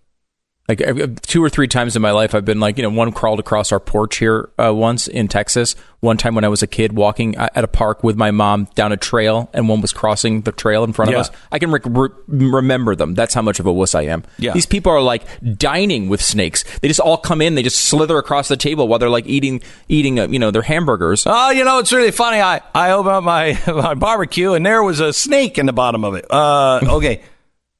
Like 0.70 0.80
every- 0.80 1.09
two 1.09 1.43
or 1.43 1.49
three 1.49 1.68
times 1.68 1.97
in 1.97 2.01
my 2.01 2.11
life, 2.11 2.34
I've 2.34 2.45
been 2.45 2.61
like, 2.61 2.78
you 2.78 2.84
know, 2.84 2.89
one 2.89 3.11
crawled 3.11 3.39
across 3.41 3.74
our 3.74 3.82
porch 3.82 4.18
here 4.18 4.49
uh, 4.57 4.74
once 4.74 5.07
in 5.09 5.28
Texas. 5.28 5.76
One 5.99 6.16
time 6.18 6.36
when 6.36 6.43
I 6.45 6.47
was 6.49 6.61
a 6.64 6.68
kid 6.68 6.93
walking 6.93 7.36
at 7.36 7.64
a 7.64 7.68
park 7.68 8.01
with 8.03 8.16
my 8.18 8.32
mom 8.32 8.68
down 8.76 8.91
a 8.93 8.97
trail, 8.97 9.49
and 9.53 9.68
one 9.70 9.82
was 9.82 9.91
crossing 9.93 10.41
the 10.41 10.51
trail 10.53 10.84
in 10.86 10.91
front 10.93 11.11
Yeah. 11.11 11.18
of 11.18 11.22
us. 11.28 11.32
I 11.51 11.59
can 11.59 11.72
rec- 11.72 11.86
re- 11.86 12.09
remember 12.28 12.95
them. 12.95 13.14
That's 13.14 13.34
how 13.34 13.41
much 13.41 13.59
of 13.59 13.66
a 13.66 13.74
wuss 13.74 13.93
I 13.95 14.03
am. 14.03 14.24
Yeah. 14.38 14.53
These 14.53 14.66
people 14.66 14.91
are 14.93 15.01
like 15.01 15.24
dining 15.57 16.07
with 16.09 16.22
snakes. 16.22 16.64
They 16.82 16.88
just 16.88 16.99
all 17.01 17.18
come 17.18 17.41
in. 17.41 17.55
They 17.55 17.64
just 17.64 17.80
slither 17.86 18.18
across 18.18 18.47
the 18.47 18.57
table 18.57 18.88
while 18.88 18.99
they're 18.99 19.09
like 19.09 19.28
eating, 19.28 19.61
eating, 19.89 20.20
uh, 20.20 20.28
you 20.28 20.39
know, 20.39 20.51
their 20.51 20.61
hamburgers. 20.61 21.24
Oh, 21.26 21.51
you 21.51 21.64
know, 21.66 21.80
it's 21.80 21.91
really 21.93 22.11
funny. 22.11 22.41
I, 22.41 22.61
I 22.76 22.91
opened 22.91 23.16
up 23.16 23.24
my, 23.24 23.57
my 23.68 23.93
barbecue 23.95 24.53
and 24.53 24.66
there 24.66 24.82
was 24.84 24.99
a 25.01 25.11
snake 25.14 25.57
in 25.57 25.66
the 25.66 25.74
bottom 25.74 26.03
of 26.05 26.16
it. 26.16 26.26
Uh, 26.30 26.80
okay. 26.84 27.22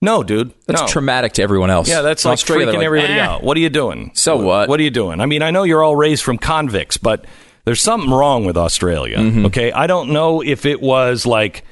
No, 0.04 0.22
dude. 0.22 0.54
That's 0.68 0.82
no. 0.82 0.88
traumatic 0.88 1.34
to 1.34 1.44
everyone 1.44 1.70
else. 1.70 1.88
Yeah, 1.88 2.02
that's 2.02 2.26
In 2.26 2.30
like 2.30 2.34
Australia, 2.34 2.68
freaking 2.68 2.76
like, 2.76 2.86
everybody 2.86 3.14
"Eh." 3.14 3.20
out. 3.26 3.42
What 3.44 3.56
are 3.56 3.62
you 3.62 3.70
doing? 3.70 4.12
So 4.14 4.36
what? 4.38 4.68
What 4.68 4.80
are 4.80 4.84
you 4.84 4.92
doing? 4.92 5.22
I 5.22 5.26
mean, 5.26 5.42
I 5.42 5.50
know 5.52 5.64
you're 5.64 5.82
all 5.82 5.96
raised 5.96 6.24
from 6.24 6.38
convicts, 6.38 6.98
but 6.98 7.26
There's 7.66 7.82
something 7.82 8.12
wrong 8.12 8.44
with 8.44 8.58
Australia. 8.58 9.18
Okay, 9.46 9.72
I 9.72 9.88
don't 9.88 10.10
know 10.10 10.42
if 10.44 10.66
it 10.66 10.82
was 10.82 11.26
like 11.26 11.64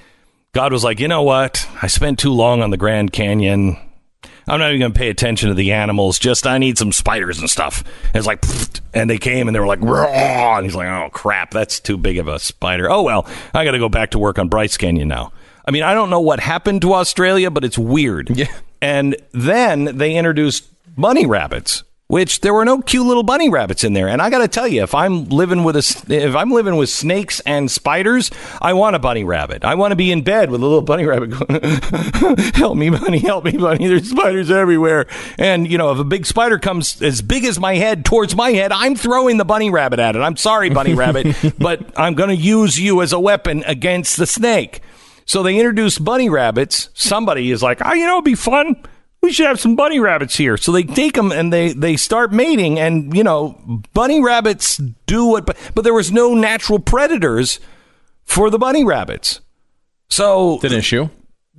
God 0.54 0.72
was 0.72 0.84
like, 0.86 1.00
you 1.02 1.08
know 1.10 1.24
what? 1.24 1.68
I 1.82 1.88
spent 1.88 2.18
too 2.20 2.32
long 2.32 2.62
on 2.62 2.70
the 2.70 2.78
Grand 2.78 3.12
Canyon. 3.12 3.78
I'm 4.48 4.60
not 4.60 4.70
even 4.70 4.80
going 4.80 4.94
to 4.94 4.98
pay 4.98 5.10
attention 5.10 5.50
to 5.50 5.56
the 5.56 5.72
animals. 5.74 6.18
Just 6.18 6.48
I 6.48 6.58
need 6.58 6.78
some 6.78 6.92
spiders 6.92 7.40
and 7.40 7.50
stuff. 7.50 7.84
And 8.06 8.16
it's 8.16 8.26
like, 8.28 8.44
and 8.94 9.10
they 9.10 9.18
came 9.18 9.48
and 9.48 9.56
they 9.56 9.60
were 9.60 9.68
like, 9.68 9.82
raw. 9.82 10.56
And 10.58 10.66
he's 10.66 10.76
like, 10.76 10.88
oh 10.88 11.10
crap, 11.12 11.52
that's 11.52 11.80
too 11.80 11.98
big 11.98 12.18
of 12.18 12.28
a 12.28 12.40
spider. 12.40 12.90
Oh 12.90 13.04
well, 13.04 13.28
I 13.54 13.66
got 13.66 13.72
to 13.72 13.80
go 13.80 13.90
back 13.90 14.12
to 14.12 14.20
work 14.20 14.40
on 14.40 14.48
Bryce 14.48 14.78
Canyon 14.78 15.08
now. 15.10 15.32
I 15.66 15.72
mean, 15.72 15.84
I 15.84 15.94
don't 15.94 16.10
know 16.10 16.22
what 16.22 16.40
happened 16.40 16.82
to 16.82 16.94
Australia, 16.94 17.52
but 17.52 17.64
it's 17.64 17.78
weird. 17.78 18.36
Yeah. 18.36 18.48
And 18.82 19.16
then 19.32 19.98
they 19.98 20.16
introduced 20.16 20.66
bunny 20.98 21.26
rabbits, 21.26 21.84
which 22.08 22.42
there 22.42 22.54
were 22.54 22.66
no 22.66 22.82
cute 22.82 23.06
little 23.06 23.24
bunny 23.24 23.48
rabbits 23.48 23.84
in 23.84 23.94
there. 23.94 24.10
And 24.10 24.22
I 24.22 24.30
got 24.30 24.40
to 24.40 24.48
tell 24.48 24.68
you, 24.68 24.84
if 24.84 24.96
I'm 24.96 25.30
living 25.30 25.64
with 25.64 25.76
a, 25.76 26.04
if 26.10 26.36
I'm 26.36 26.50
living 26.50 26.76
with 26.76 26.90
snakes 26.90 27.40
and 27.42 27.70
spiders, 27.70 28.32
I 28.60 28.74
want 28.74 28.96
a 28.96 29.00
bunny 29.00 29.24
rabbit. 29.24 29.64
I 29.64 29.76
want 29.76 29.92
to 29.92 29.96
be 29.96 30.12
in 30.12 30.24
bed 30.24 30.50
with 30.50 30.62
a 30.62 30.66
little 30.66 30.82
bunny 30.82 31.06
rabbit 31.06 31.30
going, 31.30 32.40
"Help 32.56 32.76
me, 32.76 32.90
bunny! 32.90 33.20
Help 33.20 33.46
me, 33.46 33.52
bunny! 33.52 33.88
There's 33.88 34.10
spiders 34.10 34.50
everywhere." 34.50 35.06
And 35.38 35.72
you 35.72 35.78
know, 35.78 35.92
if 35.92 36.00
a 36.00 36.04
big 36.04 36.26
spider 36.26 36.58
comes 36.60 37.02
as 37.02 37.22
big 37.22 37.46
as 37.46 37.60
my 37.60 37.76
head 37.76 38.04
towards 38.04 38.36
my 38.36 38.50
head, 38.52 38.72
I'm 38.72 38.96
throwing 38.96 39.38
the 39.38 39.46
bunny 39.46 39.70
rabbit 39.70 40.00
at 40.00 40.16
it. 40.16 40.20
I'm 40.20 40.38
sorry, 40.38 40.70
bunny 40.70 40.96
rabbit, 40.96 41.36
but 41.60 41.98
I'm 41.98 42.16
going 42.16 42.30
to 42.30 42.36
use 42.36 42.80
you 42.80 43.02
as 43.02 43.14
a 43.14 43.20
weapon 43.20 43.64
against 43.68 44.18
the 44.18 44.26
snake. 44.26 44.82
So 45.32 45.44
they 45.44 45.56
introduced 45.58 46.04
bunny 46.04 46.28
rabbits. 46.28 46.90
Somebody 46.94 47.52
is 47.52 47.64
like, 47.64 47.80
oh, 47.86 47.94
you 47.94 48.06
know, 48.06 48.16
it'd 48.16 48.26
be 48.26 48.36
fun. 48.36 48.76
We 49.22 49.32
should 49.32 49.46
have 49.46 49.62
some 49.62 49.78
bunny 49.78 49.98
rabbits 49.98 50.36
here. 50.36 50.58
So 50.58 50.74
they 50.74 50.84
take 50.84 51.14
them 51.14 51.32
and 51.32 51.54
they, 51.54 51.72
they 51.72 51.96
start 51.96 52.34
mating. 52.34 52.78
And, 52.82 53.16
you 53.16 53.24
know, 53.24 53.58
bunny 53.94 54.22
rabbits 54.22 54.76
do 55.06 55.28
what, 55.28 55.46
but, 55.46 55.58
but 55.74 55.86
there 55.86 55.94
was 55.94 56.12
no 56.12 56.34
natural 56.34 56.80
predators 56.80 57.62
for 58.26 58.50
the 58.50 58.60
bunny 58.60 58.84
rabbits. 58.84 59.40
So 60.10 60.56
It's 60.56 60.66
an 60.66 60.74
issue. 60.74 61.08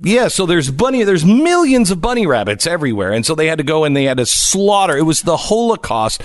yeah, 0.03 0.27
so 0.27 0.45
there's 0.45 0.69
bunny, 0.69 1.03
there's 1.03 1.25
millions 1.25 1.89
of 1.89 1.99
bunny 1.99 2.27
rabbits 2.27 2.67
everywhere, 2.67 3.11
and 3.11 3.25
so 3.25 3.33
they 3.33 3.47
had 3.47 3.57
to 3.57 3.63
go 3.63 3.85
and 3.85 3.97
they 3.97 4.03
had 4.03 4.17
to 4.17 4.27
slaughter. 4.27 4.95
It 4.95 5.01
was 5.01 5.23
the 5.23 5.35
Holocaust. 5.35 6.21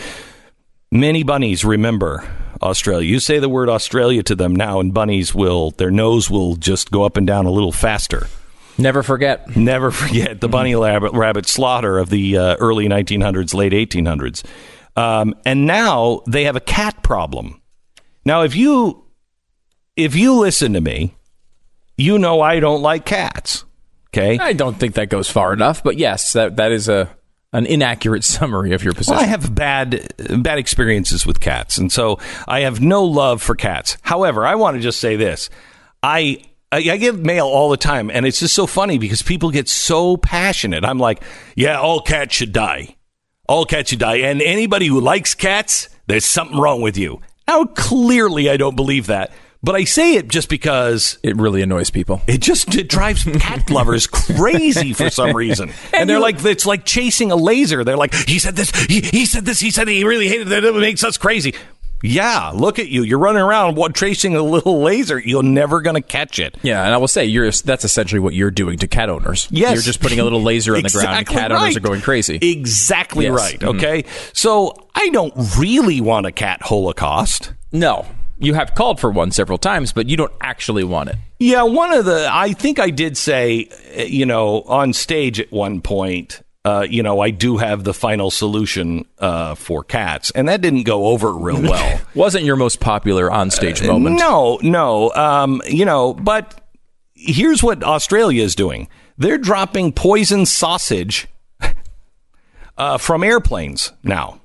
Many 0.93 1.23
bunnies 1.23 1.65
remember 1.65 2.29
Australia. 2.63 3.09
You 3.09 3.21
say 3.21 3.39
the 3.39 3.49
word 3.49 3.69
Australia 3.69 4.23
to 4.25 4.35
them 4.35 4.55
now, 4.55 4.81
and 4.81 4.93
bunnies 4.93 5.35
will 5.35 5.71
their 5.73 5.91
nose 5.91 6.31
will 6.31 6.57
just 6.57 6.91
go 6.91 7.05
up 7.05 7.17
and 7.17 7.27
down 7.27 7.47
a 7.47 7.51
little 7.51 7.73
faster. 7.73 8.27
Never 8.77 9.03
forget. 9.03 9.57
Never 9.57 9.91
forget 9.93 10.41
the 10.41 10.49
bunny 10.49 10.75
rabbit, 10.75 11.13
rabbit 11.13 11.47
slaughter 11.47 11.99
of 11.99 12.11
the 12.11 12.39
uh, 12.39 12.57
early 12.57 12.89
1900s, 12.89 13.55
late 13.55 13.73
1800s. 13.73 14.45
Um, 14.97 15.35
and 15.45 15.67
now 15.67 16.23
they 16.27 16.45
have 16.45 16.57
a 16.57 16.61
cat 16.61 17.03
problem. 17.03 17.61
Now, 18.25 18.43
if 18.43 18.55
you 18.57 19.05
if 19.97 20.15
you 20.15 20.35
listen 20.35 20.73
to 20.75 20.81
me, 20.81 21.15
you 21.97 22.19
know 22.19 22.41
I 22.41 22.61
don't 22.61 22.83
like 22.83 23.05
cats. 23.05 23.65
Okay, 24.11 24.39
I 24.39 24.55
don't 24.55 24.79
think 24.79 24.95
that 24.95 25.11
goes 25.11 25.29
far 25.29 25.53
enough, 25.53 25.83
but 25.83 25.99
yes, 25.99 26.33
that 26.33 26.57
that 26.57 26.73
is 26.73 26.89
a 26.89 27.15
an 27.53 27.67
inaccurate 27.67 28.25
summary 28.37 28.73
of 28.73 28.83
your 28.83 28.93
position. 28.93 29.15
Well, 29.15 29.25
I 29.25 29.27
have 29.27 29.55
bad 29.55 30.13
bad 30.43 30.59
experiences 30.59 31.27
with 31.27 31.41
cats, 31.41 31.79
and 31.79 31.93
so 31.93 32.19
I 32.47 32.61
have 32.61 32.81
no 32.81 33.05
love 33.05 33.43
for 33.43 33.55
cats. 33.55 33.97
However, 34.03 34.47
I 34.47 34.55
want 34.55 34.77
to 34.77 34.83
just 34.83 35.01
say 35.01 35.17
this: 35.17 35.51
I. 36.03 36.43
I 36.71 36.77
I 36.81 36.99
get 36.99 37.15
mail 37.15 37.47
all 37.47 37.71
the 37.71 37.79
time, 37.79 38.11
and 38.11 38.27
it's 38.27 38.41
just 38.41 38.55
so 38.55 38.67
funny 38.67 38.99
because 38.99 39.23
people 39.23 39.51
get 39.51 39.71
so 39.71 40.19
passionate. 40.19 40.85
I'm 40.85 40.99
like, 40.99 41.23
yeah, 41.57 41.81
all 41.81 42.03
cats 42.03 42.35
should 42.35 42.53
die. 42.53 42.95
All 43.49 43.65
cats 43.65 43.89
should 43.89 44.01
die. 44.01 44.17
And 44.17 44.43
anybody 44.43 44.87
who 44.87 45.01
likes 45.01 45.35
cats, 45.35 45.89
there's 46.09 46.27
something 46.27 46.59
wrong 46.59 46.83
with 46.83 46.99
you. 46.99 47.23
Now, 47.49 47.65
clearly, 47.65 48.51
I 48.51 48.59
don't 48.59 48.77
believe 48.77 49.07
that, 49.07 49.33
but 49.63 49.75
I 49.75 49.85
say 49.85 50.15
it 50.15 50.29
just 50.29 50.49
because 50.49 51.19
it 51.23 51.37
really 51.37 51.63
annoys 51.63 51.91
people. 51.91 52.23
it 52.27 52.41
just 52.41 52.75
it 52.77 52.89
drives 52.89 53.25
cat 53.25 53.71
lovers 53.71 54.07
crazy 54.07 54.93
for 54.93 55.11
some 55.11 55.35
reason. 55.37 55.71
And, 55.93 56.09
they're 56.09 56.17
you- 56.19 56.23
like, 56.23 56.45
it's 56.45 56.67
like 56.67 56.85
chasing 56.85 57.33
a 57.33 57.37
laser. 57.37 57.83
They're 57.85 57.97
like, 57.97 58.15
he 58.15 58.39
said 58.39 58.55
this, 58.57 58.71
he, 58.87 59.01
he 59.01 59.27
said 59.27 59.45
this, 59.45 59.59
he 59.61 59.71
said 59.71 59.89
he 59.89 60.05
really 60.05 60.29
hated 60.29 60.49
that. 60.49 60.63
It 60.65 60.75
makes 60.77 61.03
us 61.03 61.17
crazy. 61.17 61.55
Yeah, 62.01 62.53
look 62.55 62.79
at 62.79 62.87
you. 62.89 63.03
You're 63.03 63.19
running 63.19 63.43
around 63.43 63.75
what, 63.75 63.97
chasing 63.97 64.37
a 64.37 64.43
little 64.43 64.83
laser. 64.83 65.19
You're 65.19 65.43
never 65.43 65.81
going 65.81 65.97
to 65.97 66.01
catch 66.01 66.39
it. 66.39 66.57
Yeah, 66.63 66.85
and 66.85 66.95
I 66.95 66.97
will 66.99 67.09
say 67.09 67.25
you're 67.25 67.51
that's 67.51 67.85
essentially 67.85 68.21
what 68.21 68.35
you're 68.35 68.53
doing 68.53 68.79
to 68.79 68.87
cat 68.87 69.11
owners. 69.11 69.49
Yes. 69.51 69.75
You're 69.75 69.83
just 69.83 70.01
putting 70.01 70.21
a 70.21 70.23
little 70.23 70.41
laser 70.41 70.77
on 70.77 70.83
the 70.85 70.91
ground 70.91 71.09
and 71.09 71.19
Exactly 71.27 71.37
cat 71.37 71.51
owners 71.51 71.77
are 71.77 71.81
going 71.81 72.01
crazy. 72.01 72.39
Exactly 72.41 73.25
Yes. 73.25 73.35
right. 73.37 73.59
Mhm. 73.59 73.77
Okay. 73.79 74.05
So 74.33 74.77
I 74.95 75.09
don't 75.09 75.33
really 75.59 76.01
want 76.01 76.27
a 76.27 76.31
cat 76.33 76.63
holocaust. 76.63 77.53
No. 77.73 78.07
You 78.41 78.55
have 78.55 78.75
called 78.75 79.01
for 79.01 79.11
one 79.11 79.31
several 79.33 79.59
times, 79.59 79.93
but 79.93 80.09
you 80.09 80.17
don't 80.17 80.33
actually 80.41 80.85
want 80.85 81.11
it. 81.11 81.17
Yeah, 81.41 81.63
one 81.63 81.93
of 81.93 82.05
the 82.05 82.29
I 82.31 82.53
think 82.53 82.79
I 82.79 82.91
did 82.91 83.17
say, 83.17 83.69
uh, 83.99 84.03
you 84.03 84.27
know, 84.27 84.63
on 84.63 84.93
stage 84.93 85.41
at 85.41 85.51
one 85.51 85.81
point, 85.81 86.41
uh, 86.65 86.87
you 86.89 87.03
know, 87.03 87.21
I 87.21 87.31
do 87.31 87.57
have 87.57 87.85
the 87.85 87.95
final 87.95 88.31
solution 88.31 89.07
uh, 89.19 89.55
for 89.55 89.83
cats, 89.83 90.31
and 90.33 90.49
that 90.49 90.61
didn't 90.61 90.83
go 90.85 91.07
over 91.07 91.33
real 91.33 91.63
well. 91.69 92.01
Wasn't 92.15 92.45
your 92.45 92.57
most 92.57 92.79
popular 92.81 93.29
onstage 93.29 93.85
moment. 93.87 94.19
no, 94.19 94.59
no, 94.63 95.11
um, 95.13 95.63
you 95.67 95.85
know, 95.85 96.15
but 96.15 96.61
here's 97.15 97.63
what 97.63 97.83
Australia 97.83 98.43
is 98.43 98.55
doing: 98.55 98.89
they're 99.17 99.39
dropping 99.39 99.93
poison 99.93 100.47
sausage 100.47 101.27
uh, 102.77 102.99
from 102.99 103.25
airplanes 103.25 103.93
now. 104.03 104.41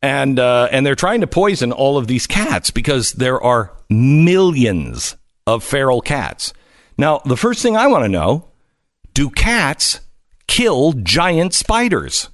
And 0.00 0.38
uh, 0.38 0.68
and 0.70 0.86
they're 0.86 0.94
trying 0.94 1.22
to 1.22 1.26
poison 1.26 1.72
all 1.72 1.98
of 1.98 2.06
these 2.06 2.26
cats 2.26 2.70
because 2.70 3.12
there 3.14 3.40
are 3.40 3.72
millions 3.90 5.16
of 5.46 5.64
feral 5.64 6.00
cats. 6.00 6.52
Now, 6.96 7.18
the 7.24 7.36
first 7.36 7.62
thing 7.62 7.76
I 7.76 7.88
want 7.88 8.04
to 8.04 8.08
know: 8.08 8.48
Do 9.12 9.28
cats 9.30 10.00
kill 10.46 10.92
giant 10.92 11.52
spiders? 11.52 12.30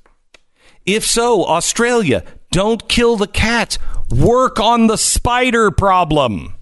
If 0.85 1.07
so, 1.07 1.47
Australia, 1.47 2.23
don't 2.51 2.87
kill 2.89 3.17
the 3.17 3.27
cats. 3.27 3.79
Work 4.11 4.61
on 4.61 4.87
the 4.87 4.99
spider 4.99 5.71
problem. 5.71 6.55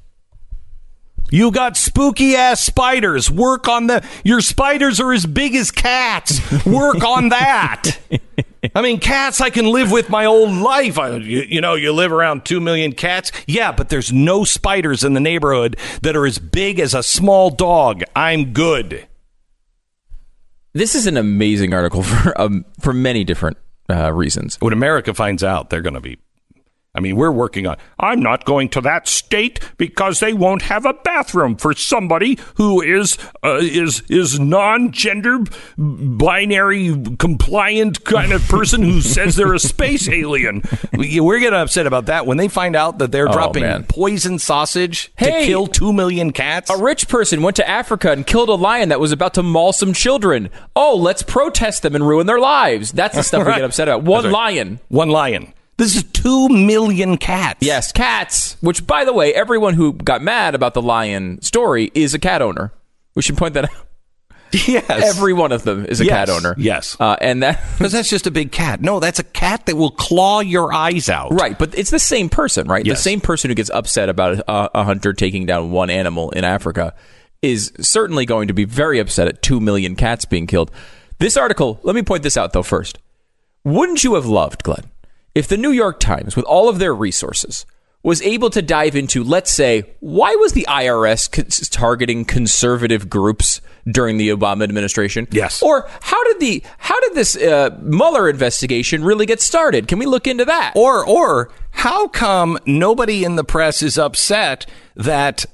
You 1.33 1.51
got 1.51 1.77
spooky 1.77 2.37
ass 2.37 2.61
spiders. 2.61 3.31
Work 3.31 3.67
on 3.67 3.87
the. 3.87 4.07
Your 4.23 4.41
spiders 4.43 5.01
are 5.01 5.13
as 5.13 5.27
big 5.27 5.55
as 5.55 5.71
cats. 5.71 6.41
Work 6.67 7.03
on 7.03 7.31
that. 7.31 7.99
I 8.75 8.83
mean, 8.83 9.01
cats 9.01 9.41
I 9.41 9.51
can 9.51 9.67
live 9.67 9.91
with 9.91 10.09
my 10.09 10.25
whole 10.25 10.51
life. 10.51 10.99
I, 10.99 11.17
you, 11.17 11.41
you 11.41 11.61
know, 11.61 11.75
you 11.75 11.93
live 11.93 12.13
around 12.13 12.45
two 12.45 12.61
million 12.61 12.93
cats. 12.93 13.33
Yeah, 13.47 13.73
but 13.73 13.89
there's 13.89 14.13
no 14.13 14.45
spiders 14.45 15.03
in 15.03 15.15
the 15.15 15.21
neighborhood 15.21 15.77
that 16.03 16.15
are 16.15 16.27
as 16.27 16.39
big 16.39 16.79
as 16.79 16.95
a 16.95 17.03
small 17.03 17.51
dog. 17.51 18.05
I'm 18.15 18.53
good. 18.53 19.09
This 20.75 20.95
is 20.95 21.07
an 21.07 21.17
amazing 21.17 21.75
article 21.75 22.03
for 22.03 22.41
um, 22.41 22.65
for 22.81 22.93
many 22.93 23.25
different 23.25 23.59
uh, 23.91 24.13
reasons. 24.13 24.57
When 24.61 24.73
America 24.73 25.13
finds 25.13 25.43
out, 25.43 25.71
they're 25.71 25.83
going 25.83 25.95
to 25.95 26.01
be. 26.01 26.19
I 26.95 27.01
mean, 27.01 27.17
we're 27.17 27.33
working 27.33 27.67
on. 27.67 27.79
I'm 27.99 28.21
not 28.21 28.45
going 28.45 28.69
to 28.71 28.83
that 28.83 29.09
state 29.09 29.61
because 29.79 30.21
they 30.21 30.35
won't 30.35 30.61
have 30.63 30.85
a 30.85 30.93
bathroom 30.93 31.57
for 31.57 31.73
somebody 31.73 32.39
who 32.57 32.83
is 32.83 33.17
uh, 33.43 33.61
is 33.63 34.03
is 34.11 34.39
non-gender, 34.39 35.39
binary, 35.79 36.95
compliant 37.19 38.05
kind 38.05 38.33
of 38.33 38.47
person 38.49 38.83
who 38.83 39.01
says 39.01 39.37
they're 39.37 39.55
a 39.55 39.59
space 39.59 40.07
alien. 40.09 40.63
We- 40.93 41.19
We're 41.21 41.39
getting 41.41 41.59
upset 41.59 41.87
about 41.87 42.07
that 42.07 42.27
when 42.27 42.37
they 42.37 42.49
find 42.49 42.77
out 42.77 42.99
that 42.99 43.11
they're 43.11 43.29
Oh, 43.29 43.33
dropping 43.33 43.63
man. 43.63 43.85
poison 43.85 44.39
sausage 44.39 45.11
to 45.19 45.25
kill 45.31 45.67
two 45.69 45.93
million 45.95 46.31
cats. 46.33 46.69
A 46.71 46.77
rich 46.77 47.09
person 47.09 47.41
went 47.41 47.57
to 47.57 47.67
Africa 47.69 48.11
and 48.13 48.27
killed 48.27 48.51
a 48.51 48.55
lion 48.55 48.91
that 48.91 49.01
was 49.01 49.13
about 49.13 49.33
to 49.35 49.43
maul 49.43 49.73
some 49.73 49.95
children. 49.95 50.51
Oh, 50.77 50.97
let's 50.97 51.23
protest 51.23 51.83
them 51.83 51.95
and 51.95 52.07
ruin 52.07 52.27
their 52.27 52.41
lives. 52.41 52.93
That's 52.93 53.15
the 53.17 53.23
stuff 53.23 53.47
we 53.47 53.53
get 53.55 53.65
upset 53.65 53.89
about. 53.89 54.03
One 54.03 54.25
right. 54.25 54.33
lion. 54.33 54.81
One 54.89 55.09
lion. 55.09 55.55
This 55.83 55.97
is 55.97 56.05
two 56.05 56.49
million 56.49 57.17
cats. 57.17 57.59
Yes, 57.61 57.91
cats. 57.91 58.57
Which, 58.61 58.87
by 58.87 59.05
the 59.05 59.13
way, 59.13 59.35
everyone 59.35 59.75
who 59.75 59.95
got 59.95 60.23
mad 60.23 60.55
about 60.55 60.75
the 60.75 60.83
lion 60.83 61.43
story 61.43 61.91
is 61.93 62.15
a 62.15 62.21
cat 62.21 62.41
owner. 62.41 62.73
We 63.17 63.23
should 63.23 63.37
point 63.37 63.55
that 63.55 63.65
out. 63.65 63.87
Yes. 64.53 64.85
Every 64.89 65.33
one 65.33 65.51
of 65.51 65.65
them 65.65 65.85
is 65.87 66.01
a 66.01 66.05
Yes. 66.05 66.13
cat 66.13 66.31
owner. 66.31 66.55
Yes. 66.57 66.97
Uh, 67.01 67.17
and 67.21 67.43
that. 67.43 67.61
Because 67.79 67.91
that's 67.91 68.09
just 68.09 68.29
a 68.29 68.31
big 68.31 68.53
cat. 68.53 68.81
No, 68.81 69.01
that's 69.01 69.19
a 69.19 69.25
cat 69.25 69.67
that 69.67 69.75
will 69.75 69.91
claw 69.91 70.39
your 70.39 70.73
eyes 70.73 71.09
out. 71.09 71.33
Right, 71.33 71.59
but 71.59 71.77
it's 71.77 71.91
the 71.91 71.99
same 71.99 72.29
person, 72.29 72.69
right? 72.69 72.87
Yes. 72.87 72.99
The 72.99 73.03
same 73.03 73.21
person 73.21 73.51
who 73.51 73.57
gets 73.57 73.71
upset 73.71 74.09
about 74.09 74.39
a, 74.39 74.81
a 74.81 74.85
hunter 74.85 75.15
taking 75.15 75.47
down 75.47 75.73
one 75.73 75.91
animal 75.91 76.31
in 76.31 76.45
Africa 76.45 76.95
is 77.41 77.73
certainly 77.81 78.25
going 78.25 78.47
to 78.49 78.55
be 78.55 78.67
very 78.67 79.01
upset 79.01 79.27
at 79.27 79.43
2 79.43 79.59
million 79.59 79.97
cats 79.97 80.27
being 80.27 80.47
killed. 80.47 80.71
This 81.19 81.37
article, 81.37 81.81
let 81.83 81.97
me 81.97 82.03
point 82.03 82.23
this 82.23 82.37
out 82.37 82.53
though 82.53 82.63
first. 82.63 82.99
Wouldn't 83.65 84.05
you 84.05 84.15
have 84.15 84.27
loved, 84.27 84.63
Glenn, 84.63 84.92
if 85.35 85.49
the 85.49 85.57
New 85.57 85.71
York 85.71 86.01
Times, 86.01 86.37
with 86.37 86.45
all 86.45 86.69
of 86.69 86.79
their 86.79 86.95
resources, 86.95 87.67
was 88.03 88.21
able 88.23 88.51
to 88.51 88.61
dive 88.61 88.97
into, 88.97 89.23
let's 89.23 89.51
say, 89.51 89.85
why 90.01 90.35
was 90.37 90.53
the 90.53 90.67
IRS 90.69 91.71
targeting 91.71 92.25
conservative 92.25 93.09
groups 93.09 93.61
during 93.87 94.17
the 94.17 94.31
Obama 94.31 94.65
administration? 94.65 95.29
Yes. 95.31 95.63
Or 95.63 95.89
how 96.01 96.23
did 96.25 96.41
the 96.41 96.63
how 96.79 96.99
did 97.01 97.15
this 97.15 97.37
uh, 97.37 97.79
Mueller 97.81 98.29
investigation 98.29 99.05
really 99.05 99.27
get 99.27 99.41
started? 99.41 99.87
Can 99.87 99.99
we 99.99 100.07
look 100.07 100.27
into 100.27 100.45
that? 100.45 100.73
Or, 100.75 101.07
or 101.07 101.51
how 101.71 102.09
come 102.09 102.59
nobody 102.67 103.25
in 103.25 103.37
the 103.37 103.45
press 103.45 103.83
is 103.83 103.99
upset 103.99 104.67
that 104.97 105.47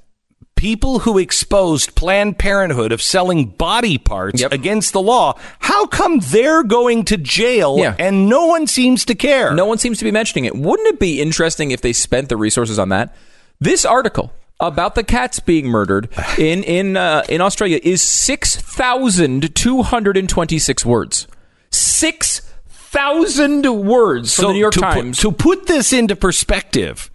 people 0.58 0.98
who 1.00 1.18
exposed 1.18 1.94
Planned 1.94 2.36
Parenthood 2.36 2.90
of 2.90 3.00
selling 3.00 3.46
body 3.46 3.96
parts 3.96 4.40
Yep. 4.40 4.52
against 4.52 4.92
the 4.92 5.00
law, 5.00 5.38
how 5.60 5.86
come 5.86 6.18
they're 6.18 6.64
going 6.64 7.04
to 7.06 7.16
jail 7.16 7.76
Yeah. 7.78 7.94
and 7.98 8.28
no 8.28 8.46
one 8.46 8.66
seems 8.66 9.04
to 9.06 9.14
care? 9.14 9.54
No 9.54 9.64
one 9.66 9.78
seems 9.78 9.98
to 9.98 10.04
be 10.04 10.10
mentioning 10.10 10.44
it. 10.46 10.56
Wouldn't 10.56 10.88
it 10.88 10.98
be 10.98 11.20
interesting 11.20 11.70
if 11.70 11.80
they 11.80 11.92
spent 11.92 12.28
the 12.28 12.36
resources 12.36 12.78
on 12.78 12.88
that? 12.88 13.14
This 13.60 13.84
article 13.84 14.32
about 14.60 14.96
the 14.96 15.04
cats 15.04 15.38
being 15.38 15.66
murdered 15.68 16.08
in 16.38 16.64
in 16.64 16.96
uh, 16.96 17.22
in 17.28 17.40
Australia 17.40 17.78
is 17.82 18.02
six 18.02 18.56
thousand 18.56 19.54
two 19.54 19.82
hundred 19.84 20.16
and 20.16 20.28
twenty 20.28 20.58
six 20.58 20.84
words. 20.84 21.28
Six 21.70 22.40
thousand 22.68 23.64
words 23.86 24.34
from 24.34 24.46
the 24.46 24.52
New 24.54 24.58
York 24.58 24.74
Times. 24.74 25.20
Put, 25.20 25.22
to 25.22 25.32
put 25.44 25.66
this 25.66 25.92
into 25.92 26.16
perspective, 26.16 27.10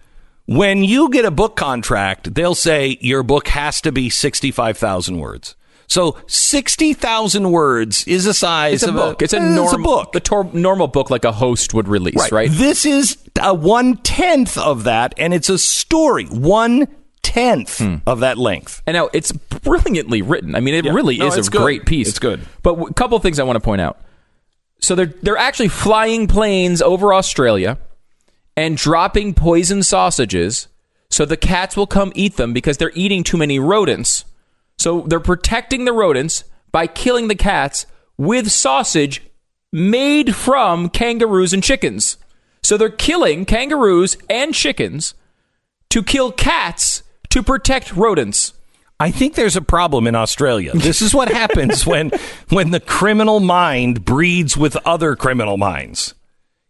when 0.46 0.84
you 0.84 1.08
get 1.10 1.24
a 1.24 1.30
book 1.30 1.56
contract, 1.56 2.34
they'll 2.34 2.54
say 2.54 2.98
your 3.00 3.22
book 3.22 3.48
has 3.48 3.80
to 3.82 3.92
be 3.92 4.10
65,000 4.10 5.18
words. 5.18 5.54
So 5.86 6.16
60,000 6.26 7.50
words 7.50 8.06
is 8.06 8.24
the 8.24 8.34
size 8.34 8.74
it's 8.74 8.82
a 8.84 8.88
of 8.88 8.94
book. 8.94 9.20
A, 9.20 9.24
it's 9.24 9.32
a 9.34 9.38
eh, 9.38 9.54
norm, 9.54 9.82
book. 9.82 10.12
The 10.12 10.20
tor- 10.20 10.50
normal 10.52 10.86
book 10.88 11.10
like 11.10 11.24
a 11.24 11.32
host 11.32 11.74
would 11.74 11.88
release, 11.88 12.32
right? 12.32 12.50
This 12.50 12.86
is 12.86 13.18
a 13.40 13.52
one 13.54 13.98
tenth 13.98 14.56
of 14.56 14.84
that, 14.84 15.14
and 15.18 15.34
it's 15.34 15.48
a 15.50 15.58
story. 15.58 16.24
One 16.26 16.88
tenth 17.22 17.78
Hmm. 17.78 17.96
of 18.06 18.20
that 18.20 18.38
length. 18.38 18.82
And 18.86 18.94
now 18.94 19.08
it's 19.12 19.32
brilliantly 19.32 20.22
written. 20.22 20.54
I 20.54 20.60
mean, 20.60 20.74
it 20.74 20.84
Yeah. 20.86 20.92
really 20.92 21.18
No, 21.18 21.26
is 21.26 21.48
a 21.48 21.50
good. 21.50 21.60
great 21.62 21.86
piece. 21.86 22.08
It's 22.08 22.18
good. 22.18 22.40
But 22.62 22.74
a 22.78 22.92
couple 22.94 23.18
things 23.18 23.38
I 23.38 23.44
want 23.44 23.56
to 23.56 23.60
point 23.60 23.80
out. 23.80 23.98
So 24.80 24.94
they're 24.94 25.12
they're 25.22 25.36
actually 25.38 25.68
flying 25.68 26.26
planes 26.26 26.82
over 26.82 27.14
Australia 27.14 27.78
and 28.56 28.76
dropping 28.76 29.34
poison 29.34 29.82
sausages 29.82 30.68
so 31.14 31.24
the 31.24 31.36
cats 31.36 31.76
will 31.76 31.86
come 31.86 32.10
eat 32.16 32.36
them 32.36 32.52
because 32.52 32.76
they're 32.76 32.90
eating 32.94 33.22
too 33.22 33.36
many 33.36 33.60
rodents. 33.60 34.24
So 34.78 35.02
they're 35.02 35.20
protecting 35.20 35.84
the 35.84 35.92
rodents 35.92 36.42
by 36.72 36.88
killing 36.88 37.28
the 37.28 37.36
cats 37.36 37.86
with 38.18 38.50
sausage 38.50 39.22
made 39.72 40.34
from 40.34 40.88
kangaroos 40.88 41.52
and 41.52 41.62
chickens. 41.62 42.16
So 42.64 42.76
they're 42.76 42.88
killing 42.88 43.44
kangaroos 43.44 44.16
and 44.28 44.52
chickens 44.52 45.14
to 45.90 46.02
kill 46.02 46.32
cats 46.32 47.04
to 47.30 47.44
protect 47.44 47.92
rodents. 47.92 48.52
I 48.98 49.12
think 49.12 49.34
there's 49.34 49.56
a 49.56 49.62
problem 49.62 50.08
in 50.08 50.16
Australia. 50.16 50.72
This 50.74 51.00
is 51.00 51.14
what 51.14 51.28
happens 51.28 51.86
when 51.86 52.10
when 52.48 52.70
the 52.72 52.80
criminal 52.80 53.38
mind 53.38 54.04
breeds 54.04 54.56
with 54.56 54.76
other 54.84 55.14
criminal 55.14 55.58
minds. 55.58 56.14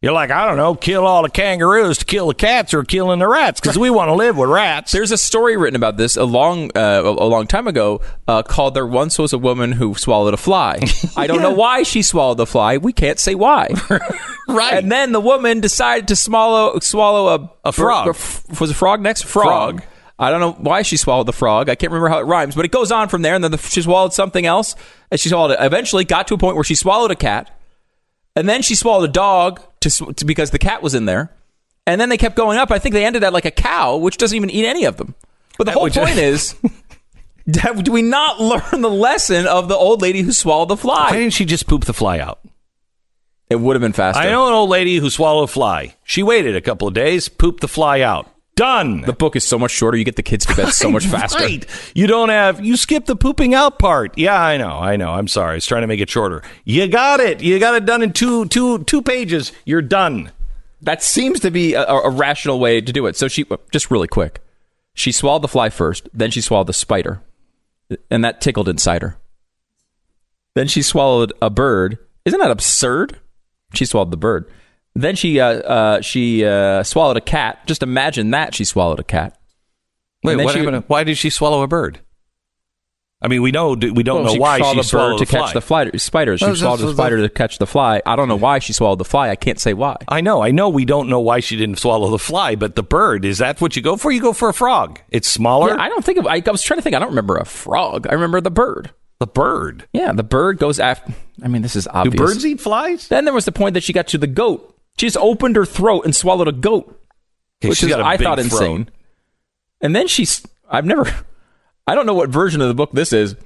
You're 0.05 0.13
like, 0.13 0.31
I 0.31 0.47
don't 0.47 0.59
know, 0.59 0.75
kill 0.75 1.07
all 1.07 1.23
the 1.23 1.31
kangaroos 1.31 1.97
to 1.97 2.05
kill 2.05 2.27
the 2.27 2.35
cats 2.35 2.75
or 2.75 2.85
killing 2.85 3.21
the 3.21 3.27
rats 3.27 3.59
because 3.59 3.79
we 3.79 3.89
want 3.89 4.11
to 4.11 4.13
live 4.13 4.37
with 4.37 4.51
rats. 4.51 4.93
There's 4.93 5.13
a 5.13 5.17
story 5.17 5.57
written 5.57 5.77
about 5.77 5.97
this 5.97 6.19
a 6.19 6.25
long 6.25 6.71
uh, 6.77 7.01
a 7.03 7.25
long 7.25 7.47
time 7.47 7.67
ago 7.67 8.03
uh, 8.29 8.43
called 8.43 8.75
"There 8.75 8.87
Once 8.87 9.19
Was 9.19 9.33
a 9.33 9.39
Woman 9.39 9.73
Who 9.73 9.95
Swallowed 9.95 10.35
a 10.35 10.37
Fly." 10.37 10.81
I 11.17 11.27
don't 11.27 11.41
know 11.41 11.55
why 11.55 11.85
she 11.85 12.03
swallowed 12.03 12.37
the 12.37 12.45
fly. 12.45 12.77
We 12.77 12.93
can't 12.93 13.19
say 13.19 13.35
why. 13.35 13.71
right. 14.47 14.75
and 14.75 14.93
then 14.93 15.13
the 15.13 15.21
woman 15.21 15.61
decided 15.61 16.09
to 16.09 16.17
swallow 16.17 16.79
swallow 16.81 17.35
a 17.65 17.69
A 17.71 17.73
frog. 17.73 18.09
was 18.09 18.71
a 18.71 18.75
frog 18.75 19.01
next? 19.01 19.23
Frog. 19.25 19.81
Frog. 19.81 19.91
I 20.19 20.31
don't 20.31 20.41
know 20.41 20.53
why 20.53 20.83
she 20.83 20.99
swallowed 20.99 21.29
the 21.29 21.33
frog. 21.33 21.71
I 21.71 21.77
can't 21.77 21.91
remember 21.91 22.11
how 22.11 22.19
it 22.19 22.25
rhymes, 22.25 22.55
but 22.55 22.67
it 22.67 22.73
goes 22.73 22.93
on 22.93 23.09
from 23.09 23.23
there. 23.23 23.37
And 23.37 23.43
then 23.43 23.53
the, 23.53 23.59
she 23.59 23.81
swallowed 23.81 24.13
something 24.13 24.45
else, 24.45 24.77
and 25.11 25.19
she 25.19 25.31
swallowed 25.31 25.53
it. 25.53 25.61
Eventually, 25.63 26.05
got 26.05 26.29
to 26.29 26.35
a 26.35 26.39
point 26.39 26.57
where 26.57 26.63
she 26.63 26.75
swallowed 26.75 27.11
a 27.11 27.17
cat, 27.17 27.59
and 28.37 28.47
then 28.47 28.61
she 28.61 28.75
swallowed 28.75 29.09
a 29.09 29.13
dog 29.13 29.63
to, 29.85 30.13
to 30.13 30.25
because 30.25 30.51
the 30.51 30.59
cat 30.59 30.83
was 30.83 30.95
in 30.95 31.05
there. 31.05 31.31
And 31.87 32.01
then 32.01 32.09
they 32.09 32.17
kept 32.17 32.37
going 32.37 32.59
up. 32.59 32.71
I 32.71 32.79
think 32.79 32.95
they 32.95 33.05
ended 33.05 33.25
at 33.25 33.33
like 33.33 33.45
a 33.45 33.51
cow, 33.51 33.97
which 33.97 34.17
doesn't 34.17 34.35
even 34.35 34.51
eat 34.51 34.67
any 34.67 34.85
of 34.85 34.97
them. 34.97 35.15
But 35.59 35.65
the 35.65 35.73
whole 35.73 35.89
point 35.91 36.19
is, 36.19 36.55
do 37.51 37.93
we 37.93 38.03
not 38.03 38.41
learn 38.41 38.81
the 38.81 38.91
lesson 38.91 39.47
of 39.47 39.69
the 39.69 39.77
old 39.77 40.03
lady 40.03 40.23
who 40.23 40.33
swallowed 40.33 40.69
the 40.69 40.77
fly? 40.77 41.11
Why 41.11 41.19
didn't 41.19 41.35
she 41.35 41.45
just 41.45 41.67
poop 41.67 41.85
the 41.85 41.93
fly 41.93 42.19
out? 42.19 42.41
It 43.51 43.57
would 43.57 43.77
have 43.77 43.83
been 43.83 43.93
faster. 43.93 44.21
I 44.21 44.31
know 44.31 44.47
an 44.47 44.55
old 44.55 44.71
lady 44.71 44.97
who 44.97 45.11
swallowed 45.11 45.45
a 45.45 45.53
fly. 45.53 45.95
She 46.03 46.23
waited 46.23 46.57
a 46.57 46.63
couple 46.63 46.89
of 46.89 46.95
days, 46.95 47.29
pooped 47.29 47.61
the 47.61 47.69
fly 47.69 48.01
out. 48.01 48.34
Done. 48.57 49.01
The 49.01 49.13
book 49.13 49.35
is 49.35 49.43
so 49.45 49.59
much 49.59 49.73
shorter. 49.73 49.97
You 49.97 50.05
get 50.05 50.15
the 50.17 50.23
kids 50.23 50.47
to 50.47 50.55
bed 50.55 50.69
so 50.73 50.91
much 50.91 51.07
faster. 51.09 51.39
Right. 51.39 51.67
You 51.95 52.07
don't 52.07 52.29
have 52.29 52.65
you 52.65 52.77
skip 52.77 53.07
the 53.07 53.17
pooping 53.17 53.53
out 53.53 53.79
part. 53.81 54.17
Yeah, 54.17 54.41
I 54.41 54.57
know. 54.57 54.79
I 54.79 54.97
know. 54.97 55.11
I'm 55.11 55.27
sorry. 55.27 55.53
I 55.53 55.55
was 55.57 55.67
trying 55.67 55.83
to 55.83 55.89
make 55.89 56.01
it 56.01 56.09
shorter. 56.09 56.43
You 56.65 56.87
got 56.87 57.19
it. 57.21 57.43
You 57.43 57.59
got 57.59 57.75
it 57.75 57.85
done 57.85 58.03
in 58.03 58.13
two 58.13 58.47
two 58.47 58.85
two 58.85 59.03
pages. 59.03 59.53
You're 59.65 59.83
done. 59.83 60.31
That 60.83 61.03
seems 61.03 61.41
to 61.41 61.51
be 61.51 61.75
a, 61.75 61.85
a 61.85 62.11
rational 62.11 62.61
way 62.61 62.81
to 62.81 62.93
do 62.93 63.07
it. 63.07 63.17
So 63.17 63.27
she 63.27 63.45
just 63.73 63.91
really 63.91 64.09
quick. 64.09 64.41
She 64.95 65.11
swallowed 65.11 65.43
the 65.43 65.49
fly 65.49 65.71
first, 65.71 66.09
then 66.15 66.31
she 66.31 66.41
swallowed 66.41 66.69
the 66.69 66.73
spider, 66.73 67.21
and 68.11 68.25
that 68.25 68.41
tickled 68.41 68.69
inside 68.69 69.03
her. 69.03 69.17
Then 70.55 70.69
she 70.69 70.83
swallowed 70.83 71.33
a 71.43 71.51
bird. 71.51 71.99
Isn't 72.25 72.39
that 72.39 72.53
absurd? 72.53 73.19
She 73.75 73.87
swallowed 73.87 74.13
the 74.13 74.17
bird. 74.17 74.49
Then 74.95 75.17
she 75.17 75.41
uh, 75.41 75.47
uh, 75.49 76.01
she 76.03 76.45
uh, 76.45 76.83
swallowed 76.85 77.17
a 77.17 77.21
cat. 77.21 77.67
Just 77.67 77.83
imagine 77.83 78.31
that 78.31 78.55
she 78.55 78.65
swallowed 78.65 79.01
a 79.01 79.05
cat. 79.05 79.39
Wait, 80.23 80.37
what 80.37 80.53
she- 80.55 80.61
happened? 80.61 80.85
Why 80.87 81.05
did 81.05 81.19
she 81.19 81.31
swallow 81.31 81.63
a 81.63 81.67
bird? 81.69 82.01
I 83.23 83.29
mean, 83.29 83.41
we 83.41 83.53
know 83.53 83.71
we 83.71 84.03
don't 84.03 84.17
Well, 84.17 84.25
know 84.25 84.33
she 84.35 84.39
why 84.39 84.59
swallowed 84.59 84.77
she 84.77 84.83
swallowed 84.83 85.11
bird 85.13 85.21
the 85.21 85.25
to 85.25 85.31
catch 85.33 85.41
fly. 85.41 85.53
the 85.55 85.61
fly, 85.63 85.91
spiders. 85.97 86.41
She 86.41 86.55
swallowed 86.57 86.81
so- 86.81 86.87
the 86.89 86.93
spider 86.93 87.23
to 87.23 87.29
catch 87.31 87.57
the 87.59 87.67
fly. 87.67 88.03
I 88.05 88.17
don't 88.17 88.29
know 88.29 88.37
why 88.37 88.59
she 88.59 88.73
swallowed 88.75 88.99
the 88.99 89.05
fly. 89.05 89.31
I 89.31 89.37
can't 89.37 89.59
say 89.59 89.73
why. 89.73 89.97
I 90.09 90.21
know, 90.21 90.43
I 90.43 90.51
know. 90.51 90.69
We 90.69 90.85
don't 90.85 91.09
know 91.09 91.21
why 91.21 91.41
she 91.41 91.57
didn't 91.57 91.77
swallow 91.79 92.11
the 92.11 92.19
fly, 92.19 92.55
but 92.55 92.77
the 92.77 92.83
bird 92.83 93.25
is 93.25 93.39
that 93.39 93.61
what 93.63 93.77
you 93.77 93.83
go 93.83 93.97
for? 93.97 94.13
You 94.13 94.21
go 94.21 94.33
for 94.35 94.51
a 94.51 94.55
frog. 94.55 95.01
It's 95.11 95.27
smaller. 95.27 95.71
Yeah, 95.71 95.81
I 95.83 95.89
don't 95.89 96.05
think 96.05 96.19
of. 96.19 96.27
I, 96.27 96.43
I 96.47 96.51
was 96.51 96.63
trying 96.63 96.79
to 96.79 96.83
think. 96.83 96.95
I 96.95 96.99
don't 96.99 97.09
remember 97.09 97.37
a 97.39 97.47
frog. 97.47 98.07
I 98.09 98.13
remember 98.13 98.41
the 98.43 98.51
bird. 98.51 98.91
the 99.21 99.27
bird. 99.27 99.89
Yeah, 99.95 100.13
the 100.13 100.23
bird 100.25 100.59
goes 100.59 100.79
after. 100.79 101.15
I 101.43 101.49
mean, 101.49 101.63
this 101.63 101.77
is 101.77 101.89
obvious. 101.89 102.13
Do 102.15 102.19
birds 102.27 102.45
eat 102.47 102.61
flies? 102.61 103.09
Then 103.09 103.25
there 103.25 103.33
was 103.35 103.47
the 103.47 103.53
point 103.53 103.73
that 103.75 103.83
she 103.83 103.93
got 103.95 104.09
to 104.09 104.19
the 104.19 104.27
goat. 104.27 104.71
She 104.99 105.07
just 105.07 105.17
opened 105.17 105.57
her 105.57 105.67
throat 105.67 106.05
and 106.05 106.15
swallowed 106.15 106.49
a 106.49 106.53
goat, 106.53 106.87
Okay, 107.61 107.71
which 107.71 107.79
she's 107.79 107.91
is 107.91 107.97
I 107.97 108.17
thought 108.17 108.39
throat. 108.39 108.45
insane. 108.45 108.91
And 109.81 109.95
then 109.95 110.07
she's. 110.07 110.47
I've 110.71 110.87
never. 110.87 111.05
I 111.87 111.95
don't 111.95 112.07
know 112.07 112.15
what 112.15 112.31
version 112.31 112.61
of 112.61 112.69
the 112.69 112.75
book 112.75 112.93
this 112.93 113.13
is. 113.13 113.37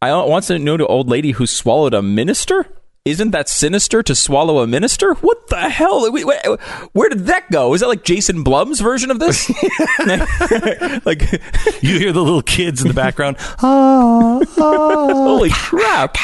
I 0.00 0.12
once 0.24 0.48
knew 0.50 0.74
an 0.74 0.80
old 0.82 1.08
lady 1.08 1.32
who 1.32 1.46
swallowed 1.46 1.94
a 1.94 2.02
minister. 2.02 2.66
Isn't 3.04 3.32
that 3.32 3.48
sinister 3.48 4.00
to 4.04 4.14
swallow 4.14 4.60
a 4.60 4.66
minister? 4.66 5.14
What 5.14 5.48
the 5.48 5.68
hell? 5.68 6.08
Where 6.92 7.08
did 7.08 7.26
that 7.26 7.50
go? 7.50 7.74
Is 7.74 7.80
that 7.80 7.88
like 7.88 8.04
Jason 8.04 8.44
Blum's 8.44 8.80
version 8.80 9.10
of 9.10 9.18
this? 9.18 9.48
like, 11.04 11.22
You 11.82 11.98
hear 11.98 12.12
the 12.12 12.22
little 12.22 12.42
kids 12.42 12.80
in 12.80 12.88
the 12.88 12.94
background. 12.94 13.36
Oh, 13.62 14.44
holy 14.56 15.50
crap! 15.50 16.16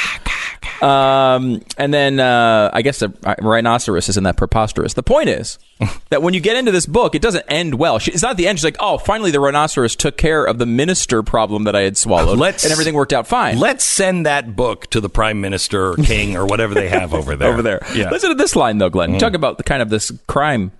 Um, 0.82 1.62
and 1.76 1.92
then 1.92 2.20
uh, 2.20 2.70
I 2.72 2.82
guess 2.82 3.02
a 3.02 3.12
rhinoceros 3.40 4.08
isn't 4.08 4.24
that 4.24 4.36
preposterous. 4.36 4.94
The 4.94 5.02
point 5.02 5.28
is 5.28 5.58
that 6.10 6.22
when 6.22 6.34
you 6.34 6.40
get 6.40 6.56
into 6.56 6.70
this 6.72 6.86
book, 6.86 7.14
it 7.14 7.22
doesn't 7.22 7.44
end 7.48 7.74
well. 7.74 7.98
She, 7.98 8.12
it's 8.12 8.22
not 8.22 8.36
the 8.36 8.46
end. 8.46 8.58
She's 8.58 8.64
like, 8.64 8.76
oh, 8.80 8.98
finally 8.98 9.30
the 9.30 9.40
rhinoceros 9.40 9.96
took 9.96 10.16
care 10.16 10.44
of 10.44 10.58
the 10.58 10.66
minister 10.66 11.22
problem 11.22 11.64
that 11.64 11.74
I 11.74 11.82
had 11.82 11.96
swallowed, 11.96 12.38
Let's- 12.38 12.64
and 12.64 12.72
everything 12.72 12.94
worked 12.94 13.12
out 13.12 13.26
fine. 13.26 13.58
Let's 13.58 13.84
send 13.84 14.26
that 14.26 14.54
book 14.54 14.88
to 14.90 15.00
the 15.00 15.08
prime 15.08 15.40
minister 15.40 15.90
or 15.92 15.96
king 15.96 16.36
or 16.36 16.46
whatever 16.46 16.74
they 16.74 16.88
have 16.88 17.12
over 17.14 17.34
there. 17.36 17.48
over 17.52 17.62
there. 17.62 17.80
Yeah. 17.94 18.10
Listen 18.10 18.30
to 18.30 18.36
this 18.36 18.54
line 18.54 18.78
though, 18.78 18.90
Glenn. 18.90 19.18
Talk 19.18 19.34
about 19.34 19.58
the 19.58 19.64
kind 19.64 19.82
of 19.82 19.90
this 19.90 20.12
crime, 20.26 20.72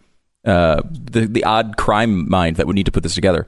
uh, 0.44 0.82
the 0.84 1.26
the 1.26 1.44
odd 1.44 1.76
crime 1.76 2.28
mind 2.28 2.56
that 2.56 2.66
would 2.66 2.76
need 2.76 2.86
to 2.86 2.92
put 2.92 3.02
this 3.02 3.14
together. 3.14 3.46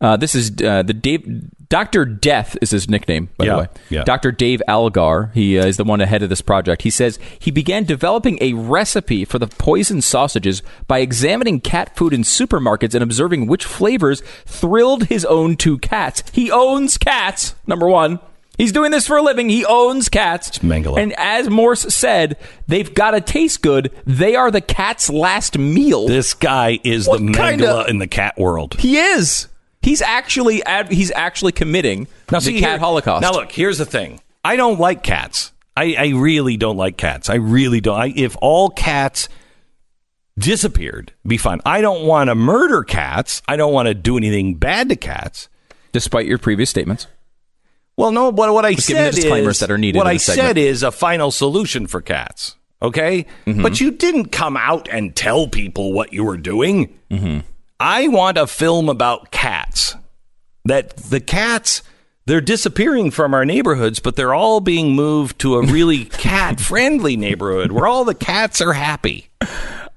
Uh, 0.00 0.16
this 0.16 0.34
is 0.34 0.52
uh, 0.62 0.82
the 0.84 0.94
Dave 0.94 1.26
Doctor 1.68 2.04
Death 2.04 2.56
is 2.62 2.70
his 2.70 2.88
nickname, 2.88 3.28
by 3.36 3.44
Yeah, 3.46 3.52
the 3.52 3.58
way. 3.58 3.66
yeah. 3.90 4.04
Doctor 4.04 4.30
Dave 4.30 4.62
Algar. 4.68 5.30
He 5.34 5.58
uh, 5.58 5.66
is 5.66 5.76
the 5.76 5.82
one 5.84 6.00
ahead 6.00 6.22
of 6.22 6.28
this 6.28 6.40
project. 6.40 6.82
He 6.82 6.90
says 6.90 7.18
he 7.38 7.50
began 7.50 7.82
developing 7.84 8.38
a 8.40 8.52
recipe 8.52 9.24
for 9.24 9.38
the 9.40 9.48
poison 9.48 10.00
sausages 10.00 10.62
by 10.86 11.00
examining 11.00 11.60
cat 11.60 11.96
food 11.96 12.12
in 12.12 12.22
supermarkets 12.22 12.94
and 12.94 13.02
observing 13.02 13.48
which 13.48 13.64
flavors 13.64 14.22
thrilled 14.46 15.06
his 15.06 15.24
own 15.24 15.56
two 15.56 15.78
cats. 15.78 16.22
He 16.32 16.50
owns 16.50 16.96
cats. 16.96 17.54
Number 17.66 17.88
one. 17.88 18.20
He's 18.56 18.72
doing 18.72 18.90
this 18.90 19.06
for 19.06 19.16
a 19.16 19.22
living. 19.22 19.48
He 19.50 19.64
owns 19.64 20.08
cats. 20.08 20.48
It's 20.48 20.58
Mengele. 20.60 20.98
And 20.98 21.12
as 21.16 21.48
Morse 21.48 21.82
said, 21.94 22.36
they've 22.66 22.92
got 22.92 23.12
to 23.12 23.20
taste 23.20 23.62
good. 23.62 23.92
They 24.04 24.34
are 24.34 24.50
the 24.50 24.60
cat's 24.60 25.08
last 25.08 25.56
meal. 25.56 26.08
This 26.08 26.34
guy 26.34 26.80
is 26.82 27.06
What 27.06 27.20
the 27.20 27.32
kinda- 27.32 27.64
Mengele 27.64 27.88
in 27.88 27.98
the 27.98 28.08
cat 28.08 28.36
world. 28.36 28.74
he 28.80 28.96
is. 28.96 29.46
He's 29.82 30.02
actually 30.02 30.62
ad- 30.64 30.90
he's 30.90 31.10
actually 31.12 31.52
committing 31.52 32.08
the 32.26 32.40
see, 32.40 32.60
cat 32.60 32.70
here- 32.70 32.78
holocaust. 32.78 33.22
Now 33.22 33.32
look, 33.32 33.52
here's 33.52 33.78
the 33.78 33.86
thing. 33.86 34.20
I 34.44 34.56
don't 34.56 34.78
like 34.80 35.02
cats. 35.02 35.52
I, 35.76 35.94
I 35.98 36.06
really 36.08 36.56
don't 36.56 36.76
like 36.76 36.96
cats. 36.96 37.30
I 37.30 37.34
really 37.36 37.80
don't. 37.80 37.98
I, 38.00 38.12
if 38.16 38.36
all 38.40 38.68
cats 38.70 39.28
disappeared, 40.38 41.12
be 41.26 41.36
fine. 41.36 41.60
I 41.64 41.80
don't 41.80 42.04
want 42.06 42.28
to 42.28 42.34
murder 42.34 42.82
cats. 42.84 43.42
I 43.48 43.56
don't 43.56 43.72
want 43.72 43.86
to 43.88 43.94
do 43.94 44.16
anything 44.16 44.54
bad 44.54 44.88
to 44.88 44.96
cats. 44.96 45.48
Despite 45.92 46.26
your 46.26 46.38
previous 46.38 46.68
statements. 46.70 47.06
Well, 47.96 48.12
no, 48.12 48.30
but 48.30 48.52
what 48.52 48.64
I 48.64 48.74
the 48.74 48.82
said 48.82 49.14
disclaimers 49.14 49.56
is 49.56 49.60
that 49.60 49.70
are 49.70 49.78
needed 49.78 49.98
what 49.98 50.06
I 50.06 50.18
segment. 50.18 50.48
said 50.48 50.58
is 50.58 50.82
a 50.82 50.92
final 50.92 51.30
solution 51.30 51.86
for 51.86 52.00
cats. 52.00 52.56
Okay, 52.80 53.26
Mm-hmm. 53.46 53.62
but 53.62 53.80
you 53.80 53.90
didn't 53.90 54.26
come 54.30 54.56
out 54.56 54.88
and 54.88 55.16
tell 55.16 55.48
people 55.48 55.92
what 55.92 56.12
you 56.12 56.22
were 56.22 56.36
doing. 56.36 56.96
Mm-hmm. 57.10 57.40
I 57.80 58.08
want 58.08 58.38
a 58.38 58.46
film 58.46 58.88
about 58.88 59.30
cats. 59.30 59.94
That 60.64 60.96
the 60.96 61.20
cats 61.20 61.82
they're 62.26 62.40
disappearing 62.42 63.10
from 63.10 63.32
our 63.32 63.44
neighborhoods, 63.46 64.00
but 64.00 64.16
they're 64.16 64.34
all 64.34 64.60
being 64.60 64.92
moved 64.94 65.38
to 65.40 65.54
a 65.56 65.64
really 65.66 66.04
cat 66.06 66.60
friendly 66.60 67.16
neighborhood 67.16 67.72
where 67.72 67.86
all 67.86 68.04
the 68.04 68.14
cats 68.14 68.60
are 68.60 68.74
happy. 68.74 69.30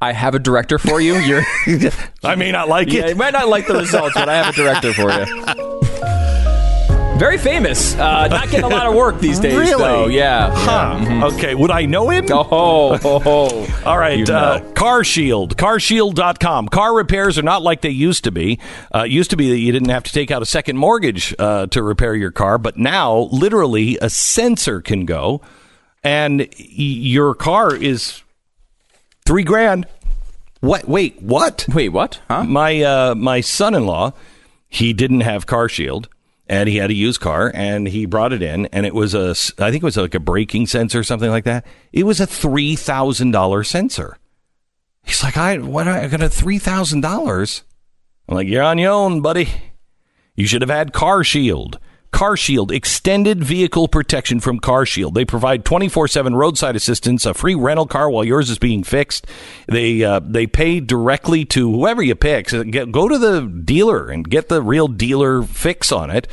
I 0.01 0.13
have 0.13 0.33
a 0.33 0.39
director 0.39 0.79
for 0.79 1.01
you. 1.01 1.15
You're 1.17 1.43
I 2.23 2.35
may 2.35 2.51
not 2.51 2.69
like 2.69 2.91
Yeah, 2.91 3.03
it. 3.05 3.09
you 3.09 3.15
might 3.15 3.33
not 3.33 3.49
like 3.49 3.67
the 3.67 3.73
results, 3.75 4.13
but 4.15 4.29
I 4.29 4.37
have 4.43 4.53
a 4.53 4.57
director 4.57 4.93
for 4.93 5.11
you. 5.11 5.81
Very 7.21 7.37
famous. 7.37 7.93
Uh, 7.93 8.27
not 8.29 8.49
getting 8.49 8.63
a 8.63 8.67
lot 8.67 8.87
of 8.87 8.95
work 8.95 9.19
these 9.19 9.39
days. 9.39 9.55
Really? 9.55 9.77
though. 9.77 10.07
Yeah. 10.07 10.49
Huh. 10.55 11.27
Okay. 11.27 11.53
Would 11.53 11.69
I 11.69 11.85
know 11.85 12.09
him? 12.09 12.25
Oh, 12.31 12.97
oh, 13.03 13.21
oh. 13.23 13.81
All 13.85 13.99
right, 13.99 14.17
You 14.17 14.33
uh, 14.33 14.57
know. 14.57 14.71
Car 14.71 15.03
Shield, 15.03 15.55
carshield.com. 15.55 16.69
Car 16.69 16.95
repairs 16.95 17.37
are 17.37 17.43
not 17.43 17.61
like 17.61 17.81
they 17.81 17.91
used 17.91 18.23
to 18.23 18.31
be. 18.31 18.57
Uh, 18.91 19.03
used 19.03 19.29
to 19.29 19.37
be 19.37 19.51
that 19.51 19.59
you 19.59 19.71
didn't 19.71 19.89
have 19.89 20.01
to 20.05 20.11
take 20.11 20.31
out 20.31 20.41
a 20.41 20.47
second 20.47 20.77
mortgage 20.77 21.35
uh, 21.37 21.67
to 21.67 21.83
repair 21.83 22.15
your 22.15 22.31
car, 22.31 22.57
but 22.57 22.75
now 22.75 23.29
literally 23.31 23.99
a 24.01 24.09
sensor 24.09 24.81
can 24.81 25.05
go 25.05 25.41
and 26.03 26.39
y- 26.39 26.47
your 26.57 27.35
car 27.35 27.75
is 27.75 28.23
three 29.27 29.43
grand. 29.43 29.85
What? 30.61 30.87
Wait, 30.87 31.21
what? 31.21 31.67
Wait, 31.71 31.89
what? 31.89 32.19
Huh? 32.27 32.45
My 32.45 32.81
uh, 32.81 33.13
my 33.13 33.41
son-in-law, 33.41 34.13
he 34.69 34.91
didn't 34.91 35.21
have 35.21 35.45
Car 35.45 35.69
Shield, 35.69 36.09
and 36.51 36.67
he 36.67 36.75
had 36.75 36.91
a 36.91 36.93
used 36.93 37.21
car, 37.21 37.49
and 37.55 37.87
he 37.87 38.05
brought 38.05 38.33
it 38.33 38.41
in, 38.41 38.65
and 38.67 38.85
it 38.85 38.93
was 38.93 39.15
a 39.15 39.29
I 39.57 39.71
think 39.71 39.75
it 39.75 39.83
was 39.83 39.95
like 39.95 40.13
a 40.13 40.19
braking 40.19 40.67
sensor, 40.67 40.99
or 40.99 41.03
something 41.03 41.29
like 41.29 41.45
that. 41.45 41.65
It 41.93 42.03
was 42.03 42.19
a 42.19 42.27
three 42.27 42.75
thousand 42.75 43.31
dollar 43.31 43.63
sensor. 43.63 44.17
He's 45.01 45.23
like, 45.23 45.37
I 45.37 45.57
what? 45.59 45.87
I 45.87 46.05
got 46.07 46.21
a 46.21 46.29
three 46.29 46.59
thousand 46.59 47.01
dollars. 47.01 47.63
I'm 48.27 48.35
like, 48.35 48.49
you're 48.49 48.63
on 48.63 48.77
your 48.77 48.91
own, 48.91 49.21
buddy. 49.21 49.47
You 50.35 50.45
should 50.45 50.61
have 50.61 50.69
had 50.69 50.91
Car 50.91 51.23
Shield. 51.23 51.79
Car 52.11 52.35
Shield, 52.37 52.71
extended 52.71 53.43
vehicle 53.43 53.87
protection 53.87 54.39
from 54.39 54.59
Car 54.59 54.85
Shield. 54.85 55.15
They 55.15 55.25
provide 55.25 55.63
24/7 55.63 56.35
roadside 56.35 56.75
assistance, 56.75 57.25
a 57.25 57.33
free 57.33 57.55
rental 57.55 57.87
car 57.87 58.09
while 58.09 58.23
yours 58.23 58.49
is 58.49 58.59
being 58.59 58.83
fixed. 58.83 59.25
They 59.67 60.03
uh, 60.03 60.19
they 60.23 60.45
pay 60.45 60.79
directly 60.79 61.45
to 61.45 61.71
whoever 61.71 62.01
you 62.03 62.15
pick. 62.15 62.49
So 62.49 62.63
get, 62.63 62.91
go 62.91 63.07
to 63.07 63.17
the 63.17 63.41
dealer 63.41 64.09
and 64.09 64.29
get 64.29 64.49
the 64.49 64.61
real 64.61 64.87
dealer 64.87 65.41
fix 65.43 65.91
on 65.91 66.09
it. 66.09 66.27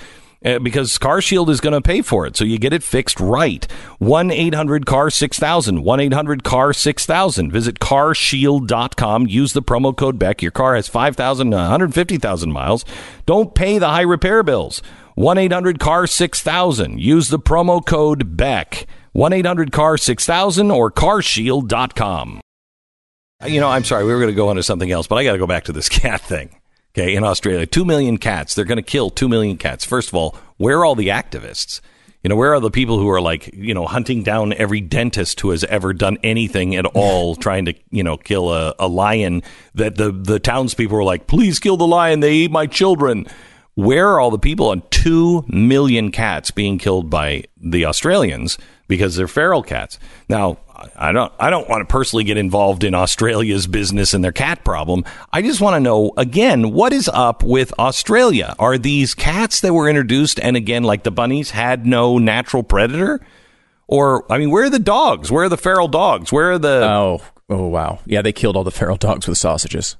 Uh, 0.44 0.60
because 0.60 0.98
Car 0.98 1.20
Shield 1.20 1.50
is 1.50 1.60
going 1.60 1.72
to 1.72 1.80
pay 1.80 2.00
for 2.00 2.24
it, 2.24 2.36
so 2.36 2.44
you 2.44 2.60
get 2.60 2.72
it 2.72 2.84
fixed 2.84 3.18
right. 3.18 3.66
One 3.98 4.30
eight 4.30 4.54
hundred 4.54 4.86
car 4.86 5.10
six 5.10 5.36
thousand. 5.36 5.82
One 5.82 5.98
eight 5.98 6.12
hundred 6.12 6.44
car 6.44 6.72
six 6.72 7.04
thousand. 7.04 7.50
Visit 7.50 7.80
carshield.com. 7.80 9.26
Use 9.26 9.52
the 9.52 9.62
promo 9.62 9.96
code 9.96 10.16
Beck. 10.16 10.40
Your 10.40 10.52
car 10.52 10.76
has 10.76 10.86
five 10.86 11.16
thousand, 11.16 11.50
one 11.50 11.68
hundred 11.68 11.92
fifty 11.92 12.18
thousand 12.18 12.52
miles. 12.52 12.84
Don't 13.26 13.52
pay 13.52 13.78
the 13.78 13.88
high 13.88 14.02
repair 14.02 14.44
bills. 14.44 14.80
1 15.18 15.36
800 15.36 15.80
CAR 15.80 16.06
6000. 16.06 17.00
Use 17.00 17.28
the 17.28 17.40
promo 17.40 17.84
code 17.84 18.36
BECK. 18.36 18.86
1 19.10 19.32
800 19.32 19.72
CAR 19.72 19.98
6000 19.98 20.70
or 20.70 20.92
carshield.com. 20.92 22.40
You 23.44 23.60
know, 23.60 23.68
I'm 23.68 23.82
sorry, 23.82 24.04
we 24.04 24.12
were 24.12 24.20
going 24.20 24.30
to 24.30 24.36
go 24.36 24.48
on 24.48 24.54
to 24.54 24.62
something 24.62 24.92
else, 24.92 25.08
but 25.08 25.16
I 25.16 25.24
got 25.24 25.32
to 25.32 25.38
go 25.38 25.48
back 25.48 25.64
to 25.64 25.72
this 25.72 25.88
cat 25.88 26.20
thing. 26.20 26.60
Okay, 26.94 27.16
in 27.16 27.24
Australia, 27.24 27.66
2 27.66 27.84
million 27.84 28.18
cats. 28.18 28.54
They're 28.54 28.64
going 28.64 28.76
to 28.76 28.82
kill 28.82 29.10
2 29.10 29.28
million 29.28 29.56
cats. 29.56 29.84
First 29.84 30.10
of 30.10 30.14
all, 30.14 30.36
where 30.56 30.78
are 30.78 30.84
all 30.84 30.94
the 30.94 31.08
activists? 31.08 31.80
You 32.22 32.28
know, 32.28 32.36
where 32.36 32.54
are 32.54 32.60
the 32.60 32.70
people 32.70 33.00
who 33.00 33.08
are 33.08 33.20
like, 33.20 33.52
you 33.52 33.74
know, 33.74 33.86
hunting 33.86 34.22
down 34.22 34.52
every 34.52 34.80
dentist 34.80 35.40
who 35.40 35.50
has 35.50 35.64
ever 35.64 35.92
done 35.92 36.18
anything 36.22 36.76
at 36.76 36.86
all, 36.86 37.34
trying 37.36 37.64
to, 37.64 37.74
you 37.90 38.04
know, 38.04 38.18
kill 38.18 38.52
a, 38.54 38.72
a 38.78 38.86
lion 38.86 39.42
that 39.74 39.96
the, 39.96 40.12
the 40.12 40.38
townspeople 40.38 40.96
were 40.96 41.02
like, 41.02 41.26
please 41.26 41.58
kill 41.58 41.76
the 41.76 41.88
lion, 41.88 42.20
they 42.20 42.34
eat 42.34 42.52
my 42.52 42.66
children. 42.66 43.26
Where 43.78 44.08
are 44.08 44.18
all 44.18 44.32
the 44.32 44.40
people 44.40 44.70
on 44.70 44.82
2 44.90 45.44
million 45.46 46.10
cats 46.10 46.50
being 46.50 46.78
killed 46.78 47.08
by 47.08 47.44
the 47.56 47.84
Australians 47.84 48.58
because 48.88 49.14
they're 49.14 49.28
feral 49.28 49.62
cats? 49.62 50.00
Now, 50.28 50.58
I 50.96 51.12
don't 51.12 51.32
I 51.38 51.48
don't 51.48 51.68
want 51.68 51.88
to 51.88 51.92
personally 51.92 52.24
get 52.24 52.36
involved 52.36 52.82
in 52.82 52.92
Australia's 52.92 53.68
business 53.68 54.14
and 54.14 54.24
their 54.24 54.32
cat 54.32 54.64
problem. 54.64 55.04
I 55.32 55.42
just 55.42 55.60
want 55.60 55.76
to 55.76 55.80
know 55.80 56.10
again, 56.16 56.72
what 56.72 56.92
is 56.92 57.08
up 57.14 57.44
with 57.44 57.72
Australia? 57.78 58.56
Are 58.58 58.78
these 58.78 59.14
cats 59.14 59.60
that 59.60 59.72
were 59.72 59.88
introduced 59.88 60.40
and 60.40 60.56
again 60.56 60.82
like 60.82 61.04
the 61.04 61.12
bunnies 61.12 61.52
had 61.52 61.86
no 61.86 62.18
natural 62.18 62.64
predator? 62.64 63.20
Or 63.86 64.24
I 64.28 64.38
mean, 64.38 64.50
where 64.50 64.64
are 64.64 64.70
the 64.70 64.80
dogs? 64.80 65.30
Where 65.30 65.44
are 65.44 65.48
the 65.48 65.56
feral 65.56 65.86
dogs? 65.86 66.32
Where 66.32 66.50
are 66.50 66.58
the 66.58 66.82
Oh, 66.82 67.22
oh, 67.48 67.68
wow. 67.68 68.00
Yeah, 68.06 68.22
they 68.22 68.32
killed 68.32 68.56
all 68.56 68.64
the 68.64 68.72
feral 68.72 68.96
dogs 68.96 69.28
with 69.28 69.38
sausages. 69.38 69.94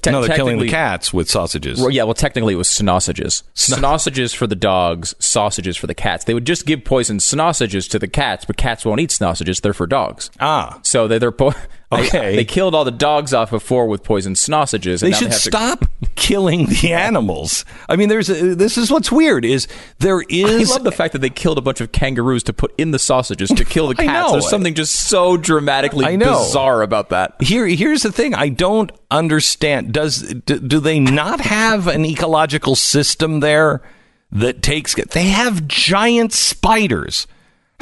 Te- 0.00 0.10
No, 0.10 0.22
they're 0.24 0.34
killing 0.34 0.58
the 0.58 0.68
cats 0.70 1.12
with 1.12 1.28
sausages. 1.28 1.78
Well, 1.78 1.90
yeah, 1.90 2.04
well, 2.04 2.14
technically 2.14 2.54
it 2.54 2.56
was 2.56 2.70
sausages. 2.70 3.42
Sausages 3.54 4.32
for 4.32 4.46
the 4.46 4.56
dogs, 4.56 5.14
sausages 5.18 5.76
for 5.76 5.86
the 5.86 5.94
cats. 5.94 6.24
They 6.24 6.32
would 6.32 6.46
just 6.46 6.64
give 6.64 6.82
poison 6.82 7.20
sausages 7.20 7.86
to 7.88 7.98
the 7.98 8.08
cats, 8.08 8.46
but 8.46 8.56
cats 8.56 8.86
won't 8.86 9.00
eat 9.00 9.10
sausages. 9.10 9.60
They're 9.60 9.74
for 9.74 9.86
dogs. 9.86 10.30
Ah. 10.40 10.80
So 10.82 11.06
they, 11.08 11.18
they're 11.18 11.30
po- 11.30 11.52
they- 11.96 12.06
Okay. 12.08 12.36
They, 12.36 12.44
killed 12.44 12.74
all 12.74 12.84
the 12.84 12.90
dogs 12.90 13.32
off 13.34 13.50
before 13.50 13.86
with 13.86 14.02
poison 14.02 14.34
sausages. 14.34 15.00
They 15.00 15.12
should 15.12 15.30
to- 15.32 15.38
stop 15.38 15.84
killing 16.14 16.66
the 16.66 16.92
animals. 16.92 17.64
I 17.88 17.96
mean, 17.96 18.08
there's 18.08 18.28
a, 18.28 18.54
this 18.54 18.76
is 18.76 18.90
what's 18.90 19.10
weird 19.10 19.44
is 19.44 19.66
there 19.98 20.20
is. 20.28 20.70
I 20.70 20.74
love 20.74 20.84
the 20.84 20.92
fact 20.92 21.12
that 21.12 21.20
they 21.20 21.30
killed 21.30 21.58
a 21.58 21.62
bunch 21.62 21.80
of 21.80 21.92
kangaroos 21.92 22.42
to 22.44 22.52
put 22.52 22.74
in 22.78 22.90
the 22.90 22.98
sausages 22.98 23.48
to 23.50 23.64
kill 23.64 23.88
the 23.88 23.94
cats. 24.06 24.32
There's 24.32 24.50
something 24.50 24.74
just 24.74 24.94
so 25.08 25.36
dramatically 25.36 26.04
bizarre 26.18 26.82
about 26.82 27.08
that. 27.10 27.34
here 27.40 27.66
here's 27.66 28.02
the 28.02 28.12
thing 28.12 28.34
i 28.34 28.48
don't 28.48 28.92
understand 29.10 29.92
does 29.92 30.20
do, 30.46 30.58
do 30.58 30.80
they 30.80 30.98
not 30.98 31.40
have 31.40 31.86
an 31.86 32.04
ecological 32.04 32.74
system 32.74 33.40
there 33.40 33.82
that 34.30 34.62
takes 34.62 34.94
they 35.12 35.24
have 35.28 35.66
giant 35.68 36.32
spiders 36.32 37.26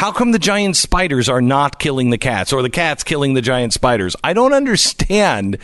how 0.00 0.10
come 0.10 0.32
the 0.32 0.38
giant 0.38 0.76
spiders 0.76 1.28
are 1.28 1.42
not 1.42 1.78
killing 1.78 2.08
the 2.08 2.16
cats 2.18 2.52
or 2.54 2.62
the 2.62 2.70
cats 2.70 3.04
killing 3.04 3.34
the 3.34 3.42
giant 3.42 3.72
spiders 3.72 4.16
i 4.24 4.32
don't 4.32 4.54
understand 4.54 5.58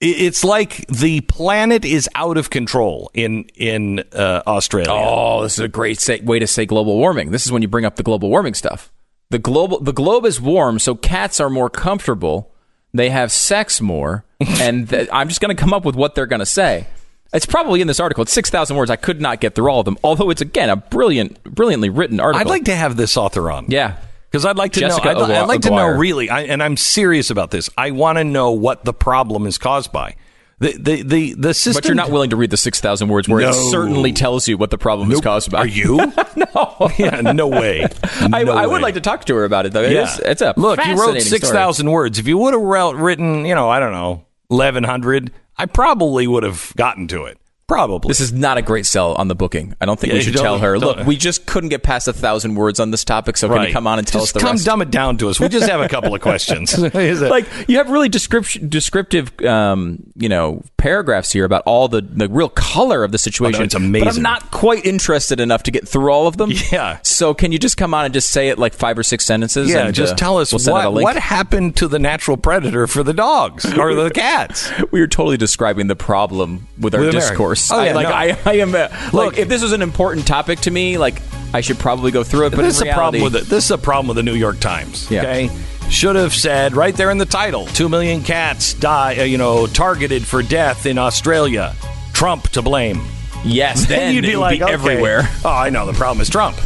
it's 0.00 0.42
like 0.42 0.86
the 0.88 1.20
planet 1.22 1.84
is 1.84 2.08
out 2.14 2.36
of 2.36 2.50
control 2.50 3.10
in 3.14 3.44
in 3.54 4.04
uh, 4.12 4.42
australia 4.46 4.90
Oh, 4.92 5.42
this 5.42 5.54
is 5.54 5.60
a 5.60 5.68
great 5.68 5.98
say, 6.00 6.20
way 6.20 6.38
to 6.38 6.46
say 6.46 6.66
global 6.66 6.96
warming. 6.96 7.30
This 7.30 7.46
is 7.46 7.52
when 7.52 7.62
you 7.62 7.68
bring 7.68 7.84
up 7.84 7.96
the 7.96 8.02
global 8.02 8.28
warming 8.28 8.54
stuff. 8.54 8.92
The 9.30 9.38
global 9.38 9.80
the 9.80 9.92
globe 9.92 10.26
is 10.26 10.40
warm, 10.40 10.78
so 10.78 10.94
cats 10.94 11.40
are 11.40 11.48
more 11.48 11.70
comfortable. 11.70 12.52
They 12.92 13.10
have 13.10 13.32
sex 13.32 13.80
more, 13.80 14.24
and 14.40 14.88
th- 14.88 15.08
I'm 15.12 15.28
just 15.28 15.40
going 15.40 15.56
to 15.56 15.60
come 15.60 15.72
up 15.72 15.84
with 15.84 15.96
what 15.96 16.14
they're 16.14 16.26
going 16.26 16.40
to 16.40 16.46
say. 16.46 16.86
It's 17.32 17.46
probably 17.46 17.80
in 17.80 17.86
this 17.86 17.98
article. 18.00 18.22
It's 18.22 18.32
six 18.32 18.50
thousand 18.50 18.76
words. 18.76 18.90
I 18.90 18.96
could 18.96 19.20
not 19.20 19.40
get 19.40 19.54
through 19.54 19.68
all 19.70 19.80
of 19.80 19.84
them. 19.86 19.96
Although 20.04 20.30
it's 20.30 20.40
again 20.42 20.68
a 20.68 20.76
brilliant, 20.76 21.42
brilliantly 21.44 21.88
written 21.88 22.20
article. 22.20 22.40
i'd 22.40 22.50
like 22.50 22.64
to 22.64 22.74
have 22.74 22.96
this 22.96 23.16
author 23.16 23.50
on 23.50 23.66
yeah. 23.68 23.96
Because 24.30 24.46
I'd 24.46 24.56
like 24.56 24.72
to 24.72 24.80
Jessica 24.80 25.12
know. 25.12 25.20
I'd, 25.24 25.30
I'd 25.30 25.48
like 25.48 25.60
to 25.62 25.70
know 25.70 25.88
really, 25.88 26.30
I, 26.30 26.42
and 26.42 26.62
I'm 26.62 26.76
serious 26.78 27.28
about 27.30 27.50
this. 27.50 27.68
I 27.76 27.90
want 27.90 28.16
to 28.18 28.24
know 28.24 28.52
what 28.52 28.82
the 28.84 28.94
problem 28.94 29.46
is 29.46 29.58
caused 29.58 29.92
by. 29.92 30.16
The 30.58 30.72
the 30.78 31.02
the, 31.02 31.34
the 31.34 31.54
system. 31.54 31.80
But 31.82 31.84
you're 31.88 31.94
not 31.96 32.10
willing 32.10 32.30
to 32.30 32.36
read 32.36 32.50
the 32.50 32.56
six 32.56 32.80
thousand 32.80 33.08
words 33.08 33.28
where 33.28 33.40
No. 33.42 33.50
it 33.50 33.54
certainly 33.70 34.12
tells 34.12 34.46
you 34.48 34.56
what 34.56 34.70
the 34.70 34.78
problem 34.78 35.10
is 35.10 35.20
caused 35.20 35.50
by. 35.50 35.58
Are 35.58 35.66
you? 35.66 35.96
no. 36.36 36.90
Yeah. 36.98 37.20
No 37.20 37.48
way. 37.48 37.86
I, 38.20 38.42
No 38.44 38.52
I 38.52 38.66
would 38.66 38.80
like 38.82 38.94
to 38.94 39.00
talk 39.00 39.24
to 39.26 39.34
her 39.34 39.44
about 39.44 39.66
it 39.66 39.72
though. 39.72 39.82
Yeah. 39.82 40.04
is- 40.04 40.20
it's 40.20 40.42
a 40.42 40.54
look. 40.56 40.78
You 40.84 40.92
wrote 40.92 40.98
fascinating 40.98 41.28
six 41.28 41.46
story. 41.48 41.56
thousand 41.58 41.90
words. 41.90 42.18
If 42.18 42.26
you 42.28 42.38
would 42.38 42.54
have 42.54 43.00
written, 43.00 43.44
you 43.44 43.54
know, 43.54 43.68
I 43.68 43.80
don't 43.80 43.92
know, 43.92 44.24
eleven 44.50 44.84
hundred, 44.84 45.32
I 45.56 45.66
probably 45.66 46.26
would 46.26 46.42
have 46.42 46.72
gotten 46.76 47.08
to 47.08 47.24
it. 47.24 47.38
Probably. 47.68 48.08
This 48.08 48.20
is 48.20 48.34
not 48.34 48.58
a 48.58 48.62
great 48.62 48.84
sell 48.84 49.14
on 49.14 49.28
the 49.28 49.34
booking. 49.34 49.74
I 49.80 49.86
don't 49.86 49.98
think 49.98 50.12
Yeah, 50.12 50.18
we 50.18 50.22
should 50.24 50.34
tell 50.36 50.58
her. 50.58 50.78
Look, 50.78 51.06
we 51.06 51.16
just 51.16 51.46
couldn't 51.46 51.70
get 51.70 51.82
past 51.82 52.06
a 52.06 52.12
thousand 52.12 52.54
words 52.54 52.78
on 52.80 52.90
this 52.90 53.02
topic, 53.02 53.38
so 53.38 53.48
can 53.48 53.66
you 53.66 53.72
come 53.72 53.86
on 53.86 53.98
and 53.98 54.06
tell 54.06 54.20
just 54.20 54.30
us 54.36 54.40
the 54.42 54.46
come 54.46 54.54
rest? 54.56 54.66
dumb 54.66 54.82
it 54.82 54.90
down 54.90 55.16
to 55.18 55.30
us. 55.30 55.40
We 55.40 55.48
just 55.48 55.68
have 55.70 55.80
a 55.80 55.88
couple 55.88 56.14
of 56.14 56.20
questions. 56.28 56.74
Is 56.76 57.22
it- 57.22 57.30
like 57.30 57.46
you 57.68 57.78
have 57.78 57.88
really 57.88 58.10
description, 58.10 58.68
descriptive, 58.68 59.32
um, 59.42 60.00
you 60.16 60.28
know, 60.28 60.62
paragraphs 60.82 61.30
here 61.30 61.44
about 61.44 61.62
all 61.64 61.86
the, 61.86 62.00
the 62.00 62.28
real 62.28 62.48
color 62.48 63.04
of 63.04 63.12
the 63.12 63.18
situation. 63.18 63.62
it's 63.62 63.74
But 63.74 63.82
amazing. 63.82 64.08
I'm 64.08 64.22
not 64.22 64.50
quite 64.50 64.84
interested 64.84 65.38
enough 65.38 65.62
to 65.62 65.70
get 65.70 65.86
through 65.86 66.10
all 66.12 66.26
of 66.26 66.36
them. 66.36 66.50
Yeah. 66.72 66.98
So 67.02 67.34
can 67.34 67.52
you 67.52 67.58
just 67.58 67.76
come 67.76 67.94
on 67.94 68.04
and 68.04 68.12
just 68.12 68.30
say 68.30 68.48
it 68.48 68.58
like 68.58 68.72
five 68.74 68.98
or 68.98 69.02
six 69.04 69.24
sentences? 69.24 69.70
Yeah, 69.70 69.86
and, 69.86 69.94
just 69.94 70.14
uh, 70.14 70.16
tell 70.16 70.38
us 70.38 70.52
we'll 70.52 70.58
send 70.58 70.76
out 70.76 70.86
a 70.86 70.90
what, 70.90 71.02
what 71.04 71.16
happened 71.16 71.76
to 71.76 71.86
the 71.86 71.98
natural 72.00 72.36
predator 72.36 72.86
for 72.88 73.02
the 73.04 73.12
dogs 73.12 73.64
or 73.78 73.94
the 73.94 74.10
cats. 74.14 74.70
we 74.90 75.00
are 75.00 75.06
totally 75.06 75.36
describing 75.36 75.86
the 75.86 75.94
problem 75.96 76.66
with 76.80 76.94
our 76.96 77.02
With 77.02 77.12
discourse. 77.12 77.70
Oh, 77.70 77.78
I, 77.78 77.86
yeah, 77.86 77.94
like 77.94 78.08
no. 78.08 78.14
I, 78.14 78.38
I 78.52 78.56
am 78.58 78.74
uh, 78.74 78.88
Look- 79.12 79.34
like 79.34 79.38
if 79.38 79.48
this 79.48 79.62
was 79.62 79.72
an 79.72 79.82
important 79.82 80.26
topic 80.26 80.60
to 80.60 80.70
me, 80.70 80.98
like 80.98 81.22
I 81.54 81.60
should 81.60 81.78
probably 81.78 82.10
go 82.10 82.24
through 82.24 82.46
it. 82.46 82.50
But 82.50 82.62
this 82.62 82.76
is 82.76 82.82
in 82.82 82.88
a 82.88 82.94
problem 82.94 83.22
with 83.22 83.36
it. 83.36 83.44
This 83.44 83.66
is 83.66 83.70
a 83.70 83.78
problem 83.78 84.08
with 84.08 84.16
the 84.16 84.22
New 84.22 84.34
York 84.34 84.58
Times. 84.58 85.10
Yeah. 85.10 85.20
Okay, 85.20 85.50
should 85.92 86.16
have 86.16 86.34
said 86.34 86.74
right 86.74 86.94
there 86.96 87.10
in 87.10 87.18
the 87.18 87.26
title: 87.26 87.66
two 87.66 87.88
million 87.88 88.22
cats 88.22 88.74
die, 88.74 89.18
uh, 89.18 89.24
you 89.24 89.38
know, 89.38 89.66
targeted 89.66 90.26
for 90.26 90.42
death 90.42 90.86
in 90.86 90.98
Australia. 90.98 91.74
Trump 92.12 92.48
to 92.50 92.62
blame. 92.62 93.00
yes, 93.44 93.86
then 93.88 94.14
you'd 94.14 94.22
be 94.22 94.36
like 94.36 94.58
be 94.58 94.64
okay. 94.64 94.72
everywhere. 94.72 95.28
Oh, 95.44 95.50
I 95.50 95.70
know. 95.70 95.86
The 95.86 95.92
problem 95.92 96.20
is 96.20 96.30
Trump, 96.30 96.56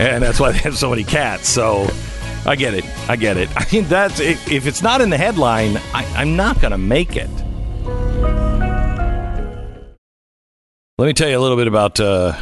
and 0.00 0.22
that's 0.22 0.40
why 0.40 0.52
they 0.52 0.58
have 0.58 0.76
so 0.76 0.90
many 0.90 1.04
cats. 1.04 1.48
So. 1.48 1.88
I 2.44 2.56
get 2.56 2.74
it. 2.74 2.84
I 3.08 3.14
get 3.14 3.36
it. 3.36 3.48
I 3.56 3.64
mean, 3.72 3.84
that's 3.84 4.18
if 4.18 4.66
it's 4.66 4.82
not 4.82 5.00
in 5.00 5.10
the 5.10 5.16
headline, 5.16 5.76
I, 5.94 6.04
I'm 6.16 6.34
not 6.34 6.60
going 6.60 6.72
to 6.72 6.78
make 6.78 7.14
it. 7.14 7.30
Let 10.98 11.06
me 11.06 11.12
tell 11.12 11.28
you 11.28 11.38
a 11.38 11.40
little 11.40 11.56
bit 11.56 11.68
about 11.68 12.00
uh, 12.00 12.36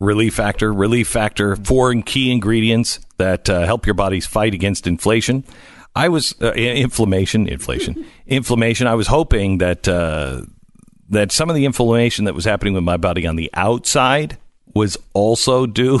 Relief 0.00 0.34
Factor. 0.34 0.72
Relief 0.72 1.08
Factor, 1.08 1.56
four 1.56 1.94
key 2.02 2.32
ingredients 2.32 3.00
that 3.18 3.48
uh, 3.48 3.64
help 3.64 3.86
your 3.86 3.94
bodies 3.94 4.26
fight 4.26 4.54
against 4.54 4.86
inflation. 4.86 5.44
I 5.94 6.08
was 6.08 6.34
uh, 6.42 6.52
inflammation, 6.52 7.48
inflation, 7.48 8.04
inflammation. 8.26 8.86
I 8.86 8.94
was 8.94 9.06
hoping 9.06 9.58
that 9.58 9.86
uh, 9.86 10.42
that 11.10 11.32
some 11.32 11.48
of 11.48 11.56
the 11.56 11.64
inflammation 11.64 12.24
that 12.24 12.34
was 12.34 12.44
happening 12.44 12.74
with 12.74 12.84
my 12.84 12.96
body 12.96 13.26
on 13.26 13.36
the 13.36 13.50
outside 13.54 14.38
was 14.74 14.96
also 15.12 15.66
due 15.66 16.00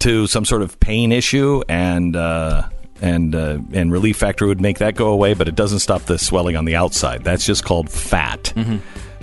to 0.00 0.26
some 0.26 0.44
sort 0.44 0.62
of 0.62 0.78
pain 0.80 1.10
issue, 1.10 1.62
and 1.68 2.16
uh, 2.16 2.68
and 3.00 3.34
uh, 3.34 3.58
and 3.72 3.92
Relief 3.92 4.18
Factor 4.18 4.46
would 4.46 4.60
make 4.60 4.78
that 4.78 4.94
go 4.94 5.08
away, 5.08 5.34
but 5.34 5.48
it 5.48 5.54
doesn't 5.54 5.80
stop 5.80 6.02
the 6.02 6.18
swelling 6.18 6.56
on 6.56 6.66
the 6.66 6.76
outside. 6.76 7.24
That's 7.24 7.46
just 7.46 7.64
called 7.64 7.90
fat. 7.90 8.52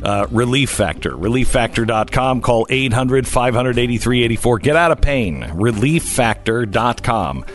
Uh, 0.04 0.28
Relief 0.30 0.70
Factor. 0.70 1.12
ReliefFactor.com. 1.12 2.42
Call 2.42 2.68
800 2.70 3.28
583 3.28 4.24
84. 4.24 4.60
Get 4.60 4.76
out 4.76 4.92
of 4.92 5.02
pain. 5.02 5.42
ReliefFactor.com. 5.44 7.46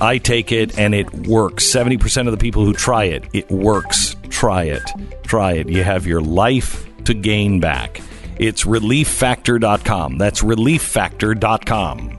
I 0.00 0.18
take 0.18 0.52
it 0.52 0.78
and 0.78 0.94
it 0.94 1.12
works. 1.26 1.66
70% 1.66 2.26
of 2.26 2.32
the 2.32 2.38
people 2.38 2.64
who 2.64 2.72
try 2.72 3.04
it, 3.04 3.24
it 3.32 3.50
works. 3.50 4.16
Try 4.28 4.64
it. 4.64 4.82
Try 5.22 5.52
it. 5.52 5.68
You 5.68 5.82
have 5.82 6.06
your 6.06 6.20
life 6.20 6.86
to 7.04 7.14
gain 7.14 7.60
back. 7.60 8.00
It's 8.38 8.64
ReliefFactor.com. 8.64 10.18
That's 10.18 10.42
ReliefFactor.com. 10.42 12.18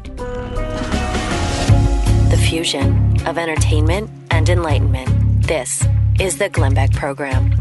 The 2.29 2.37
fusion 2.49 3.27
of 3.27 3.37
entertainment 3.37 4.09
and 4.31 4.49
enlightenment. 4.49 5.43
This 5.47 5.85
is 6.19 6.37
the 6.37 6.49
Glenn 6.49 6.73
Beck 6.73 6.91
Program. 6.91 7.55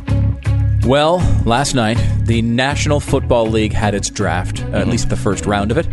Well, 0.87 1.19
last 1.45 1.75
night, 1.75 1.99
the 2.23 2.43
National 2.43 3.01
Football 3.01 3.49
League 3.49 3.73
had 3.73 3.95
its 3.95 4.09
draft, 4.09 4.63
uh, 4.63 4.77
at 4.77 4.89
least 4.89 5.09
the 5.11 5.17
first 5.17 5.45
round 5.45 5.71
of 5.71 5.79
it. 5.79 5.87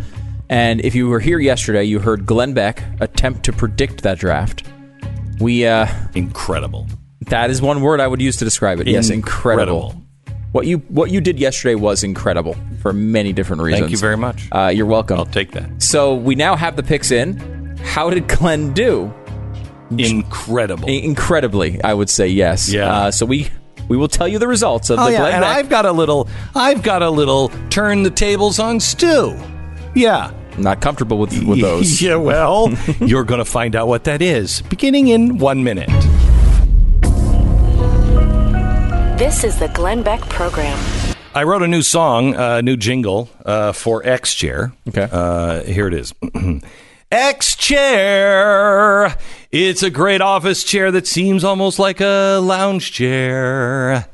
And 0.49 0.82
if 0.86 0.94
you 0.95 1.07
were 1.10 1.20
here 1.20 1.40
yesterday, 1.40 1.84
you 1.84 1.99
heard 1.99 2.26
Glenn 2.26 2.53
Beck 2.53 2.84
attempt 2.99 3.44
to 3.45 3.53
predict 3.53 4.03
that 4.03 4.20
draft. 4.20 4.64
We, 5.40 5.65
uh, 5.65 5.88
Incredible. 6.15 6.88
that 7.28 7.49
is 7.49 7.61
one 7.61 7.82
word 7.82 7.99
I 7.99 8.07
would 8.07 8.22
use 8.22 8.38
to 8.38 8.45
describe 8.45 8.80
it. 8.80 8.88
Yes, 8.88 9.10
incredible. 9.10 9.88
Incredible. 9.88 9.99
What 10.52 10.68
you 10.68 10.78
what 10.90 11.10
you 11.10 11.20
did 11.20 11.40
yesterday 11.40 11.74
was 11.74 12.03
incredible 12.03 12.56
for 12.82 12.94
many 12.94 13.34
different 13.34 13.64
reasons. 13.64 13.82
Thank 13.82 13.91
you 13.91 13.98
very 13.98 14.18
much. 14.18 14.48
Uh, 14.52 14.68
you're 14.68 14.86
welcome. 14.86 15.18
I'll 15.18 15.26
take 15.26 15.52
that. 15.53 15.82
So 15.82 16.14
we 16.14 16.36
now 16.36 16.56
have 16.56 16.76
the 16.76 16.84
picks 16.84 17.10
in. 17.10 17.76
How 17.84 18.11
did 18.11 18.28
Glenn 18.28 18.72
do? 18.74 19.11
Incredible. 19.98 20.88
I- 20.88 20.91
Incredibly, 20.94 21.82
I 21.84 21.94
would 21.94 22.10
say 22.10 22.28
yes. 22.28 22.72
Yeah. 22.72 22.91
Uh, 22.91 23.11
so 23.11 23.26
we 23.26 23.48
we 23.88 23.98
will 23.98 24.07
tell 24.07 24.28
you 24.28 24.38
the 24.38 24.48
results 24.48 24.90
of 24.91 24.99
Oh 24.99 25.06
the 25.06 25.14
yeah, 25.14 25.18
Glenn 25.20 25.34
and 25.34 25.41
Beck. 25.41 25.57
I've 25.57 25.70
got 25.70 25.86
a 25.88 25.91
little. 25.91 26.30
I've 26.53 26.84
got 26.84 27.02
a 27.02 27.10
little. 27.10 27.49
Turn 27.70 28.03
the 28.03 28.11
tables 28.11 28.60
on 28.60 28.80
Stu. 28.80 29.36
Yeah. 29.95 30.32
Not 30.57 30.82
comfortable 30.82 31.18
with 31.18 31.44
with 31.44 31.61
those. 31.68 32.02
yeah. 32.02 32.15
Well, 32.15 32.72
you're 32.99 33.24
going 33.24 33.40
to 33.40 33.45
find 33.45 33.76
out 33.76 33.88
what 33.88 34.03
that 34.06 34.22
is 34.22 34.61
beginning 34.64 35.07
in 35.10 35.38
one 35.40 35.64
minute. 35.64 35.90
This 39.18 39.44
is 39.44 39.57
the 39.60 39.70
Glenn 39.70 40.03
Beck 40.03 40.22
Program. 40.30 40.78
I 41.36 41.44
wrote 41.44 41.64
a 41.64 41.68
new 41.68 41.82
song, 41.82 42.36
a 42.36 42.61
new 42.61 42.76
jingle 42.78 43.30
uh, 43.45 43.72
for 43.72 44.06
X 44.06 44.34
Chair. 44.36 44.74
Okay. 44.90 45.07
Uh, 45.11 45.64
here 45.64 45.88
it 45.88 45.94
is. 45.94 46.14
X 47.11 47.56
Chair. 47.56 49.15
It's 49.52 49.82
a 49.84 49.90
great 49.90 50.22
office 50.22 50.64
chair 50.64 50.91
that 50.91 51.07
seems 51.07 51.44
almost 51.44 51.80
like 51.80 52.02
a 52.02 52.40
lounge 52.41 52.91
chair. 52.91 54.07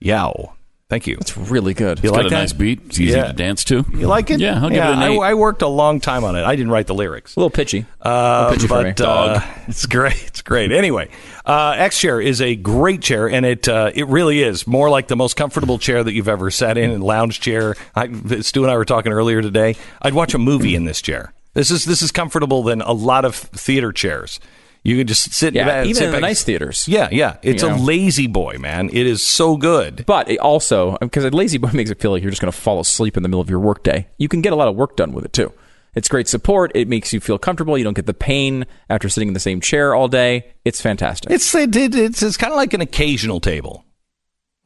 Yow. 0.00 0.54
Thank 0.94 1.08
you. 1.08 1.16
It's 1.20 1.36
really 1.36 1.74
good. 1.74 1.98
You 2.04 2.10
Got 2.10 2.16
like 2.18 2.26
a 2.26 2.28
that? 2.28 2.36
nice 2.36 2.52
beat. 2.52 2.80
It's 2.86 3.00
easy 3.00 3.16
Yeah. 3.16 3.26
to 3.26 3.32
dance 3.32 3.64
to. 3.64 3.84
You 3.94 4.06
like 4.06 4.30
it? 4.30 4.38
Yeah, 4.38 4.62
I'll 4.62 4.68
give 4.68 4.76
yeah, 4.76 4.90
it 4.90 4.92
an 4.92 4.98
I, 5.00 5.08
eight. 5.08 5.18
I 5.18 5.34
worked 5.34 5.60
a 5.62 5.66
long 5.66 5.98
time 5.98 6.22
on 6.22 6.36
it. 6.36 6.44
I 6.44 6.54
didn't 6.54 6.70
write 6.70 6.86
the 6.86 6.94
lyrics. 6.94 7.34
a 7.34 7.40
little 7.40 7.50
pitchy. 7.50 7.84
Uh, 8.00 8.50
a 8.50 8.54
pitchy 8.54 8.68
for 8.68 8.82
me. 8.84 8.90
but 8.90 9.00
uh, 9.00 9.40
it's 9.66 9.86
great. 9.86 10.22
It's 10.28 10.40
great. 10.40 10.70
Anyway, 10.70 11.08
uh, 11.44 11.74
X 11.78 11.98
chair 11.98 12.20
is 12.20 12.40
a 12.40 12.54
great 12.54 13.02
chair, 13.02 13.28
and 13.28 13.44
it 13.44 13.66
uh, 13.66 13.90
it 13.92 14.06
really 14.06 14.40
is 14.40 14.68
more 14.68 14.88
like 14.88 15.08
the 15.08 15.16
most 15.16 15.34
comfortable 15.34 15.80
chair 15.80 16.04
that 16.04 16.12
you've 16.12 16.28
ever 16.28 16.48
sat 16.52 16.78
in. 16.78 16.92
And 16.92 17.02
lounge 17.02 17.40
chair. 17.40 17.74
I, 17.96 18.06
Stu 18.42 18.62
and 18.62 18.70
I 18.70 18.76
were 18.76 18.84
talking 18.84 19.10
earlier 19.10 19.42
today. 19.42 19.74
I'd 20.00 20.14
watch 20.14 20.32
a 20.32 20.38
movie 20.38 20.76
in 20.76 20.84
this 20.84 21.02
chair. 21.02 21.32
This 21.54 21.72
is 21.72 21.84
this 21.86 22.02
is 22.02 22.12
comfortable 22.12 22.62
than 22.62 22.82
a 22.82 22.92
lot 22.92 23.24
of 23.24 23.34
theater 23.34 23.90
chairs. 23.90 24.38
You 24.84 24.98
can 24.98 25.06
just 25.06 25.32
sit. 25.32 25.54
Yeah, 25.54 25.64
back, 25.64 25.84
even 25.86 25.94
sit 25.94 26.06
in 26.06 26.12
the 26.12 26.20
nice 26.20 26.44
theaters. 26.44 26.86
Yeah, 26.86 27.08
yeah. 27.10 27.38
It's 27.42 27.62
You 27.62 27.70
a 27.70 27.76
know. 27.76 27.82
lazy 27.82 28.26
boy, 28.26 28.58
man. 28.58 28.90
It 28.92 29.06
is 29.06 29.22
so 29.26 29.56
good. 29.56 30.04
But 30.06 30.30
it 30.30 30.38
also, 30.38 30.98
because 31.00 31.24
a 31.24 31.30
lazy 31.30 31.56
boy 31.58 31.70
makes 31.72 31.90
it 31.90 31.98
feel 32.00 32.10
like 32.10 32.22
you're 32.22 32.30
just 32.30 32.42
going 32.42 32.52
to 32.52 32.58
fall 32.58 32.80
asleep 32.80 33.16
in 33.16 33.22
the 33.22 33.28
middle 33.28 33.40
of 33.40 33.48
your 33.48 33.60
workday. 33.60 34.06
You 34.18 34.28
can 34.28 34.42
get 34.42 34.52
a 34.52 34.56
lot 34.56 34.68
of 34.68 34.76
work 34.76 34.96
done 34.96 35.12
with 35.12 35.24
it 35.24 35.32
too. 35.32 35.52
It's 35.94 36.08
great 36.08 36.28
support. 36.28 36.72
It 36.74 36.88
makes 36.88 37.12
you 37.12 37.20
feel 37.20 37.38
comfortable. 37.38 37.78
You 37.78 37.84
don't 37.84 37.94
get 37.94 38.06
the 38.06 38.12
pain 38.14 38.66
after 38.90 39.08
sitting 39.08 39.28
in 39.28 39.34
the 39.34 39.40
same 39.40 39.60
chair 39.60 39.94
all 39.94 40.08
day. 40.08 40.52
It's 40.66 40.80
fantastic. 40.82 41.30
It's 41.30 41.54
it, 41.54 41.74
it, 41.74 41.94
it's 41.94 42.22
it's 42.22 42.36
kind 42.36 42.52
of 42.52 42.56
like 42.56 42.74
an 42.74 42.80
occasional 42.80 43.40
table. 43.40 43.84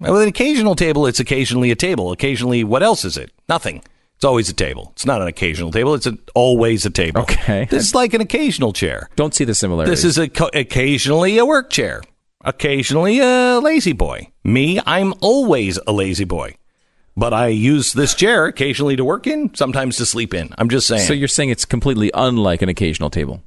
With 0.01 0.23
an 0.23 0.29
occasional 0.29 0.75
table, 0.75 1.07
it's 1.07 1.21
occasionally 1.21 1.71
a 1.71 1.77
table. 1.77 2.13
Occasionally, 2.13 2.65
what 2.65 2.83
else 2.83 3.05
is 3.05 3.17
it? 3.17 3.31
Nothing. 3.49 3.83
It's 4.19 4.25
always 4.25 4.49
a 4.49 4.53
table. 4.53 4.91
It's 4.95 5.07
not 5.07 5.23
an 5.23 5.29
occasional 5.29 5.71
table. 5.71 5.95
It's 5.95 6.07
an, 6.07 6.19
always 6.35 6.85
a 6.85 6.91
table. 6.91 7.21
Okay. 7.23 7.67
This 7.71 7.87
is 7.87 7.95
like 7.95 8.15
an 8.15 8.21
occasional 8.21 8.73
chair. 8.73 9.09
don't 9.15 9.33
see 9.33 9.45
the 9.45 9.55
similarities. 9.55 10.03
This 10.03 10.11
is 10.11 10.19
a, 10.19 10.29
co- 10.29 10.51
occasionally 10.53 11.39
a 11.39 11.47
work 11.47 11.71
chair. 11.71 12.03
Occasionally 12.45 13.21
a 13.21 13.61
lazy 13.63 13.93
boy. 13.93 14.29
Me, 14.43 14.81
I'm 14.85 15.15
always 15.21 15.79
a 15.87 15.93
lazy 15.93 16.25
boy. 16.25 16.57
But 17.17 17.33
I 17.33 17.47
use 17.49 17.93
this 17.93 18.13
chair 18.13 18.47
occasionally 18.47 18.97
to 18.97 19.05
work 19.05 19.29
in, 19.29 19.55
sometimes 19.55 19.97
to 19.99 20.07
sleep 20.07 20.35
in. 20.35 20.51
I'm 20.59 20.69
just 20.69 20.89
saying. 20.89 21.07
so 21.07 21.13
you're 21.13 21.29
saying 21.29 21.51
it's 21.51 21.65
completely 21.65 22.11
unlike 22.13 22.61
an 22.61 22.69
occasional 22.69 23.11
table 23.11 23.45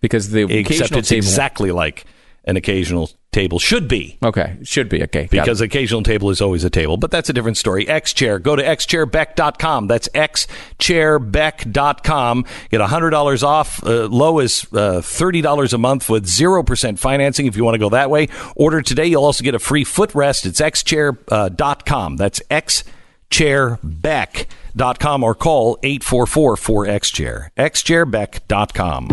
because 0.00 0.30
the 0.30 0.44
Except 0.44 0.60
occasional 0.70 0.98
it's 1.00 1.08
table. 1.10 1.18
exactly 1.18 1.70
like 1.70 2.06
an 2.46 2.56
occasional 2.56 3.10
table 3.34 3.58
should 3.58 3.88
be. 3.88 4.16
okay, 4.22 4.56
should 4.62 4.88
be 4.88 5.02
okay. 5.02 5.26
because 5.28 5.60
occasional 5.60 6.04
table 6.04 6.30
is 6.30 6.40
always 6.40 6.62
a 6.62 6.70
table, 6.70 6.96
but 6.96 7.10
that's 7.10 7.28
a 7.28 7.32
different 7.32 7.56
story. 7.56 7.88
X 7.88 8.12
Chair. 8.14 8.38
Go 8.38 8.54
to 8.54 8.62
xchairbeck.com. 8.62 9.88
That's 9.88 10.06
xchairbeck.com. 10.08 12.44
Get 12.70 12.80
$100 12.80 13.42
off. 13.42 13.84
Uh, 13.84 14.06
low 14.06 14.38
is 14.38 14.62
uh, 14.72 15.02
$30 15.02 15.72
a 15.72 15.78
month 15.78 16.08
with 16.08 16.26
0% 16.26 16.96
financing 16.98 17.46
if 17.46 17.56
you 17.56 17.64
want 17.64 17.74
to 17.74 17.80
go 17.80 17.88
that 17.90 18.08
way. 18.08 18.28
Order 18.54 18.82
today. 18.82 19.06
You'll 19.06 19.24
also 19.24 19.42
get 19.42 19.56
a 19.56 19.58
free 19.58 19.84
footrest. 19.84 20.46
It's 20.46 20.60
xchair.com. 20.60 22.16
That's 22.16 22.38
xchairbeck.com 22.50 25.24
or 25.24 25.34
call 25.34 25.76
844-4XChair. 25.78 27.48
xchairbeck.com. 27.56 29.08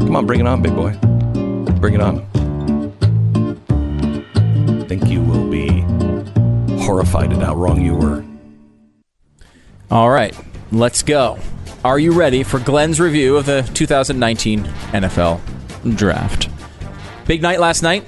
Come 0.00 0.16
on, 0.16 0.26
bring 0.26 0.40
it 0.40 0.46
on, 0.46 0.60
big 0.60 0.74
boy. 0.74 0.92
Bring 1.80 1.94
it 1.94 2.02
on 2.02 2.49
think 4.90 5.08
you 5.08 5.22
will 5.22 5.48
be 5.48 5.68
horrified 6.82 7.32
at 7.32 7.40
how 7.40 7.54
wrong 7.54 7.80
you 7.80 7.94
were. 7.94 8.24
All 9.88 10.10
right, 10.10 10.36
let's 10.72 11.04
go. 11.04 11.38
Are 11.84 12.00
you 12.00 12.10
ready 12.10 12.42
for 12.42 12.58
Glenn's 12.58 12.98
review 12.98 13.36
of 13.36 13.46
the 13.46 13.62
2019 13.74 14.64
NFL 14.64 15.40
Draft? 15.96 16.48
Big 17.24 17.40
night 17.40 17.60
last 17.60 17.84
night. 17.84 18.04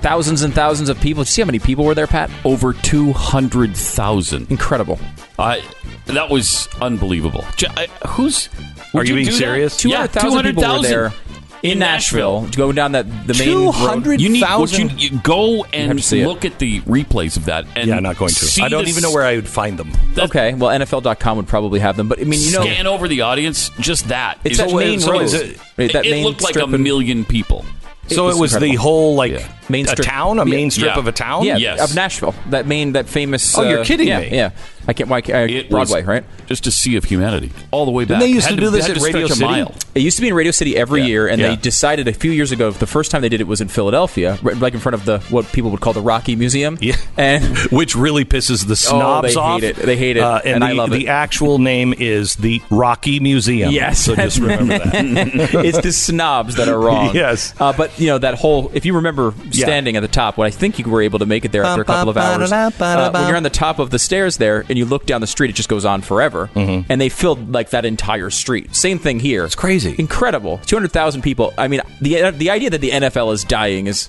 Thousands 0.00 0.40
and 0.40 0.54
thousands 0.54 0.88
of 0.88 0.98
people. 1.00 1.22
Did 1.22 1.28
you 1.28 1.32
see 1.32 1.42
how 1.42 1.46
many 1.46 1.58
people 1.58 1.84
were 1.84 1.94
there, 1.94 2.06
Pat? 2.06 2.30
Over 2.46 2.72
200,000. 2.72 4.50
Incredible. 4.50 4.98
I 5.38 5.62
that 6.06 6.30
was 6.30 6.66
unbelievable. 6.80 7.44
J- 7.56 7.66
I- 7.76 8.06
who's 8.08 8.48
Are 8.94 9.04
you 9.04 9.16
being 9.16 9.26
do 9.26 9.32
that? 9.32 9.36
serious? 9.36 9.84
Yeah, 9.84 10.06
200,000 10.06 10.42
people 10.44 10.62
were 10.62 10.78
200,000 10.78 10.90
there 10.90 11.12
in 11.62 11.78
Nashville. 11.78 12.48
to 12.48 12.56
Go 12.56 12.72
down 12.72 12.92
that 12.92 13.06
the 13.26 13.34
main 13.34 13.66
road. 13.66 14.20
You 14.20 14.28
need 14.28 14.42
what 14.42 14.76
you, 14.78 14.88
you 14.96 15.18
go 15.20 15.64
and 15.72 15.98
to 15.98 16.04
see 16.04 16.20
it. 16.20 16.26
look 16.26 16.44
at 16.44 16.58
the 16.58 16.80
replays 16.82 17.36
of 17.36 17.44
that. 17.46 17.66
And 17.76 17.88
Yeah, 17.88 17.96
I'm 17.96 18.02
not 18.02 18.16
going 18.18 18.32
to. 18.32 18.62
I 18.62 18.68
don't 18.68 18.88
even 18.88 19.02
know 19.02 19.12
where 19.12 19.24
I 19.24 19.36
would 19.36 19.48
find 19.48 19.78
them. 19.78 19.92
that- 20.14 20.24
Okay, 20.30 20.54
well, 20.54 20.70
NFL.com 20.78 21.36
would 21.36 21.48
probably 21.48 21.80
have 21.80 21.96
them, 21.96 22.08
but 22.08 22.20
I 22.20 22.24
mean, 22.24 22.40
you 22.40 22.52
know, 22.52 22.62
scan 22.62 22.86
over 22.86 23.08
the 23.08 23.22
audience. 23.22 23.70
Just 23.80 24.08
that. 24.08 24.38
it's 24.44 24.58
that 24.58 24.72
main 24.72 25.00
so 25.00 25.12
road. 25.12 25.22
is 25.22 25.34
it- 25.34 25.58
Right, 25.76 25.92
that 25.92 26.06
it 26.06 26.10
main 26.10 26.24
looked 26.24 26.42
like 26.42 26.56
a 26.56 26.64
and- 26.64 26.82
million 26.82 27.24
people. 27.24 27.64
So 28.08 28.24
was 28.26 28.36
it 28.36 28.40
was 28.40 28.58
the 28.58 28.74
whole 28.74 29.14
like 29.14 29.32
Yeah. 29.32 29.48
Main 29.68 29.86
a 29.86 29.90
strip- 29.90 30.06
town, 30.06 30.38
a 30.38 30.44
Yeah. 30.44 30.50
main 30.50 30.70
strip 30.70 30.92
Yeah. 30.94 30.98
of 30.98 31.06
a 31.06 31.12
town. 31.12 31.44
Yeah, 31.44 31.56
Yes. 31.56 31.80
of 31.80 31.94
Nashville. 31.94 32.34
That 32.50 32.66
main, 32.66 32.92
that 32.92 33.08
famous. 33.08 33.56
Oh, 33.56 33.62
you're 33.62 33.80
uh, 33.80 33.84
kidding 33.84 34.08
yeah, 34.08 34.20
me. 34.20 34.28
Yeah, 34.32 34.50
I 34.88 34.92
can't. 34.92 35.08
Why? 35.08 35.18
Uh, 35.20 35.46
It 35.46 35.70
Broadway, 35.70 36.00
was 36.00 36.06
right? 36.06 36.24
Just 36.46 36.66
a 36.66 36.70
sea 36.72 36.96
of 36.96 37.04
humanity 37.04 37.52
all 37.70 37.84
the 37.84 37.90
way 37.92 38.04
back. 38.04 38.20
they 38.20 38.26
used 38.28 38.46
Had 38.48 38.56
to 38.56 38.60
do 38.60 38.70
this 38.70 38.88
at 38.88 38.96
Radio 38.98 39.26
City? 39.28 39.44
mile. 39.44 39.74
It 39.94 40.02
used 40.02 40.16
to 40.16 40.22
be 40.22 40.28
in 40.28 40.34
Radio 40.34 40.52
City 40.52 40.76
every 40.76 41.00
Yeah. 41.02 41.06
year, 41.06 41.26
and 41.28 41.40
Yeah. 41.40 41.48
they 41.50 41.56
decided 41.56 42.08
a 42.08 42.12
few 42.12 42.30
years 42.30 42.50
ago. 42.52 42.70
The 42.72 42.86
first 42.86 43.10
time 43.10 43.22
they 43.22 43.28
did 43.28 43.40
it 43.40 43.46
was 43.46 43.60
in 43.60 43.68
Philadelphia, 43.68 44.38
right, 44.42 44.58
like 44.58 44.74
in 44.74 44.80
front 44.80 44.94
of 44.94 45.04
the 45.04 45.20
what 45.30 45.50
people 45.52 45.70
would 45.70 45.80
call 45.80 45.92
the 45.92 46.00
Rocky 46.00 46.34
Museum. 46.36 46.78
Yeah. 46.80 46.96
and 47.16 47.44
Which 47.70 47.94
really 47.94 48.24
pisses 48.24 48.66
the 48.66 48.76
snobs 48.76 49.02
Oh, 49.02 49.20
they 49.22 49.28
hate 49.28 49.36
off. 49.36 49.62
it. 49.62 49.76
They 49.86 49.96
hate 49.96 50.16
it. 50.16 50.22
Uh, 50.22 50.40
and 50.44 50.54
And 50.54 50.62
the, 50.62 50.66
I 50.66 50.72
love 50.72 50.90
the 50.90 51.08
actual 51.08 51.58
name 51.58 51.94
is 51.98 52.36
the 52.36 52.60
Rocky 52.70 53.20
Museum. 53.20 53.70
Yes. 53.72 54.00
So 54.00 54.14
just 54.16 54.38
remember 54.38 54.78
that. 54.78 54.94
it's 55.64 55.80
the 55.80 55.92
snobs 55.92 56.56
that 56.56 56.68
are 56.68 56.78
wrong. 56.78 57.14
Yes. 57.22 57.54
Uh, 57.60 57.72
but 57.72 57.98
you 58.00 58.06
know 58.08 58.18
that 58.18 58.34
whole. 58.34 58.70
If 58.74 58.84
you 58.86 58.94
remember 58.94 59.34
standing 59.50 59.96
at 59.96 60.00
the 60.00 60.08
top, 60.08 60.36
what 60.38 60.46
I 60.46 60.50
think 60.50 60.78
you 60.78 60.84
were 60.90 61.02
able 61.02 61.18
to 61.20 61.26
make 61.26 61.44
it 61.44 61.52
there 61.52 61.62
after 61.64 61.82
a 61.82 61.84
couple 61.84 62.08
of 62.10 62.16
hours. 62.16 62.50
Uh, 62.50 63.10
when 63.12 63.26
you're 63.28 63.36
on 63.36 63.42
the 63.42 63.50
top 63.50 63.78
of 63.78 63.90
the 63.90 63.98
stairs 63.98 64.38
there 64.38 64.64
and 64.72 64.78
you 64.78 64.84
look 64.86 65.06
down 65.06 65.20
the 65.20 65.26
street, 65.26 65.50
it 65.50 65.56
just 65.56 65.68
goes 65.68 65.84
on 65.84 66.02
forever. 66.02 66.50
And 66.56 67.00
they 67.00 67.08
filled 67.08 67.52
like 67.52 67.70
that 67.70 67.84
entire 67.84 68.30
street. 68.30 68.74
Same 68.74 68.98
thing 68.98 69.20
here. 69.20 69.44
It's 69.44 69.54
crazy. 69.54 69.94
Incredible. 69.98 70.58
Two 70.66 70.74
hundred 70.76 70.92
thousand 70.92 71.22
people. 71.22 71.52
I 71.56 71.68
mean, 71.68 71.82
the 72.00 72.30
the 72.30 72.50
idea 72.50 72.70
that 72.70 72.80
the 72.80 72.90
NFL 72.90 73.32
is 73.34 73.44
dying 73.44 73.86
is, 73.86 74.08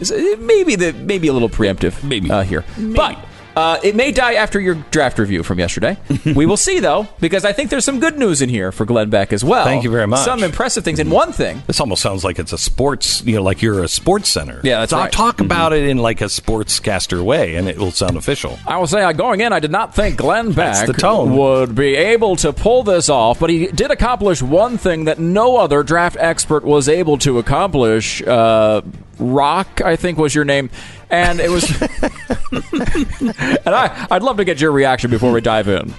is 0.00 0.10
maybe 0.38 0.76
the 0.76 0.92
maybe 0.92 1.28
a 1.28 1.32
little 1.32 1.48
preemptive. 1.50 2.02
Maybe. 2.02 2.30
uh, 2.30 2.42
here, 2.42 2.64
but. 2.96 3.18
Uh, 3.56 3.78
it 3.82 3.94
may 3.94 4.10
die 4.12 4.34
after 4.34 4.60
your 4.60 4.74
draft 4.90 5.18
review 5.18 5.42
from 5.42 5.58
yesterday. 5.58 5.96
we 6.34 6.46
will 6.46 6.56
see, 6.56 6.80
though, 6.80 7.06
because 7.20 7.44
I 7.44 7.52
think 7.52 7.70
there's 7.70 7.84
some 7.84 8.00
good 8.00 8.18
news 8.18 8.42
in 8.42 8.48
here 8.48 8.72
for 8.72 8.84
Glenn 8.84 9.10
Beck 9.10 9.32
as 9.32 9.44
well. 9.44 9.64
Thank 9.64 9.84
you 9.84 9.90
very 9.90 10.06
much. 10.06 10.24
Some 10.24 10.42
impressive 10.42 10.84
things. 10.84 10.98
And 10.98 11.10
one 11.10 11.32
thing, 11.32 11.62
This 11.66 11.80
almost 11.80 12.02
sounds 12.02 12.24
like 12.24 12.38
it's 12.38 12.52
a 12.52 12.58
sports, 12.58 13.22
you 13.24 13.36
know, 13.36 13.42
like 13.42 13.62
you're 13.62 13.82
a 13.82 13.88
sports 13.88 14.28
center. 14.28 14.60
Yeah, 14.64 14.80
that's 14.80 14.90
Talk- 14.90 15.00
right. 15.02 15.12
Talk 15.12 15.40
about 15.40 15.72
it 15.72 15.84
in 15.88 15.98
like 15.98 16.20
a 16.20 16.26
sportscaster 16.26 17.22
way, 17.22 17.56
and 17.56 17.68
it 17.68 17.78
will 17.78 17.90
sound 17.90 18.16
official. 18.16 18.58
I 18.66 18.78
will 18.78 18.86
say, 18.86 19.12
going 19.12 19.40
in, 19.40 19.52
I 19.52 19.60
did 19.60 19.70
not 19.70 19.94
think 19.94 20.16
Glenn 20.18 20.52
Beck 20.52 20.88
would 21.02 21.74
be 21.74 21.94
able 21.94 22.36
to 22.36 22.52
pull 22.52 22.82
this 22.82 23.08
off, 23.08 23.38
but 23.38 23.50
he 23.50 23.66
did 23.68 23.90
accomplish 23.90 24.42
one 24.42 24.78
thing 24.78 25.04
that 25.04 25.18
no 25.18 25.56
other 25.56 25.82
draft 25.82 26.16
expert 26.18 26.64
was 26.64 26.88
able 26.88 27.18
to 27.18 27.38
accomplish. 27.38 28.22
Uh, 28.22 28.82
Rock, 29.18 29.80
I 29.80 29.96
think, 29.96 30.18
was 30.18 30.34
your 30.34 30.44
name, 30.44 30.70
and 31.10 31.40
it 31.40 31.50
was. 31.50 31.64
and 31.82 33.74
I, 33.74 34.06
I'd 34.10 34.22
love 34.22 34.36
to 34.38 34.44
get 34.44 34.60
your 34.60 34.72
reaction 34.72 35.10
before 35.10 35.32
we 35.32 35.40
dive 35.40 35.68
in. 35.68 35.92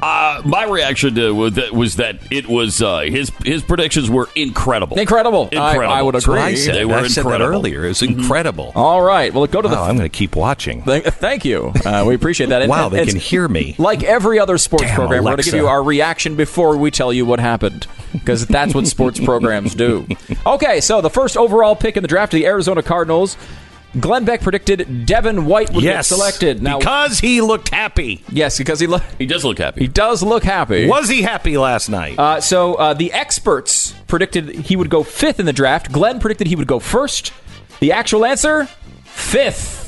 Uh, 0.00 0.42
my 0.44 0.64
reaction 0.64 1.14
to 1.14 1.32
was 1.32 1.52
that, 1.54 1.70
was 1.72 1.94
that 1.94 2.18
it 2.32 2.48
was 2.48 2.82
uh, 2.82 3.02
his 3.02 3.30
his 3.44 3.62
predictions 3.62 4.10
were 4.10 4.28
incredible. 4.34 4.98
Incredible. 4.98 5.44
Incredible. 5.44 5.86
I 5.92 6.02
would 6.02 6.16
agree. 6.16 6.40
I 6.40 6.54
said. 6.56 6.74
They 6.74 6.84
were 6.84 6.94
I 6.94 7.06
said 7.06 7.22
that 7.24 7.28
incredible. 7.34 7.54
earlier. 7.54 7.84
It 7.84 7.88
was 7.88 8.02
incredible. 8.02 8.72
All 8.74 9.00
right. 9.00 9.32
Well, 9.32 9.46
go 9.46 9.62
to 9.62 9.68
the. 9.68 9.76
Wow, 9.76 9.84
I'm 9.84 9.96
going 9.96 10.10
to 10.10 10.16
keep 10.16 10.34
watching. 10.34 10.82
Thank, 10.92 11.04
thank 11.04 11.44
you. 11.44 11.72
Uh, 11.84 12.04
we 12.04 12.16
appreciate 12.16 12.48
that. 12.48 12.62
And- 12.62 12.70
Wow, 12.70 12.86
and 12.86 12.94
they 12.96 13.06
can 13.06 13.14
hear 13.16 13.46
me. 13.46 13.76
Like 13.78 14.02
every 14.02 14.40
other 14.40 14.58
sports 14.58 14.86
Damn, 14.86 14.96
program, 14.96 15.22
we're 15.22 15.30
going 15.30 15.42
to 15.42 15.44
give 15.44 15.54
you 15.54 15.68
our 15.68 15.82
reaction 15.84 16.34
before 16.34 16.76
we 16.76 16.90
tell 16.90 17.12
you 17.12 17.24
what 17.24 17.38
happened. 17.38 17.86
Because 18.12 18.44
that's 18.48 18.74
what 18.74 18.88
sports 18.88 19.20
programs 19.24 19.76
do. 19.76 20.08
Okay, 20.44 20.80
so 20.80 21.00
the 21.00 21.10
first 21.10 21.36
overall 21.36 21.76
pick 21.76 21.96
in 21.96 22.02
the 22.02 22.08
draft 22.08 22.34
of 22.34 22.38
the 22.40 22.46
Arizona 22.46 22.82
Cardinals, 22.82 23.36
Glenn 24.00 24.24
Beck 24.24 24.40
predicted 24.40 25.04
Devin 25.06 25.44
White 25.44 25.70
would 25.72 25.84
yes, 25.84 26.08
get 26.08 26.14
selected. 26.16 26.62
Now, 26.62 26.78
because 26.78 27.18
he 27.20 27.40
looked 27.40 27.68
happy. 27.68 28.24
yes, 28.30 28.56
because 28.58 28.80
he 28.80 28.86
lo- 28.86 29.00
He 29.18 29.26
does 29.26 29.44
look 29.44 29.58
happy. 29.58 29.82
he 29.82 29.86
does 29.88 30.22
look 30.22 30.44
happy. 30.44 30.86
Was 30.88 31.08
he 31.08 31.22
happy 31.22 31.58
last 31.58 31.88
night? 31.88 32.18
Uh, 32.18 32.40
so 32.40 32.74
uh, 32.76 32.94
the 32.94 33.12
experts 33.12 33.92
predicted 34.06 34.48
he 34.50 34.76
would 34.76 34.88
go 34.88 35.02
fifth 35.02 35.38
in 35.40 35.46
the 35.46 35.52
draft. 35.52 35.92
Glenn 35.92 36.20
predicted 36.20 36.46
he 36.46 36.56
would 36.56 36.66
go 36.66 36.78
first. 36.78 37.32
The 37.80 37.92
actual 37.92 38.24
answer, 38.24 38.66
fifth. 39.04 39.81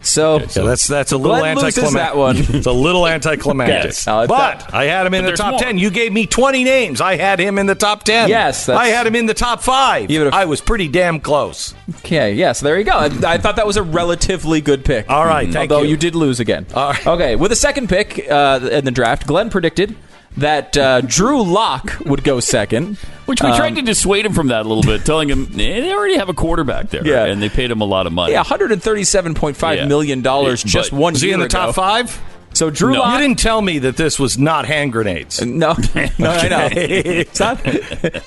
So, 0.00 0.38
Yeah, 0.38 0.46
that's 0.62 0.86
that's 0.86 1.12
a 1.12 1.18
little 1.18 1.44
anticlimactic. 1.44 1.92
that 1.94 2.16
one. 2.16 2.36
it's 2.38 2.66
a 2.66 2.72
little 2.72 3.06
anticlimactic. 3.06 3.84
Yes. 3.84 4.04
But 4.04 4.28
that- 4.28 4.72
I 4.74 4.84
had 4.84 5.06
him 5.06 5.14
in 5.14 5.24
the 5.24 5.32
top 5.32 5.50
more. 5.52 5.60
ten. 5.60 5.76
You 5.78 5.90
gave 5.90 6.12
me 6.12 6.26
twenty 6.26 6.64
names. 6.64 7.00
I 7.00 7.16
had 7.16 7.38
him 7.40 7.58
in 7.58 7.66
the 7.66 7.74
top 7.74 8.04
ten. 8.04 8.28
Yes, 8.28 8.66
that's- 8.66 8.82
I 8.82 8.88
had 8.88 9.06
him 9.06 9.14
in 9.16 9.26
the 9.26 9.34
top 9.34 9.60
five. 9.62 10.10
I 10.10 10.44
was 10.46 10.60
pretty 10.60 10.88
damn 10.88 11.20
close. 11.20 11.74
Okay, 11.98 12.32
yes, 12.34 12.60
there 12.60 12.78
you 12.78 12.84
go. 12.84 12.92
I, 12.92 13.06
I 13.26 13.38
thought 13.38 13.56
that 13.56 13.66
was 13.66 13.76
a 13.76 13.82
relatively 13.82 14.60
good 14.60 14.84
pick. 14.84 15.10
All 15.10 15.26
right, 15.26 15.50
thank 15.52 15.70
Although 15.70 15.84
you. 15.84 15.90
you 15.90 15.96
did 15.96 16.14
lose 16.14 16.40
again. 16.40 16.66
All 16.74 16.90
right. 16.90 17.06
Okay, 17.06 17.36
with 17.36 17.50
the 17.50 17.56
second 17.56 17.88
pick 17.88 18.30
uh, 18.30 18.60
in 18.72 18.84
the 18.84 18.90
draft, 18.90 19.26
Glenn 19.26 19.50
predicted 19.50 19.96
that 20.38 20.76
uh, 20.76 21.00
Drew 21.02 21.42
Lock 21.42 21.98
would 22.06 22.24
go 22.24 22.40
second. 22.40 22.96
Which 23.26 23.42
we 23.42 23.54
tried 23.54 23.74
to 23.76 23.82
dissuade 23.82 24.24
him 24.24 24.32
from 24.32 24.46
that 24.48 24.64
a 24.64 24.68
little 24.68 24.82
bit, 24.82 25.04
telling 25.04 25.28
him 25.28 25.48
eh, 25.52 25.80
they 25.80 25.92
already 25.92 26.16
have 26.16 26.30
a 26.30 26.34
quarterback 26.34 26.88
there, 26.88 27.06
Yeah. 27.06 27.26
and 27.26 27.42
they 27.42 27.50
paid 27.50 27.70
him 27.70 27.82
a 27.82 27.84
lot 27.84 28.06
of 28.06 28.12
money. 28.14 28.32
Yeah, 28.32 28.42
$137.5 28.42 29.76
Yeah. 29.76 29.84
million 29.86 30.22
dollars 30.22 30.64
Yeah, 30.64 30.70
just 30.70 30.92
one 30.92 31.12
Was 31.12 31.20
he 31.20 31.32
in 31.32 31.40
the 31.40 31.44
ago. 31.46 31.66
top 31.66 31.74
five? 31.74 32.18
So 32.58 32.70
Drew 32.70 32.92
No. 32.92 32.98
Lock. 33.02 33.12
You 33.12 33.28
didn't 33.28 33.38
tell 33.38 33.62
me 33.62 33.78
that 33.78 33.96
this 33.96 34.18
was 34.18 34.36
not 34.36 34.66
hand 34.66 34.90
grenades. 34.90 35.40
Uh, 35.40 35.44
no, 35.44 35.76
no, 36.18 36.30
I 36.32 36.48
know. 36.48 36.68
It's 36.72 37.38
not. 37.38 37.64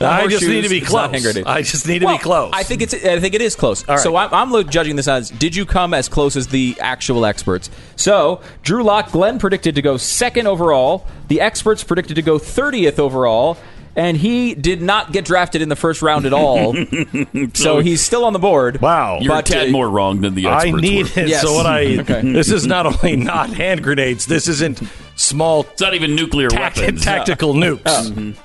I 0.01 0.25
just 0.27 0.47
need 0.47 0.61
to 0.61 0.69
be 0.69 0.79
close. 0.79 1.13
I 1.45 1.61
just 1.63 1.85
need 1.85 1.99
to 1.99 2.05
Well, 2.05 2.17
be 2.17 2.23
close. 2.23 2.51
I 2.53 2.63
think 2.63 2.81
it's. 2.81 2.93
I 2.93 3.19
think 3.19 3.35
it 3.35 3.41
is 3.41 3.57
close. 3.57 3.85
right. 3.89 3.99
So 3.99 4.15
I'm, 4.15 4.33
I'm 4.33 4.69
judging 4.69 4.95
this 4.95 5.09
as: 5.09 5.29
Did 5.31 5.53
you 5.53 5.65
come 5.65 5.93
as 5.93 6.07
close 6.07 6.37
as 6.37 6.47
the 6.47 6.77
actual 6.79 7.25
experts? 7.25 7.69
So 7.97 8.39
Drew 8.63 8.83
Lock, 8.83 9.11
Glenn 9.11 9.37
predicted 9.37 9.75
to 9.75 9.81
go 9.81 9.97
second 9.97 10.47
overall. 10.47 11.05
The 11.27 11.41
experts 11.41 11.83
predicted 11.83 12.15
to 12.15 12.21
go 12.21 12.37
30th 12.37 12.99
overall. 12.99 13.57
And 13.95 14.15
he 14.15 14.55
did 14.55 14.81
not 14.81 15.11
get 15.11 15.25
drafted 15.25 15.61
in 15.61 15.67
the 15.67 15.75
first 15.75 16.01
round 16.01 16.25
at 16.25 16.31
all. 16.31 16.73
so 17.53 17.79
he's 17.79 18.01
still 18.01 18.23
on 18.23 18.31
the 18.31 18.39
board. 18.39 18.79
Wow. 18.81 19.19
You're 19.19 19.33
a 19.33 19.35
But, 19.37 19.45
tad 19.47 19.67
uh, 19.67 19.71
more 19.71 19.89
wrong 19.89 20.21
than 20.21 20.33
the 20.33 20.47
I 20.47 20.61
experts 20.63 20.81
need 20.81 21.05
were. 21.15 21.21
it. 21.23 21.27
Yes. 21.29 21.41
So 21.41 21.53
what 21.53 21.65
I 21.65 21.97
Okay. 21.99 22.21
this 22.31 22.49
is 22.51 22.65
not 22.65 22.85
only 22.85 23.17
not 23.17 23.49
hand 23.49 23.83
grenades. 23.83 24.25
This 24.27 24.47
isn't 24.47 24.81
small 25.17 25.61
It's 25.61 25.81
not 25.81 25.93
even 25.93 26.15
nuclear 26.15 26.47
tac- 26.47 26.77
weapons. 26.77 27.03
tactical 27.03 27.53
nukes. 27.53 28.37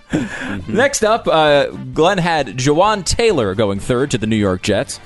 Next 0.69 1.05
up, 1.05 1.29
uh, 1.29 1.67
Glenn 1.95 2.19
had 2.19 2.49
Jawaan 2.59 3.05
Taylor 3.05 3.55
going 3.55 3.79
third 3.79 4.11
to 4.11 4.19
the 4.19 4.27
New 4.27 4.37
York 4.37 4.63
Jets. 4.63 4.99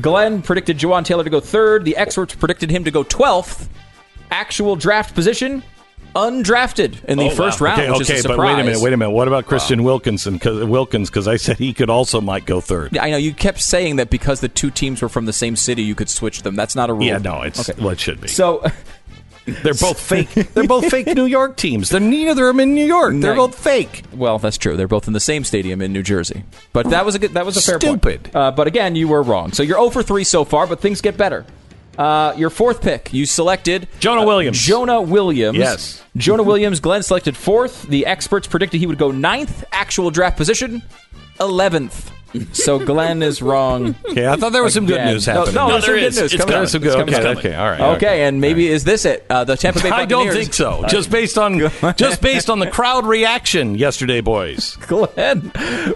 Glenn 0.00 0.42
predicted 0.42 0.78
Jawaan 0.78 1.04
Taylor 1.06 1.24
to 1.24 1.30
go 1.30 1.40
third. 1.40 1.84
The 1.86 1.96
experts 1.96 2.34
predicted 2.34 2.70
him 2.70 2.84
to 2.84 2.90
go 2.90 3.02
12th. 3.02 3.68
Actual 4.30 4.76
draft 4.76 5.14
position, 5.14 5.62
undrafted 6.16 7.04
in 7.04 7.18
the 7.18 7.24
Oh, 7.24 7.28
wow. 7.28 7.34
first 7.34 7.60
round, 7.60 7.80
Okay, 7.80 7.90
okay, 8.18 8.22
but 8.26 8.38
wait 8.38 8.52
a 8.54 8.56
minute, 8.64 8.80
wait 8.80 8.92
a 8.92 8.96
minute. 8.96 9.10
What 9.12 9.28
about 9.28 9.46
Christian 9.46 9.84
Wilkinson? 9.84 10.38
Cause, 10.38 10.64
Wilkins, 10.64 11.10
because 11.10 11.28
I 11.28 11.36
said 11.36 11.58
he 11.58 11.72
could 11.72 11.90
also 11.90 12.20
might 12.20 12.44
go 12.46 12.60
third. 12.60 12.92
Yeah, 12.92 13.04
I 13.04 13.10
know 13.10 13.16
you 13.16 13.32
kept 13.34 13.60
saying 13.60 13.96
that 13.96 14.10
because 14.10 14.40
the 14.40 14.48
two 14.48 14.70
teams 14.70 15.02
were 15.02 15.08
from 15.08 15.26
the 15.26 15.32
same 15.32 15.56
city, 15.56 15.82
you 15.82 15.94
could 15.94 16.08
switch 16.08 16.42
them. 16.42 16.56
That's 16.56 16.74
not 16.74 16.90
a 16.90 16.92
rule. 16.92 17.04
Yeah, 17.04 17.18
no, 17.18 17.42
it's 17.42 17.68
Okay. 17.68 17.80
well, 17.80 17.90
it 17.90 18.00
should 18.00 18.20
be. 18.20 18.28
So, 18.28 18.64
They're 19.62 19.74
both 19.74 20.00
fake. 20.08 20.30
They're 20.54 20.66
both 20.66 20.90
fake 20.90 21.06
New 21.06 21.24
York 21.26 21.56
teams. 21.56 21.90
They're 21.90 22.00
neither 22.00 22.48
of 22.48 22.56
them 22.56 22.60
in 22.68 22.74
New 22.74 22.84
York. 22.84 23.12
They're 23.18 23.34
No. 23.36 23.46
both 23.46 23.56
fake. 23.56 24.02
well, 24.12 24.40
that's 24.40 24.58
true. 24.58 24.76
They're 24.76 24.88
both 24.88 25.06
in 25.06 25.12
the 25.12 25.20
same 25.20 25.44
stadium 25.44 25.80
in 25.80 25.92
New 25.92 26.02
Jersey. 26.02 26.42
But 26.72 26.90
that 26.90 27.04
was 27.06 27.14
a 27.14 27.20
good, 27.20 27.34
that 27.34 27.46
was 27.46 27.56
a 27.56 27.60
fair 27.62 27.78
Stupid. 27.78 28.24
point. 28.24 28.34
Uh, 28.34 28.50
but 28.50 28.66
again, 28.66 28.96
you 28.96 29.06
were 29.06 29.22
wrong. 29.22 29.52
So 29.52 29.62
you're 29.62 29.76
0 29.78 29.90
for 29.90 30.02
3 30.02 30.24
so 30.24 30.44
far, 30.44 30.66
but 30.66 30.80
things 30.80 31.00
get 31.00 31.16
better. 31.16 31.46
Uh, 31.98 32.34
your 32.36 32.50
fourth 32.50 32.80
pick, 32.82 33.12
you 33.12 33.26
selected 33.26 33.88
Jonah 34.00 34.22
uh, 34.22 34.26
Williams. 34.26 34.60
Jonah 34.60 35.00
Williams. 35.00 35.58
Yes. 35.58 36.02
Jonah 36.16 36.42
Williams. 36.42 36.80
Glenn 36.80 37.02
selected 37.02 37.36
fourth. 37.36 37.82
The 37.82 38.06
experts 38.06 38.46
predicted 38.46 38.80
he 38.80 38.86
would 38.86 38.98
go 38.98 39.10
ninth. 39.10 39.64
Actual 39.72 40.10
draft 40.10 40.36
position, 40.36 40.82
eleventh. 41.40 42.10
So 42.52 42.78
Glenn 42.78 43.22
is 43.22 43.40
wrong. 43.40 43.94
Okay, 44.10 44.26
I 44.26 44.36
thought 44.36 44.52
there 44.52 44.62
was 44.62 44.74
some 44.74 44.84
good 44.84 44.96
Again. 44.96 45.14
news 45.14 45.26
happening. 45.26 45.54
No, 45.54 45.68
No, 45.68 45.72
there's 45.72 45.84
some 45.84 45.94
there 45.94 46.00
good 46.02 46.14
news 46.14 46.18
It's 46.18 46.32
coming. 46.34 46.46
coming. 46.46 46.58
There's 46.60 46.70
some 46.72 46.82
It's 46.84 46.94
good. 46.94 46.98
coming, 46.98 47.14
Okay, 47.14 47.22
coming. 47.22 47.38
okay, 47.38 47.54
all 47.54 47.70
right. 47.70 47.96
Okay, 47.96 48.22
and 48.24 48.40
maybe 48.40 48.68
is 48.68 48.84
this 48.84 49.04
it? 49.04 49.24
Uh, 49.30 49.44
the 49.44 49.56
Tampa 49.56 49.80
Bay 49.80 49.88
I 49.90 50.04
Buccaneers. 50.04 50.34
don't 50.34 50.42
think 50.42 50.52
so. 50.54 50.84
Just 50.88 51.10
based 51.10 51.38
on 51.38 51.70
just 51.96 52.20
based 52.20 52.50
on 52.50 52.58
the 52.58 52.66
crowd 52.66 53.06
reaction 53.06 53.74
yesterday, 53.76 54.20
boys. 54.20 54.76
Glenn, 54.86 55.50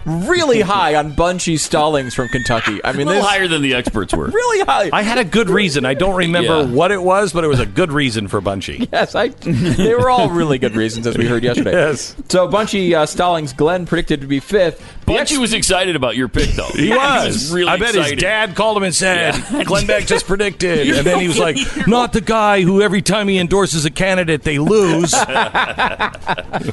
really 0.06 0.60
high 0.62 0.94
on 0.94 1.12
Bunchy 1.14 1.56
Stallings 1.58 2.14
from 2.14 2.28
Kentucky. 2.28 2.82
I 2.84 2.90
A 2.90 2.94
mean, 2.94 3.06
little 3.06 3.22
this 3.22 3.30
higher 3.30 3.48
than 3.48 3.62
the 3.62 3.74
experts 3.74 4.14
were. 4.14 4.26
really 4.30 4.64
high. 4.64 4.88
I 4.92 5.02
had 5.02 5.18
a 5.18 5.24
good 5.24 5.50
reason. 5.50 5.84
I 5.84 5.94
don't 5.94 6.14
remember 6.16 6.60
Yeah. 6.60 6.66
what 6.66 6.90
it 6.90 7.02
was, 7.02 7.32
but 7.32 7.44
it 7.44 7.48
was 7.48 7.60
a 7.60 7.66
good 7.66 7.92
reason 7.92 8.28
for 8.28 8.40
Bunchy. 8.40 8.88
Yes, 8.92 9.14
I. 9.14 9.28
They 9.28 9.94
were 9.94 10.08
all 10.10 10.30
really 10.30 10.58
good 10.58 10.74
reasons, 10.76 11.06
as 11.06 11.18
we 11.18 11.26
heard 11.26 11.42
yesterday. 11.44 11.72
Yes. 11.72 12.14
So 12.28 12.48
Bunchy 12.48 12.94
uh, 12.94 13.04
Stallings, 13.06 13.52
Glenn 13.52 13.84
predicted 13.86 14.20
to 14.22 14.26
be 14.26 14.40
fifth. 14.40 14.78
The 15.06 15.14
Bunchy 15.16 15.38
was 15.38 15.52
excited 15.52 15.96
about 15.96 16.16
your 16.20 16.28
pick, 16.28 16.50
though. 16.50 16.68
He 16.68 16.90
was. 16.96 17.52
really 17.52 17.68
I 17.68 17.76
bet 17.76 17.90
excited. 17.96 18.14
his 18.14 18.22
dad 18.22 18.54
called 18.54 18.76
him 18.76 18.84
and 18.84 18.94
said, 18.94 19.34
Yeah. 19.50 19.64
Glenn 19.64 19.86
Beck 19.86 20.06
just 20.06 20.26
predicted. 20.26 20.88
And 20.96 21.04
then 21.06 21.18
he 21.18 21.26
was 21.26 21.38
like, 21.38 21.56
not 21.88 22.12
the 22.12 22.20
guy 22.20 22.60
who 22.62 22.80
every 22.82 23.02
time 23.02 23.26
he 23.28 23.38
endorses 23.38 23.84
a 23.84 23.90
candidate, 23.90 24.42
they 24.42 24.58
lose. 24.58 25.12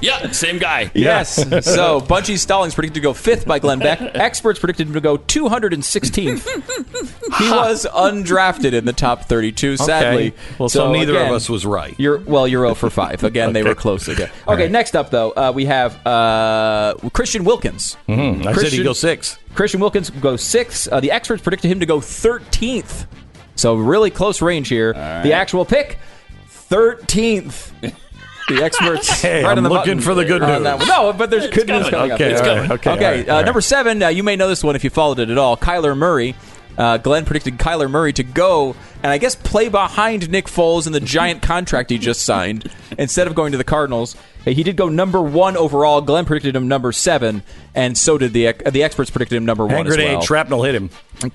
Yeah, 0.01 0.31
same 0.31 0.57
guy. 0.59 0.91
Yes. 0.93 1.65
so 1.65 2.01
Bunchy 2.01 2.37
Stallings 2.37 2.75
predicted 2.75 2.95
to 2.95 3.01
go 3.01 3.13
fifth 3.13 3.45
by 3.45 3.59
Glenn 3.59 3.79
Beck. 3.79 3.99
Experts 4.01 4.59
predicted 4.59 4.87
him 4.87 4.93
to 4.93 5.01
go 5.01 5.17
216th. 5.17 6.45
he 7.39 7.49
was 7.51 7.85
undrafted 7.93 8.73
in 8.73 8.85
the 8.85 8.93
top 8.93 9.23
32. 9.25 9.77
Sadly, 9.77 10.27
Okay. 10.27 10.35
Well, 10.59 10.69
so 10.69 10.91
neither 10.91 11.17
of 11.17 11.31
us 11.31 11.49
was 11.49 11.65
right. 11.65 11.95
You're 11.97 12.19
well, 12.19 12.47
you're 12.47 12.63
0 12.65 12.75
for 12.75 12.89
five. 12.89 13.23
Again, 13.23 13.53
they 13.53 13.63
were 13.63 13.75
close 13.75 14.07
again. 14.07 14.29
Okay, 14.47 14.67
next 14.69 14.95
up 14.95 15.09
though, 15.11 15.31
uh, 15.31 15.51
we 15.53 15.65
have 15.65 16.05
uh, 16.05 16.95
Christian 17.13 17.43
Wilkins. 17.43 17.95
I 18.07 18.15
said 18.15 18.37
he 18.47 18.53
Christian- 18.53 18.83
goes 18.83 18.99
six. 18.99 19.36
Christian 19.57 19.81
Wilkins 19.81 20.09
goes 20.11 20.41
six. 20.43 20.87
Uh, 20.89 20.99
the 21.01 21.11
experts 21.11 21.41
predicted 21.43 21.69
him 21.71 21.79
to 21.81 21.85
go 21.85 21.97
13th. 21.99 23.07
So 23.55 23.75
really 23.75 24.11
close 24.11 24.41
range 24.41 24.69
here. 24.69 24.93
The 24.93 25.33
actual 25.33 25.65
pick, 25.65 25.97
13th. 26.69 27.71
The 28.49 28.63
experts. 28.63 29.21
Hey, 29.21 29.43
right 29.43 29.57
I'm 29.57 29.63
the 29.63 29.69
looking 29.69 29.99
for 29.99 30.13
the 30.13 30.25
good 30.25 30.41
news. 30.41 30.87
No, 30.87 31.11
but 31.11 31.29
there's 31.29 31.47
good 31.49 31.67
news 31.67 31.89
coming 31.89 32.11
up. 32.11 32.15
Okay, 32.21 32.31
It's 32.31 32.41
all 32.41 32.47
coming. 32.55 32.71
okay, 32.73 32.91
Okay, 32.91 33.05
right, 33.21 33.29
uh, 33.29 33.33
right. 33.33 33.45
number 33.45 33.61
seven. 33.61 34.01
Uh, 34.03 34.09
you 34.09 34.23
may 34.23 34.35
know 34.35 34.47
this 34.47 34.63
one 34.63 34.75
if 34.75 34.83
you 34.83 34.89
followed 34.89 35.19
it 35.19 35.29
at 35.29 35.37
all. 35.37 35.57
Kyler 35.57 35.97
Murray. 35.97 36.35
Uh, 36.77 36.97
Glenn 36.97 37.25
predicted 37.25 37.57
Kyler 37.57 37.89
Murray 37.89 38.13
to 38.13 38.23
go 38.23 38.75
and 39.01 39.11
I 39.11 39.17
guess 39.17 39.35
play 39.35 39.67
behind 39.69 40.29
Nick 40.29 40.45
Foles 40.45 40.85
in 40.87 40.93
the 40.93 40.99
giant 40.99 41.41
contract 41.41 41.89
he 41.89 41.97
just 41.97 42.21
signed 42.21 42.69
instead 42.97 43.27
of 43.27 43.33
going 43.35 43.51
to 43.53 43.57
the 43.57 43.63
Cardinals. 43.63 44.15
He 44.45 44.63
did 44.63 44.77
go 44.77 44.87
number 44.87 45.21
one 45.21 45.57
overall. 45.57 45.99
Glenn 46.01 46.23
predicted 46.25 46.55
him 46.55 46.67
number 46.69 46.91
seven, 46.93 47.43
and 47.75 47.97
so 47.97 48.17
did 48.17 48.31
the 48.31 48.47
uh, 48.47 48.69
the 48.69 48.83
experts 48.83 49.09
predicted 49.09 49.35
him 49.37 49.45
number 49.45 49.63
Hand 49.67 49.77
one 49.77 49.87
as 49.87 49.95
grenade, 49.95 50.13
well. 50.13 50.21
shrapnel 50.21 50.63
hit 50.63 50.73
him. 50.75 50.89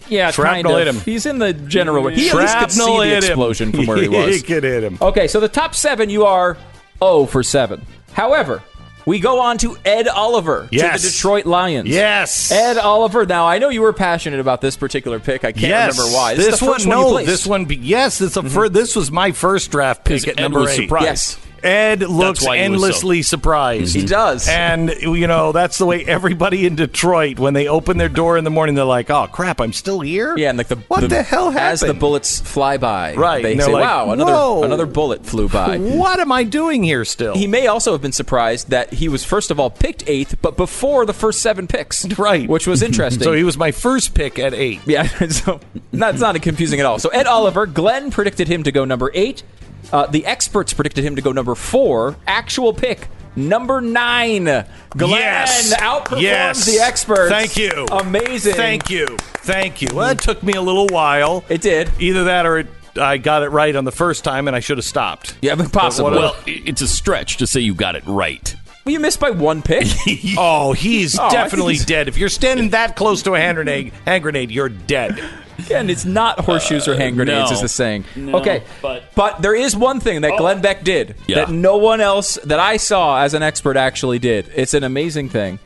Yeah, 0.08 0.30
Shrapnel 0.30 0.72
kind 0.72 0.86
hit 0.86 0.94
him. 0.94 1.00
He's 1.02 1.26
in 1.26 1.38
the 1.38 1.52
general. 1.52 2.06
He 2.08 2.30
at 2.30 2.36
least 2.36 2.56
could 2.58 2.70
see 2.70 2.78
Shrapnel 2.78 2.98
the 3.00 3.06
hit 3.06 3.24
him. 3.24 3.30
explosion 3.30 3.72
from 3.72 3.86
where 3.86 3.96
he 3.98 4.08
was. 4.08 4.36
He 4.36 4.42
could 4.42 4.64
hit 4.64 4.82
him. 4.82 4.96
Okay, 5.02 5.28
so 5.28 5.40
the 5.40 5.48
top 5.48 5.74
seven, 5.74 6.08
you 6.08 6.24
are 6.24 6.56
0 7.00 7.26
for 7.26 7.42
7. 7.42 7.84
However, 8.12 8.62
we 9.06 9.18
go 9.20 9.40
on 9.40 9.58
to 9.58 9.76
Ed 9.84 10.08
Oliver 10.08 10.68
Yes. 10.70 11.00
to 11.02 11.06
the 11.06 11.12
Detroit 11.12 11.46
Lions. 11.46 11.88
Yes. 11.88 12.50
Ed 12.50 12.78
Oliver. 12.78 13.26
Now, 13.26 13.46
I 13.46 13.58
know 13.58 13.68
you 13.68 13.82
were 13.82 13.92
passionate 13.92 14.40
about 14.40 14.60
this 14.60 14.76
particular 14.76 15.18
pick. 15.20 15.44
I 15.44 15.52
can't 15.52 15.64
yes. 15.64 15.98
remember 15.98 16.14
why. 16.16 16.34
This, 16.34 16.54
is 16.54 16.60
the 16.60 16.66
one, 16.66 16.88
no, 16.88 17.12
one 17.12 17.20
you 17.22 17.26
this 17.26 17.46
one. 17.46 17.66
Yes, 17.68 18.18
this 18.18 18.36
a 18.36 18.42
fir- 18.42 18.66
mm-hmm. 18.66 18.74
This 18.74 18.96
was 18.96 19.10
my 19.10 19.32
first 19.32 19.70
draft 19.70 20.04
pick 20.04 20.26
at 20.28 20.38
Ed 20.38 20.42
number 20.42 20.68
eight. 20.68 20.76
surprised. 20.76 21.04
Yes. 21.04 21.38
Ed 21.62 22.00
looks 22.00 22.44
why 22.44 22.56
he 22.58 22.68
was 22.68 22.80
so- 22.80 22.86
endlessly 22.86 23.22
surprised. 23.22 23.94
He 23.94 24.04
does. 24.04 24.48
And, 24.48 24.90
you 25.00 25.26
know, 25.26 25.52
that's 25.52 25.78
the 25.78 25.86
way 25.86 26.04
everybody 26.04 26.66
in 26.66 26.74
Detroit, 26.76 27.38
when 27.38 27.54
they 27.54 27.68
open 27.68 27.98
their 27.98 28.08
door 28.08 28.36
in 28.36 28.44
the 28.44 28.50
morning, 28.50 28.74
they're 28.74 28.84
like, 28.84 29.10
oh, 29.10 29.26
crap, 29.30 29.60
I'm 29.60 29.72
still 29.72 30.00
here? 30.00 30.36
Yeah, 30.36 30.48
and 30.50 30.58
like 30.58 30.68
the 30.68 30.76
What 30.88 31.08
the, 31.08 31.22
hell 31.22 31.50
happened? 31.50 31.72
As 31.72 31.80
the 31.80 31.94
bullets 31.94 32.40
fly 32.40 32.76
by, 32.78 33.14
Right, 33.14 33.42
They 33.42 33.52
and 33.52 33.62
say, 33.62 33.72
like, 33.72 33.84
"Wow, 33.84 34.10
another 34.10 34.32
"Whoa." 34.32 34.62
another 34.64 34.86
bullet 34.86 35.24
flew 35.24 35.48
by." 35.48 35.78
What 35.78 36.18
am 36.20 36.32
I 36.32 36.44
doing 36.44 36.82
here 36.82 37.04
still? 37.04 37.34
He 37.34 37.46
may 37.46 37.66
also 37.66 37.92
have 37.92 38.02
been 38.02 38.12
surprised 38.12 38.70
that 38.70 38.92
he 38.92 39.08
was 39.08 39.24
first 39.24 39.50
of 39.50 39.60
all 39.60 39.70
picked 39.70 40.04
eighth, 40.08 40.36
but 40.42 40.56
before 40.56 41.06
the 41.06 41.12
first 41.12 41.40
seven 41.42 41.66
picks, 41.66 42.04
Right. 42.18 42.48
Which 42.48 42.66
was 42.66 42.82
interesting. 42.82 43.22
so 43.24 43.32
he 43.32 43.44
was 43.44 43.56
my 43.56 43.70
first 43.72 44.14
pick 44.14 44.38
at 44.38 44.54
eight. 44.54 44.80
Yeah, 44.86 45.04
so 45.28 45.60
that's 45.92 46.20
not 46.20 46.40
confusing 46.42 46.80
at 46.80 46.86
all. 46.86 46.98
So 46.98 47.08
Ed 47.10 47.26
Oliver, 47.26 47.66
Glenn 47.66 48.10
predicted 48.10 48.48
him 48.48 48.62
to 48.64 48.72
go 48.72 48.84
number 48.84 49.10
eight. 49.14 49.42
Uh, 49.90 50.06
the 50.06 50.24
experts 50.26 50.72
predicted 50.72 51.04
him 51.04 51.16
to 51.16 51.22
go 51.22 51.32
number 51.32 51.54
four. 51.54 52.16
Actual 52.26 52.72
pick 52.72 53.08
number 53.34 53.80
nine. 53.80 54.44
Glenn 54.44 54.66
yes. 55.10 55.74
outperforms 55.76 56.20
yes. 56.20 56.64
the 56.66 56.78
experts. 56.80 57.30
Thank 57.30 57.56
you. 57.56 57.86
Amazing. 57.90 58.54
Thank 58.54 58.90
you. 58.90 59.06
Thank 59.18 59.82
you. 59.82 59.88
Well, 59.94 60.10
it 60.10 60.18
took 60.20 60.42
me 60.42 60.52
a 60.52 60.62
little 60.62 60.86
while. 60.88 61.44
It 61.48 61.60
did. 61.62 61.90
Either 61.98 62.24
that 62.24 62.46
or 62.46 62.58
it, 62.58 62.66
I 62.96 63.16
got 63.18 63.42
it 63.42 63.48
right 63.48 63.74
on 63.74 63.84
the 63.84 63.90
first 63.92 64.22
time 64.24 64.46
and 64.48 64.54
I 64.56 64.60
should 64.60 64.76
have 64.78 64.84
stopped. 64.84 65.36
Yeah, 65.42 65.54
but 65.56 65.72
possibly. 65.72 66.12
what- 66.12 66.20
Well, 66.20 66.36
i- 66.46 66.62
it's 66.66 66.82
a 66.82 66.88
stretch 66.88 67.38
to 67.38 67.46
say 67.46 67.60
you 67.60 67.74
got 67.74 67.96
it 67.96 68.02
right. 68.06 68.54
Well, 68.84 68.92
you 68.92 69.00
missed 69.00 69.20
by 69.20 69.30
one 69.30 69.62
pick. 69.62 69.86
Oh, 70.36 70.72
he's 70.72 71.18
Oh, 71.18 71.30
definitely 71.30 71.74
he's- 71.74 71.86
dead. 71.86 72.08
If 72.08 72.18
you're 72.18 72.28
standing 72.28 72.70
that 72.70 72.96
close 72.96 73.22
to 73.22 73.34
a 73.34 73.38
hand 73.38 73.56
grenade, 73.56 73.92
hand 74.04 74.22
grenade, 74.22 74.50
you're 74.50 74.68
dead. 74.68 75.22
And 75.70 75.90
it's 75.90 76.04
not 76.04 76.40
horseshoes 76.40 76.88
or 76.88 76.96
hand 76.96 77.16
grenades, 77.16 77.50
no. 77.50 77.54
is 77.56 77.62
the 77.62 77.68
saying. 77.68 78.04
No, 78.16 78.38
okay, 78.38 78.62
but- 78.80 79.40
there 79.40 79.54
is 79.54 79.76
one 79.76 80.00
thing 80.00 80.22
that 80.22 80.36
Glenn 80.38 80.60
Beck 80.60 80.84
did 80.84 81.14
Yeah. 81.26 81.36
that 81.44 81.50
no 81.50 81.76
one 81.76 82.00
else 82.00 82.38
that 82.44 82.60
I 82.60 82.76
saw 82.76 83.22
as 83.22 83.34
an 83.34 83.42
expert 83.42 83.76
actually 83.76 84.18
did. 84.18 84.50
It's 84.54 84.74
an 84.74 84.84
amazing 84.84 85.28
thing. 85.28 85.58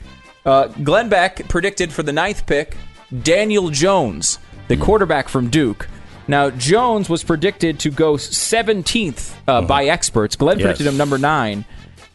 Uh, 0.44 0.68
Glenn 0.68 1.08
Beck 1.08 1.48
predicted 1.48 1.92
for 1.92 2.02
the 2.02 2.12
ninth 2.12 2.46
pick 2.46 2.76
Daniel 3.22 3.70
Jones, 3.70 4.38
the 4.68 4.76
quarterback 4.76 5.28
from 5.28 5.48
Duke. 5.50 5.88
Now 6.28 6.50
Jones 6.50 7.08
was 7.08 7.22
predicted 7.24 7.78
to 7.80 7.90
go 7.90 8.14
17th 8.14 9.32
uh, 9.48 9.62
by 9.62 9.84
experts. 9.86 10.36
Glenn 10.36 10.58
Yes. 10.58 10.64
predicted 10.64 10.86
him 10.88 10.96
number 10.96 11.18
nine. 11.18 11.64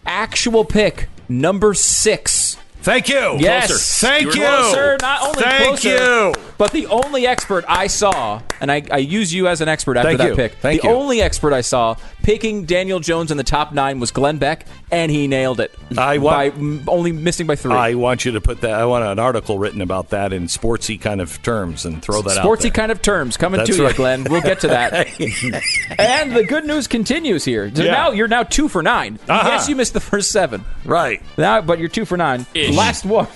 Actual 0.05 0.65
pick 0.65 1.07
number 1.29 1.73
six. 1.73 2.57
Thank 2.81 3.09
you. 3.09 3.37
Yes. 3.39 3.99
Thank 3.99 4.33
you. 4.35 4.41
Closer, 4.41 4.97
not 5.01 5.21
only 5.21 5.43
Thank 5.43 5.63
closer, 5.81 5.89
you. 5.89 6.33
But 6.61 6.71
the 6.73 6.85
only 6.85 7.25
expert 7.25 7.65
I 7.67 7.87
saw, 7.87 8.39
and 8.59 8.71
I, 8.71 8.83
I 8.91 8.97
use 8.97 9.33
you 9.33 9.47
as 9.47 9.61
an 9.61 9.67
expert 9.67 9.97
after 9.97 10.09
Thank 10.09 10.19
that 10.19 10.27
you. 10.29 10.35
pick. 10.35 10.53
Thank 10.53 10.83
the 10.83 10.89
you. 10.89 10.93
only 10.93 11.19
expert 11.19 11.53
I 11.53 11.61
saw 11.61 11.95
picking 12.21 12.65
Daniel 12.65 12.99
Jones 12.99 13.31
in 13.31 13.37
the 13.37 13.43
top 13.43 13.73
nine 13.73 13.99
was 13.99 14.11
Glenn 14.11 14.37
Beck, 14.37 14.67
and 14.91 15.09
he 15.11 15.25
nailed 15.27 15.59
it. 15.59 15.73
I 15.97 16.19
wa- 16.19 16.29
by 16.33 16.45
m- 16.49 16.83
only 16.87 17.13
missing 17.13 17.47
by 17.47 17.55
three. 17.55 17.73
I 17.73 17.95
want 17.95 18.25
you 18.25 18.33
to 18.33 18.41
put 18.41 18.61
that. 18.61 18.73
I 18.79 18.85
want 18.85 19.03
an 19.03 19.17
article 19.17 19.57
written 19.57 19.81
about 19.81 20.09
that 20.11 20.33
in 20.33 20.43
sportsy 20.43 21.01
kind 21.01 21.19
of 21.19 21.41
terms 21.41 21.83
and 21.83 21.99
throw 21.99 22.21
that 22.21 22.37
out. 22.37 22.45
Sportsy 22.45 22.71
kind 22.71 22.91
of 22.91 23.01
terms 23.01 23.37
coming 23.37 23.57
That's 23.57 23.75
to 23.75 23.83
you. 23.87 23.93
Glenn. 23.93 24.23
We'll 24.25 24.41
get 24.43 24.59
to 24.59 24.67
that. 24.67 24.93
and 25.97 26.35
the 26.35 26.43
good 26.43 26.65
news 26.65 26.85
continues 26.85 27.43
here. 27.43 27.73
So 27.75 27.81
Yeah. 27.81 27.91
now 27.91 28.11
you're 28.11 28.27
now 28.27 28.43
two 28.43 28.67
for 28.67 28.83
9 28.83 29.17
Uh-huh. 29.27 29.49
Yes, 29.49 29.67
you 29.67 29.75
missed 29.75 29.93
the 29.93 29.99
first 29.99 30.29
seven. 30.31 30.63
Right. 30.85 31.23
Now, 31.39 31.61
but 31.61 31.79
you're 31.79 31.89
two 31.89 32.05
for 32.05 32.17
nine. 32.17 32.45
Ish. 32.53 32.75
Last 32.75 33.03
one, 33.03 33.27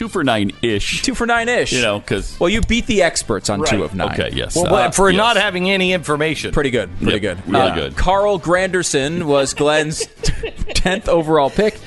Two 0.00 0.08
for 0.08 0.24
nine 0.24 0.50
ish. 0.62 1.02
two 1.02 1.14
for 1.14 1.26
nine 1.26 1.46
ish. 1.50 1.72
You 1.72 1.82
know, 1.82 2.00
because 2.00 2.40
Well, 2.40 2.48
you 2.48 2.62
beat 2.62 2.86
the 2.86 3.02
experts 3.02 3.50
on 3.50 3.62
two 3.66 3.84
of 3.84 3.94
nine. 3.94 4.12
okay, 4.12 4.30
yes, 4.32 4.56
Well, 4.56 4.74
uh, 4.74 4.90
for 4.92 5.10
yes. 5.10 5.18
not 5.18 5.36
having 5.36 5.70
any 5.70 5.92
information. 5.92 6.52
Pretty 6.52 6.70
good. 6.70 6.88
Pretty 7.02 7.20
Yep, 7.20 7.22
good. 7.44 7.46
really 7.52 7.70
Uh, 7.70 7.74
good. 7.74 7.96
Carl 7.96 8.40
Granderson 8.40 9.24
was 9.24 9.52
Glenn's 9.52 10.06
10th 10.06 11.06
overall 11.06 11.50
pick. 11.50 11.78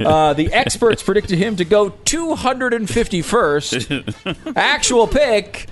Uh, 0.00 0.32
the 0.32 0.52
experts 0.52 1.04
predicted 1.04 1.38
him 1.38 1.54
to 1.54 1.64
go 1.64 1.90
251st. 1.90 4.52
Actual 4.56 5.06
pick. 5.06 5.68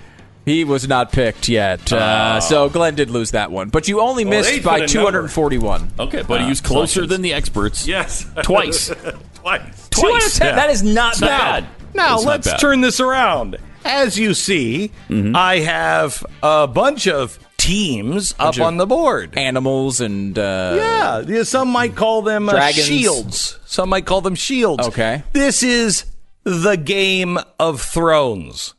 He 0.47 0.63
was 0.63 0.87
not 0.87 1.11
picked 1.11 1.49
yet. 1.49 1.93
Uh, 1.93 2.39
so 2.41 2.69
Glenn 2.69 2.95
did 2.95 3.11
lose 3.11 3.33
that 3.33 3.51
one. 3.51 3.69
But 3.69 3.89
you 3.89 4.01
only 4.01 4.23
they 4.23 4.31
missed 4.31 4.63
by 4.63 4.77
a 4.77 4.81
number. 4.83 4.87
241. 5.29 5.91
okay, 5.99 6.23
but 6.23 6.41
Uh, 6.41 6.45
he 6.45 6.51
was 6.51 6.61
closer 6.61 6.93
selections. 6.93 7.09
than 7.11 7.23
the 7.23 7.33
experts. 7.35 7.89
Yes. 7.89 8.27
Twice. 8.45 8.93
Twice. 9.35 9.89
Two 9.91 10.07
out 10.07 10.13
of 10.17 10.21
Twice. 10.21 10.39
10. 10.39 10.47
Yeah. 10.49 10.55
That 10.55 10.71
is 10.71 10.83
not 10.83 11.21
not 11.21 11.29
bad. 11.31 11.67
Now 11.95 12.17
It's 12.17 12.25
let's 12.25 12.61
turn 12.61 12.81
this 12.81 13.01
around. 13.01 13.57
As 13.85 14.19
you 14.19 14.35
see, 14.35 14.91
Mm-hmm. 15.09 15.35
I 15.35 15.61
have 15.61 16.25
a 16.43 16.67
bunch 16.67 17.09
of 17.09 17.39
teams 17.57 18.35
up 18.39 18.57
of 18.57 18.61
on 18.63 18.77
the 18.77 18.87
board. 18.87 19.37
Animals 19.39 20.01
and. 20.01 20.39
Uh, 20.39 20.73
Yeah, 20.77 21.21
yeah, 21.27 21.43
some 21.45 21.69
might 21.69 21.95
call 21.97 22.23
them 22.23 22.49
uh, 22.49 22.71
shields. 22.73 23.59
Some 23.67 23.89
might 23.91 24.07
call 24.07 24.21
them 24.21 24.35
shields. 24.35 24.87
Okay. 24.89 25.23
This 25.33 25.63
is 25.63 26.05
the 26.45 26.77
Game 26.77 27.39
of 27.59 27.81
Thrones. 27.81 28.75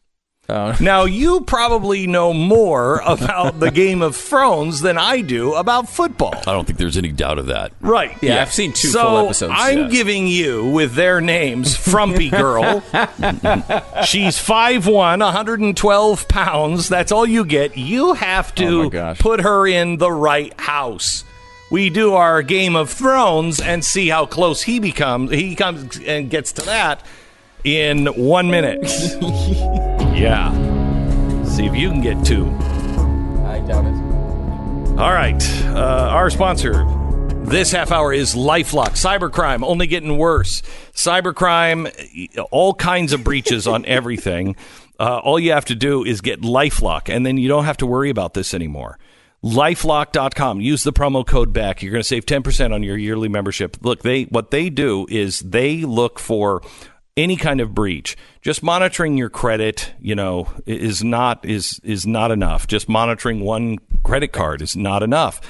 Oh. 0.52 0.76
Now, 0.80 1.06
you 1.06 1.41
probably 1.41 2.07
know 2.07 2.34
more 2.34 3.02
about 3.06 3.60
the 3.60 3.72
Game 3.82 4.02
of 4.02 4.15
Thrones 4.15 4.82
than 4.82 4.98
I 4.98 5.22
do 5.22 5.53
about 5.53 5.88
football. 5.88 6.34
I 6.36 6.52
don't 6.52 6.65
think 6.65 6.78
there's 6.78 6.98
any 6.98 7.11
doubt 7.11 7.40
of 7.40 7.45
that. 7.48 7.72
Right. 7.80 8.18
Yeah, 8.22 8.41
I've 8.41 8.52
seen 8.53 8.73
two 8.73 8.90
so 8.90 9.02
full 9.03 9.18
episodes. 9.26 9.53
So 9.56 9.64
I'm 9.64 9.78
Yeah. 9.80 9.88
giving 9.90 10.28
you, 10.28 10.65
with 10.68 10.94
their 10.95 11.22
names, 11.22 11.76
Frumpy 11.78 12.30
Girl. 12.30 12.82
She's 14.06 14.38
5'1", 14.38 15.19
112 15.19 16.28
pounds. 16.28 16.90
That's 16.90 17.11
all 17.11 17.26
you 17.26 17.45
get. 17.45 17.78
You 17.78 18.14
have 18.14 18.52
Oh 18.57 18.60
to 18.61 18.90
gosh. 18.90 19.19
put 19.19 19.41
her 19.41 19.65
in 19.68 19.98
the 19.98 20.11
right 20.11 20.53
house. 20.60 21.23
We 21.69 21.90
do 21.90 22.15
our 22.15 22.41
Game 22.44 22.76
of 22.76 22.90
Thrones 22.90 23.61
and 23.61 23.86
see 23.86 24.10
how 24.10 24.26
close 24.26 24.64
he 24.64 24.80
becomes. 24.80 25.32
He 25.32 25.56
comes 25.56 25.98
and 25.99 26.30
gets 26.30 26.52
to 26.53 26.61
that 26.64 27.02
in 27.64 28.08
one 28.08 28.50
minute. 28.50 28.82
yeah. 30.16 30.52
See 31.46 31.66
if 31.66 31.76
you 31.76 31.90
can 31.90 32.02
get 32.02 32.24
two. 32.26 32.46
I 33.46 33.60
doubt 33.68 33.86
it. 33.86 35.00
All 35.00 35.14
right. 35.14 35.42
Uh, 35.68 36.10
our 36.12 36.30
sponsor 36.30 36.86
this 37.44 37.72
half 37.72 37.92
hour 37.92 38.14
is 38.14 38.34
Lifelock. 38.34 38.92
Cybercrime 38.92 39.64
only 39.64 39.88
getting 39.88 40.18
worse. 40.18 40.62
Cybercrime, 40.94 42.38
all 42.52 42.74
kinds 42.74 43.14
of 43.14 43.24
breaches 43.24 43.68
on 43.68 43.86
everything. 43.88 44.56
Uh, 45.00 45.18
all 45.18 45.40
you 45.40 45.52
have 45.52 45.66
to 45.66 45.76
do 45.76 46.06
is 46.06 46.22
get 46.22 46.42
Lifelock, 46.42 47.14
and 47.14 47.26
then 47.26 47.38
you 47.38 47.50
don't 47.50 47.66
have 47.66 47.78
to 47.78 47.86
worry 47.86 48.10
about 48.10 48.36
this 48.36 48.54
anymore. 48.54 49.00
Lifelock.com. 49.44 50.62
Use 50.62 50.84
the 50.84 50.94
promo 50.94 51.26
code 51.26 51.52
Beck. 51.52 51.82
You're 51.82 51.92
going 51.92 52.04
to 52.04 52.08
save 52.08 52.28
10% 52.28 52.74
on 52.74 52.84
your 52.84 52.96
yearly 52.96 53.28
membership. 53.28 53.78
Look, 53.82 54.04
they 54.04 54.24
what 54.24 54.52
they 54.52 54.70
do 54.70 55.08
is 55.10 55.40
they 55.40 55.78
look 55.78 56.20
for 56.20 56.62
any 57.18 57.36
kind 57.36 57.62
of 57.62 57.74
breach. 57.74 58.18
Just 58.42 58.64
monitoring 58.64 59.18
your 59.18 59.30
credit, 59.30 59.94
you 60.00 60.16
know, 60.16 60.48
is 60.66 61.04
not 61.04 61.46
is 61.46 61.80
is 61.84 62.06
not 62.06 62.32
enough. 62.32 62.68
Just 62.68 62.90
monitoring 62.90 63.42
one 63.42 63.78
credit 64.04 64.30
card 64.30 64.62
is 64.62 64.76
not 64.76 65.04
enough. 65.04 65.42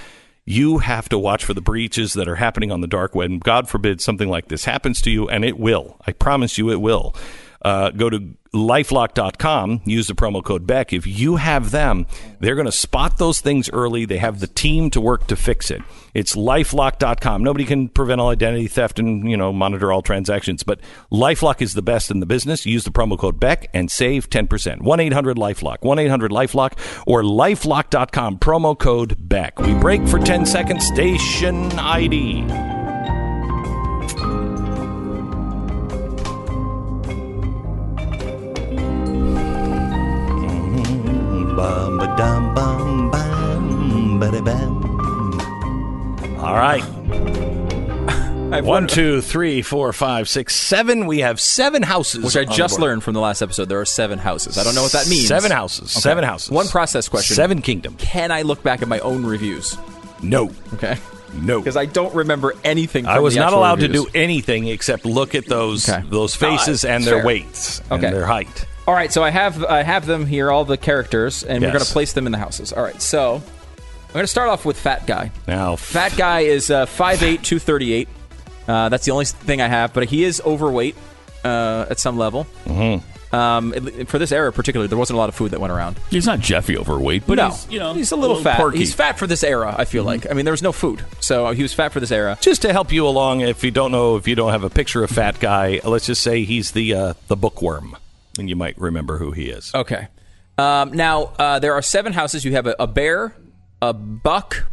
You 0.44 0.80
have 0.80 1.08
to 1.10 1.20
watch 1.20 1.46
for 1.46 1.54
the 1.54 1.62
breaches 1.62 2.14
that 2.14 2.28
are 2.28 2.36
happening 2.36 2.72
on 2.72 2.82
the 2.82 2.88
dark 2.88 3.14
web. 3.14 3.44
God 3.44 3.70
forbid 3.70 4.02
something 4.02 4.28
like 4.28 4.48
this 4.48 4.66
happens 4.66 5.02
to 5.04 5.12
you, 5.12 5.30
and 5.30 5.46
it 5.46 5.60
will. 5.60 5.98
I 6.08 6.14
promise 6.14 6.58
you, 6.58 6.72
it 6.72 6.82
will. 6.82 7.16
Uh, 7.64 7.92
go 7.92 8.10
to 8.10 8.36
lifelock.com, 8.54 9.82
use 9.86 10.08
the 10.08 10.14
promo 10.14 10.44
code 10.44 10.68
Beck. 10.68 10.92
If 10.92 11.08
you 11.08 11.38
have 11.38 11.72
them, 11.72 12.06
they're 12.40 12.56
going 12.56 12.66
to 12.66 12.72
spot 12.72 13.18
those 13.18 13.40
things 13.40 13.70
early. 13.70 14.06
They 14.06 14.18
have 14.18 14.40
the 14.40 14.48
team 14.48 14.90
to 14.92 15.02
work 15.02 15.28
to 15.28 15.36
fix 15.36 15.72
it. 15.72 15.82
It's 16.14 16.36
lifelock.com. 16.36 17.44
Nobody 17.44 17.64
can 17.64 17.88
prevent 17.88 18.20
all 18.20 18.30
identity 18.30 18.68
theft 18.68 19.00
and, 19.00 19.30
you 19.30 19.38
know, 19.38 19.54
monitor 19.54 19.92
all 19.92 20.02
transactions, 20.02 20.64
but 20.64 20.82
Lifelock 21.12 21.62
is 21.62 21.74
the 21.74 21.82
best 21.82 22.12
in 22.12 22.20
the 22.20 22.26
business. 22.26 22.66
Use 22.66 22.84
the 22.84 22.92
promo 22.92 23.18
code 23.18 23.40
Beck 23.40 23.70
and 23.74 23.90
save 23.90 24.30
10%. 24.30 24.48
1-800-LifeLock, 24.82 25.80
1-800-LifeLock 25.80 27.04
or 27.08 27.24
lifelock.com 27.24 28.40
promo 28.40 28.78
code 28.78 29.16
Beck. 29.18 29.60
We 29.60 29.74
break 29.76 30.06
for 30.08 30.20
10 30.20 30.46
seconds. 30.46 30.86
Station 30.86 31.72
ID. 31.74 32.81
Bum, 41.62 41.98
ba, 42.00 42.16
dum, 42.18 42.56
bum, 42.56 43.12
bum, 43.12 44.20
ba, 44.20 44.42
bam. 44.42 44.82
All 46.40 46.56
right. 46.56 46.82
I've 48.52 48.66
One, 48.66 48.82
learned- 48.84 48.90
two, 48.90 49.22
three, 49.22 49.62
four, 49.62 49.94
five, 49.94 50.28
six, 50.28 50.56
seven. 50.56 51.06
We 51.06 51.20
have 51.20 51.40
seven 51.40 51.84
houses. 51.84 52.26
Which 52.26 52.36
I 52.36 52.42
on 52.42 52.46
the 52.48 52.54
just 52.54 52.74
board. 52.74 52.82
learned 52.82 53.04
from 53.04 53.14
the 53.14 53.20
last 53.22 53.42
episode. 53.44 53.70
There 53.70 53.80
are 53.80 53.86
seven 53.86 54.18
houses. 54.20 54.58
I 54.58 54.64
don't 54.64 54.74
know 54.76 54.82
what 54.82 54.92
that 54.94 55.08
means. 55.08 55.28
Seven 55.28 55.52
houses. 55.52 55.94
Okay. 55.96 56.02
Seven 56.02 56.24
houses. 56.24 56.50
One 56.50 56.68
process 56.68 57.08
question. 57.08 57.36
Seven 57.36 57.62
kingdoms. 57.62 57.96
Can 58.00 58.32
I 58.32 58.42
look 58.42 58.62
back 58.64 58.82
at 58.82 58.88
my 58.88 59.00
own 59.00 59.24
reviews? 59.26 59.78
No. 60.24 60.52
Okay. 60.74 60.98
No. 61.36 61.60
Because 61.60 61.78
I 61.78 61.86
don't 61.86 62.14
remember 62.14 62.54
anything. 62.66 63.06
From 63.06 63.14
I 63.14 63.20
was 63.20 63.36
the 63.36 63.40
not 63.40 63.54
allowed 63.54 63.82
reviews. 63.82 64.06
to 64.06 64.12
do 64.12 64.18
anything 64.20 64.68
except 64.68 65.06
look 65.06 65.34
at 65.36 65.46
those 65.46 65.88
Okay. 65.88 66.04
those 66.10 66.36
faces 66.36 66.84
and 66.84 67.04
their 67.06 67.18
fair. 67.18 67.26
weights 67.26 67.82
Okay. 67.92 68.08
and 68.08 68.16
their 68.16 68.26
height. 68.26 68.66
All 68.91 68.97
right, 68.97 69.09
so 69.09 69.23
I 69.23 69.30
have 69.30 69.63
I 69.63 69.84
have 69.84 70.05
them 70.05 70.26
here, 70.26 70.51
all 70.51 70.65
the 70.65 70.76
characters, 70.76 71.43
and 71.43 71.61
we're 71.61 71.68
Yes. 71.69 71.73
going 71.76 71.85
to 71.85 71.93
place 71.93 72.11
them 72.11 72.26
in 72.26 72.34
the 72.34 72.38
houses. 72.38 72.73
All 72.73 72.84
right, 72.84 73.01
so 73.01 73.35
I'm 73.35 74.13
going 74.13 74.23
to 74.23 74.27
start 74.27 74.49
off 74.49 74.65
with 74.65 74.77
Fat 74.77 75.07
Guy. 75.07 75.31
Now, 75.47 75.77
Fat 75.77 76.18
Guy 76.18 76.41
is 76.41 76.69
uh, 76.69 76.85
5'8", 76.88 77.41
238. 77.41 78.09
Uh, 78.68 78.89
that's 78.89 79.05
the 79.05 79.11
only 79.13 79.23
thing 79.23 79.61
I 79.61 79.69
have, 79.69 79.93
but 79.93 80.09
he 80.09 80.26
is 80.26 80.41
overweight 80.45 80.97
uh, 81.45 81.85
at 81.89 81.99
some 81.99 82.18
level. 82.18 82.45
Mm-hmm. 82.65 83.34
Um, 83.34 83.72
for 84.07 84.19
this 84.19 84.34
era, 84.34 84.51
particularly, 84.51 84.89
there 84.89 84.97
wasn't 84.97 85.15
a 85.15 85.19
lot 85.22 85.30
of 85.30 85.35
food 85.35 85.51
that 85.51 85.61
went 85.61 85.72
around. 85.72 85.97
He's 86.09 86.26
not 86.26 86.41
Jeffy 86.41 86.77
overweight, 86.77 87.23
but 87.26 87.35
no, 87.35 87.47
he's, 87.47 87.69
you 87.72 87.80
know, 87.80 87.93
he's 87.93 88.11
a 88.11 88.18
little, 88.18 88.41
fat. 88.43 88.57
Porky. 88.57 88.80
He's 88.80 88.93
fat 88.93 89.18
for 89.18 89.26
this 89.26 89.41
era. 89.41 89.69
I 89.69 89.84
Mm-hmm. 89.84 89.89
feel 89.89 90.03
like. 90.03 90.30
I 90.30 90.34
mean, 90.34 90.43
there 90.43 90.51
was 90.51 90.61
no 90.61 90.73
food, 90.73 91.05
so 91.22 91.51
he 91.51 91.63
was 91.63 91.73
fat 91.73 91.93
for 91.93 92.01
this 92.01 92.11
era. 92.11 92.38
just 92.41 92.61
to 92.63 92.73
help 92.73 92.91
you 92.91 93.07
along, 93.07 93.39
if 93.39 93.63
you 93.63 93.72
don't 93.72 93.93
know, 93.93 94.18
if 94.18 94.27
you 94.27 94.35
don't 94.35 94.51
have 94.51 94.65
a 94.65 94.69
picture 94.69 95.01
of 95.01 95.11
fat 95.11 95.39
guy, 95.39 95.80
let's 95.85 96.07
just 96.07 96.22
say 96.22 96.43
he's 96.43 96.72
the 96.72 96.93
uh, 96.93 97.13
the 97.30 97.38
bookworm, 97.38 97.95
and 98.41 98.49
you 98.49 98.55
might 98.57 98.77
remember 98.77 99.18
who 99.19 99.31
he 99.31 99.49
is. 99.49 99.72
Okay. 99.73 100.07
Um, 100.57 100.91
now 100.91 101.34
uh, 101.39 101.59
there 101.59 101.73
are 101.73 101.81
seven 101.81 102.11
houses. 102.11 102.43
You 102.43 102.51
have 102.53 102.68
a, 102.68 102.76
a 102.77 102.88
bear, 102.88 103.34
a 103.81 103.93
buck, 103.93 104.68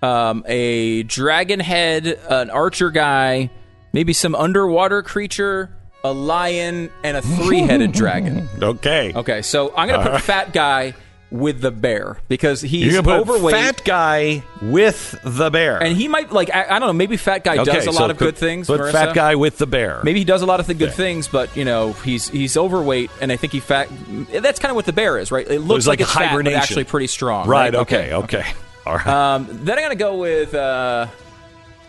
um, 0.00 0.44
a 0.46 1.02
dragon 1.02 1.60
head, 1.60 2.06
an 2.06 2.48
archer 2.48 2.90
guy, 2.90 3.50
maybe 3.92 4.12
some 4.12 4.34
underwater 4.34 5.02
creature, 5.02 5.76
a 6.04 6.12
lion, 6.12 6.90
and 7.04 7.16
a 7.16 7.22
three-headed 7.22 7.92
dragon. 8.02 8.48
Okay. 8.60 9.12
Okay, 9.14 9.42
so 9.42 9.74
I'm 9.76 9.88
gonna 9.88 10.10
put 10.10 10.22
fat 10.22 10.52
guy 10.52 10.94
with 11.32 11.60
the 11.62 11.70
bear 11.70 12.18
because 12.28 12.60
he's 12.60 12.96
overweight. 12.98 13.54
fat 13.54 13.82
guy 13.84 14.42
with 14.60 15.18
the 15.24 15.50
bear. 15.50 15.82
and 15.82 15.96
he 15.96 16.06
might 16.06 16.30
like 16.30 16.54
I, 16.54 16.64
I 16.66 16.78
don't 16.78 16.88
know 16.88 16.92
maybe 16.92 17.16
fat 17.16 17.42
guy 17.42 17.56
okay, 17.56 17.64
does 17.72 17.86
a 17.86 17.92
so 17.92 17.98
lot 18.00 18.10
of 18.10 18.18
put- 18.18 18.24
good 18.26 18.36
things. 18.36 18.68
But 18.68 18.80
Marissa. 18.80 18.92
fat 18.92 19.14
guy 19.14 19.34
with 19.34 19.56
the 19.58 19.66
bear. 19.66 20.00
Maybe 20.04 20.18
he 20.18 20.24
does 20.26 20.42
a 20.42 20.46
lot 20.46 20.60
of 20.60 20.66
the 20.66 20.74
good 20.74 20.88
Okay. 20.90 20.96
things, 20.96 21.28
but 21.28 21.56
you 21.56 21.64
know 21.64 21.92
he's 21.94 22.28
he's 22.28 22.56
overweight, 22.56 23.10
and 23.20 23.32
I 23.32 23.36
think 23.36 23.52
he 23.54 23.60
fat. 23.60 23.88
That's 24.30 24.58
kind 24.60 24.70
of 24.70 24.76
what 24.76 24.84
the 24.84 24.92
bear 24.92 25.18
is, 25.18 25.32
right? 25.32 25.46
It 25.50 25.60
looks 25.60 25.78
was 25.78 25.88
like 25.88 26.00
it's 26.00 26.12
fat, 26.12 26.34
but 26.34 26.52
actually 26.52 26.84
pretty 26.84 27.06
strong. 27.06 27.48
Right. 27.48 27.74
Okay. 27.74 28.12
Okay. 28.12 28.44
All 28.84 28.96
right. 28.96 29.06
Um, 29.06 29.46
then 29.50 29.78
I'm 29.78 29.84
gonna 29.84 29.94
go 29.96 30.18
with. 30.18 30.54
Uh, 30.54 31.06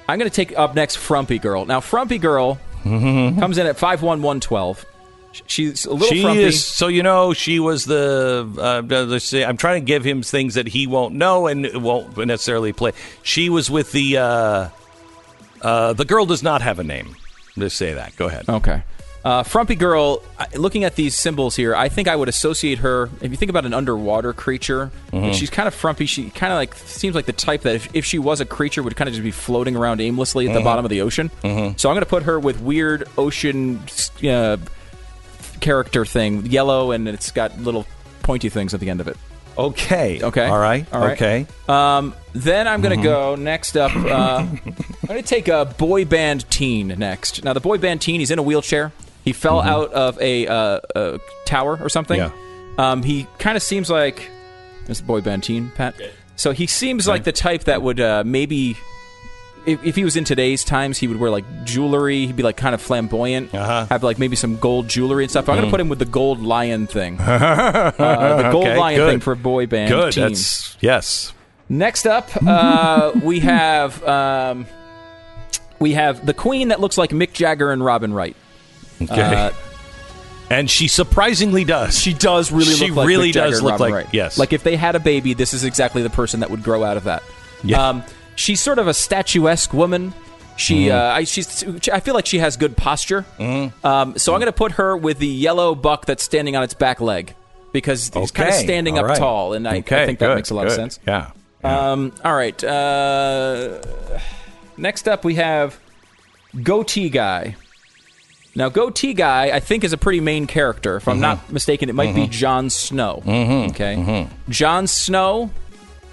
I'm 0.07 0.18
gonna 0.20 0.30
take 0.30 0.57
up 0.57 0.74
next 0.76 0.95
Frumpy 0.98 1.40
Girl. 1.40 1.65
Now 1.65 1.80
Frumpy 1.82 2.18
Girl 2.18 2.60
comes 2.84 3.57
in 3.57 3.68
at 3.68 3.78
five 3.78 4.02
one 4.02 4.22
one 4.22 4.40
twelve. 4.40 4.86
She's 5.48 5.86
a 5.86 5.94
little 5.94 6.08
she 6.16 6.22
frumpy. 6.22 6.44
is 6.44 6.64
so 6.66 6.88
you 6.88 7.02
know 7.04 7.34
she 7.34 7.60
was 7.60 7.86
the 7.86 8.48
uh, 8.58 8.82
let's 9.06 9.26
see 9.26 9.44
i'm 9.44 9.58
trying 9.58 9.82
to 9.82 9.86
give 9.86 10.04
him 10.04 10.22
things 10.22 10.54
that 10.54 10.68
he 10.68 10.86
won't 10.86 11.16
know 11.16 11.48
and 11.48 11.68
won't 11.84 12.16
necessarily 12.18 12.72
play 12.72 12.92
she 13.24 13.50
was 13.50 13.70
with 13.72 13.92
the 13.94 14.18
uh, 14.18 14.70
uh, 15.62 15.94
the 15.94 16.06
girl 16.06 16.26
does 16.26 16.44
not 16.44 16.62
have 16.62 16.78
a 16.80 16.84
name 16.84 17.16
let's 17.58 17.74
say 17.76 17.94
that 17.94 18.16
go 18.16 18.28
ahead 18.28 18.48
Okay. 18.48 18.84
Uh, 19.26 19.42
Frumpy 19.42 19.76
Girl, 19.76 20.22
looking 20.54 20.84
at 20.84 20.98
these 20.98 21.16
symbols 21.18 21.56
here, 21.56 21.74
I 21.74 21.88
think 21.88 22.10
I 22.10 22.16
would 22.18 22.28
associate 22.28 22.80
her. 22.80 23.10
If 23.22 23.32
you 23.32 23.38
think 23.38 23.50
about 23.50 23.66
an 23.66 23.74
underwater 23.74 24.34
creature, 24.34 24.92
Mm-hmm. 25.14 25.32
she's 25.32 25.50
kind 25.50 25.66
of 25.66 25.74
frumpy. 25.74 26.08
She 26.08 26.30
kind 26.30 26.52
of 26.52 26.58
like 26.58 26.76
seems 26.76 27.16
like 27.16 27.26
the 27.26 27.32
type 27.32 27.62
that 27.62 27.74
if, 27.76 27.96
if 27.96 28.04
she 28.04 28.20
was 28.20 28.42
a 28.42 28.46
creature 28.46 28.84
would 28.84 28.98
kind 28.98 29.08
of 29.08 29.14
just 29.14 29.24
be 29.24 29.32
floating 29.32 29.78
around 29.78 30.02
aimlessly 30.02 30.44
Mm-hmm. 30.48 30.56
at 30.56 30.60
the 30.60 30.64
bottom 30.66 30.84
of 30.84 30.90
the 30.90 31.00
ocean. 31.00 31.32
So 31.42 31.48
I'm 31.48 31.96
going 31.96 32.00
to 32.02 32.06
put 32.06 32.24
her 32.24 32.38
with 32.38 32.60
weird 32.60 33.08
ocean 33.18 33.80
uh, 34.28 34.58
character 35.64 36.06
thing, 36.06 36.45
yellow, 36.45 36.91
and 36.91 37.07
it's 37.07 37.31
got 37.31 37.57
little 37.60 37.85
pointy 38.22 38.49
things 38.49 38.73
at 38.73 38.80
the 38.80 38.90
end 38.90 39.02
of 39.02 39.07
it. 39.07 39.18
okay 39.57 40.19
Okay. 40.22 40.45
all 40.48 40.57
right 40.60 40.85
All 40.91 40.99
right. 40.99 41.14
okay 41.14 41.48
Um, 41.69 42.14
then 42.34 42.68
I'm 42.68 42.81
going 42.81 42.98
to 42.99 43.03
go 43.03 43.35
next 43.35 43.77
up. 43.77 43.95
Uh, 43.95 44.45
I'm 44.45 44.60
going 45.07 45.22
to 45.22 45.27
take 45.27 45.48
a 45.48 45.65
boy 45.77 46.06
band 46.06 46.49
teen 46.49 46.88
next. 46.98 47.44
Now, 47.44 47.53
the 47.53 47.60
boy 47.60 47.77
band 47.77 48.02
teen, 48.02 48.19
he's 48.19 48.31
in 48.31 48.40
a 48.40 48.44
wheelchair. 48.44 48.91
He 49.23 49.31
fell 49.31 49.61
out 49.61 49.94
of 49.94 50.19
a, 50.19 50.48
uh, 50.48 50.80
a 50.95 51.19
tower 51.45 51.77
or 51.81 51.90
something. 51.90 52.18
Yeah. 52.19 52.31
Um, 52.77 53.03
he 53.03 53.27
kind 53.40 53.56
of 53.56 53.64
seems 53.64 53.90
like 53.90 54.30
this 54.88 54.99
boy 55.02 55.22
band 55.22 55.44
teen, 55.44 55.72
Pat. 55.76 55.95
So 56.35 56.52
he 56.52 56.65
seems 56.68 57.07
like 57.07 57.23
the 57.23 57.31
type 57.31 57.65
that 57.65 57.81
would 57.81 57.99
uh, 57.99 58.23
maybe. 58.26 58.76
If, 59.65 59.84
if 59.84 59.95
he 59.95 60.03
was 60.03 60.15
in 60.18 60.23
today's 60.26 60.64
times, 60.64 60.98
he 60.98 61.07
would 61.07 61.18
wear 61.19 61.30
like 61.31 61.45
jewelry. 61.64 62.26
He'd 62.27 62.35
be 62.35 62.44
like 62.44 62.57
kind 62.57 62.76
of 62.76 62.81
flamboyant. 62.81 63.53
Uh-huh. 63.56 63.85
Have 63.90 64.03
like 64.03 64.19
maybe 64.19 64.35
some 64.35 64.57
gold 64.57 64.88
jewelry 64.90 65.23
and 65.23 65.31
stuff. 65.31 65.48
I'm 65.48 65.56
going 65.56 65.65
to 65.68 65.72
put 65.72 65.80
him 65.80 65.90
with 65.90 65.99
the 65.99 66.06
gold 66.06 66.41
lion 66.41 66.85
thing. 66.88 67.18
uh, 67.22 67.91
the 68.41 68.49
gold 68.52 68.65
Okay, 68.68 68.77
lion 68.77 68.98
good. 68.99 69.10
thing 69.11 69.19
for 69.22 69.35
boy 69.35 69.68
band. 69.68 69.90
good 69.90 70.14
teen. 70.14 70.23
that's 70.23 70.77
yes 70.81 71.34
Next 71.69 72.06
up, 72.06 72.30
uh, 72.45 73.14
we 73.23 73.40
have 73.40 74.03
um, 74.06 74.68
we 75.80 75.94
have 75.94 76.26
the 76.26 76.34
queen 76.34 76.68
that 76.68 76.80
looks 76.81 76.98
like 76.98 77.11
Mick 77.11 77.31
Jagger 77.34 77.72
and 77.72 77.84
Robin 77.84 78.14
Wright. 78.14 78.35
okay 79.02 79.22
Uh, 79.22 79.52
and 80.49 80.69
she 80.69 80.88
surprisingly 80.90 81.64
does 81.64 81.98
she 81.98 82.14
does 82.14 82.52
really 82.52 82.73
She 82.73 82.88
look 82.88 82.98
like 82.98 83.07
really 83.07 83.30
Mick 83.30 83.34
Jagger 83.35 83.49
does 83.52 83.60
and 83.60 83.65
look 83.65 83.72
Robin 83.80 83.91
like- 83.94 84.03
Wright. 84.06 84.14
yes. 84.14 84.38
Like 84.38 84.52
if 84.53 84.64
they 84.64 84.76
had 84.76 84.95
a 84.95 84.99
baby, 84.99 85.34
this 85.34 85.53
is 85.53 85.64
exactly 85.64 86.02
the 86.03 86.10
person 86.10 86.41
that 86.41 86.52
would 86.52 86.64
grow 86.64 86.84
out 86.84 86.98
of 86.98 87.06
that. 87.06 87.23
Yeah. 87.64 87.88
Um, 87.90 88.03
she's 88.36 88.62
sort 88.62 88.80
of 88.80 88.88
a 88.88 88.94
statuesque 88.94 89.74
woman. 89.74 90.14
She, 90.56 90.86
Mm-hmm. 90.86 90.96
uh, 90.96 91.16
I, 91.16 91.24
she's, 91.24 91.64
I 91.90 92.00
feel 92.00 92.14
like 92.14 92.26
she 92.28 92.38
has 92.40 92.58
good 92.58 92.78
posture. 92.78 93.26
Um, 93.40 94.18
so 94.18 94.34
I'm 94.34 94.40
going 94.40 94.46
to 94.46 94.52
put 94.52 94.74
her 94.74 94.96
with 94.96 95.18
the 95.20 95.28
yellow 95.28 95.74
buck 95.76 96.06
that's 96.06 96.24
standing 96.24 96.56
on 96.56 96.64
its 96.64 96.74
back 96.76 97.02
leg 97.02 97.34
because 97.72 98.12
he's 98.14 98.30
kind 98.32 98.50
of 98.50 98.56
standing 98.56 98.94
all 99.00 99.06
up 99.06 99.10
right. 99.10 99.18
tall, 99.18 99.54
and 99.54 99.68
I, 99.68 99.76
I 99.76 99.78
Okay, 99.80 100.06
think 100.06 100.20
that 100.20 100.36
makes 100.36 100.52
a 100.52 100.54
lot 100.56 100.68
of 100.68 100.74
sense. 100.74 101.00
yeah 101.08 101.32
Um, 101.64 102.14
all 102.24 102.36
right. 102.36 102.64
Uh, 102.64 103.82
next 104.78 105.08
up, 105.08 105.24
we 105.26 105.36
have 105.36 105.80
Goatee 106.62 107.10
Guy. 107.10 107.56
Now, 108.56 108.70
Goatee 108.70 109.16
Guy, 109.16 109.46
I 109.50 109.60
think, 109.60 109.84
is 109.84 109.94
a 109.94 109.98
pretty 109.98 110.20
main 110.20 110.46
character. 110.46 110.98
If 110.98 111.08
I'm 111.08 111.20
not 111.20 111.52
mistaken, 111.52 111.90
it 111.90 111.96
might 111.96 112.14
be 112.14 112.28
Jon 112.28 112.70
Snow. 112.70 113.24
Okay. 113.72 114.28
Jon 114.50 114.86
Snow, 114.86 115.50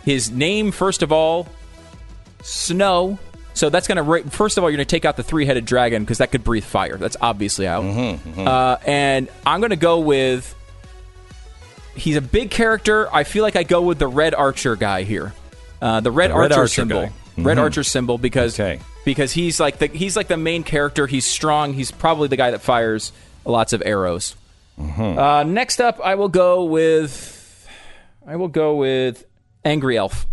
his 0.06 0.30
name, 0.30 0.70
first 0.72 1.02
of 1.02 1.12
all, 1.12 1.46
Snow. 2.42 3.18
So 3.54 3.68
that's 3.68 3.88
going 3.88 4.22
to, 4.24 4.30
first 4.30 4.56
of 4.56 4.64
all, 4.64 4.70
you're 4.70 4.76
going 4.76 4.86
to 4.86 4.90
take 4.90 5.04
out 5.04 5.16
the 5.16 5.22
three 5.22 5.44
headed 5.44 5.64
dragon 5.64 6.02
because 6.04 6.18
that 6.18 6.30
could 6.30 6.44
breathe 6.44 6.64
fire. 6.64 6.96
That's 6.96 7.16
obviously 7.20 7.66
out. 7.66 7.84
Uh, 8.38 8.78
and 8.86 9.28
I'm 9.44 9.60
going 9.60 9.70
to 9.70 9.76
go 9.76 9.98
with 10.00 10.54
he's 11.96 12.16
a 12.16 12.20
big 12.22 12.50
character. 12.50 13.12
I 13.14 13.24
feel 13.24 13.42
like 13.42 13.56
I 13.56 13.62
go 13.64 13.82
with 13.82 13.98
the 13.98 14.06
red 14.08 14.34
archer 14.34 14.76
guy 14.76 15.02
here. 15.02 15.34
Uh, 15.82 16.00
the 16.00 16.10
red 16.10 16.30
The 16.30 16.34
red 16.36 16.52
archer, 16.52 16.60
archer 16.60 16.68
symbol. 16.74 17.06
guy. 17.06 17.12
Red 17.38 17.58
archer 17.58 17.82
symbol 17.82 18.18
because 18.18 18.58
Okay. 18.60 18.80
because 19.04 19.32
he's 19.32 19.58
like 19.60 19.78
the 19.78 19.86
he's 19.86 20.14
like 20.16 20.28
the 20.28 20.36
main 20.36 20.62
character. 20.62 21.06
He's 21.06 21.26
strong. 21.26 21.72
He's 21.72 21.90
probably 21.90 22.28
the 22.28 22.36
guy 22.36 22.50
that 22.50 22.60
fires 22.60 23.12
lots 23.46 23.72
of 23.72 23.82
arrows. 23.84 24.36
Uh, 24.78 25.44
next 25.46 25.80
up, 25.80 26.00
I 26.02 26.14
will 26.16 26.28
go 26.28 26.64
with 26.64 27.66
I 28.26 28.36
will 28.36 28.48
go 28.48 28.76
with 28.76 29.24
Angry 29.64 29.96
Elf. 29.96 30.26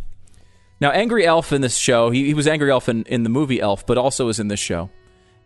Now, 0.80 0.92
Angry 0.92 1.26
Elf 1.26 1.52
in 1.54 1.62
this 1.62 1.78
show, 1.78 2.10
he, 2.12 2.26
he 2.26 2.34
was 2.34 2.48
Angry 2.48 2.70
Elf 2.72 2.88
in, 2.90 3.04
in 3.04 3.24
the 3.24 3.30
movie 3.30 3.60
Elf, 3.60 3.86
but 3.88 3.98
also 3.98 4.30
is 4.30 4.40
in 4.40 4.48
this 4.48 4.60
show. 4.60 4.90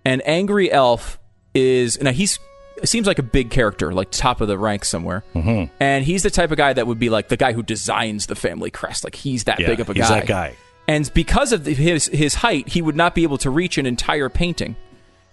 And 0.03 0.21
Angry 0.27 0.71
Elf 0.71 1.19
is 1.53 2.01
now 2.01 2.11
he's 2.11 2.39
seems 2.83 3.05
like 3.05 3.19
a 3.19 3.23
big 3.23 3.51
character, 3.51 3.93
like 3.93 4.09
top 4.11 4.41
of 4.41 4.47
the 4.47 4.57
rank 4.57 4.83
somewhere. 4.83 5.23
Mm-hmm. 5.35 5.71
And 5.79 6.03
he's 6.03 6.23
the 6.23 6.31
type 6.31 6.51
of 6.51 6.57
guy 6.57 6.73
that 6.73 6.87
would 6.87 6.97
be 6.99 7.09
like 7.09 7.27
the 7.27 7.37
guy 7.37 7.53
who 7.53 7.61
designs 7.63 8.25
the 8.25 8.35
family 8.35 8.71
crest. 8.71 9.03
Like 9.03 9.15
he's 9.15 9.43
that 9.43 9.59
Yeah, 9.59 9.67
big 9.67 9.79
of 9.79 9.89
a 9.89 9.93
guy. 9.93 9.99
he's 10.01 10.09
that 10.09 10.25
guy. 10.27 10.55
And 10.87 11.09
because 11.13 11.51
of 11.53 11.65
his 11.65 12.07
his 12.07 12.33
height, 12.35 12.67
he 12.69 12.81
would 12.81 12.95
not 12.95 13.13
be 13.15 13.23
able 13.23 13.37
to 13.39 13.49
reach 13.49 13.77
an 13.77 13.85
entire 13.85 14.29
painting. 14.29 14.75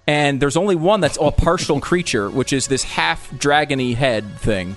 and 0.07 0.41
there's 0.41 0.57
only 0.57 0.77
one 0.77 1.01
that's 1.01 1.19
a 1.20 1.31
partial 1.33 1.81
creature, 1.89 2.29
which 2.31 2.53
is 2.53 2.66
this 2.69 2.85
half 2.85 3.31
dragony 3.33 3.95
head 3.95 4.25
thing. 4.39 4.77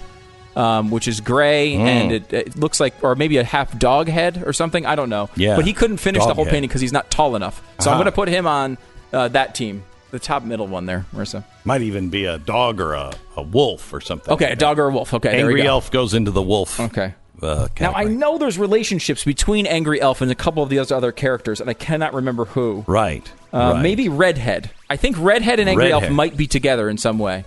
Um, 0.56 0.91
which 0.91 1.07
is 1.07 1.22
gray 1.22 1.76
Hmm. 1.76 1.82
and 1.82 2.11
it, 2.11 2.34
it 2.34 2.56
looks 2.57 2.82
like, 2.82 2.94
or 3.02 3.15
maybe 3.15 3.38
a 3.38 3.44
half 3.44 3.78
dog 3.80 4.10
head 4.10 4.44
or 4.45 4.52
something. 4.52 4.86
I 4.86 4.95
don't 4.95 5.10
know. 5.10 5.30
Yeah. 5.38 5.56
But 5.56 5.65
he 5.65 5.72
couldn't 5.72 5.98
finish 5.98 6.26
the 6.26 6.34
whole 6.34 6.44
head. 6.44 6.52
painting 6.52 6.68
because 6.68 6.82
he's 6.82 6.91
not 6.91 7.10
tall 7.10 7.38
enough. 7.38 7.61
So 7.80 7.90
I'm 7.90 7.94
Uh-huh. 7.94 8.03
going 8.03 8.06
to 8.06 8.11
put 8.11 8.28
him 8.28 8.45
on 8.48 8.78
uh, 9.14 9.30
that 9.30 9.56
team, 9.56 9.84
the 10.11 10.19
top 10.19 10.44
middle 10.44 10.68
one 10.68 10.86
there, 10.88 11.06
Marissa. 11.15 11.45
Might 11.64 11.82
even 11.84 12.10
be 12.10 12.26
a 12.26 12.38
dog 12.38 12.82
or 12.82 12.94
a, 12.95 13.14
a 13.38 13.41
wolf 13.41 13.94
or 13.94 14.02
something. 14.02 14.34
Okay, 14.34 14.52
a 14.52 14.56
dog 14.57 14.78
or 14.78 14.88
a 14.88 14.91
wolf. 14.91 15.14
Okay, 15.14 15.30
there 15.30 15.45
we 15.45 15.52
Angry 15.53 15.61
go. 15.64 15.69
elf 15.69 15.90
goes 15.90 16.14
into 16.14 16.32
the 16.32 16.41
wolf. 16.41 16.80
Okay. 16.82 17.14
Uh, 17.41 17.68
Now 17.80 17.94
I 17.94 18.03
know 18.03 18.38
there's 18.38 18.60
relationships 18.60 19.23
between 19.23 19.65
Angry 19.65 19.99
Elf 19.99 20.22
and 20.22 20.30
a 20.30 20.36
couple 20.36 20.61
of 20.61 20.69
the 20.69 20.78
other 20.80 21.11
characters, 21.11 21.60
and 21.60 21.69
I 21.69 21.73
cannot 21.73 22.14
remember 22.14 22.45
who. 22.45 22.84
right. 22.88 23.28
Uh, 23.53 23.72
right. 23.73 23.82
Maybe 23.82 24.10
Redhead. 24.10 24.69
I 24.91 24.95
think 24.98 25.15
Redhead 25.19 25.60
and 25.60 25.68
Angry 25.68 25.91
Elf 25.91 26.10
might 26.10 26.38
be 26.38 26.45
together 26.45 26.88
in 26.90 26.98
some 26.98 27.18
way. 27.19 27.44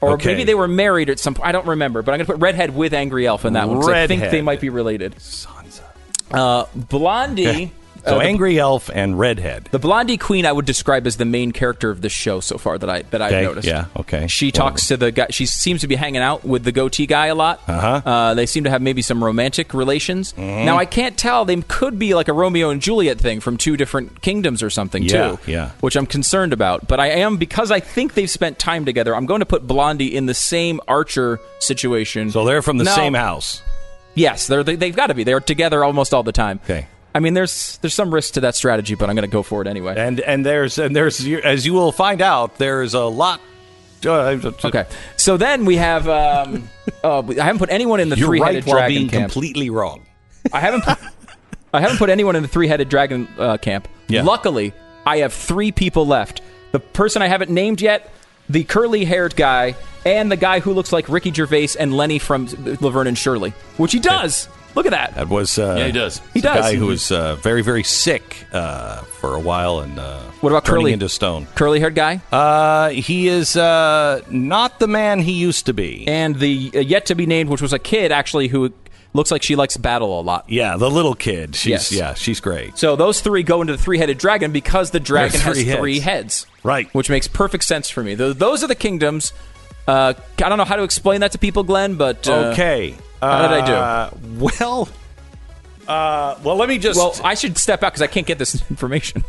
Or 0.00 0.12
Okay. 0.12 0.28
maybe 0.30 0.44
they 0.44 0.54
were 0.54 0.68
married 0.68 1.08
at 1.10 1.18
some 1.18 1.34
point. 1.34 1.48
I 1.48 1.52
don't 1.52 1.66
remember, 1.66 2.02
but 2.02 2.12
I'm 2.12 2.18
going 2.18 2.26
to 2.26 2.32
put 2.34 2.40
Redhead 2.40 2.74
with 2.76 2.92
Angry 2.92 3.26
Elf 3.26 3.44
in 3.44 3.54
that 3.54 3.68
one 3.68 3.78
'cause 3.80 3.88
I 3.88 4.06
think 4.06 4.22
they 4.30 4.42
might 4.42 4.60
be 4.60 4.68
related. 4.68 5.14
Uh, 6.30 6.64
Blondie. 6.74 7.72
So 8.06 8.16
uh, 8.16 8.18
the- 8.18 8.24
angry 8.24 8.58
elf 8.58 8.90
and 8.92 9.18
redhead. 9.18 9.68
The 9.70 9.78
Blondie 9.78 10.16
Queen, 10.16 10.46
I 10.46 10.52
would 10.52 10.64
describe 10.64 11.06
as 11.06 11.16
the 11.16 11.24
main 11.24 11.52
character 11.52 11.90
of 11.90 12.00
the 12.02 12.08
show 12.08 12.40
so 12.40 12.56
far 12.58 12.78
that 12.78 12.88
I 12.88 13.02
that 13.02 13.20
I've 13.20 13.32
Okay, 13.32 13.42
noticed. 13.44 13.66
yeah, 13.68 13.86
okay. 13.96 14.26
She 14.28 14.52
talks 14.52 14.88
to 14.88 14.96
the 14.96 15.10
guy. 15.12 15.26
She 15.30 15.46
seems 15.46 15.80
to 15.82 15.88
be 15.88 15.96
hanging 15.96 16.22
out 16.22 16.44
with 16.44 16.64
the 16.64 16.72
goatee 16.72 17.06
guy 17.06 17.26
a 17.26 17.34
lot. 17.34 17.60
Uh-huh. 17.68 18.00
Uh, 18.08 18.34
they 18.34 18.46
seem 18.46 18.64
to 18.64 18.70
have 18.70 18.80
maybe 18.82 19.02
some 19.02 19.22
romantic 19.22 19.74
relations. 19.74 20.32
Mm-hmm. 20.34 20.64
Now 20.66 20.76
I 20.78 20.84
can't 20.86 21.16
tell. 21.18 21.44
They 21.44 21.56
could 21.62 21.98
be 21.98 22.14
like 22.14 22.28
a 22.28 22.32
Romeo 22.32 22.70
and 22.70 22.80
Juliet 22.80 23.18
thing 23.18 23.40
from 23.40 23.56
two 23.56 23.76
different 23.76 24.22
kingdoms 24.22 24.62
or 24.62 24.70
something 24.70 25.02
Yeah, 25.02 25.36
too. 25.36 25.50
yeah. 25.50 25.70
Which 25.80 25.96
I'm 25.96 26.06
concerned 26.06 26.52
about. 26.52 26.86
But 26.88 27.00
I 27.00 27.08
am 27.08 27.36
because 27.36 27.70
I 27.70 27.80
think 27.80 28.14
they've 28.14 28.30
spent 28.30 28.58
time 28.58 28.84
together. 28.84 29.14
I'm 29.16 29.26
going 29.26 29.40
to 29.40 29.46
put 29.46 29.66
Blondie 29.66 30.14
in 30.14 30.26
the 30.26 30.34
same 30.34 30.80
Archer 30.86 31.40
situation. 31.58 32.30
So 32.30 32.44
they're 32.44 32.62
from 32.62 32.78
the 32.78 32.84
No. 32.84 32.94
same 32.94 33.14
house. 33.14 33.62
Yes, 34.14 34.46
they're, 34.46 34.62
they, 34.64 34.76
they've 34.76 34.96
got 34.96 35.08
to 35.08 35.14
be. 35.14 35.24
They're 35.24 35.40
together 35.40 35.84
almost 35.84 36.14
all 36.14 36.22
the 36.22 36.32
time. 36.32 36.60
Okay. 36.64 36.86
I 37.16 37.18
mean, 37.18 37.32
there's 37.32 37.78
there's 37.78 37.94
some 37.94 38.12
risk 38.12 38.34
to 38.34 38.40
that 38.40 38.54
strategy, 38.54 38.94
but 38.94 39.08
I'm 39.08 39.16
going 39.16 39.26
to 39.26 39.32
go 39.32 39.42
for 39.42 39.62
it 39.62 39.66
anyway. 39.66 39.94
And 39.96 40.20
and 40.20 40.44
there's 40.44 40.76
and 40.76 40.94
there's 40.94 41.26
as 41.26 41.64
you 41.64 41.72
will 41.72 41.90
find 41.90 42.20
out, 42.20 42.58
there's 42.58 42.92
a 42.92 43.04
lot. 43.04 43.40
Uh, 44.04 44.38
Okay. 44.62 44.84
So 45.16 45.38
then 45.38 45.64
we 45.64 45.76
have. 45.76 46.06
Um, 46.10 46.68
uh, 47.02 47.22
I 47.28 47.32
haven't 47.42 47.58
put 47.58 47.70
anyone 47.70 48.00
in 48.00 48.10
the 48.10 48.18
You're 48.18 48.28
three-headed 48.28 48.66
right 48.66 48.70
dragon 48.70 48.94
being 48.98 49.08
camp. 49.08 49.32
completely 49.32 49.70
wrong. 49.70 50.04
I 50.52 50.60
haven't. 50.60 50.82
Put, 50.84 50.98
I 51.72 51.80
haven't 51.80 51.96
put 51.96 52.10
anyone 52.10 52.36
in 52.36 52.42
the 52.42 52.48
three-headed 52.48 52.90
dragon 52.90 53.28
uh, 53.38 53.56
camp. 53.56 53.88
Yeah. 54.08 54.22
Luckily, 54.22 54.74
I 55.06 55.18
have 55.18 55.32
three 55.32 55.72
people 55.72 56.06
left. 56.06 56.42
The 56.72 56.80
person 56.80 57.22
I 57.22 57.28
haven't 57.28 57.50
named 57.50 57.80
yet, 57.80 58.10
the 58.50 58.62
curly-haired 58.64 59.36
guy, 59.36 59.74
and 60.04 60.30
the 60.30 60.36
guy 60.36 60.60
who 60.60 60.74
looks 60.74 60.92
like 60.92 61.08
Ricky 61.08 61.32
Gervais 61.32 61.70
and 61.80 61.96
Lenny 61.96 62.18
from 62.18 62.46
Laverne 62.82 63.06
and 63.06 63.16
Shirley, 63.16 63.54
which 63.78 63.92
he 63.92 64.00
does. 64.00 64.48
Look 64.76 64.86
at 64.86 64.92
that. 64.92 65.14
That 65.16 65.28
was 65.28 65.58
uh, 65.58 65.74
Yeah, 65.78 65.86
he 65.86 65.92
does. 65.92 66.20
He 66.34 66.40
the 66.40 66.48
does. 66.48 66.60
guy 66.64 66.74
who 66.76 66.86
was 66.86 67.10
uh, 67.10 67.34
very 67.36 67.62
very 67.62 67.82
sick 67.82 68.46
uh, 68.52 68.98
for 69.02 69.34
a 69.34 69.40
while 69.40 69.80
and 69.80 69.98
uh, 69.98 70.20
What 70.42 70.50
about 70.50 70.64
turning 70.64 70.82
Curly? 70.82 70.92
into 70.92 71.08
stone. 71.08 71.46
Curly-haired 71.56 71.94
guy, 71.94 72.20
Uh, 72.30 72.90
he 72.90 73.26
is 73.26 73.56
uh, 73.56 74.20
not 74.30 74.78
the 74.78 74.86
man 74.86 75.20
he 75.20 75.32
used 75.32 75.66
to 75.66 75.72
be. 75.72 76.06
and 76.06 76.36
the 76.36 76.70
uh, 76.74 76.78
yet 76.80 77.06
to 77.06 77.14
be 77.14 77.26
named, 77.26 77.48
which 77.50 77.62
was 77.62 77.72
a 77.72 77.78
kid 77.78 78.12
actually 78.12 78.48
who 78.48 78.72
looks 79.14 79.30
like 79.30 79.42
she 79.42 79.56
likes 79.56 79.78
battle 79.78 80.20
a 80.20 80.22
lot. 80.22 80.44
Yeah, 80.46 80.76
the 80.76 80.90
little 80.90 81.14
kid. 81.14 81.56
She's 81.56 81.70
Yes. 81.70 81.92
yeah, 81.92 82.12
she's 82.12 82.38
great. 82.38 82.76
So 82.76 82.96
those 82.96 83.22
three 83.22 83.42
go 83.42 83.62
into 83.62 83.72
the 83.72 83.82
three-headed 83.82 84.18
dragon 84.18 84.52
because 84.52 84.90
the 84.90 85.00
dragon 85.00 85.32
There's 85.40 85.42
has 85.44 85.56
three 85.64 85.74
three 85.74 86.00
heads. 86.00 86.44
heads. 86.44 86.46
Right. 86.62 86.92
Which 86.94 87.08
makes 87.08 87.26
perfect 87.26 87.64
sense 87.64 87.88
for 87.88 88.02
me. 88.04 88.14
Th 88.14 88.36
those 88.36 88.62
are 88.62 88.66
the 88.68 88.74
kingdoms. 88.74 89.32
Uh, 89.88 90.12
I 90.44 90.48
don't 90.50 90.58
know 90.58 90.64
how 90.66 90.76
to 90.76 90.82
explain 90.82 91.20
that 91.22 91.32
to 91.32 91.38
people, 91.38 91.62
Glenn, 91.62 91.94
but 91.94 92.28
uh, 92.28 92.50
okay. 92.52 92.94
How 93.20 93.48
did 93.48 93.62
I 93.62 93.66
do? 93.66 93.72
Uh, 93.72 94.10
Well, 94.38 94.88
uh, 95.88 96.38
well, 96.42 96.56
let 96.56 96.68
me 96.68 96.78
just. 96.78 96.98
Well, 96.98 97.14
I 97.24 97.34
should 97.34 97.56
step 97.58 97.82
out 97.82 97.92
because 97.92 98.02
I 98.02 98.06
can't 98.08 98.26
get 98.26 98.38
this 98.38 98.62
information. 98.70 99.24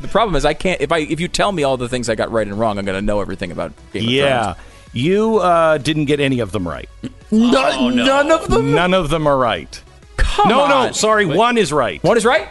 The 0.00 0.08
problem 0.08 0.34
is 0.34 0.44
I 0.44 0.54
can't. 0.54 0.80
If 0.80 0.90
I 0.90 0.98
if 0.98 1.20
you 1.20 1.28
tell 1.28 1.52
me 1.52 1.62
all 1.62 1.76
the 1.76 1.88
things 1.88 2.08
I 2.08 2.14
got 2.16 2.30
right 2.32 2.46
and 2.46 2.58
wrong, 2.58 2.78
I'm 2.78 2.84
going 2.84 2.98
to 2.98 3.04
know 3.06 3.20
everything 3.20 3.52
about 3.52 3.72
Game 3.92 4.04
of 4.04 4.10
yeah, 4.10 4.42
Thrones. 4.42 4.58
you 4.92 5.36
uh, 5.38 5.78
didn't 5.78 6.06
get 6.06 6.18
any 6.18 6.40
of 6.40 6.50
them 6.50 6.66
right. 6.66 6.88
None, 7.30 7.96
none 7.96 8.30
of 8.32 8.48
them. 8.48 8.74
None 8.74 8.94
of 8.94 9.10
them 9.10 9.26
are 9.28 9.38
right. 9.38 9.80
Come 10.16 10.46
on. 10.46 10.48
no, 10.50 10.68
no, 10.68 10.74
on. 10.88 10.94
sorry. 10.94 11.24
One 11.26 11.56
is 11.56 11.72
right. 11.72 12.02
One 12.02 12.16
is 12.16 12.24
right. 12.24 12.48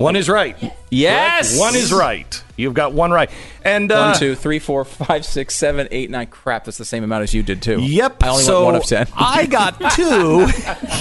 One 0.00 0.16
is 0.16 0.30
right. 0.30 0.56
Yes. 0.88 1.58
One 1.58 1.74
is 1.76 1.92
right. 1.92 2.42
You've 2.56 2.72
got 2.72 2.94
one 2.94 3.10
right. 3.10 3.30
And 3.62 3.92
uh, 3.92 4.12
One, 4.12 4.18
two, 4.18 4.34
three, 4.34 4.58
four, 4.58 4.84
five, 4.86 5.26
six, 5.26 5.54
seven, 5.54 5.88
eight, 5.90 6.08
nine. 6.10 6.26
Crap, 6.28 6.64
that's 6.64 6.78
the 6.78 6.86
same 6.86 7.04
amount 7.04 7.24
as 7.24 7.34
you 7.34 7.42
did 7.42 7.60
too. 7.60 7.80
Yep. 7.82 8.22
I 8.22 8.28
only 8.30 8.42
so 8.44 8.60
went 8.64 8.72
one 8.72 8.74
of 8.76 8.84
ten. 8.84 9.06
I 9.16 9.44
got 9.44 9.78
two. 9.92 10.46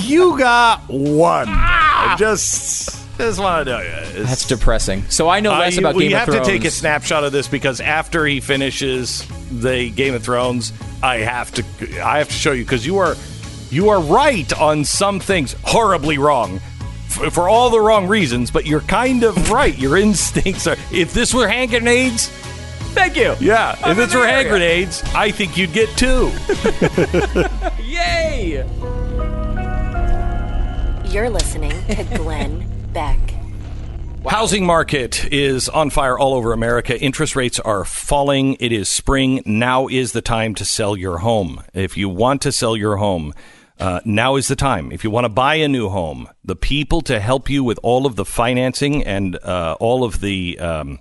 you 0.04 0.38
got 0.38 0.82
one. 0.90 1.48
I 1.48 2.16
just 2.20 3.18
just 3.18 3.40
want 3.40 3.68
to 3.68 3.72
you. 3.72 3.78
it's- 3.78 4.28
That's 4.30 4.46
depressing. 4.48 5.04
So 5.10 5.30
I 5.30 5.40
know 5.40 5.52
less 5.52 5.78
Uh, 5.78 5.82
about 5.82 5.96
we 5.96 6.10
Game 6.10 6.18
have 6.18 6.28
of 6.28 6.34
Thrones. 6.36 6.48
to 6.48 6.54
take 6.54 6.66
a 6.66 6.72
snapshot 6.72 7.24
of 7.24 7.32
this 7.32 7.48
because 7.48 7.80
after 7.80 8.26
he 8.26 8.42
finishes 8.42 9.26
the 9.50 9.90
Game 9.92 10.14
of 10.14 10.24
Thrones, 10.24 10.74
I 11.02 11.20
have 11.20 11.52
to 11.54 11.64
I 12.04 12.18
have 12.18 12.28
to 12.28 12.34
show 12.34 12.52
you 12.52 12.66
because 12.66 12.86
you 12.86 12.98
are 12.98 13.16
you 13.72 13.90
are 13.90 14.02
right 14.02 14.52
on 14.60 14.84
some 14.84 15.22
things, 15.22 15.56
horribly 15.64 16.18
wrong. 16.18 16.60
F- 17.10 17.34
For 17.34 17.50
all 17.50 17.70
the 17.70 17.80
wrong 17.82 18.08
reasons, 18.08 18.52
but 18.52 18.66
you're 18.66 18.82
kind 18.82 19.24
of 19.24 19.50
right. 19.52 19.78
Your 19.78 19.98
instincts 19.98 20.68
are. 20.68 20.76
If 20.92 21.14
this 21.14 21.34
were 21.34 21.48
hand 21.48 21.72
grenades, 21.72 22.30
Thank 22.94 23.16
you. 23.18 23.36
yeah. 23.40 23.76
I'm 23.84 23.92
if 23.92 23.98
this 23.98 24.04
it's 24.06 24.14
the 24.14 24.20
were 24.20 24.28
hand 24.28 24.50
grenades, 24.50 25.04
I 25.16 25.30
think 25.32 25.58
you'd 25.58 25.74
get 25.74 25.90
two. 25.98 26.32
Yay! 27.84 28.66
You're 31.12 31.30
listening 31.30 31.72
to 31.88 32.04
Glenn 32.18 32.66
Beck. 32.94 33.18
Housing 34.28 34.66
market 34.66 35.32
is 35.32 35.68
on 35.70 35.90
fire 35.90 36.20
all 36.20 36.34
over 36.34 36.52
America. 36.54 37.00
Interest 37.00 37.36
rates 37.36 37.60
are 37.60 37.84
falling. 37.86 38.58
It 38.60 38.72
is 38.72 38.90
spring. 38.90 39.42
Now 39.46 39.88
is 39.88 40.12
the 40.12 40.22
time 40.22 40.54
to 40.56 40.66
sell 40.66 40.96
your 40.98 41.20
home. 41.20 41.64
If 41.74 41.96
you 41.98 42.10
want 42.10 42.42
to 42.44 42.52
sell 42.52 42.76
your 42.78 42.98
home, 42.98 43.34
uh, 43.80 44.02
now 44.04 44.36
is 44.36 44.48
the 44.48 44.56
time. 44.56 44.92
If 44.92 45.04
you 45.04 45.10
want 45.10 45.26
to 45.26 45.30
buy 45.30 45.56
a 45.56 45.68
new 45.68 45.90
home, 45.90 46.28
the 46.44 46.56
people 46.56 47.02
to 47.02 47.20
help 47.20 47.50
you 47.50 47.64
with 47.64 47.80
all 47.82 48.06
of 48.06 48.16
the 48.16 48.26
financing 48.26 49.06
and 49.06 49.38
uh, 49.38 49.78
all 49.80 50.04
of 50.04 50.20
the 50.22 50.60
um, 50.60 51.00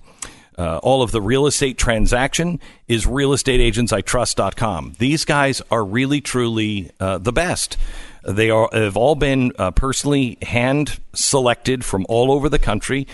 uh, 0.57 0.79
all 0.79 1.03
of 1.03 1.13
the 1.13 1.23
real 1.23 1.47
estate 1.47 1.79
transaction 1.79 2.59
is 2.89 3.07
realestateagentsitrust.com. 3.07 4.95
These 4.99 5.25
guys 5.25 5.63
are 5.71 5.85
really, 5.85 6.21
truly 6.21 6.91
uh, 6.99 7.19
the 7.19 7.33
best. 7.33 7.77
They 8.27 8.51
are 8.51 8.69
have 8.73 8.97
all 8.97 9.15
been 9.15 9.53
uh, 9.59 9.71
personally 9.71 10.37
hand 10.43 11.01
selected 11.15 11.85
from 11.85 12.05
all 12.09 12.33
over 12.33 12.49
the 12.49 12.59
country. 12.59 13.07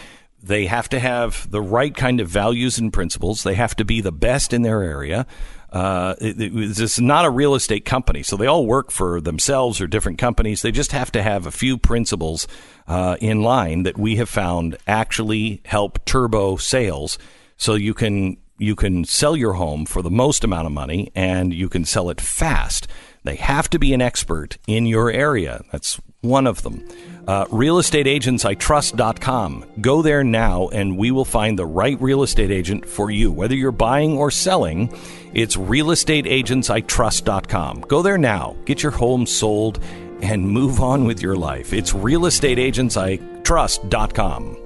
They 0.42 0.66
have 0.66 0.88
to 0.90 1.00
have 1.00 1.50
the 1.50 1.62
right 1.62 1.94
kind 1.94 2.20
of 2.20 2.28
values 2.28 2.78
and 2.78 2.92
principles. 2.92 3.42
They 3.42 3.54
have 3.54 3.76
to 3.76 3.84
be 3.84 4.00
the 4.00 4.12
best 4.12 4.52
in 4.52 4.62
their 4.62 4.82
area. 4.82 5.26
Uh, 5.74 6.14
it, 6.20 6.40
it- 6.40 6.54
this 6.54 6.78
is 6.78 7.00
not 7.00 7.24
a 7.24 7.30
real 7.30 7.54
estate 7.54 7.84
company, 7.84 8.22
so 8.22 8.36
they 8.36 8.46
all 8.46 8.64
work 8.64 8.92
for 8.92 9.20
themselves 9.20 9.80
or 9.80 9.88
different 9.88 10.18
companies. 10.18 10.62
They 10.62 10.70
just 10.72 10.92
have 10.92 11.10
to 11.12 11.22
have 11.22 11.46
a 11.46 11.50
few 11.50 11.76
principles 11.76 12.46
uh, 12.86 13.16
in 13.20 13.42
line 13.42 13.82
that 13.82 13.98
we 13.98 14.14
have 14.16 14.28
found 14.28 14.76
actually 14.86 15.60
help 15.64 16.04
turbo 16.04 16.56
sales, 16.56 17.18
so 17.56 17.74
you 17.74 17.92
can 17.92 18.36
you 18.56 18.76
can 18.76 19.04
sell 19.04 19.36
your 19.36 19.54
home 19.54 19.84
for 19.84 20.00
the 20.00 20.10
most 20.10 20.44
amount 20.44 20.64
of 20.66 20.72
money 20.72 21.10
and 21.16 21.52
you 21.52 21.68
can 21.68 21.84
sell 21.84 22.08
it 22.08 22.20
fast. 22.20 22.86
They 23.24 23.34
have 23.34 23.68
to 23.70 23.80
be 23.80 23.92
an 23.92 24.00
expert 24.00 24.58
in 24.68 24.86
your 24.86 25.10
area. 25.10 25.60
That's 25.72 26.00
one 26.20 26.46
of 26.46 26.62
them. 26.62 26.86
Uh, 27.26 27.46
realestateagentsitrust.com. 27.46 29.64
Go 29.80 30.02
there 30.02 30.22
now 30.22 30.68
and 30.68 30.96
we 30.96 31.10
will 31.10 31.24
find 31.24 31.58
the 31.58 31.66
right 31.66 32.00
real 32.00 32.22
estate 32.22 32.52
agent 32.52 32.86
for 32.86 33.10
you. 33.10 33.32
Whether 33.32 33.56
you're 33.56 33.72
buying 33.72 34.16
or 34.16 34.30
selling, 34.30 34.94
it's 35.34 35.56
realestateagentsitrust.com. 35.56 37.80
Go 37.82 38.02
there 38.02 38.18
now. 38.18 38.56
Get 38.64 38.82
your 38.82 38.92
home 38.92 39.26
sold 39.26 39.80
and 40.22 40.48
move 40.48 40.80
on 40.80 41.04
with 41.04 41.20
your 41.20 41.36
life. 41.36 41.72
It's 41.72 41.92
realestateagentsitrust.com. 41.92 44.56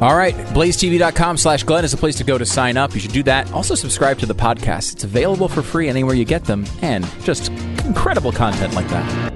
All 0.00 0.16
right, 0.16 0.34
blazetv.com 0.34 1.36
slash 1.36 1.62
Glenn 1.62 1.84
is 1.84 1.92
the 1.92 1.96
place 1.96 2.16
to 2.16 2.24
go 2.24 2.36
to 2.36 2.44
sign 2.44 2.76
up. 2.76 2.94
You 2.94 3.00
should 3.00 3.12
do 3.12 3.22
that. 3.22 3.52
Also, 3.52 3.76
subscribe 3.76 4.18
to 4.18 4.26
the 4.26 4.34
podcast. 4.34 4.94
It's 4.94 5.04
available 5.04 5.48
for 5.48 5.62
free 5.62 5.88
anywhere 5.88 6.16
you 6.16 6.24
get 6.24 6.44
them, 6.44 6.66
and 6.82 7.08
just 7.22 7.50
incredible 7.84 8.32
content 8.32 8.74
like 8.74 8.88
that. 8.88 9.32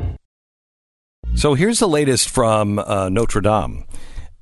So 1.37 1.55
here's 1.55 1.79
the 1.79 1.89
latest 1.89 2.29
from 2.29 2.81
uh, 2.81 3.09
Notre 3.09 3.41
Dame. 3.41 3.85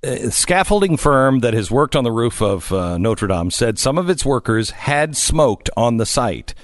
A 0.02 0.30
scaffolding 0.30 0.98
firm 0.98 1.40
that 1.40 1.54
has 1.54 1.70
worked 1.70 1.96
on 1.96 2.04
the 2.04 2.12
roof 2.12 2.42
of 2.42 2.70
uh, 2.70 2.98
Notre 2.98 3.26
Dame 3.26 3.50
said 3.50 3.78
some 3.78 3.96
of 3.96 4.10
its 4.10 4.26
workers 4.26 4.70
had 4.70 5.16
smoked 5.16 5.70
on 5.76 5.96
the 5.96 6.04
site, 6.04 6.54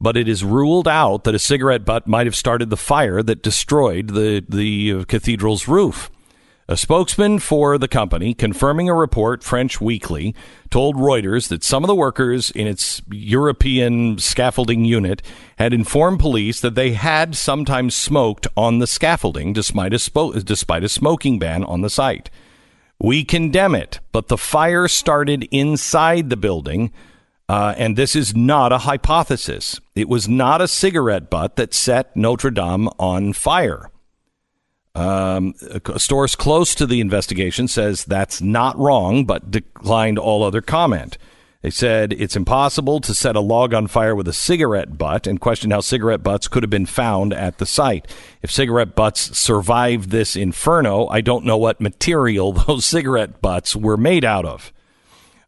but 0.00 0.16
it 0.16 0.26
is 0.26 0.42
ruled 0.42 0.88
out 0.88 1.24
that 1.24 1.34
a 1.34 1.38
cigarette 1.38 1.84
butt 1.84 2.06
might 2.06 2.26
have 2.26 2.34
started 2.34 2.70
the 2.70 2.78
fire 2.78 3.22
that 3.22 3.42
destroyed 3.42 4.08
the 4.14 4.42
the 4.48 4.92
uh, 4.92 5.04
cathedral's 5.04 5.68
roof. 5.68 6.10
A 6.66 6.76
spokesman 6.78 7.38
for 7.38 7.78
the 7.78 7.88
company, 7.88 8.34
confirming 8.34 8.88
a 8.88 8.94
report 8.94 9.44
French 9.44 9.80
Weekly, 9.80 10.34
told 10.70 10.96
Reuters 10.96 11.48
that 11.48 11.64
some 11.64 11.84
of 11.84 11.88
the 11.88 11.94
workers 11.94 12.50
in 12.50 12.66
its 12.66 13.00
European 13.10 14.18
scaffolding 14.18 14.84
unit 14.84 15.22
had 15.58 15.72
informed 15.72 16.20
police 16.20 16.60
that 16.60 16.74
they 16.74 16.92
had 16.92 17.36
sometimes 17.36 17.94
smoked 17.94 18.46
on 18.56 18.78
the 18.78 18.86
scaffolding 18.86 19.52
despite 19.52 19.92
a, 19.92 19.96
spo- 19.96 20.44
despite 20.44 20.84
a 20.84 20.88
smoking 20.88 21.38
ban 21.38 21.64
on 21.64 21.82
the 21.82 21.90
site. 21.90 22.28
We 23.00 23.24
condemn 23.24 23.74
it, 23.74 24.00
but 24.10 24.28
the 24.28 24.38
fire 24.38 24.88
started 24.88 25.46
inside 25.52 26.30
the 26.30 26.36
building, 26.36 26.92
uh, 27.48 27.74
and 27.76 27.96
this 27.96 28.16
is 28.16 28.34
not 28.34 28.72
a 28.72 28.78
hypothesis. 28.78 29.80
It 29.94 30.08
was 30.08 30.28
not 30.28 30.60
a 30.60 30.68
cigarette 30.68 31.30
butt 31.30 31.56
that 31.56 31.72
set 31.72 32.16
Notre 32.16 32.50
Dame 32.50 32.88
on 32.98 33.32
fire. 33.32 33.90
Um, 34.96 35.54
a 35.86 36.00
source 36.00 36.34
close 36.34 36.74
to 36.74 36.86
the 36.86 37.00
investigation 37.00 37.68
says 37.68 38.04
that's 38.04 38.40
not 38.42 38.76
wrong, 38.76 39.24
but 39.24 39.48
declined 39.48 40.18
all 40.18 40.42
other 40.42 40.60
comment. 40.60 41.18
They 41.60 41.70
said 41.70 42.12
it's 42.12 42.36
impossible 42.36 43.00
to 43.00 43.12
set 43.12 43.34
a 43.34 43.40
log 43.40 43.74
on 43.74 43.88
fire 43.88 44.14
with 44.14 44.28
a 44.28 44.32
cigarette 44.32 44.96
butt 44.96 45.26
and 45.26 45.40
questioned 45.40 45.72
how 45.72 45.80
cigarette 45.80 46.22
butts 46.22 46.46
could 46.46 46.62
have 46.62 46.70
been 46.70 46.86
found 46.86 47.32
at 47.32 47.58
the 47.58 47.66
site. 47.66 48.06
If 48.42 48.50
cigarette 48.52 48.94
butts 48.94 49.36
survived 49.36 50.10
this 50.10 50.36
inferno, 50.36 51.08
I 51.08 51.20
don't 51.20 51.44
know 51.44 51.56
what 51.56 51.80
material 51.80 52.52
those 52.66 52.84
cigarette 52.84 53.42
butts 53.42 53.74
were 53.74 53.96
made 53.96 54.24
out 54.24 54.44
of. 54.44 54.72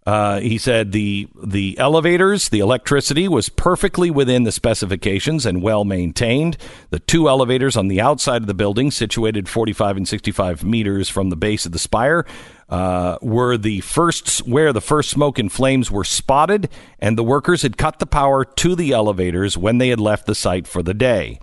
Uh, 0.07 0.41
he 0.41 0.57
said 0.57 0.93
the 0.93 1.29
the 1.41 1.79
elevators, 1.79 2.49
the 2.49 2.59
electricity 2.59 3.29
was 3.29 3.49
perfectly 3.49 4.11
within 4.11 4.45
the 4.45 4.51
specifications 4.51 5.45
and 5.45 5.63
well 5.63 5.85
maintained. 5.85 6.57
The 6.89 6.99
two 6.99 7.29
elevators 7.29 7.77
on 7.77 7.89
the 7.89 8.01
outside 8.01 8.41
of 8.41 8.49
the 8.49 8.55
building, 8.55 8.91
situated 8.91 9.49
45 9.49 9.99
and 9.99 10.09
65 10.09 10.65
meters 10.65 11.09
from 11.09 11.29
the 11.29 11.37
base 11.37 11.67
of 11.67 11.73
the 11.73 11.79
spire, 11.79 12.25
uh, 12.71 13.19
were 13.21 13.59
the 13.59 13.81
first 13.81 14.47
where 14.47 14.73
the 14.73 14.81
first 14.81 15.11
smoke 15.11 15.39
and 15.39 15.53
flames 15.53 15.91
were 15.91 16.05
spotted, 16.05 16.69
and 16.99 17.19
the 17.19 17.25
workers 17.25 17.63
had 17.63 17.77
cut 17.77 17.99
the 17.99 18.07
power 18.07 18.45
to 18.45 18.75
the 18.75 18.93
elevators 18.93 19.59
when 19.59 19.79
they 19.79 19.89
had 19.89 20.01
left 20.01 20.27
the 20.27 20.35
site 20.35 20.67
for 20.67 20.83
the 20.83 20.95
day. 20.95 21.41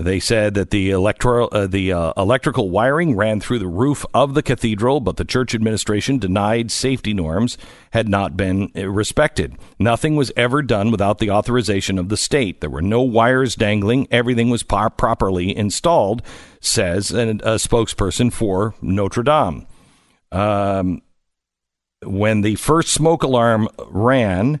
They 0.00 0.20
said 0.20 0.54
that 0.54 0.70
the 0.70 0.90
electro, 0.90 1.48
uh, 1.48 1.66
the 1.66 1.92
uh, 1.92 2.12
electrical 2.16 2.70
wiring 2.70 3.16
ran 3.16 3.40
through 3.40 3.58
the 3.58 3.66
roof 3.66 4.06
of 4.14 4.34
the 4.34 4.44
cathedral, 4.44 5.00
but 5.00 5.16
the 5.16 5.24
church 5.24 5.56
administration 5.56 6.18
denied 6.18 6.70
safety 6.70 7.12
norms 7.12 7.58
had 7.90 8.08
not 8.08 8.36
been 8.36 8.70
uh, 8.76 8.88
respected. 8.88 9.56
Nothing 9.76 10.14
was 10.14 10.30
ever 10.36 10.62
done 10.62 10.92
without 10.92 11.18
the 11.18 11.32
authorization 11.32 11.98
of 11.98 12.10
the 12.10 12.16
state. 12.16 12.60
There 12.60 12.70
were 12.70 12.80
no 12.80 13.02
wires 13.02 13.56
dangling. 13.56 14.06
Everything 14.12 14.50
was 14.50 14.62
properly 14.62 15.56
installed, 15.56 16.22
says 16.60 17.10
a, 17.10 17.30
a 17.30 17.56
spokesperson 17.56 18.32
for 18.32 18.74
Notre 18.80 19.24
Dame. 19.24 19.66
Um, 20.32 21.02
when 22.02 22.42
the 22.42 22.54
first 22.56 22.90
smoke 22.90 23.22
alarm 23.22 23.68
ran, 23.86 24.60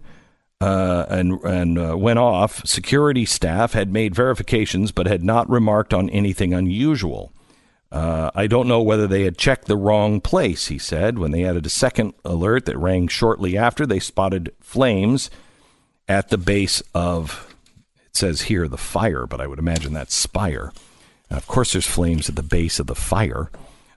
uh, 0.60 1.06
and 1.08 1.40
and 1.44 1.78
uh, 1.78 1.96
went 1.96 2.18
off. 2.18 2.66
Security 2.66 3.24
staff 3.24 3.72
had 3.72 3.92
made 3.92 4.14
verifications, 4.14 4.90
but 4.90 5.06
had 5.06 5.22
not 5.22 5.48
remarked 5.48 5.94
on 5.94 6.10
anything 6.10 6.52
unusual. 6.52 7.32
Uh, 7.90 8.30
I 8.34 8.46
don't 8.46 8.68
know 8.68 8.82
whether 8.82 9.06
they 9.06 9.22
had 9.22 9.38
checked 9.38 9.66
the 9.66 9.76
wrong 9.76 10.20
place, 10.20 10.66
he 10.66 10.78
said. 10.78 11.18
When 11.18 11.30
they 11.30 11.44
added 11.44 11.64
a 11.64 11.70
second 11.70 12.14
alert 12.24 12.66
that 12.66 12.76
rang 12.76 13.08
shortly 13.08 13.56
after, 13.56 13.86
they 13.86 13.98
spotted 13.98 14.52
flames 14.60 15.30
at 16.06 16.28
the 16.28 16.36
base 16.36 16.82
of, 16.92 17.54
it 18.04 18.16
says 18.16 18.42
here, 18.42 18.68
the 18.68 18.76
fire, 18.76 19.26
but 19.26 19.40
I 19.40 19.46
would 19.46 19.58
imagine 19.58 19.94
that's 19.94 20.14
spire. 20.14 20.70
Now, 21.30 21.38
of 21.38 21.46
course, 21.46 21.72
there's 21.72 21.86
flames 21.86 22.28
at 22.28 22.36
the 22.36 22.42
base 22.42 22.78
of 22.78 22.88
the 22.88 22.94
fire. 22.94 23.50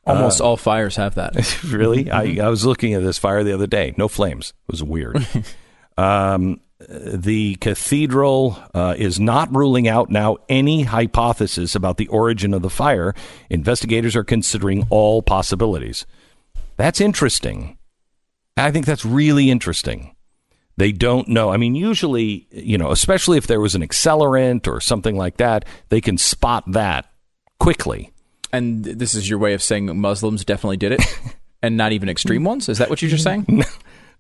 Almost 0.06 0.42
all 0.42 0.58
fires 0.58 0.96
have 0.96 1.16
that. 1.16 1.64
really? 1.68 2.10
I, 2.10 2.46
I 2.46 2.50
was 2.50 2.66
looking 2.66 2.94
at 2.94 3.04
this 3.04 3.20
fire 3.20 3.44
the 3.44 3.54
other 3.54 3.68
day. 3.68 3.94
No 3.98 4.08
flames. 4.08 4.54
It 4.68 4.72
was 4.72 4.84
weird. 4.84 5.26
Um, 5.98 6.62
the 6.90 7.56
cathedral 7.56 8.58
uh, 8.74 8.96
is 8.98 9.20
not 9.20 9.56
ruling 9.56 9.88
out 9.88 10.10
now 10.10 10.38
any 10.50 10.84
hypothesis 10.84 11.76
about 11.76 11.98
the 11.98 12.08
origin 12.08 12.54
of 12.54 12.62
the 12.62 12.70
fire. 12.70 13.14
Investigators 13.50 14.16
are 14.16 14.24
considering 14.24 14.88
all 14.90 15.22
possibilities. 15.22 16.06
That's 16.78 17.02
interesting. 17.02 17.78
I 18.58 18.72
think 18.72 18.86
that's 18.86 19.06
really 19.06 19.52
interesting. 19.52 20.16
They 20.78 20.92
don't 20.92 21.28
know. 21.28 21.52
I 21.52 21.58
mean, 21.58 21.76
usually, 21.76 22.48
you 22.52 22.78
know, 22.78 22.92
especially 22.92 23.38
if 23.38 23.46
there 23.46 23.62
was 23.62 23.76
an 23.76 23.82
accelerant 23.82 24.68
or 24.68 24.82
something 24.82 25.16
like 25.16 25.38
that, 25.38 25.66
they 25.90 26.02
can 26.02 26.18
spot 26.18 26.64
that 26.72 27.12
quickly. 27.60 28.12
And 28.54 28.84
this 28.84 29.16
is 29.16 29.30
your 29.30 29.40
way 29.40 29.54
of 29.54 29.64
saying 29.64 30.00
Muslims 30.00 30.44
definitely 30.44 30.78
did 30.78 30.94
it, 30.94 31.02
and 31.62 31.78
not 31.78 31.92
even 31.92 32.10
extreme 32.10 32.44
ones. 32.44 32.68
Is 32.70 32.80
that 32.80 32.90
what 32.90 33.02
you're 33.02 33.12
just 33.12 33.24
saying? 33.24 33.46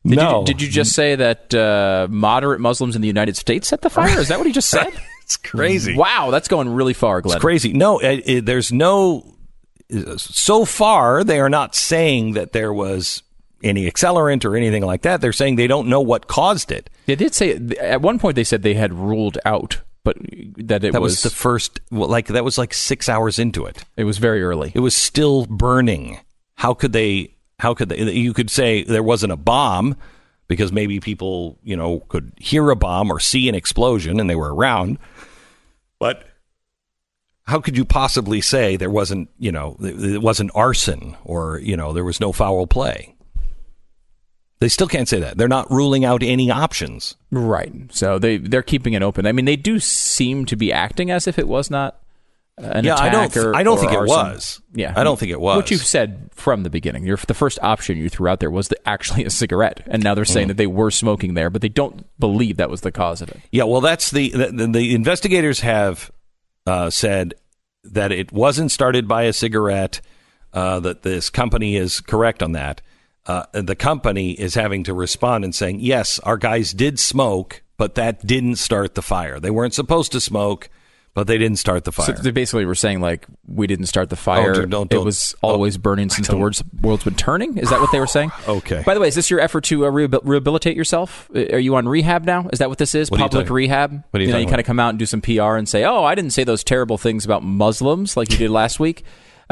Did 0.06 0.16
no. 0.16 0.40
You, 0.40 0.45
did 0.45 0.62
you 0.62 0.68
just 0.68 0.94
say 0.94 1.16
that 1.16 1.53
uh, 1.53 2.08
moderate 2.10 2.60
Muslims 2.60 2.95
in 2.95 3.02
the 3.02 3.08
United 3.08 3.38
States 3.38 3.68
set 3.68 3.82
the 3.82 3.90
fire? 3.90 4.20
Is 4.20 4.30
that 4.30 4.40
what 4.40 4.48
he 4.48 4.53
just 4.53 4.70
said? 4.70 4.88
it's 5.22 5.38
crazy. 5.38 5.95
Wow, 5.95 6.32
that's 6.32 6.48
going 6.48 6.70
really 6.70 6.94
far, 6.94 7.22
Glenn. 7.22 7.38
It's 7.38 7.41
crazy. 7.41 7.72
No, 7.74 7.99
it, 7.99 8.24
it, 8.26 8.45
there's 8.45 8.72
no. 8.72 9.36
So 10.18 10.66
far, 10.66 11.24
they 11.24 11.40
are 11.40 11.49
not 11.49 11.76
saying 11.76 12.34
that 12.34 12.53
there 12.53 12.74
was 12.74 13.22
any 13.64 13.90
accelerant 13.90 14.45
or 14.45 14.56
anything 14.56 14.84
like 14.84 15.03
that. 15.03 15.22
They're 15.22 15.34
saying 15.34 15.58
they 15.58 15.68
don't 15.68 15.88
know 15.88 16.02
what 16.02 16.28
caused 16.28 16.72
it. 16.72 16.90
They 17.06 17.16
did 17.16 17.36
say 17.36 17.60
at 17.80 18.02
one 18.02 18.18
point 18.18 18.36
they 18.36 18.44
said 18.44 18.64
they 18.64 18.74
had 18.74 18.94
ruled 18.94 19.38
out, 19.45 19.82
but 20.03 20.18
that 20.57 20.84
it 20.84 20.94
that 20.94 21.02
was, 21.02 21.14
was 21.14 21.23
the 21.23 21.30
first. 21.30 21.80
Well, 21.91 22.10
like 22.10 22.28
that 22.28 22.44
was 22.44 22.57
like 22.57 22.73
six 22.73 23.07
hours 23.07 23.40
into 23.40 23.65
it. 23.65 23.84
It 23.98 24.03
was 24.03 24.18
very 24.18 24.44
early. 24.44 24.72
It 24.73 24.80
was 24.80 24.95
still 24.95 25.45
burning. 25.45 26.19
How 26.56 26.73
could 26.73 26.94
they? 26.94 27.36
How 27.60 27.73
could 27.73 27.90
they? 27.90 28.11
You 28.11 28.34
could 28.34 28.49
say 28.49 28.84
there 28.84 29.03
wasn't 29.03 29.32
a 29.32 29.38
bomb 29.38 29.95
because 30.52 30.73
maybe 30.73 30.99
people, 30.99 31.57
you 31.64 31.78
know, 31.78 32.02
could 32.10 32.34
hear 32.38 32.69
a 32.72 32.76
bomb 32.76 33.10
or 33.10 33.22
see 33.22 33.48
an 33.48 33.56
explosion 33.56 34.19
and 34.19 34.30
they 34.30 34.36
were 34.36 34.53
around. 34.53 34.98
But 35.98 36.28
how 37.44 37.61
could 37.61 37.78
you 37.78 37.86
possibly 37.86 38.41
say 38.41 38.76
there 38.76 38.90
wasn't, 38.90 39.30
you 39.40 39.52
know, 39.52 39.78
it 39.80 40.22
wasn't 40.22 40.52
arson 40.53 41.15
or, 41.23 41.60
you 41.60 41.78
know, 41.78 41.94
there 41.94 42.03
was 42.03 42.19
no 42.19 42.34
foul 42.34 42.68
play? 42.68 43.15
They 44.62 44.70
still 44.70 44.88
can't 44.88 45.10
say 45.10 45.20
that. 45.20 45.40
They're 45.40 45.48
not 45.48 45.72
ruling 45.72 46.06
out 46.06 46.22
any 46.22 46.52
options. 46.52 47.16
Right. 47.32 47.74
So 47.90 48.20
they 48.20 48.38
they're 48.38 48.62
keeping 48.62 48.94
it 48.94 49.02
open. 49.02 49.26
I 49.26 49.32
mean, 49.32 49.46
they 49.46 49.56
do 49.56 49.80
seem 49.80 50.46
to 50.46 50.56
be 50.56 50.72
acting 50.72 51.10
as 51.10 51.28
if 51.28 51.40
it 51.40 51.48
was 51.48 51.72
not 51.72 52.00
an 52.60 52.86
yeah, 52.86 52.96
I 52.96 53.10
don't. 53.10 53.36
or, 53.38 53.56
I 53.56 53.64
don't 53.64 53.80
think 53.80 53.92
arson. 53.92 54.04
it 54.04 54.08
was. 54.08 54.62
Yeah, 54.76 54.94
I 54.96 55.04
don't 55.04 55.18
think 55.18 55.32
it 55.32 55.42
was. 55.42 55.56
What 55.56 55.72
you've 55.72 55.84
said 55.84 56.30
from 56.32 56.62
the 56.62 56.70
beginning, 56.70 57.06
your 57.06 57.18
the 57.18 57.34
first 57.34 57.58
option 57.64 57.98
you 57.98 58.08
threw 58.08 58.28
out 58.28 58.40
there 58.40 58.52
was 58.52 58.68
the, 58.68 58.78
actually 58.88 59.26
a 59.26 59.32
cigarette, 59.32 59.82
and 59.88 60.04
now 60.04 60.14
they're 60.14 60.26
saying 60.26 60.46
mm. 60.46 60.50
that 60.50 60.58
they 60.58 60.68
were 60.68 60.92
smoking 60.92 61.34
there, 61.34 61.50
but 61.50 61.64
they 61.64 61.70
don't 61.70 62.06
believe 62.20 62.58
that 62.58 62.70
was 62.70 62.82
the 62.82 62.92
cause 62.92 63.24
of 63.24 63.30
it. 63.30 63.40
Yeah, 63.52 63.64
well, 63.64 63.82
that's 63.82 64.12
the 64.12 64.30
the, 64.30 64.68
the 64.68 64.94
investigators 64.94 65.62
have 65.62 66.12
uh, 66.68 66.92
said 66.92 67.34
that 67.84 68.12
it 68.12 68.32
wasn't 68.32 68.70
started 68.70 69.08
by 69.08 69.24
a 69.24 69.34
cigarette. 69.34 70.02
Uh, 70.54 70.82
that 70.82 71.02
this 71.02 71.30
company 71.30 71.78
is 71.78 72.02
correct 72.02 72.44
on 72.44 72.52
that 72.52 72.82
uh, 73.26 73.43
the 73.53 73.76
company 73.76 74.31
is 74.31 74.56
having 74.56 74.84
to 74.85 74.93
respond 74.93 75.43
and 75.43 75.53
saying, 75.53 75.80
yes, 75.80 76.19
our 76.19 76.38
guys 76.38 76.73
did 76.73 76.99
smoke, 76.99 77.61
but 77.77 77.95
that 77.95 78.26
didn't 78.26 78.56
start 78.56 78.95
the 78.95 79.02
fire. 79.02 79.39
They 79.39 79.52
weren't 79.52 79.73
supposed 79.73 80.11
to 80.14 80.19
smoke, 80.19 80.69
but 81.14 81.27
they 81.27 81.38
didn't 81.38 81.57
start 81.57 81.84
the 81.84 81.91
fire. 81.91 82.15
So 82.15 82.22
they 82.23 82.31
basically 82.31 82.65
were 82.65 82.76
saying, 82.76 83.02
like, 83.02 83.26
we 83.45 83.68
didn't 83.68 83.88
start 83.88 84.10
the 84.10 84.15
fire. 84.15 84.53
Don't, 84.53 84.89
don't, 84.89 84.93
it 84.93 85.03
was 85.03 85.35
always 85.41 85.76
oh, 85.77 85.81
burning 85.81 86.10
since 86.10 86.30
the 86.30 86.38
world's, 86.38 86.64
world's 86.81 87.03
been 87.03 87.15
turning. 87.15 87.57
Is 87.57 87.69
that 87.69 87.81
what 87.81 87.91
they 87.91 87.99
were 87.99 88.07
saying? 88.07 88.31
okay. 88.48 88.81
By 88.85 88.93
the 88.93 88.99
way, 89.02 89.10
is 89.10 89.15
this 89.15 89.30
your 89.30 89.41
effort 89.41 89.65
to 89.65 89.85
uh, 89.85 89.89
rehabilitate 89.89 90.77
yourself? 90.77 91.30
Uh, 91.35 91.48
are 91.52 91.60
you 91.60 91.76
on 91.76 91.88
rehab 91.88 92.23
now? 92.23 92.48
Is 92.53 92.60
that 92.60 92.69
what 92.69 92.77
this 92.77 92.95
is? 92.95 93.11
What 93.11 93.19
Public 93.19 93.49
rehab? 93.49 94.03
What 94.11 94.19
are 94.19 94.23
you, 94.23 94.27
you 94.27 94.34
know, 94.34 94.39
you 94.39 94.48
kind 94.48 94.61
of 94.61 94.65
come 94.65 94.80
out 94.80 94.89
and 94.89 94.99
do 94.99 95.06
some 95.06 95.22
PR 95.22 95.56
and 95.57 95.68
say, 95.68 95.84
oh, 95.84 96.03
I 96.03 96.15
didn't 96.15 96.31
say 96.31 96.43
those 96.43 96.64
terrible 96.64 96.98
things 96.98 97.26
about 97.26 97.43
Muslims 97.43 98.15
like 98.15 98.31
you 98.31 98.38
did 98.38 98.49
last 98.49 98.80
week. 98.80 99.03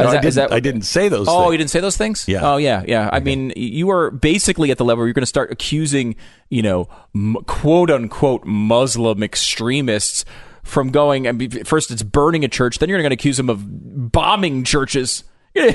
No, 0.04 0.12
that, 0.12 0.18
I, 0.18 0.22
didn't, 0.22 0.36
that, 0.36 0.54
I, 0.54 0.60
didn't, 0.60 0.82
say 0.84 1.10
those. 1.10 1.28
Things. 1.28 1.30
Oh, 1.30 1.42
things. 1.44 1.52
you 1.52 1.58
didn't 1.58 1.70
say 1.70 1.80
those 1.80 1.98
things. 1.98 2.28
Yeah. 2.28 2.40
Oh, 2.44 2.58
yeah, 2.58 2.84
yeah. 2.88 3.08
Okay. 3.08 3.18
I 3.18 3.20
mean, 3.20 3.54
you 3.56 3.90
are 3.92 4.12
basically 4.12 4.72
at 4.72 4.78
the 4.78 4.86
level 4.86 5.00
where 5.00 5.08
you're 5.08 5.14
going 5.14 5.22
to 5.22 5.28
start 5.28 5.52
accusing, 5.52 6.16
you 6.50 6.62
know, 6.62 6.88
m- 7.16 7.38
quote 7.46 7.90
unquote 7.92 8.46
Muslim 8.46 9.24
extremists 9.24 10.26
from 10.64 10.90
going. 10.92 11.28
and 11.28 11.68
first, 11.68 11.92
it's 11.92 12.04
burning 12.04 12.44
a 12.44 12.48
church. 12.48 12.80
Then 12.80 12.90
you're 12.90 13.00
going 13.00 13.10
to 13.10 13.16
accuse 13.16 13.38
them 13.38 13.50
of 13.50 14.12
bombing 14.12 14.64
churches. 14.64 15.24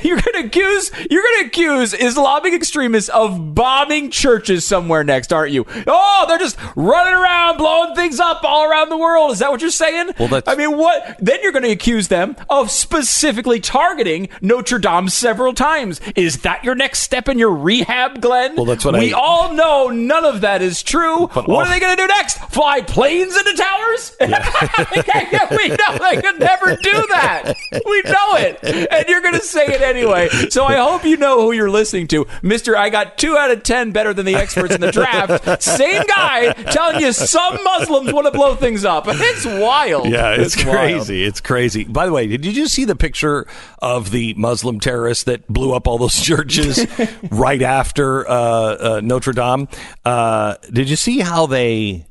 You're 0.04 0.20
going 0.20 0.42
to 0.42 0.46
accuse 0.46 0.90
you're 1.10 1.22
to 1.22 1.46
accuse 1.46 1.94
Islamic 1.94 2.52
extremists 2.54 3.10
of 3.10 3.54
bombing 3.54 4.10
churches 4.10 4.66
somewhere 4.66 5.04
next, 5.04 5.32
aren't 5.32 5.52
you? 5.52 5.66
Oh, 5.86 6.24
they're 6.28 6.38
just 6.38 6.56
running 6.76 7.14
around 7.14 7.58
blowing 7.58 7.94
things 7.94 8.20
up 8.20 8.42
all 8.44 8.64
around 8.68 8.88
the 8.88 8.96
world. 8.96 9.32
Is 9.32 9.38
that 9.40 9.50
what 9.50 9.60
you're 9.60 9.70
saying? 9.70 10.10
Well, 10.18 10.28
that's, 10.28 10.48
I 10.48 10.54
mean, 10.54 10.76
what? 10.76 11.16
Then 11.20 11.40
you're 11.42 11.52
going 11.52 11.64
to 11.64 11.70
accuse 11.70 12.08
them 12.08 12.36
of 12.48 12.70
specifically 12.70 13.60
targeting 13.60 14.28
Notre 14.40 14.78
Dame 14.78 15.08
several 15.08 15.52
times. 15.54 16.00
Is 16.16 16.42
that 16.42 16.64
your 16.64 16.74
next 16.74 17.00
step 17.00 17.28
in 17.28 17.38
your 17.38 17.52
rehab, 17.54 18.20
Glenn? 18.20 18.56
Well, 18.56 18.64
that's 18.64 18.84
what 18.84 18.94
we 18.94 19.12
I, 19.12 19.18
all 19.18 19.52
know. 19.52 19.88
None 19.88 20.24
of 20.24 20.40
that 20.42 20.62
is 20.62 20.82
true. 20.82 21.28
But 21.34 21.48
What 21.48 21.56
all, 21.56 21.60
are 21.62 21.68
they 21.68 21.80
going 21.80 21.96
to 21.96 22.02
do 22.02 22.06
next? 22.06 22.38
Fly 22.50 22.80
planes 22.82 23.36
into 23.36 23.54
towers? 23.54 24.16
Yeah. 25.04 25.48
we 25.50 25.68
know 25.68 25.98
they 25.98 26.20
could 26.20 26.38
never 26.38 26.76
do 26.76 26.92
that. 27.10 27.54
We 27.72 28.02
know 28.02 28.34
it. 28.36 28.58
And 28.90 29.06
you're 29.08 29.20
going 29.20 29.34
to 29.34 29.40
say 29.40 29.73
it 29.74 29.82
anyway. 29.82 30.28
So 30.50 30.64
I 30.64 30.76
hope 30.76 31.04
you 31.04 31.16
know 31.16 31.42
who 31.42 31.52
you're 31.52 31.70
listening 31.70 32.06
to, 32.08 32.26
Mister. 32.42 32.76
I 32.76 32.90
got 32.90 33.18
two 33.18 33.36
out 33.36 33.50
of 33.50 33.62
ten 33.62 33.92
better 33.92 34.14
than 34.14 34.26
the 34.26 34.34
experts 34.34 34.74
in 34.74 34.80
the 34.80 34.92
draft. 34.92 35.62
Same 35.62 36.02
guy 36.06 36.52
telling 36.52 37.00
you 37.00 37.12
some 37.12 37.62
Muslims 37.62 38.12
want 38.12 38.26
to 38.26 38.30
blow 38.30 38.54
things 38.54 38.84
up. 38.84 39.04
It's 39.08 39.44
wild. 39.44 40.08
Yeah, 40.08 40.32
it's, 40.32 40.56
wild. 40.64 40.76
crazy. 40.76 41.24
It's 41.24 41.40
crazy. 41.40 41.84
By 41.84 42.06
the 42.06 42.12
way, 42.12 42.26
did 42.26 42.56
you 42.56 42.68
see 42.68 42.84
the 42.84 42.96
picture 42.96 43.46
of 43.80 44.10
the 44.10 44.34
Muslim 44.34 44.80
terrorists 44.80 45.24
that 45.24 45.46
blew 45.48 45.72
up 45.72 45.86
all 45.86 45.98
those 45.98 46.20
churches 46.22 46.86
right 47.30 47.62
after 47.62 48.28
uh, 48.28 48.34
uh, 48.34 49.00
Notre 49.02 49.32
Dame? 49.32 49.68
Uh, 50.04 50.56
did 50.72 50.88
you 50.88 50.96
see 50.96 51.20
how 51.20 51.46
they? 51.46 52.06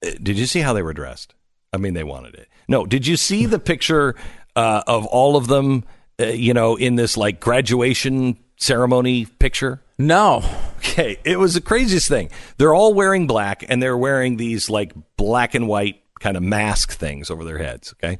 Did 0.00 0.38
you 0.38 0.46
see 0.46 0.60
how 0.60 0.72
they 0.72 0.82
were 0.82 0.92
dressed? 0.92 1.34
I 1.72 1.78
mean, 1.78 1.94
they 1.94 2.04
wanted 2.04 2.34
it. 2.34 2.48
No, 2.68 2.86
did 2.86 3.06
you 3.06 3.16
see 3.16 3.46
the 3.46 3.58
picture 3.58 4.14
uh, 4.54 4.82
of 4.86 5.06
all 5.06 5.36
of 5.36 5.46
them? 5.46 5.84
Uh, 6.18 6.26
you 6.26 6.54
know, 6.54 6.76
in 6.76 6.94
this 6.94 7.16
like 7.16 7.40
graduation 7.40 8.38
ceremony 8.56 9.26
picture. 9.26 9.82
No. 9.98 10.42
Okay, 10.78 11.18
it 11.24 11.38
was 11.38 11.54
the 11.54 11.60
craziest 11.60 12.08
thing. 12.08 12.30
They're 12.58 12.74
all 12.74 12.94
wearing 12.94 13.26
black 13.26 13.64
and 13.68 13.82
they're 13.82 13.96
wearing 13.96 14.36
these 14.36 14.70
like 14.70 14.92
black 15.16 15.54
and 15.54 15.68
white 15.68 16.02
kind 16.20 16.36
of 16.36 16.42
mask 16.42 16.92
things 16.92 17.30
over 17.30 17.44
their 17.44 17.58
heads, 17.58 17.94
okay? 17.94 18.18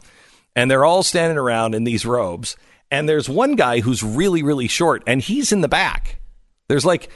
And 0.55 0.71
they're 0.71 0.85
all 0.85 1.03
standing 1.03 1.39
around 1.39 1.75
in 1.75 1.85
these 1.85 2.05
robes 2.05 2.57
and 2.91 3.09
there's 3.09 3.29
one 3.29 3.57
guy 3.57 3.81
who's 3.81 4.03
really 4.03 4.43
really 4.43 4.69
short 4.69 5.03
and 5.07 5.21
he's 5.21 5.53
in 5.53 5.61
the 5.61 5.69
back. 5.69 6.21
There's 6.69 6.85
like 6.85 7.09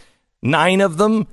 9 0.42 0.80
of 0.80 0.96
them 0.96 1.26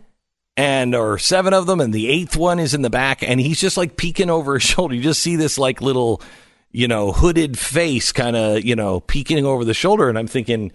and 0.55 0.95
or 0.95 1.17
7 1.17 1.53
of 1.53 1.67
them 1.67 1.79
and 1.79 1.93
the 1.93 2.09
eighth 2.09 2.35
one 2.35 2.59
is 2.59 2.73
in 2.73 2.81
the 2.81 2.89
back 2.89 3.23
and 3.23 3.39
he's 3.39 3.61
just 3.61 3.77
like 3.77 3.97
peeking 3.97 4.29
over 4.29 4.55
his 4.55 4.63
shoulder. 4.71 4.95
You 4.95 5.01
just 5.01 5.21
see 5.21 5.35
this 5.35 5.57
like 5.57 5.81
little 5.81 6.21
you 6.71 6.87
know, 6.87 7.11
hooded 7.11 7.57
face 7.57 8.11
kind 8.11 8.35
of, 8.35 8.63
you 8.63 8.75
know, 8.75 8.99
peeking 8.99 9.45
over 9.45 9.65
the 9.65 9.73
shoulder 9.73 10.09
and 10.09 10.17
I'm 10.17 10.27
thinking 10.27 10.71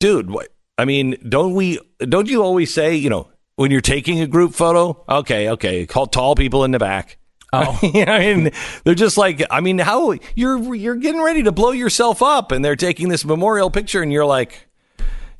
dude, 0.00 0.30
what 0.30 0.48
I 0.76 0.86
mean, 0.86 1.16
don't 1.28 1.54
we? 1.54 1.78
Don't 2.00 2.28
you 2.28 2.42
always 2.42 2.74
say, 2.74 2.96
you 2.96 3.10
know, 3.10 3.28
when 3.56 3.70
you're 3.70 3.82
taking 3.82 4.20
a 4.20 4.26
group 4.26 4.54
photo? 4.54 5.04
Okay, 5.08 5.50
okay, 5.50 5.86
call 5.86 6.06
tall 6.06 6.34
people 6.34 6.64
in 6.64 6.72
the 6.72 6.80
back. 6.80 7.18
Oh, 7.52 7.76
I 7.82 8.32
mean, 8.32 8.52
they're 8.84 8.94
just 8.94 9.18
like, 9.18 9.42
I 9.50 9.60
mean, 9.60 9.80
how 9.80 10.14
you're 10.36 10.72
you're 10.72 10.94
getting 10.94 11.20
ready 11.20 11.42
to 11.42 11.50
blow 11.50 11.72
yourself 11.72 12.22
up, 12.22 12.52
and 12.52 12.64
they're 12.64 12.76
taking 12.76 13.08
this 13.08 13.24
memorial 13.24 13.70
picture, 13.70 14.02
and 14.02 14.12
you're 14.12 14.24
like, 14.24 14.68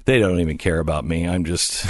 they 0.06 0.18
don't 0.18 0.40
even 0.40 0.58
care 0.58 0.80
about 0.80 1.04
me. 1.04 1.28
I'm 1.28 1.44
just, 1.44 1.86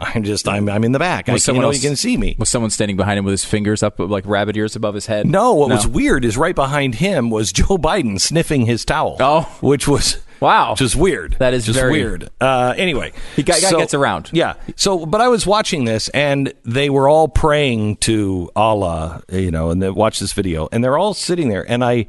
I'm 0.00 0.22
just, 0.22 0.46
I'm 0.48 0.68
I'm 0.68 0.84
in 0.84 0.92
the 0.92 0.98
back. 1.00 1.28
I, 1.28 1.32
you 1.32 1.38
someone 1.38 1.62
know, 1.62 1.68
else- 1.70 1.82
you 1.82 1.88
can 1.88 1.96
see 1.96 2.16
me. 2.16 2.36
Was 2.38 2.48
someone 2.48 2.70
standing 2.70 2.96
behind 2.96 3.18
him 3.18 3.24
with 3.24 3.32
his 3.32 3.44
fingers 3.44 3.82
up 3.82 3.98
like 3.98 4.24
rabbit 4.26 4.56
ears 4.56 4.76
above 4.76 4.94
his 4.94 5.06
head? 5.06 5.26
No, 5.26 5.54
what 5.54 5.70
was 5.70 5.86
weird 5.88 6.24
is 6.24 6.36
right 6.36 6.54
behind 6.54 6.94
him 6.96 7.30
was 7.30 7.52
Joe 7.52 7.76
Biden 7.78 8.20
sniffing 8.20 8.66
his 8.66 8.84
towel. 8.84 9.16
Oh. 9.18 9.42
which 9.60 9.88
was 9.88 10.18
Wow. 10.40 10.76
just 10.76 10.94
weird. 10.94 11.34
That 11.40 11.52
is 11.52 11.66
just 11.66 11.76
very- 11.80 11.90
weird. 11.90 12.30
Uh, 12.40 12.72
anyway, 12.76 13.12
He 13.34 13.42
guy- 13.42 13.58
guy 13.58 13.72
gets 13.72 13.92
around. 13.92 14.30
Yeah. 14.32 14.54
So, 14.76 15.04
but 15.04 15.20
I 15.20 15.26
was 15.26 15.44
watching 15.48 15.84
this, 15.84 16.08
and 16.10 16.52
they 16.64 16.90
were 16.90 17.08
all 17.08 17.26
praying 17.26 17.96
to 17.96 18.48
Allah, 18.54 19.24
you 19.32 19.50
know, 19.50 19.70
and 19.70 19.82
they 19.82 19.90
watched 19.90 20.20
this 20.20 20.32
video, 20.32 20.68
and 20.70 20.84
they're 20.84 20.96
all 20.96 21.12
sitting 21.12 21.48
there, 21.48 21.68
and 21.68 21.82
I, 21.84 22.06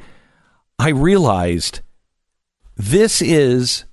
I 0.77 0.89
realized 0.89 1.79
this 2.77 3.19
is 3.19 3.85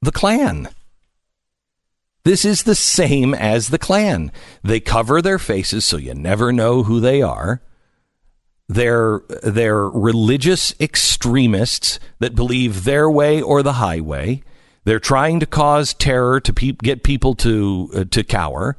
the 0.00 0.12
Klan. 0.12 0.68
This 2.26 2.44
is 2.44 2.64
the 2.64 2.74
same 2.74 3.34
as 3.34 3.68
the 3.68 3.78
Klan. 3.78 4.32
They 4.64 4.80
cover 4.80 5.22
their 5.22 5.38
faces 5.38 5.84
so 5.84 5.96
you 5.96 6.12
never 6.12 6.52
know 6.52 6.82
who 6.82 6.98
they 6.98 7.22
are. 7.22 7.62
They're 8.68 9.20
they're 9.44 9.88
religious 9.88 10.74
extremists 10.80 12.00
that 12.18 12.34
believe 12.34 12.82
their 12.82 13.08
way 13.08 13.40
or 13.40 13.62
the 13.62 13.74
highway. 13.74 14.42
They're 14.82 14.98
trying 14.98 15.38
to 15.38 15.46
cause 15.46 15.94
terror 15.94 16.40
to 16.40 16.52
pe- 16.52 16.72
get 16.72 17.04
people 17.04 17.36
to 17.36 17.90
uh, 17.94 18.04
to 18.10 18.24
cower. 18.24 18.76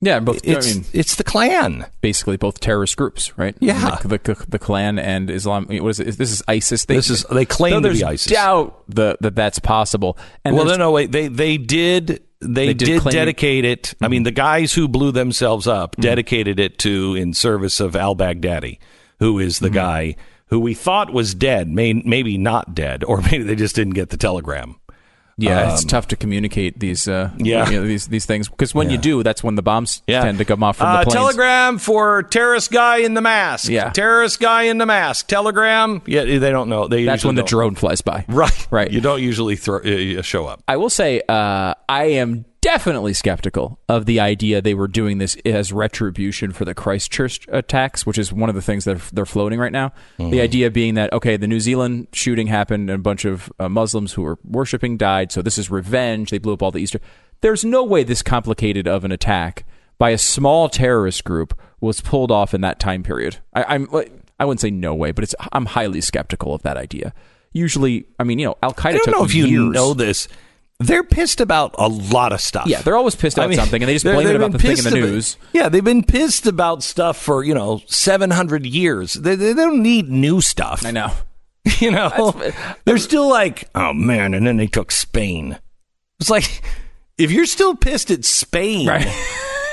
Yeah, 0.00 0.18
both. 0.18 0.40
It's 0.42 0.68
I 0.68 0.74
mean, 0.74 0.84
it's 0.92 1.14
the 1.14 1.22
Klan. 1.22 1.86
basically 2.00 2.36
both 2.36 2.58
terrorist 2.58 2.96
groups, 2.96 3.38
right? 3.38 3.54
Yeah. 3.60 3.98
the, 4.02 4.18
the, 4.18 4.44
the 4.48 4.58
Klan 4.58 4.98
and 4.98 5.30
Islam. 5.30 5.66
What 5.68 5.88
is 5.90 6.00
it? 6.00 6.18
This 6.18 6.32
is 6.32 6.42
ISIS. 6.48 6.86
They, 6.86 6.96
This 6.96 7.10
is- 7.10 7.24
they 7.30 7.44
claim 7.44 7.74
to 7.74 7.80
be 7.82 7.82
there's 7.90 8.02
ISIS. 8.02 8.32
Doubt 8.32 8.82
the, 8.88 9.16
that 9.20 9.36
that's 9.36 9.60
possible. 9.60 10.18
And 10.44 10.56
well, 10.56 10.64
no, 10.64 10.74
no, 10.74 10.90
wait. 10.90 11.12
They 11.12 11.28
they 11.28 11.58
did 11.58 12.24
they, 12.42 12.66
They 12.68 12.74
did 12.74 13.02
did, 13.02 13.12
dedicate 13.12 13.64
it. 13.64 13.94
I 14.00 14.08
mean, 14.08 14.20
mm-hmm. 14.20 14.24
the 14.24 14.30
guys 14.32 14.72
who 14.72 14.88
blew 14.88 15.12
themselves 15.12 15.66
up 15.66 15.92
mm-hmm. 15.92 16.02
dedicated 16.02 16.60
it 16.60 16.78
to 16.80 17.14
in 17.14 17.34
service 17.34 17.80
of 17.80 17.96
Al 17.96 18.16
Baghdadi, 18.16 18.78
who 19.18 19.38
is 19.38 19.58
the 19.58 19.68
mm-hmm. 19.68 19.74
guy 19.74 20.16
who 20.46 20.60
we 20.60 20.74
thought 20.74 21.12
was 21.12 21.34
dead, 21.34 21.68
may, 21.68 21.94
maybe 21.94 22.36
not 22.36 22.74
dead, 22.74 23.02
or 23.04 23.20
maybe 23.30 23.42
they 23.42 23.56
just 23.56 23.74
didn't 23.74 23.94
get 23.94 24.10
the 24.10 24.16
telegram. 24.16 24.76
Yeah, 25.38 25.72
it's 25.72 25.84
tough 25.84 26.08
to 26.08 26.16
communicate 26.16 26.78
these. 26.80 27.08
Uh, 27.08 27.30
Um, 27.32 27.38
Yeah. 27.44 27.68
you 27.70 27.80
know, 27.80 27.86
these 27.86 28.06
these 28.08 28.26
things 28.26 28.48
because 28.48 28.74
when 28.74 28.90
you 28.90 28.98
do, 28.98 29.22
that's 29.22 29.42
when 29.42 29.54
the 29.54 29.62
bombs 29.62 30.02
tend 30.06 30.38
to 30.38 30.44
come 30.44 30.62
off 30.62 30.76
from 30.78 30.86
uh, 30.88 30.98
the 31.04 31.10
planes. 31.10 31.14
Telegram 31.14 31.78
for 31.78 32.22
terrorist 32.24 32.70
guy 32.70 32.98
in 32.98 33.14
the 33.14 33.20
mask. 33.20 33.68
Yeah. 33.70 33.90
terrorist 33.90 34.40
guy 34.40 34.64
in 34.64 34.78
the 34.78 34.86
mask. 34.86 35.26
Telegram. 35.28 36.02
Yeah, 36.06 36.24
they 36.24 36.50
don't 36.50 36.68
know. 36.68 36.88
They 36.88 37.04
That's 37.04 37.24
when 37.24 37.34
the 37.34 37.42
don't. 37.42 37.48
drone 37.48 37.74
flies 37.74 38.00
by. 38.02 38.24
Right, 38.28 38.66
Right. 38.70 38.90
You 38.90 39.00
don't 39.00 39.22
usually 39.22 39.56
throw, 39.56 39.78
uh, 39.78 40.22
show 40.22 40.46
up. 40.46 40.62
I 40.68 40.76
will 40.76 40.90
say 40.90 41.22
uh, 41.28 41.74
I 41.88 42.04
am 42.04 42.44
definitely 42.62 43.12
skeptical 43.12 43.78
of 43.88 44.06
the 44.06 44.18
idea 44.18 44.62
they 44.62 44.72
were 44.72 44.88
doing 44.88 45.18
this 45.18 45.36
as 45.44 45.72
retribution 45.72 46.52
for 46.52 46.64
the 46.64 46.74
Christchurch 46.74 47.46
attacks, 47.48 48.06
which 48.06 48.16
is 48.16 48.32
one 48.32 48.48
of 48.48 48.54
the 48.54 48.62
things 48.62 48.84
that 48.84 48.98
they're 49.12 49.26
floating 49.26 49.58
right 49.58 49.72
now. 49.72 49.92
The 50.18 50.40
idea 50.40 50.70
being 50.70 50.94
that 50.94 51.12
okay, 51.12 51.36
the 51.36 51.46
New 51.46 51.60
Zealand 51.60 52.06
shooting 52.14 52.46
happened, 52.46 52.88
and 52.88 52.98
a 53.00 53.02
bunch 53.02 53.26
of 53.26 53.52
uh, 53.58 53.68
Muslims 53.68 54.14
who 54.14 54.22
were 54.22 54.38
worshiping 54.44 54.96
died, 54.96 55.30
so 55.30 55.42
this 55.42 55.58
is 55.58 55.70
revenge. 55.70 56.30
They 56.30 56.38
blew 56.38 56.54
up 56.54 56.62
all 56.62 56.70
the 56.70 56.80
Easter. 56.80 57.00
There's 57.42 57.64
no 57.64 57.84
way 57.84 58.04
this 58.04 58.22
complicated 58.22 58.86
of 58.88 59.04
an 59.04 59.12
attack 59.12 59.66
by 59.98 60.10
a 60.10 60.18
small 60.18 60.68
terrorist 60.68 61.24
group 61.24 61.58
was 61.80 62.00
pulled 62.00 62.30
off 62.30 62.54
in 62.54 62.60
that 62.62 62.78
time 62.80 63.02
period. 63.02 63.38
I, 63.52 63.64
I'm 63.64 63.88
I 64.40 64.44
wouldn't 64.44 64.60
say 64.60 64.70
no 64.70 64.94
way, 64.94 65.10
but 65.12 65.24
it's 65.24 65.34
I'm 65.52 65.66
highly 65.66 66.00
skeptical 66.00 66.54
of 66.54 66.62
that 66.62 66.76
idea. 66.76 67.12
Usually, 67.52 68.06
I 68.18 68.24
mean, 68.24 68.38
you 68.38 68.46
know, 68.46 68.56
Al 68.62 68.72
Qaeda 68.72 68.86
I 68.86 68.92
don't 68.92 69.04
took 69.04 69.14
know 69.14 69.24
if 69.24 69.34
you 69.34 69.46
years. 69.46 69.74
know 69.74 69.92
this. 69.94 70.26
They're 70.86 71.04
pissed 71.04 71.40
about 71.40 71.74
a 71.78 71.88
lot 71.88 72.32
of 72.32 72.40
stuff. 72.40 72.66
Yeah, 72.66 72.82
they're 72.82 72.96
always 72.96 73.14
pissed 73.14 73.38
about 73.38 73.52
something, 73.54 73.82
and 73.82 73.88
they 73.88 73.94
just 73.94 74.04
blame 74.04 74.26
it 74.28 74.36
about 74.36 74.52
the 74.52 74.58
thing 74.58 74.78
in 74.78 74.84
the 74.84 74.88
about- 74.90 74.94
news. 75.10 75.36
Yeah, 75.52 75.68
they've 75.68 75.82
been 75.84 76.04
pissed 76.04 76.46
about 76.46 76.82
stuff 76.82 77.16
for 77.16 77.42
you 77.44 77.54
know 77.54 77.82
seven 77.86 78.30
hundred 78.30 78.66
years. 78.66 79.14
They, 79.14 79.34
they 79.34 79.54
don't 79.54 79.82
need 79.82 80.08
new 80.10 80.40
stuff. 80.40 80.84
I 80.84 80.90
know. 80.90 81.12
You 81.78 81.92
know, 81.92 82.34
they're 82.84 82.98
still 82.98 83.28
like, 83.28 83.68
oh 83.76 83.92
man, 83.92 84.34
and 84.34 84.44
then 84.44 84.56
they 84.56 84.66
took 84.66 84.90
Spain. 84.90 85.58
It's 86.18 86.28
like 86.30 86.60
if 87.18 87.30
you're 87.30 87.46
still 87.46 87.76
pissed 87.76 88.10
at 88.10 88.24
Spain. 88.24 88.88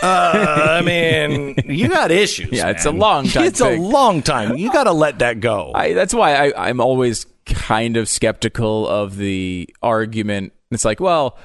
Uh, 0.02 0.78
I 0.80 0.82
mean, 0.82 1.56
you 1.66 1.90
got 1.90 2.10
issues. 2.10 2.54
Yeah, 2.54 2.70
it's 2.70 2.86
a 2.86 2.92
long 2.92 3.28
time 3.28 3.44
It's 3.44 3.60
thing. 3.60 3.84
a 3.84 3.86
long 3.86 4.22
time. 4.22 4.56
You 4.56 4.72
got 4.72 4.86
to 4.86 4.94
let 4.94 5.20
that 5.20 5.42
go. 5.42 5.74
I, 5.76 5.92
that's 5.92 6.14
why 6.14 6.36
I, 6.52 6.70
I'm 6.70 6.80
always 6.80 7.26
kind 7.46 7.98
of 7.98 8.08
skeptical 8.08 8.88
of 8.88 9.18
the 9.18 9.68
argument. 9.84 10.54
It's 10.72 10.86
like, 10.86 11.00
well, 11.00 11.38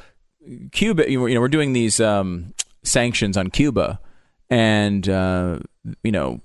Cuba, 0.72 1.10
you 1.10 1.28
know, 1.32 1.40
we're 1.40 1.48
doing 1.48 1.72
these 1.72 2.00
um, 2.00 2.52
sanctions 2.82 3.36
on 3.36 3.50
Cuba, 3.50 4.00
and 4.50 5.08
uh, 5.08 5.60
you 6.02 6.12
know, 6.12 6.40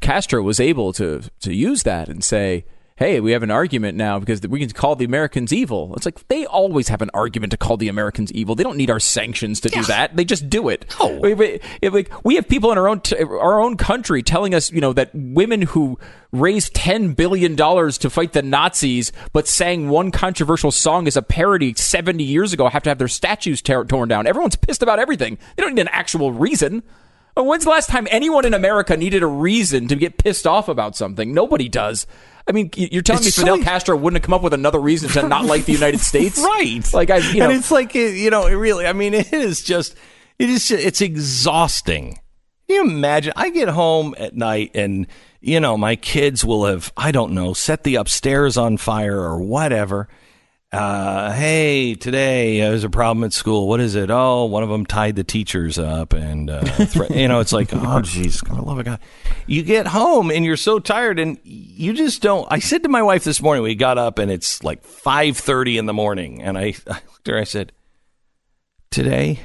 Castro 0.00 0.42
was 0.42 0.60
able 0.60 0.92
to 0.94 1.22
to 1.40 1.54
use 1.54 1.82
that 1.84 2.08
and 2.08 2.22
say, 2.22 2.64
"Hey, 2.98 3.20
we 3.20 3.32
have 3.32 3.42
an 3.42 3.50
argument 3.50 3.96
now 3.96 4.18
because 4.18 4.42
we 4.42 4.58
can 4.60 4.68
call 4.70 4.96
the 4.96 5.04
Americans 5.04 5.52
evil." 5.52 5.94
It's 5.96 6.04
like 6.04 6.26
they 6.28 6.44
always 6.46 6.88
have 6.88 7.00
an 7.00 7.10
argument 7.14 7.52
to 7.52 7.56
call 7.56 7.76
the 7.76 7.88
Americans 7.88 8.32
evil. 8.32 8.54
They 8.54 8.64
don't 8.64 8.76
need 8.76 8.90
our 8.90 9.00
sanctions 9.00 9.60
to 9.60 9.68
do 9.68 9.82
that. 9.84 10.16
They 10.16 10.24
just 10.24 10.50
do 10.50 10.68
it. 10.68 10.84
No. 11.00 11.18
We- 11.20 11.60
like 11.90 12.10
we 12.24 12.34
have 12.34 12.48
people 12.48 12.72
in 12.72 12.78
our 12.78 12.88
own 12.88 13.00
t- 13.00 13.16
our 13.22 13.60
own 13.60 13.76
country 13.76 14.22
telling 14.22 14.54
us, 14.54 14.70
you 14.72 14.80
know, 14.80 14.92
that 14.92 15.10
women 15.14 15.62
who 15.62 15.98
raised 16.32 16.74
ten 16.74 17.12
billion 17.14 17.54
dollars 17.54 17.98
to 17.98 18.10
fight 18.10 18.32
the 18.32 18.42
Nazis 18.42 19.12
but 19.32 19.46
sang 19.48 19.88
one 19.88 20.10
controversial 20.10 20.70
song 20.70 21.06
as 21.06 21.16
a 21.16 21.22
parody 21.22 21.74
seventy 21.74 22.24
years 22.24 22.52
ago 22.52 22.68
have 22.68 22.82
to 22.82 22.90
have 22.90 22.98
their 22.98 23.08
statues 23.08 23.62
tear 23.62 23.84
torn 23.84 24.08
down. 24.08 24.26
Everyone's 24.26 24.56
pissed 24.56 24.82
about 24.82 24.98
everything. 24.98 25.38
They 25.56 25.62
don't 25.62 25.74
need 25.74 25.82
an 25.82 25.88
actual 25.92 26.32
reason. 26.32 26.82
When's 27.36 27.62
the 27.62 27.70
last 27.70 27.88
time 27.88 28.08
anyone 28.10 28.44
in 28.44 28.52
America 28.52 28.96
needed 28.96 29.22
a 29.22 29.26
reason 29.28 29.86
to 29.88 29.94
get 29.94 30.18
pissed 30.18 30.44
off 30.44 30.68
about 30.68 30.96
something? 30.96 31.32
Nobody 31.32 31.68
does. 31.68 32.04
I 32.48 32.52
mean, 32.52 32.70
you're 32.76 33.02
telling 33.02 33.24
It's 33.26 33.36
me 33.38 33.42
Fidel 33.42 33.58
so- 33.58 33.62
Castro 33.64 33.96
wouldn't 33.96 34.22
have 34.22 34.26
come 34.26 34.32
up 34.34 34.42
with 34.42 34.54
another 34.54 34.80
reason 34.80 35.10
to 35.10 35.28
not 35.28 35.44
like 35.44 35.66
the 35.66 35.72
United 35.72 36.00
States? 36.12 36.42
right. 36.42 36.80
Like 36.94 37.10
I, 37.10 37.18
you 37.18 37.40
know, 37.40 37.50
and 37.50 37.52
it's 37.58 37.70
like 37.70 37.94
you 37.94 38.30
know 38.30 38.46
it 38.46 38.54
really 38.54 38.86
i 38.86 38.92
mean 38.92 39.12
it 39.14 39.32
is 39.32 39.62
just 39.62 39.94
it 40.38 40.48
is 40.48 40.70
it's 40.70 41.00
exhausting. 41.02 42.18
Can 42.66 42.74
you 42.76 42.82
imagine? 42.82 43.32
I 43.36 43.50
get 43.50 43.68
home 43.68 44.14
at 44.18 44.34
night 44.34 44.70
and 44.74 45.06
you 45.40 45.60
know 45.60 45.76
my 45.76 45.94
kids 45.96 46.44
will 46.44 46.64
have 46.66 46.92
i 46.96 47.12
don't 47.12 47.32
know 47.32 47.52
set 47.54 47.84
the 47.84 47.94
upstairs 47.94 48.56
on 48.56 48.76
fire 48.76 49.20
or 49.20 49.40
whatever 49.40 50.08
uh, 50.70 51.32
hey, 51.32 51.94
today 51.94 52.60
uh, 52.60 52.68
there's 52.68 52.84
a 52.84 52.90
problem 52.90 53.24
at 53.24 53.32
school. 53.32 53.68
What 53.68 53.80
is 53.80 53.94
it? 53.94 54.10
Oh, 54.10 54.44
one 54.44 54.62
of 54.62 54.68
them 54.68 54.84
tied 54.84 55.16
the 55.16 55.24
teachers 55.24 55.78
up, 55.78 56.12
and 56.12 56.50
uh, 56.50 56.62
thre- 56.62 57.12
you 57.12 57.26
know, 57.26 57.40
it's 57.40 57.52
like, 57.52 57.72
oh, 57.72 57.78
jeez, 58.02 58.48
I 58.50 58.60
love 58.60 58.78
a 58.78 58.84
God. 58.84 59.00
You 59.46 59.62
get 59.62 59.86
home 59.86 60.30
and 60.30 60.44
you're 60.44 60.58
so 60.58 60.78
tired, 60.78 61.18
and 61.18 61.38
you 61.42 61.94
just 61.94 62.20
don't. 62.20 62.46
I 62.50 62.58
said 62.58 62.82
to 62.82 62.90
my 62.90 63.02
wife 63.02 63.24
this 63.24 63.40
morning, 63.40 63.62
we 63.62 63.74
got 63.74 63.96
up 63.96 64.18
and 64.18 64.30
it's 64.30 64.62
like 64.62 64.84
five 64.84 65.38
thirty 65.38 65.78
in 65.78 65.86
the 65.86 65.94
morning, 65.94 66.42
and 66.42 66.58
I, 66.58 66.74
I 66.86 67.00
looked 67.12 67.28
at 67.28 67.34
her, 67.34 67.38
I 67.38 67.44
said, 67.44 67.72
today, 68.90 69.40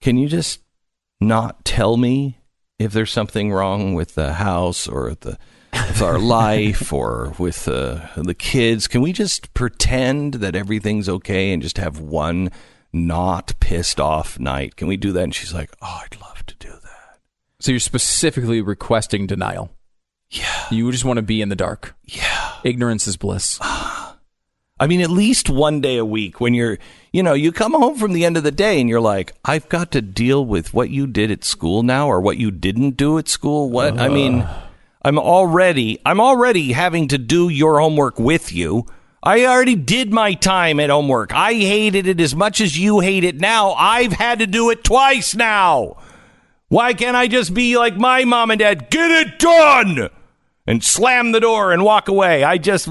can 0.00 0.16
you 0.16 0.28
just 0.28 0.60
not 1.20 1.64
tell 1.64 1.96
me 1.96 2.38
if 2.78 2.92
there's 2.92 3.10
something 3.10 3.52
wrong 3.52 3.94
with 3.94 4.14
the 4.14 4.34
house 4.34 4.86
or 4.86 5.16
the 5.20 5.36
with 5.88 6.02
our 6.02 6.18
life 6.18 6.92
or 6.92 7.34
with 7.38 7.68
uh, 7.68 8.00
the 8.16 8.34
kids. 8.34 8.88
Can 8.88 9.00
we 9.00 9.12
just 9.12 9.52
pretend 9.54 10.34
that 10.34 10.54
everything's 10.56 11.08
okay 11.08 11.52
and 11.52 11.62
just 11.62 11.78
have 11.78 11.98
one 12.00 12.50
not 12.92 13.54
pissed 13.60 14.00
off 14.00 14.38
night? 14.38 14.76
Can 14.76 14.88
we 14.88 14.96
do 14.96 15.12
that? 15.12 15.22
And 15.22 15.34
she's 15.34 15.54
like, 15.54 15.70
"Oh, 15.82 16.00
I'd 16.04 16.20
love 16.20 16.44
to 16.46 16.54
do 16.56 16.70
that." 16.70 17.18
So 17.60 17.72
you're 17.72 17.80
specifically 17.80 18.60
requesting 18.60 19.26
denial. 19.26 19.70
Yeah, 20.28 20.66
You 20.72 20.90
just 20.90 21.04
want 21.04 21.18
to 21.18 21.22
be 21.22 21.40
in 21.40 21.50
the 21.50 21.56
dark. 21.56 21.94
yeah. 22.02 22.54
Ignorance 22.64 23.06
is 23.06 23.16
bliss. 23.16 23.58
I 24.78 24.86
mean, 24.88 25.00
at 25.00 25.08
least 25.08 25.48
one 25.48 25.80
day 25.80 25.96
a 25.96 26.04
week 26.04 26.40
when 26.40 26.52
you're, 26.52 26.78
you 27.12 27.22
know, 27.22 27.32
you 27.32 27.50
come 27.52 27.72
home 27.72 27.96
from 27.96 28.12
the 28.12 28.24
end 28.26 28.36
of 28.36 28.42
the 28.42 28.50
day 28.50 28.78
and 28.80 28.88
you're 28.90 29.00
like, 29.00 29.32
I've 29.44 29.68
got 29.68 29.92
to 29.92 30.02
deal 30.02 30.44
with 30.44 30.74
what 30.74 30.90
you 30.90 31.06
did 31.06 31.30
at 31.30 31.44
school 31.44 31.82
now 31.82 32.08
or 32.08 32.20
what 32.20 32.36
you 32.38 32.50
didn't 32.50 32.96
do 32.96 33.16
at 33.18 33.28
school. 33.28 33.70
What? 33.70 33.98
I 33.98 34.08
mean, 34.08 34.46
I'm 35.06 35.20
already, 35.20 36.00
I'm 36.04 36.20
already 36.20 36.72
having 36.72 37.06
to 37.08 37.16
do 37.18 37.48
your 37.48 37.78
homework 37.78 38.18
with 38.18 38.52
you. 38.52 38.86
I 39.22 39.44
already 39.44 39.76
did 39.76 40.12
my 40.12 40.34
time 40.34 40.80
at 40.80 40.90
homework. 40.90 41.32
I 41.32 41.52
hated 41.54 42.08
it 42.08 42.20
as 42.20 42.34
much 42.34 42.60
as 42.60 42.76
you 42.76 42.98
hate 42.98 43.22
it 43.22 43.36
now. 43.36 43.74
I've 43.74 44.14
had 44.14 44.40
to 44.40 44.48
do 44.48 44.68
it 44.70 44.82
twice 44.82 45.36
now. 45.36 46.02
Why 46.66 46.92
can't 46.92 47.16
I 47.16 47.28
just 47.28 47.54
be 47.54 47.78
like 47.78 47.96
my 47.96 48.24
mom 48.24 48.50
and 48.50 48.58
dad? 48.58 48.90
Get 48.90 49.12
it 49.12 49.38
done! 49.38 50.08
And 50.66 50.82
slam 50.82 51.30
the 51.30 51.38
door 51.38 51.70
and 51.70 51.84
walk 51.84 52.08
away. 52.08 52.42
I 52.42 52.58
just, 52.58 52.88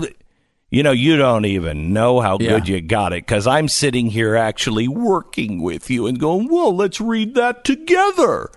you 0.72 0.84
know, 0.84 0.94
you 0.94 1.18
don't 1.18 1.44
even 1.44 1.92
know 1.92 2.22
how 2.22 2.38
Yeah. 2.40 2.52
good 2.52 2.70
you 2.70 2.80
got 2.80 3.12
it 3.12 3.26
because 3.28 3.46
I'm 3.46 3.68
sitting 3.68 4.08
here 4.12 4.38
actually 4.38 4.88
working 4.88 5.62
with 5.62 5.90
you 5.90 6.08
and 6.08 6.18
going, 6.18 6.48
well, 6.48 6.74
let's 6.74 7.02
read 7.02 7.36
that 7.36 7.66
together. 7.66 8.50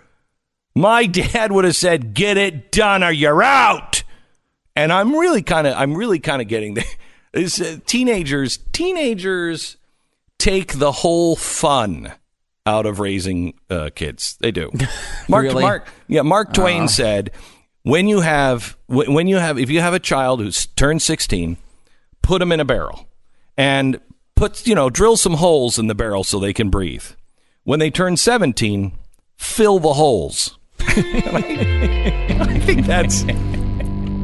My 0.74 1.06
dad 1.06 1.52
would 1.52 1.64
have 1.64 1.76
said, 1.76 2.14
get 2.14 2.36
it 2.36 2.70
done 2.70 3.02
or 3.02 3.10
you're 3.10 3.42
out. 3.42 4.02
And 4.76 4.92
I'm 4.92 5.14
really 5.16 5.42
kind 5.42 5.66
of, 5.66 5.74
I'm 5.76 5.94
really 5.94 6.18
kind 6.18 6.40
of 6.42 6.48
getting 6.48 6.74
there. 6.74 6.84
Uh, 7.36 7.46
teenagers, 7.84 8.58
teenagers 8.72 9.76
take 10.38 10.78
the 10.78 10.90
whole 10.90 11.36
fun 11.36 12.10
out 12.64 12.86
of 12.86 13.00
raising 13.00 13.52
uh, 13.68 13.90
kids. 13.94 14.38
They 14.40 14.50
do. 14.50 14.70
Mark, 15.28 15.44
Really? 15.44 15.62
Mark, 15.62 15.88
yeah, 16.08 16.22
Mark 16.22 16.54
Twain 16.54 16.88
said, 16.88 17.30
when 17.82 18.08
you 18.08 18.20
have, 18.20 18.78
when 18.86 19.28
you 19.28 19.36
have, 19.36 19.58
if 19.58 19.68
you 19.68 19.80
have 19.82 19.92
a 19.92 19.98
child 20.00 20.40
who's 20.40 20.66
turned 20.66 21.02
16, 21.02 21.58
put 22.22 22.38
them 22.38 22.50
in 22.50 22.60
a 22.60 22.64
barrel 22.64 23.06
and 23.58 24.00
put, 24.34 24.66
you 24.66 24.74
know, 24.74 24.88
drill 24.88 25.18
some 25.18 25.34
holes 25.34 25.78
in 25.78 25.86
the 25.86 25.94
barrel 25.94 26.24
so 26.24 26.38
they 26.40 26.54
can 26.54 26.70
breathe. 26.70 27.04
When 27.62 27.78
they 27.78 27.90
turn 27.90 28.16
17, 28.16 28.92
fill 29.36 29.78
the 29.78 29.92
holes. 29.92 30.57
I 32.40 32.60
think 32.64 32.86
that's, 32.86 33.24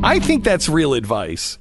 I 0.03 0.19
think 0.21 0.45
that's 0.45 0.69
real 0.69 0.95
advice. 0.95 1.59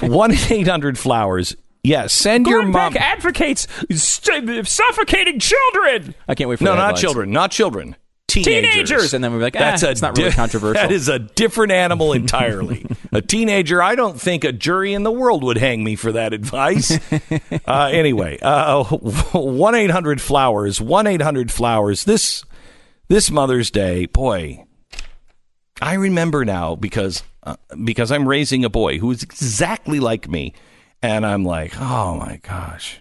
1 0.00 0.32
800 0.32 0.98
Flowers. 0.98 1.56
Yeah, 1.82 2.06
send 2.06 2.46
your 2.46 2.62
mom. 2.62 2.96
advocates 2.96 3.66
suffocating 3.90 5.38
children. 5.38 6.14
I 6.26 6.34
can't 6.34 6.50
wait 6.50 6.58
for 6.58 6.64
that. 6.64 6.70
No, 6.70 6.72
the 6.72 6.76
not 6.76 6.84
headlines. 6.86 7.00
children. 7.00 7.30
Not 7.32 7.50
children. 7.50 7.96
Teenagers. 8.26 8.72
Teenagers, 8.72 9.14
and 9.14 9.24
then 9.24 9.32
we're 9.32 9.40
like, 9.40 9.56
ah, 9.56 9.60
that's 9.60 9.82
a 9.82 9.90
it's 9.90 10.02
not 10.02 10.18
really 10.18 10.32
controversial. 10.32 10.74
That 10.74 10.92
is 10.92 11.08
a 11.08 11.18
different 11.18 11.72
animal 11.72 12.12
entirely. 12.12 12.84
a 13.12 13.22
teenager. 13.22 13.82
I 13.82 13.94
don't 13.94 14.20
think 14.20 14.44
a 14.44 14.52
jury 14.52 14.92
in 14.92 15.02
the 15.02 15.10
world 15.10 15.42
would 15.44 15.56
hang 15.56 15.82
me 15.82 15.96
for 15.96 16.12
that 16.12 16.34
advice. 16.34 16.98
uh, 17.66 17.88
anyway, 17.90 18.38
one 18.42 19.74
eight 19.74 19.90
hundred 19.90 20.20
flowers. 20.20 20.78
One 20.78 21.06
eight 21.06 21.22
hundred 21.22 21.50
flowers. 21.50 22.04
This 22.04 22.44
this 23.08 23.30
Mother's 23.30 23.70
Day, 23.70 24.06
boy. 24.06 24.64
I 25.80 25.94
remember 25.94 26.44
now 26.44 26.76
because 26.76 27.22
uh, 27.42 27.56
because 27.84 28.12
I'm 28.12 28.28
raising 28.28 28.64
a 28.64 28.70
boy 28.70 28.98
who 28.98 29.10
is 29.10 29.22
exactly 29.22 30.00
like 30.00 30.28
me, 30.28 30.52
and 31.02 31.24
I'm 31.24 31.44
like, 31.44 31.72
oh 31.80 32.16
my 32.16 32.38
gosh. 32.42 33.00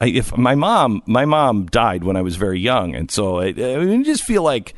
I, 0.00 0.06
if 0.06 0.36
my 0.36 0.54
mom, 0.54 1.02
my 1.06 1.24
mom 1.26 1.66
died 1.66 2.04
when 2.04 2.16
I 2.16 2.22
was 2.22 2.36
very 2.36 2.58
young, 2.60 2.94
and 2.94 3.10
so 3.10 3.40
I, 3.40 3.48
I 3.48 4.02
just 4.02 4.24
feel 4.24 4.42
like, 4.42 4.74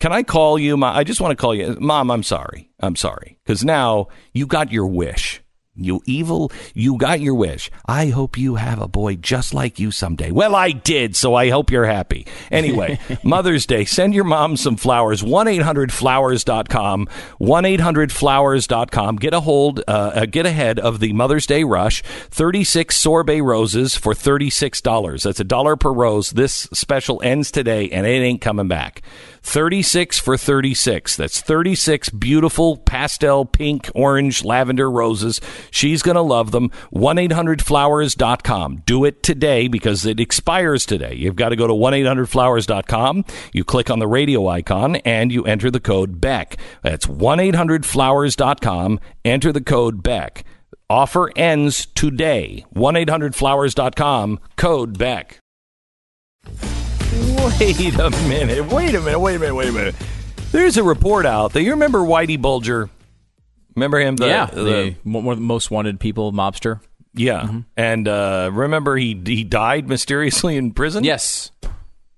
can 0.00 0.12
I 0.12 0.22
call 0.22 0.58
you? 0.58 0.76
Ma- 0.76 0.96
I 0.96 1.04
just 1.04 1.20
want 1.20 1.32
to 1.32 1.40
call 1.40 1.54
you, 1.54 1.76
mom. 1.80 2.10
I'm 2.10 2.22
sorry. 2.22 2.70
I'm 2.80 2.96
sorry 2.96 3.38
because 3.44 3.64
now 3.64 4.08
you 4.32 4.46
got 4.46 4.72
your 4.72 4.86
wish. 4.86 5.42
You 5.80 6.02
evil, 6.06 6.50
you 6.74 6.96
got 6.98 7.20
your 7.20 7.34
wish. 7.34 7.70
I 7.86 8.08
hope 8.08 8.36
you 8.36 8.56
have 8.56 8.80
a 8.80 8.88
boy 8.88 9.16
just 9.16 9.54
like 9.54 9.78
you 9.78 9.90
someday. 9.90 10.30
Well, 10.30 10.54
I 10.54 10.72
did, 10.72 11.14
so 11.14 11.34
I 11.34 11.50
hope 11.50 11.70
you're 11.70 11.86
happy. 11.86 12.26
Anyway, 12.50 12.98
Mother's 13.22 13.64
Day, 13.64 13.84
send 13.84 14.14
your 14.14 14.24
mom 14.24 14.56
some 14.56 14.76
flowers. 14.76 15.22
1 15.22 15.46
800 15.48 15.92
flowers.com. 15.92 17.08
1 17.38 17.64
800 17.64 18.12
flowers.com. 18.12 19.16
Get 19.16 19.34
a 19.34 19.40
hold, 19.40 19.80
uh, 19.86 20.12
uh, 20.14 20.26
get 20.26 20.46
ahead 20.46 20.78
of 20.78 21.00
the 21.00 21.12
Mother's 21.12 21.46
Day 21.46 21.64
rush. 21.64 22.02
36 22.30 22.96
sorbet 22.96 23.40
roses 23.40 23.94
for 23.96 24.14
$36. 24.14 25.22
That's 25.22 25.40
a 25.40 25.44
dollar 25.44 25.76
per 25.76 25.92
rose. 25.92 26.30
This 26.30 26.68
special 26.72 27.22
ends 27.22 27.50
today, 27.50 27.88
and 27.90 28.06
it 28.06 28.10
ain't 28.10 28.40
coming 28.40 28.68
back. 28.68 29.02
36 29.48 30.18
for 30.18 30.36
36. 30.36 31.16
That's 31.16 31.40
36 31.40 32.10
beautiful 32.10 32.76
pastel 32.76 33.46
pink, 33.46 33.90
orange, 33.94 34.44
lavender 34.44 34.90
roses. 34.90 35.40
She's 35.70 36.02
going 36.02 36.16
to 36.16 36.20
love 36.20 36.50
them. 36.50 36.70
1-800-Flowers.com. 36.92 38.82
Do 38.84 39.06
it 39.06 39.22
today 39.22 39.66
because 39.68 40.04
it 40.04 40.20
expires 40.20 40.84
today. 40.84 41.14
You've 41.14 41.36
got 41.36 41.48
to 41.48 41.56
go 41.56 41.66
to 41.66 41.72
1-800-Flowers.com. 41.72 43.24
You 43.54 43.64
click 43.64 43.88
on 43.88 44.00
the 44.00 44.06
radio 44.06 44.46
icon 44.48 44.96
and 44.96 45.32
you 45.32 45.44
enter 45.44 45.70
the 45.70 45.80
code 45.80 46.20
BECK. 46.20 46.58
That's 46.82 47.06
1-800-Flowers.com. 47.06 49.00
Enter 49.24 49.50
the 49.50 49.62
code 49.62 50.02
BECK. 50.02 50.44
Offer 50.90 51.30
ends 51.36 51.86
today. 51.86 52.66
1-800-Flowers.com. 52.74 54.40
Code 54.56 54.98
BECK. 54.98 55.40
Wait 57.22 57.94
a 57.98 58.10
minute. 58.28 58.66
Wait 58.72 58.94
a 58.94 59.00
minute. 59.00 59.18
Wait 59.20 59.34
a 59.36 59.38
minute. 59.38 59.54
Wait 59.54 59.68
a 59.68 59.72
minute. 59.72 59.94
There's 60.52 60.76
a 60.76 60.82
report 60.84 61.26
out 61.26 61.52
that 61.54 61.62
you 61.62 61.72
remember 61.72 61.98
Whitey 62.00 62.40
Bulger. 62.40 62.88
Remember 63.74 63.98
him? 64.00 64.16
The, 64.16 64.26
yeah, 64.26 64.46
the- 64.46 64.62
the, 64.64 64.96
mo- 65.04 65.20
one 65.20 65.32
of 65.34 65.38
the 65.38 65.44
most 65.44 65.70
wanted 65.70 66.00
people, 66.00 66.32
mobster. 66.32 66.80
yeah. 67.14 67.60
And 67.76 68.08
uh, 68.08 68.50
remember 68.52 68.96
he 68.96 69.20
he 69.24 69.44
died 69.44 69.88
mysteriously 69.88 70.56
in 70.56 70.72
prison. 70.72 71.04
Yes, 71.04 71.50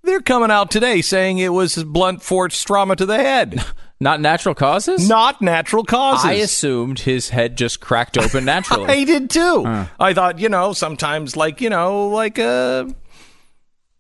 they're 0.03 0.21
coming 0.21 0.51
out 0.51 0.71
today 0.71 1.01
saying 1.03 1.39
it 1.39 1.53
was 1.53 1.83
blunt 1.85 2.23
force 2.23 2.63
trauma 2.63 2.97
to 2.97 3.05
the 3.07 3.19
head, 3.19 3.63
not 4.01 4.21
natural 4.21 4.55
causes. 4.55 5.09
not 5.09 5.41
natural 5.43 5.85
causes. 5.85 6.25
I 6.25 6.35
assumed 6.35 7.01
his 7.01 7.29
head 7.31 7.57
just 7.57 7.81
cracked 7.81 8.17
open 8.19 8.45
naturally. 8.47 8.87
I 8.89 9.05
did 9.05 9.29
too. 9.31 9.65
I 9.99 10.15
thought, 10.15 10.39
you 10.39 10.49
know, 10.49 10.73
sometimes 10.73 11.37
like, 11.37 11.61
you 11.61 11.71
know, 11.71 12.09
like 12.09 12.39
uh 12.39 12.87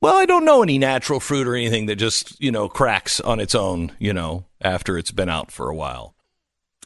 well, 0.01 0.16
I 0.16 0.27
don't 0.27 0.44
know 0.44 0.62
any 0.62 0.78
natural 0.78 1.20
fruit 1.20 1.47
or 1.47 1.55
anything 1.55 1.86
that 1.86 1.97
just, 1.97 2.40
you 2.40 2.51
know, 2.51 2.68
cracks 2.68 3.20
on 3.20 3.40
its 3.40 3.55
own, 3.55 3.93
you 3.98 4.12
know, 4.12 4.44
after 4.60 4.97
it's 4.98 5.10
been 5.10 5.28
out 5.28 5.51
for 5.51 5.68
a 5.68 5.74
while. 5.74 6.14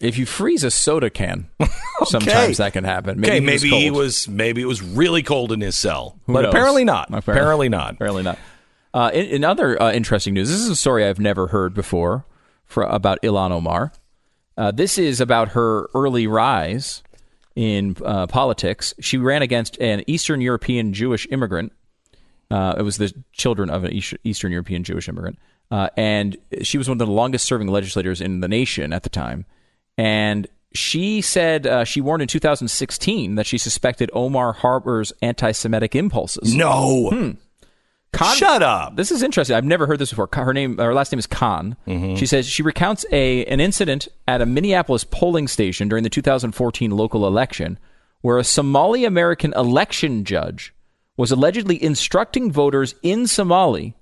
if 0.00 0.18
you 0.18 0.26
freeze 0.26 0.64
a 0.64 0.70
soda 0.70 1.10
can, 1.10 1.48
sometimes 2.04 2.56
that 2.58 2.72
can 2.72 2.84
happen. 2.84 3.20
okay, 3.24 3.40
he 3.40 3.40
was 3.40 3.62
maybe 3.62 3.76
he 3.80 3.90
was 3.90 4.28
maybe 4.28 4.62
it 4.62 4.66
was 4.66 4.82
really 4.82 5.22
cold 5.22 5.52
in 5.52 5.60
his 5.60 5.76
cell. 5.76 6.18
Who 6.26 6.32
but 6.32 6.42
knows? 6.42 6.50
apparently 6.50 6.84
not. 6.84 7.08
Apparently- 7.08 7.32
Apparently 7.34 7.68
not. 7.68 7.94
Apparently 7.94 8.22
not. 8.22 8.38
Uh, 8.92 9.10
in, 9.12 9.26
in 9.26 9.44
other 9.44 9.80
uh, 9.82 9.92
interesting 9.92 10.34
news, 10.34 10.48
this 10.48 10.60
is 10.60 10.68
a 10.68 10.76
story 10.76 11.04
I've 11.04 11.18
never 11.18 11.48
heard 11.48 11.74
before 11.74 12.24
for, 12.64 12.84
about 12.84 13.20
Ilhan 13.22 13.50
Omar. 13.50 13.92
Uh, 14.56 14.70
this 14.70 14.98
is 14.98 15.20
about 15.20 15.48
her 15.50 15.88
early 15.94 16.28
rise 16.28 17.02
in 17.56 17.96
uh, 18.04 18.28
politics. 18.28 18.94
She 19.00 19.18
ran 19.18 19.42
against 19.42 19.80
an 19.80 20.04
Eastern 20.06 20.40
European 20.40 20.92
Jewish 20.92 21.26
immigrant. 21.30 21.72
Uh, 22.50 22.74
it 22.78 22.82
was 22.82 22.98
the 22.98 23.12
children 23.32 23.70
of 23.70 23.84
an 23.84 23.92
Eastern 24.24 24.52
European 24.52 24.84
Jewish 24.84 25.08
immigrant. 25.08 25.38
Uh, 25.70 25.88
and 25.96 26.36
she 26.62 26.78
was 26.78 26.88
one 26.88 27.00
of 27.00 27.06
the 27.06 27.12
longest 27.12 27.46
serving 27.46 27.68
legislators 27.68 28.20
in 28.20 28.40
the 28.40 28.48
nation 28.48 28.92
at 28.92 29.02
the 29.02 29.08
time. 29.08 29.46
And 29.96 30.46
she 30.74 31.20
said 31.20 31.66
uh, 31.66 31.84
she 31.84 32.00
warned 32.00 32.22
in 32.22 32.28
2016 32.28 33.36
that 33.36 33.46
she 33.46 33.58
suspected 33.58 34.10
Omar 34.12 34.52
harbors 34.52 35.12
anti 35.22 35.52
Semitic 35.52 35.94
impulses. 35.94 36.54
No. 36.54 37.10
Hmm. 37.10 37.30
Kahn- 38.12 38.36
Shut 38.36 38.62
up. 38.62 38.94
This 38.96 39.10
is 39.10 39.22
interesting. 39.24 39.56
I've 39.56 39.64
never 39.64 39.86
heard 39.86 39.98
this 39.98 40.10
before. 40.10 40.28
Her 40.32 40.52
name, 40.52 40.78
her 40.78 40.94
last 40.94 41.10
name 41.10 41.18
is 41.18 41.26
Kahn. 41.26 41.76
She 41.86 42.26
says 42.26 42.46
she 42.46 42.62
recounts 42.62 43.04
a 43.10 43.44
an 43.46 43.58
incident 43.58 44.06
at 44.28 44.40
a 44.40 44.46
Minneapolis 44.46 45.02
polling 45.04 45.48
station 45.48 45.88
during 45.88 46.04
the 46.04 46.10
2014 46.10 46.90
local 46.92 47.26
election, 47.26 47.78
where 48.20 48.38
a 48.38 48.44
Somali 48.44 49.04
American 49.04 49.52
election 49.54 50.24
judge 50.24 50.72
was 51.16 51.30
allegedly 51.30 51.82
instructing 51.82 52.50
voters 52.50 52.94
in 53.02 53.26
Somali 53.26 53.94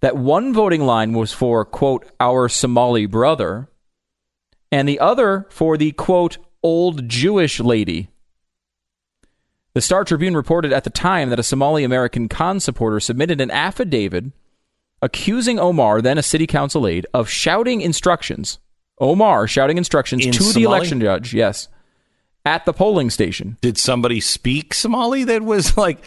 that 0.00 0.16
one 0.16 0.52
voting 0.52 0.82
line 0.82 1.12
was 1.12 1.32
for, 1.32 1.64
quote, 1.64 2.04
our 2.20 2.48
Somali 2.48 3.06
brother, 3.06 3.68
and 4.70 4.88
the 4.88 5.00
other 5.00 5.46
for 5.50 5.76
the, 5.76 5.92
quote, 5.92 6.38
old 6.62 7.08
Jewish 7.08 7.60
lady. 7.60 8.08
The 9.74 9.80
Star 9.80 10.04
Tribune 10.04 10.36
reported 10.36 10.72
at 10.72 10.84
the 10.84 10.90
time 10.90 11.30
that 11.30 11.38
a 11.38 11.42
Somali 11.42 11.84
American 11.84 12.28
Kahn 12.28 12.60
supporter 12.60 13.00
submitted 13.00 13.40
an 13.40 13.50
affidavit 13.50 14.26
accusing 15.02 15.58
Omar, 15.58 16.00
then 16.00 16.18
a 16.18 16.22
city 16.22 16.46
council 16.46 16.86
aide, 16.86 17.06
of 17.12 17.28
shouting 17.28 17.80
instructions. 17.80 18.58
Omar 18.98 19.46
shouting 19.46 19.76
instructions 19.76 20.24
In 20.24 20.32
to 20.32 20.52
the 20.52 20.62
election 20.62 21.00
judge, 21.00 21.34
yes, 21.34 21.68
at 22.46 22.64
the 22.64 22.72
polling 22.72 23.10
station. 23.10 23.58
Did 23.60 23.76
somebody 23.76 24.20
speak 24.20 24.72
Somali 24.72 25.24
that 25.24 25.42
was 25.42 25.76
like, 25.76 25.98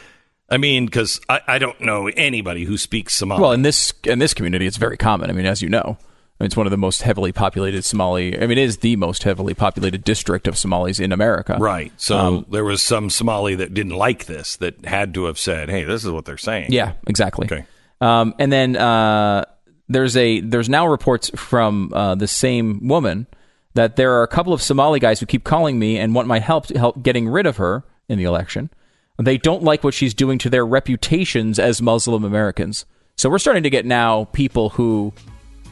I 0.49 0.57
mean, 0.57 0.85
because 0.85 1.19
I, 1.27 1.41
I 1.47 1.57
don't 1.57 1.79
know 1.81 2.07
anybody 2.07 2.63
who 2.63 2.77
speaks 2.77 3.13
Somali. 3.15 3.41
Well, 3.41 3.51
in 3.51 3.63
this 3.63 3.93
in 4.03 4.19
this 4.19 4.33
community, 4.33 4.65
it's 4.65 4.77
very 4.77 4.97
common. 4.97 5.29
I 5.29 5.33
mean, 5.33 5.45
as 5.45 5.61
you 5.61 5.69
know, 5.69 5.97
I 5.99 6.43
mean, 6.43 6.45
it's 6.45 6.55
one 6.55 6.67
of 6.67 6.71
the 6.71 6.77
most 6.77 7.01
heavily 7.01 7.31
populated 7.31 7.83
Somali. 7.83 8.35
I 8.35 8.41
mean, 8.41 8.57
it 8.57 8.63
is 8.63 8.77
the 8.77 8.95
most 8.95 9.23
heavily 9.23 9.53
populated 9.53 10.03
district 10.03 10.47
of 10.47 10.57
Somalis 10.57 10.99
in 10.99 11.11
America. 11.11 11.57
right. 11.59 11.91
So 11.97 12.17
Um, 12.17 12.45
there 12.49 12.63
was 12.63 12.81
some 12.81 13.09
Somali 13.09 13.55
that 13.55 13.73
didn't 13.73 13.95
like 13.95 14.25
this 14.25 14.55
that 14.57 14.85
had 14.85 15.13
to 15.15 15.25
have 15.25 15.37
said, 15.37 15.69
hey, 15.69 15.83
this 15.83 16.05
is 16.05 16.11
what 16.11 16.25
they're 16.25 16.37
saying. 16.37 16.71
Yeah, 16.71 16.93
exactly. 17.07 17.45
Okay. 17.45 17.65
Um, 17.99 18.33
and 18.39 18.51
then 18.51 18.77
uh, 18.77 19.43
there's 19.89 20.15
a 20.15 20.39
there's 20.41 20.69
now 20.69 20.87
reports 20.87 21.29
from 21.35 21.91
uh, 21.93 22.15
the 22.15 22.27
same 22.27 22.87
woman 22.87 23.27
that 23.73 23.95
there 23.95 24.13
are 24.13 24.23
a 24.23 24.27
couple 24.27 24.53
of 24.53 24.61
Somali 24.61 24.99
guys 24.99 25.19
who 25.19 25.25
keep 25.25 25.43
calling 25.43 25.77
me 25.77 25.97
and 25.97 26.15
want 26.15 26.27
my 26.27 26.39
help 26.39 26.67
to 26.67 26.77
help 26.77 27.01
getting 27.03 27.27
rid 27.27 27.45
of 27.45 27.57
her 27.57 27.83
in 28.07 28.17
the 28.17 28.23
election. 28.23 28.69
They 29.17 29.37
don't 29.37 29.63
like 29.63 29.83
what 29.83 29.93
she's 29.93 30.13
doing 30.13 30.37
to 30.39 30.49
their 30.49 30.65
reputations 30.65 31.57
as 31.59 31.81
Muslim 31.81 32.23
Americans. 32.23 32.85
So 33.15 33.29
we're 33.29 33.39
starting 33.39 33.63
to 33.63 33.69
get 33.69 33.85
now 33.85 34.25
people 34.25 34.69
who 34.69 35.11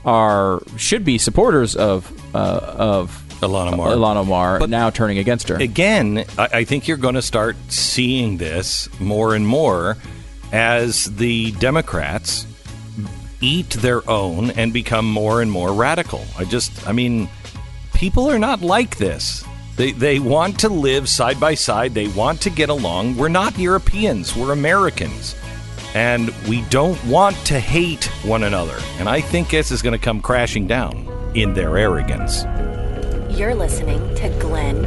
are 0.04 0.62
should 0.78 1.06
be 1.06 1.18
supporters 1.18 1.76
of 1.76 2.12
uh, 2.36 2.76
of 2.78 3.24
Ilhan 3.42 3.74
Omar. 3.74 3.90
Ilhan 3.92 4.16
Omar 4.16 4.60
But- 4.60 4.70
now 4.70 4.90
turning 4.90 5.20
against 5.20 5.50
her. 5.50 5.56
Again, 5.56 6.26
I, 6.38 6.48
I 6.54 6.64
think 6.64 6.88
you're 6.88 6.98
going 6.98 7.16
to 7.16 7.22
start 7.22 7.56
seeing 7.70 8.38
this 8.38 8.90
more 9.00 9.36
and 9.36 9.48
more 9.48 9.98
as 10.52 11.06
the 11.16 11.52
Democrats 11.54 12.48
eat 13.42 13.70
their 13.72 14.08
own 14.10 14.52
and 14.52 14.74
become 14.74 15.08
more 15.10 15.42
and 15.42 15.52
more 15.52 15.72
radical. 15.74 16.26
I 16.38 16.46
just, 16.46 16.88
I 16.88 16.94
mean, 16.94 17.30
people 17.94 18.30
are 18.30 18.40
not 18.40 18.62
like 18.62 18.98
this. 18.98 19.45
They, 19.76 19.92
they 19.92 20.20
want 20.20 20.60
to 20.60 20.70
live 20.70 21.10
side 21.10 21.40
by 21.40 21.56
side. 21.56 21.94
They 21.94 22.08
want 22.08 22.42
to 22.42 22.50
get 22.50 22.70
along. 22.70 23.18
We're 23.18 23.28
not 23.28 23.58
Europeans. 23.58 24.36
We're 24.36 24.54
Americans. 24.54 25.36
And 25.94 26.34
we 26.48 26.62
don't 26.64 27.04
want 27.06 27.36
to 27.48 27.60
hate 27.60 28.06
one 28.24 28.44
another. 28.44 28.78
And 29.00 29.10
I 29.10 29.22
think 29.22 29.50
this 29.50 29.72
is 29.72 29.82
going 29.82 29.98
to 29.98 30.04
come 30.04 30.22
crashing 30.22 30.68
down 30.68 31.08
in 31.36 31.54
their 31.54 31.78
arrogance. 31.78 32.44
You're 33.38 33.56
listening 33.56 34.00
to 34.16 34.30
Glenn 34.40 34.84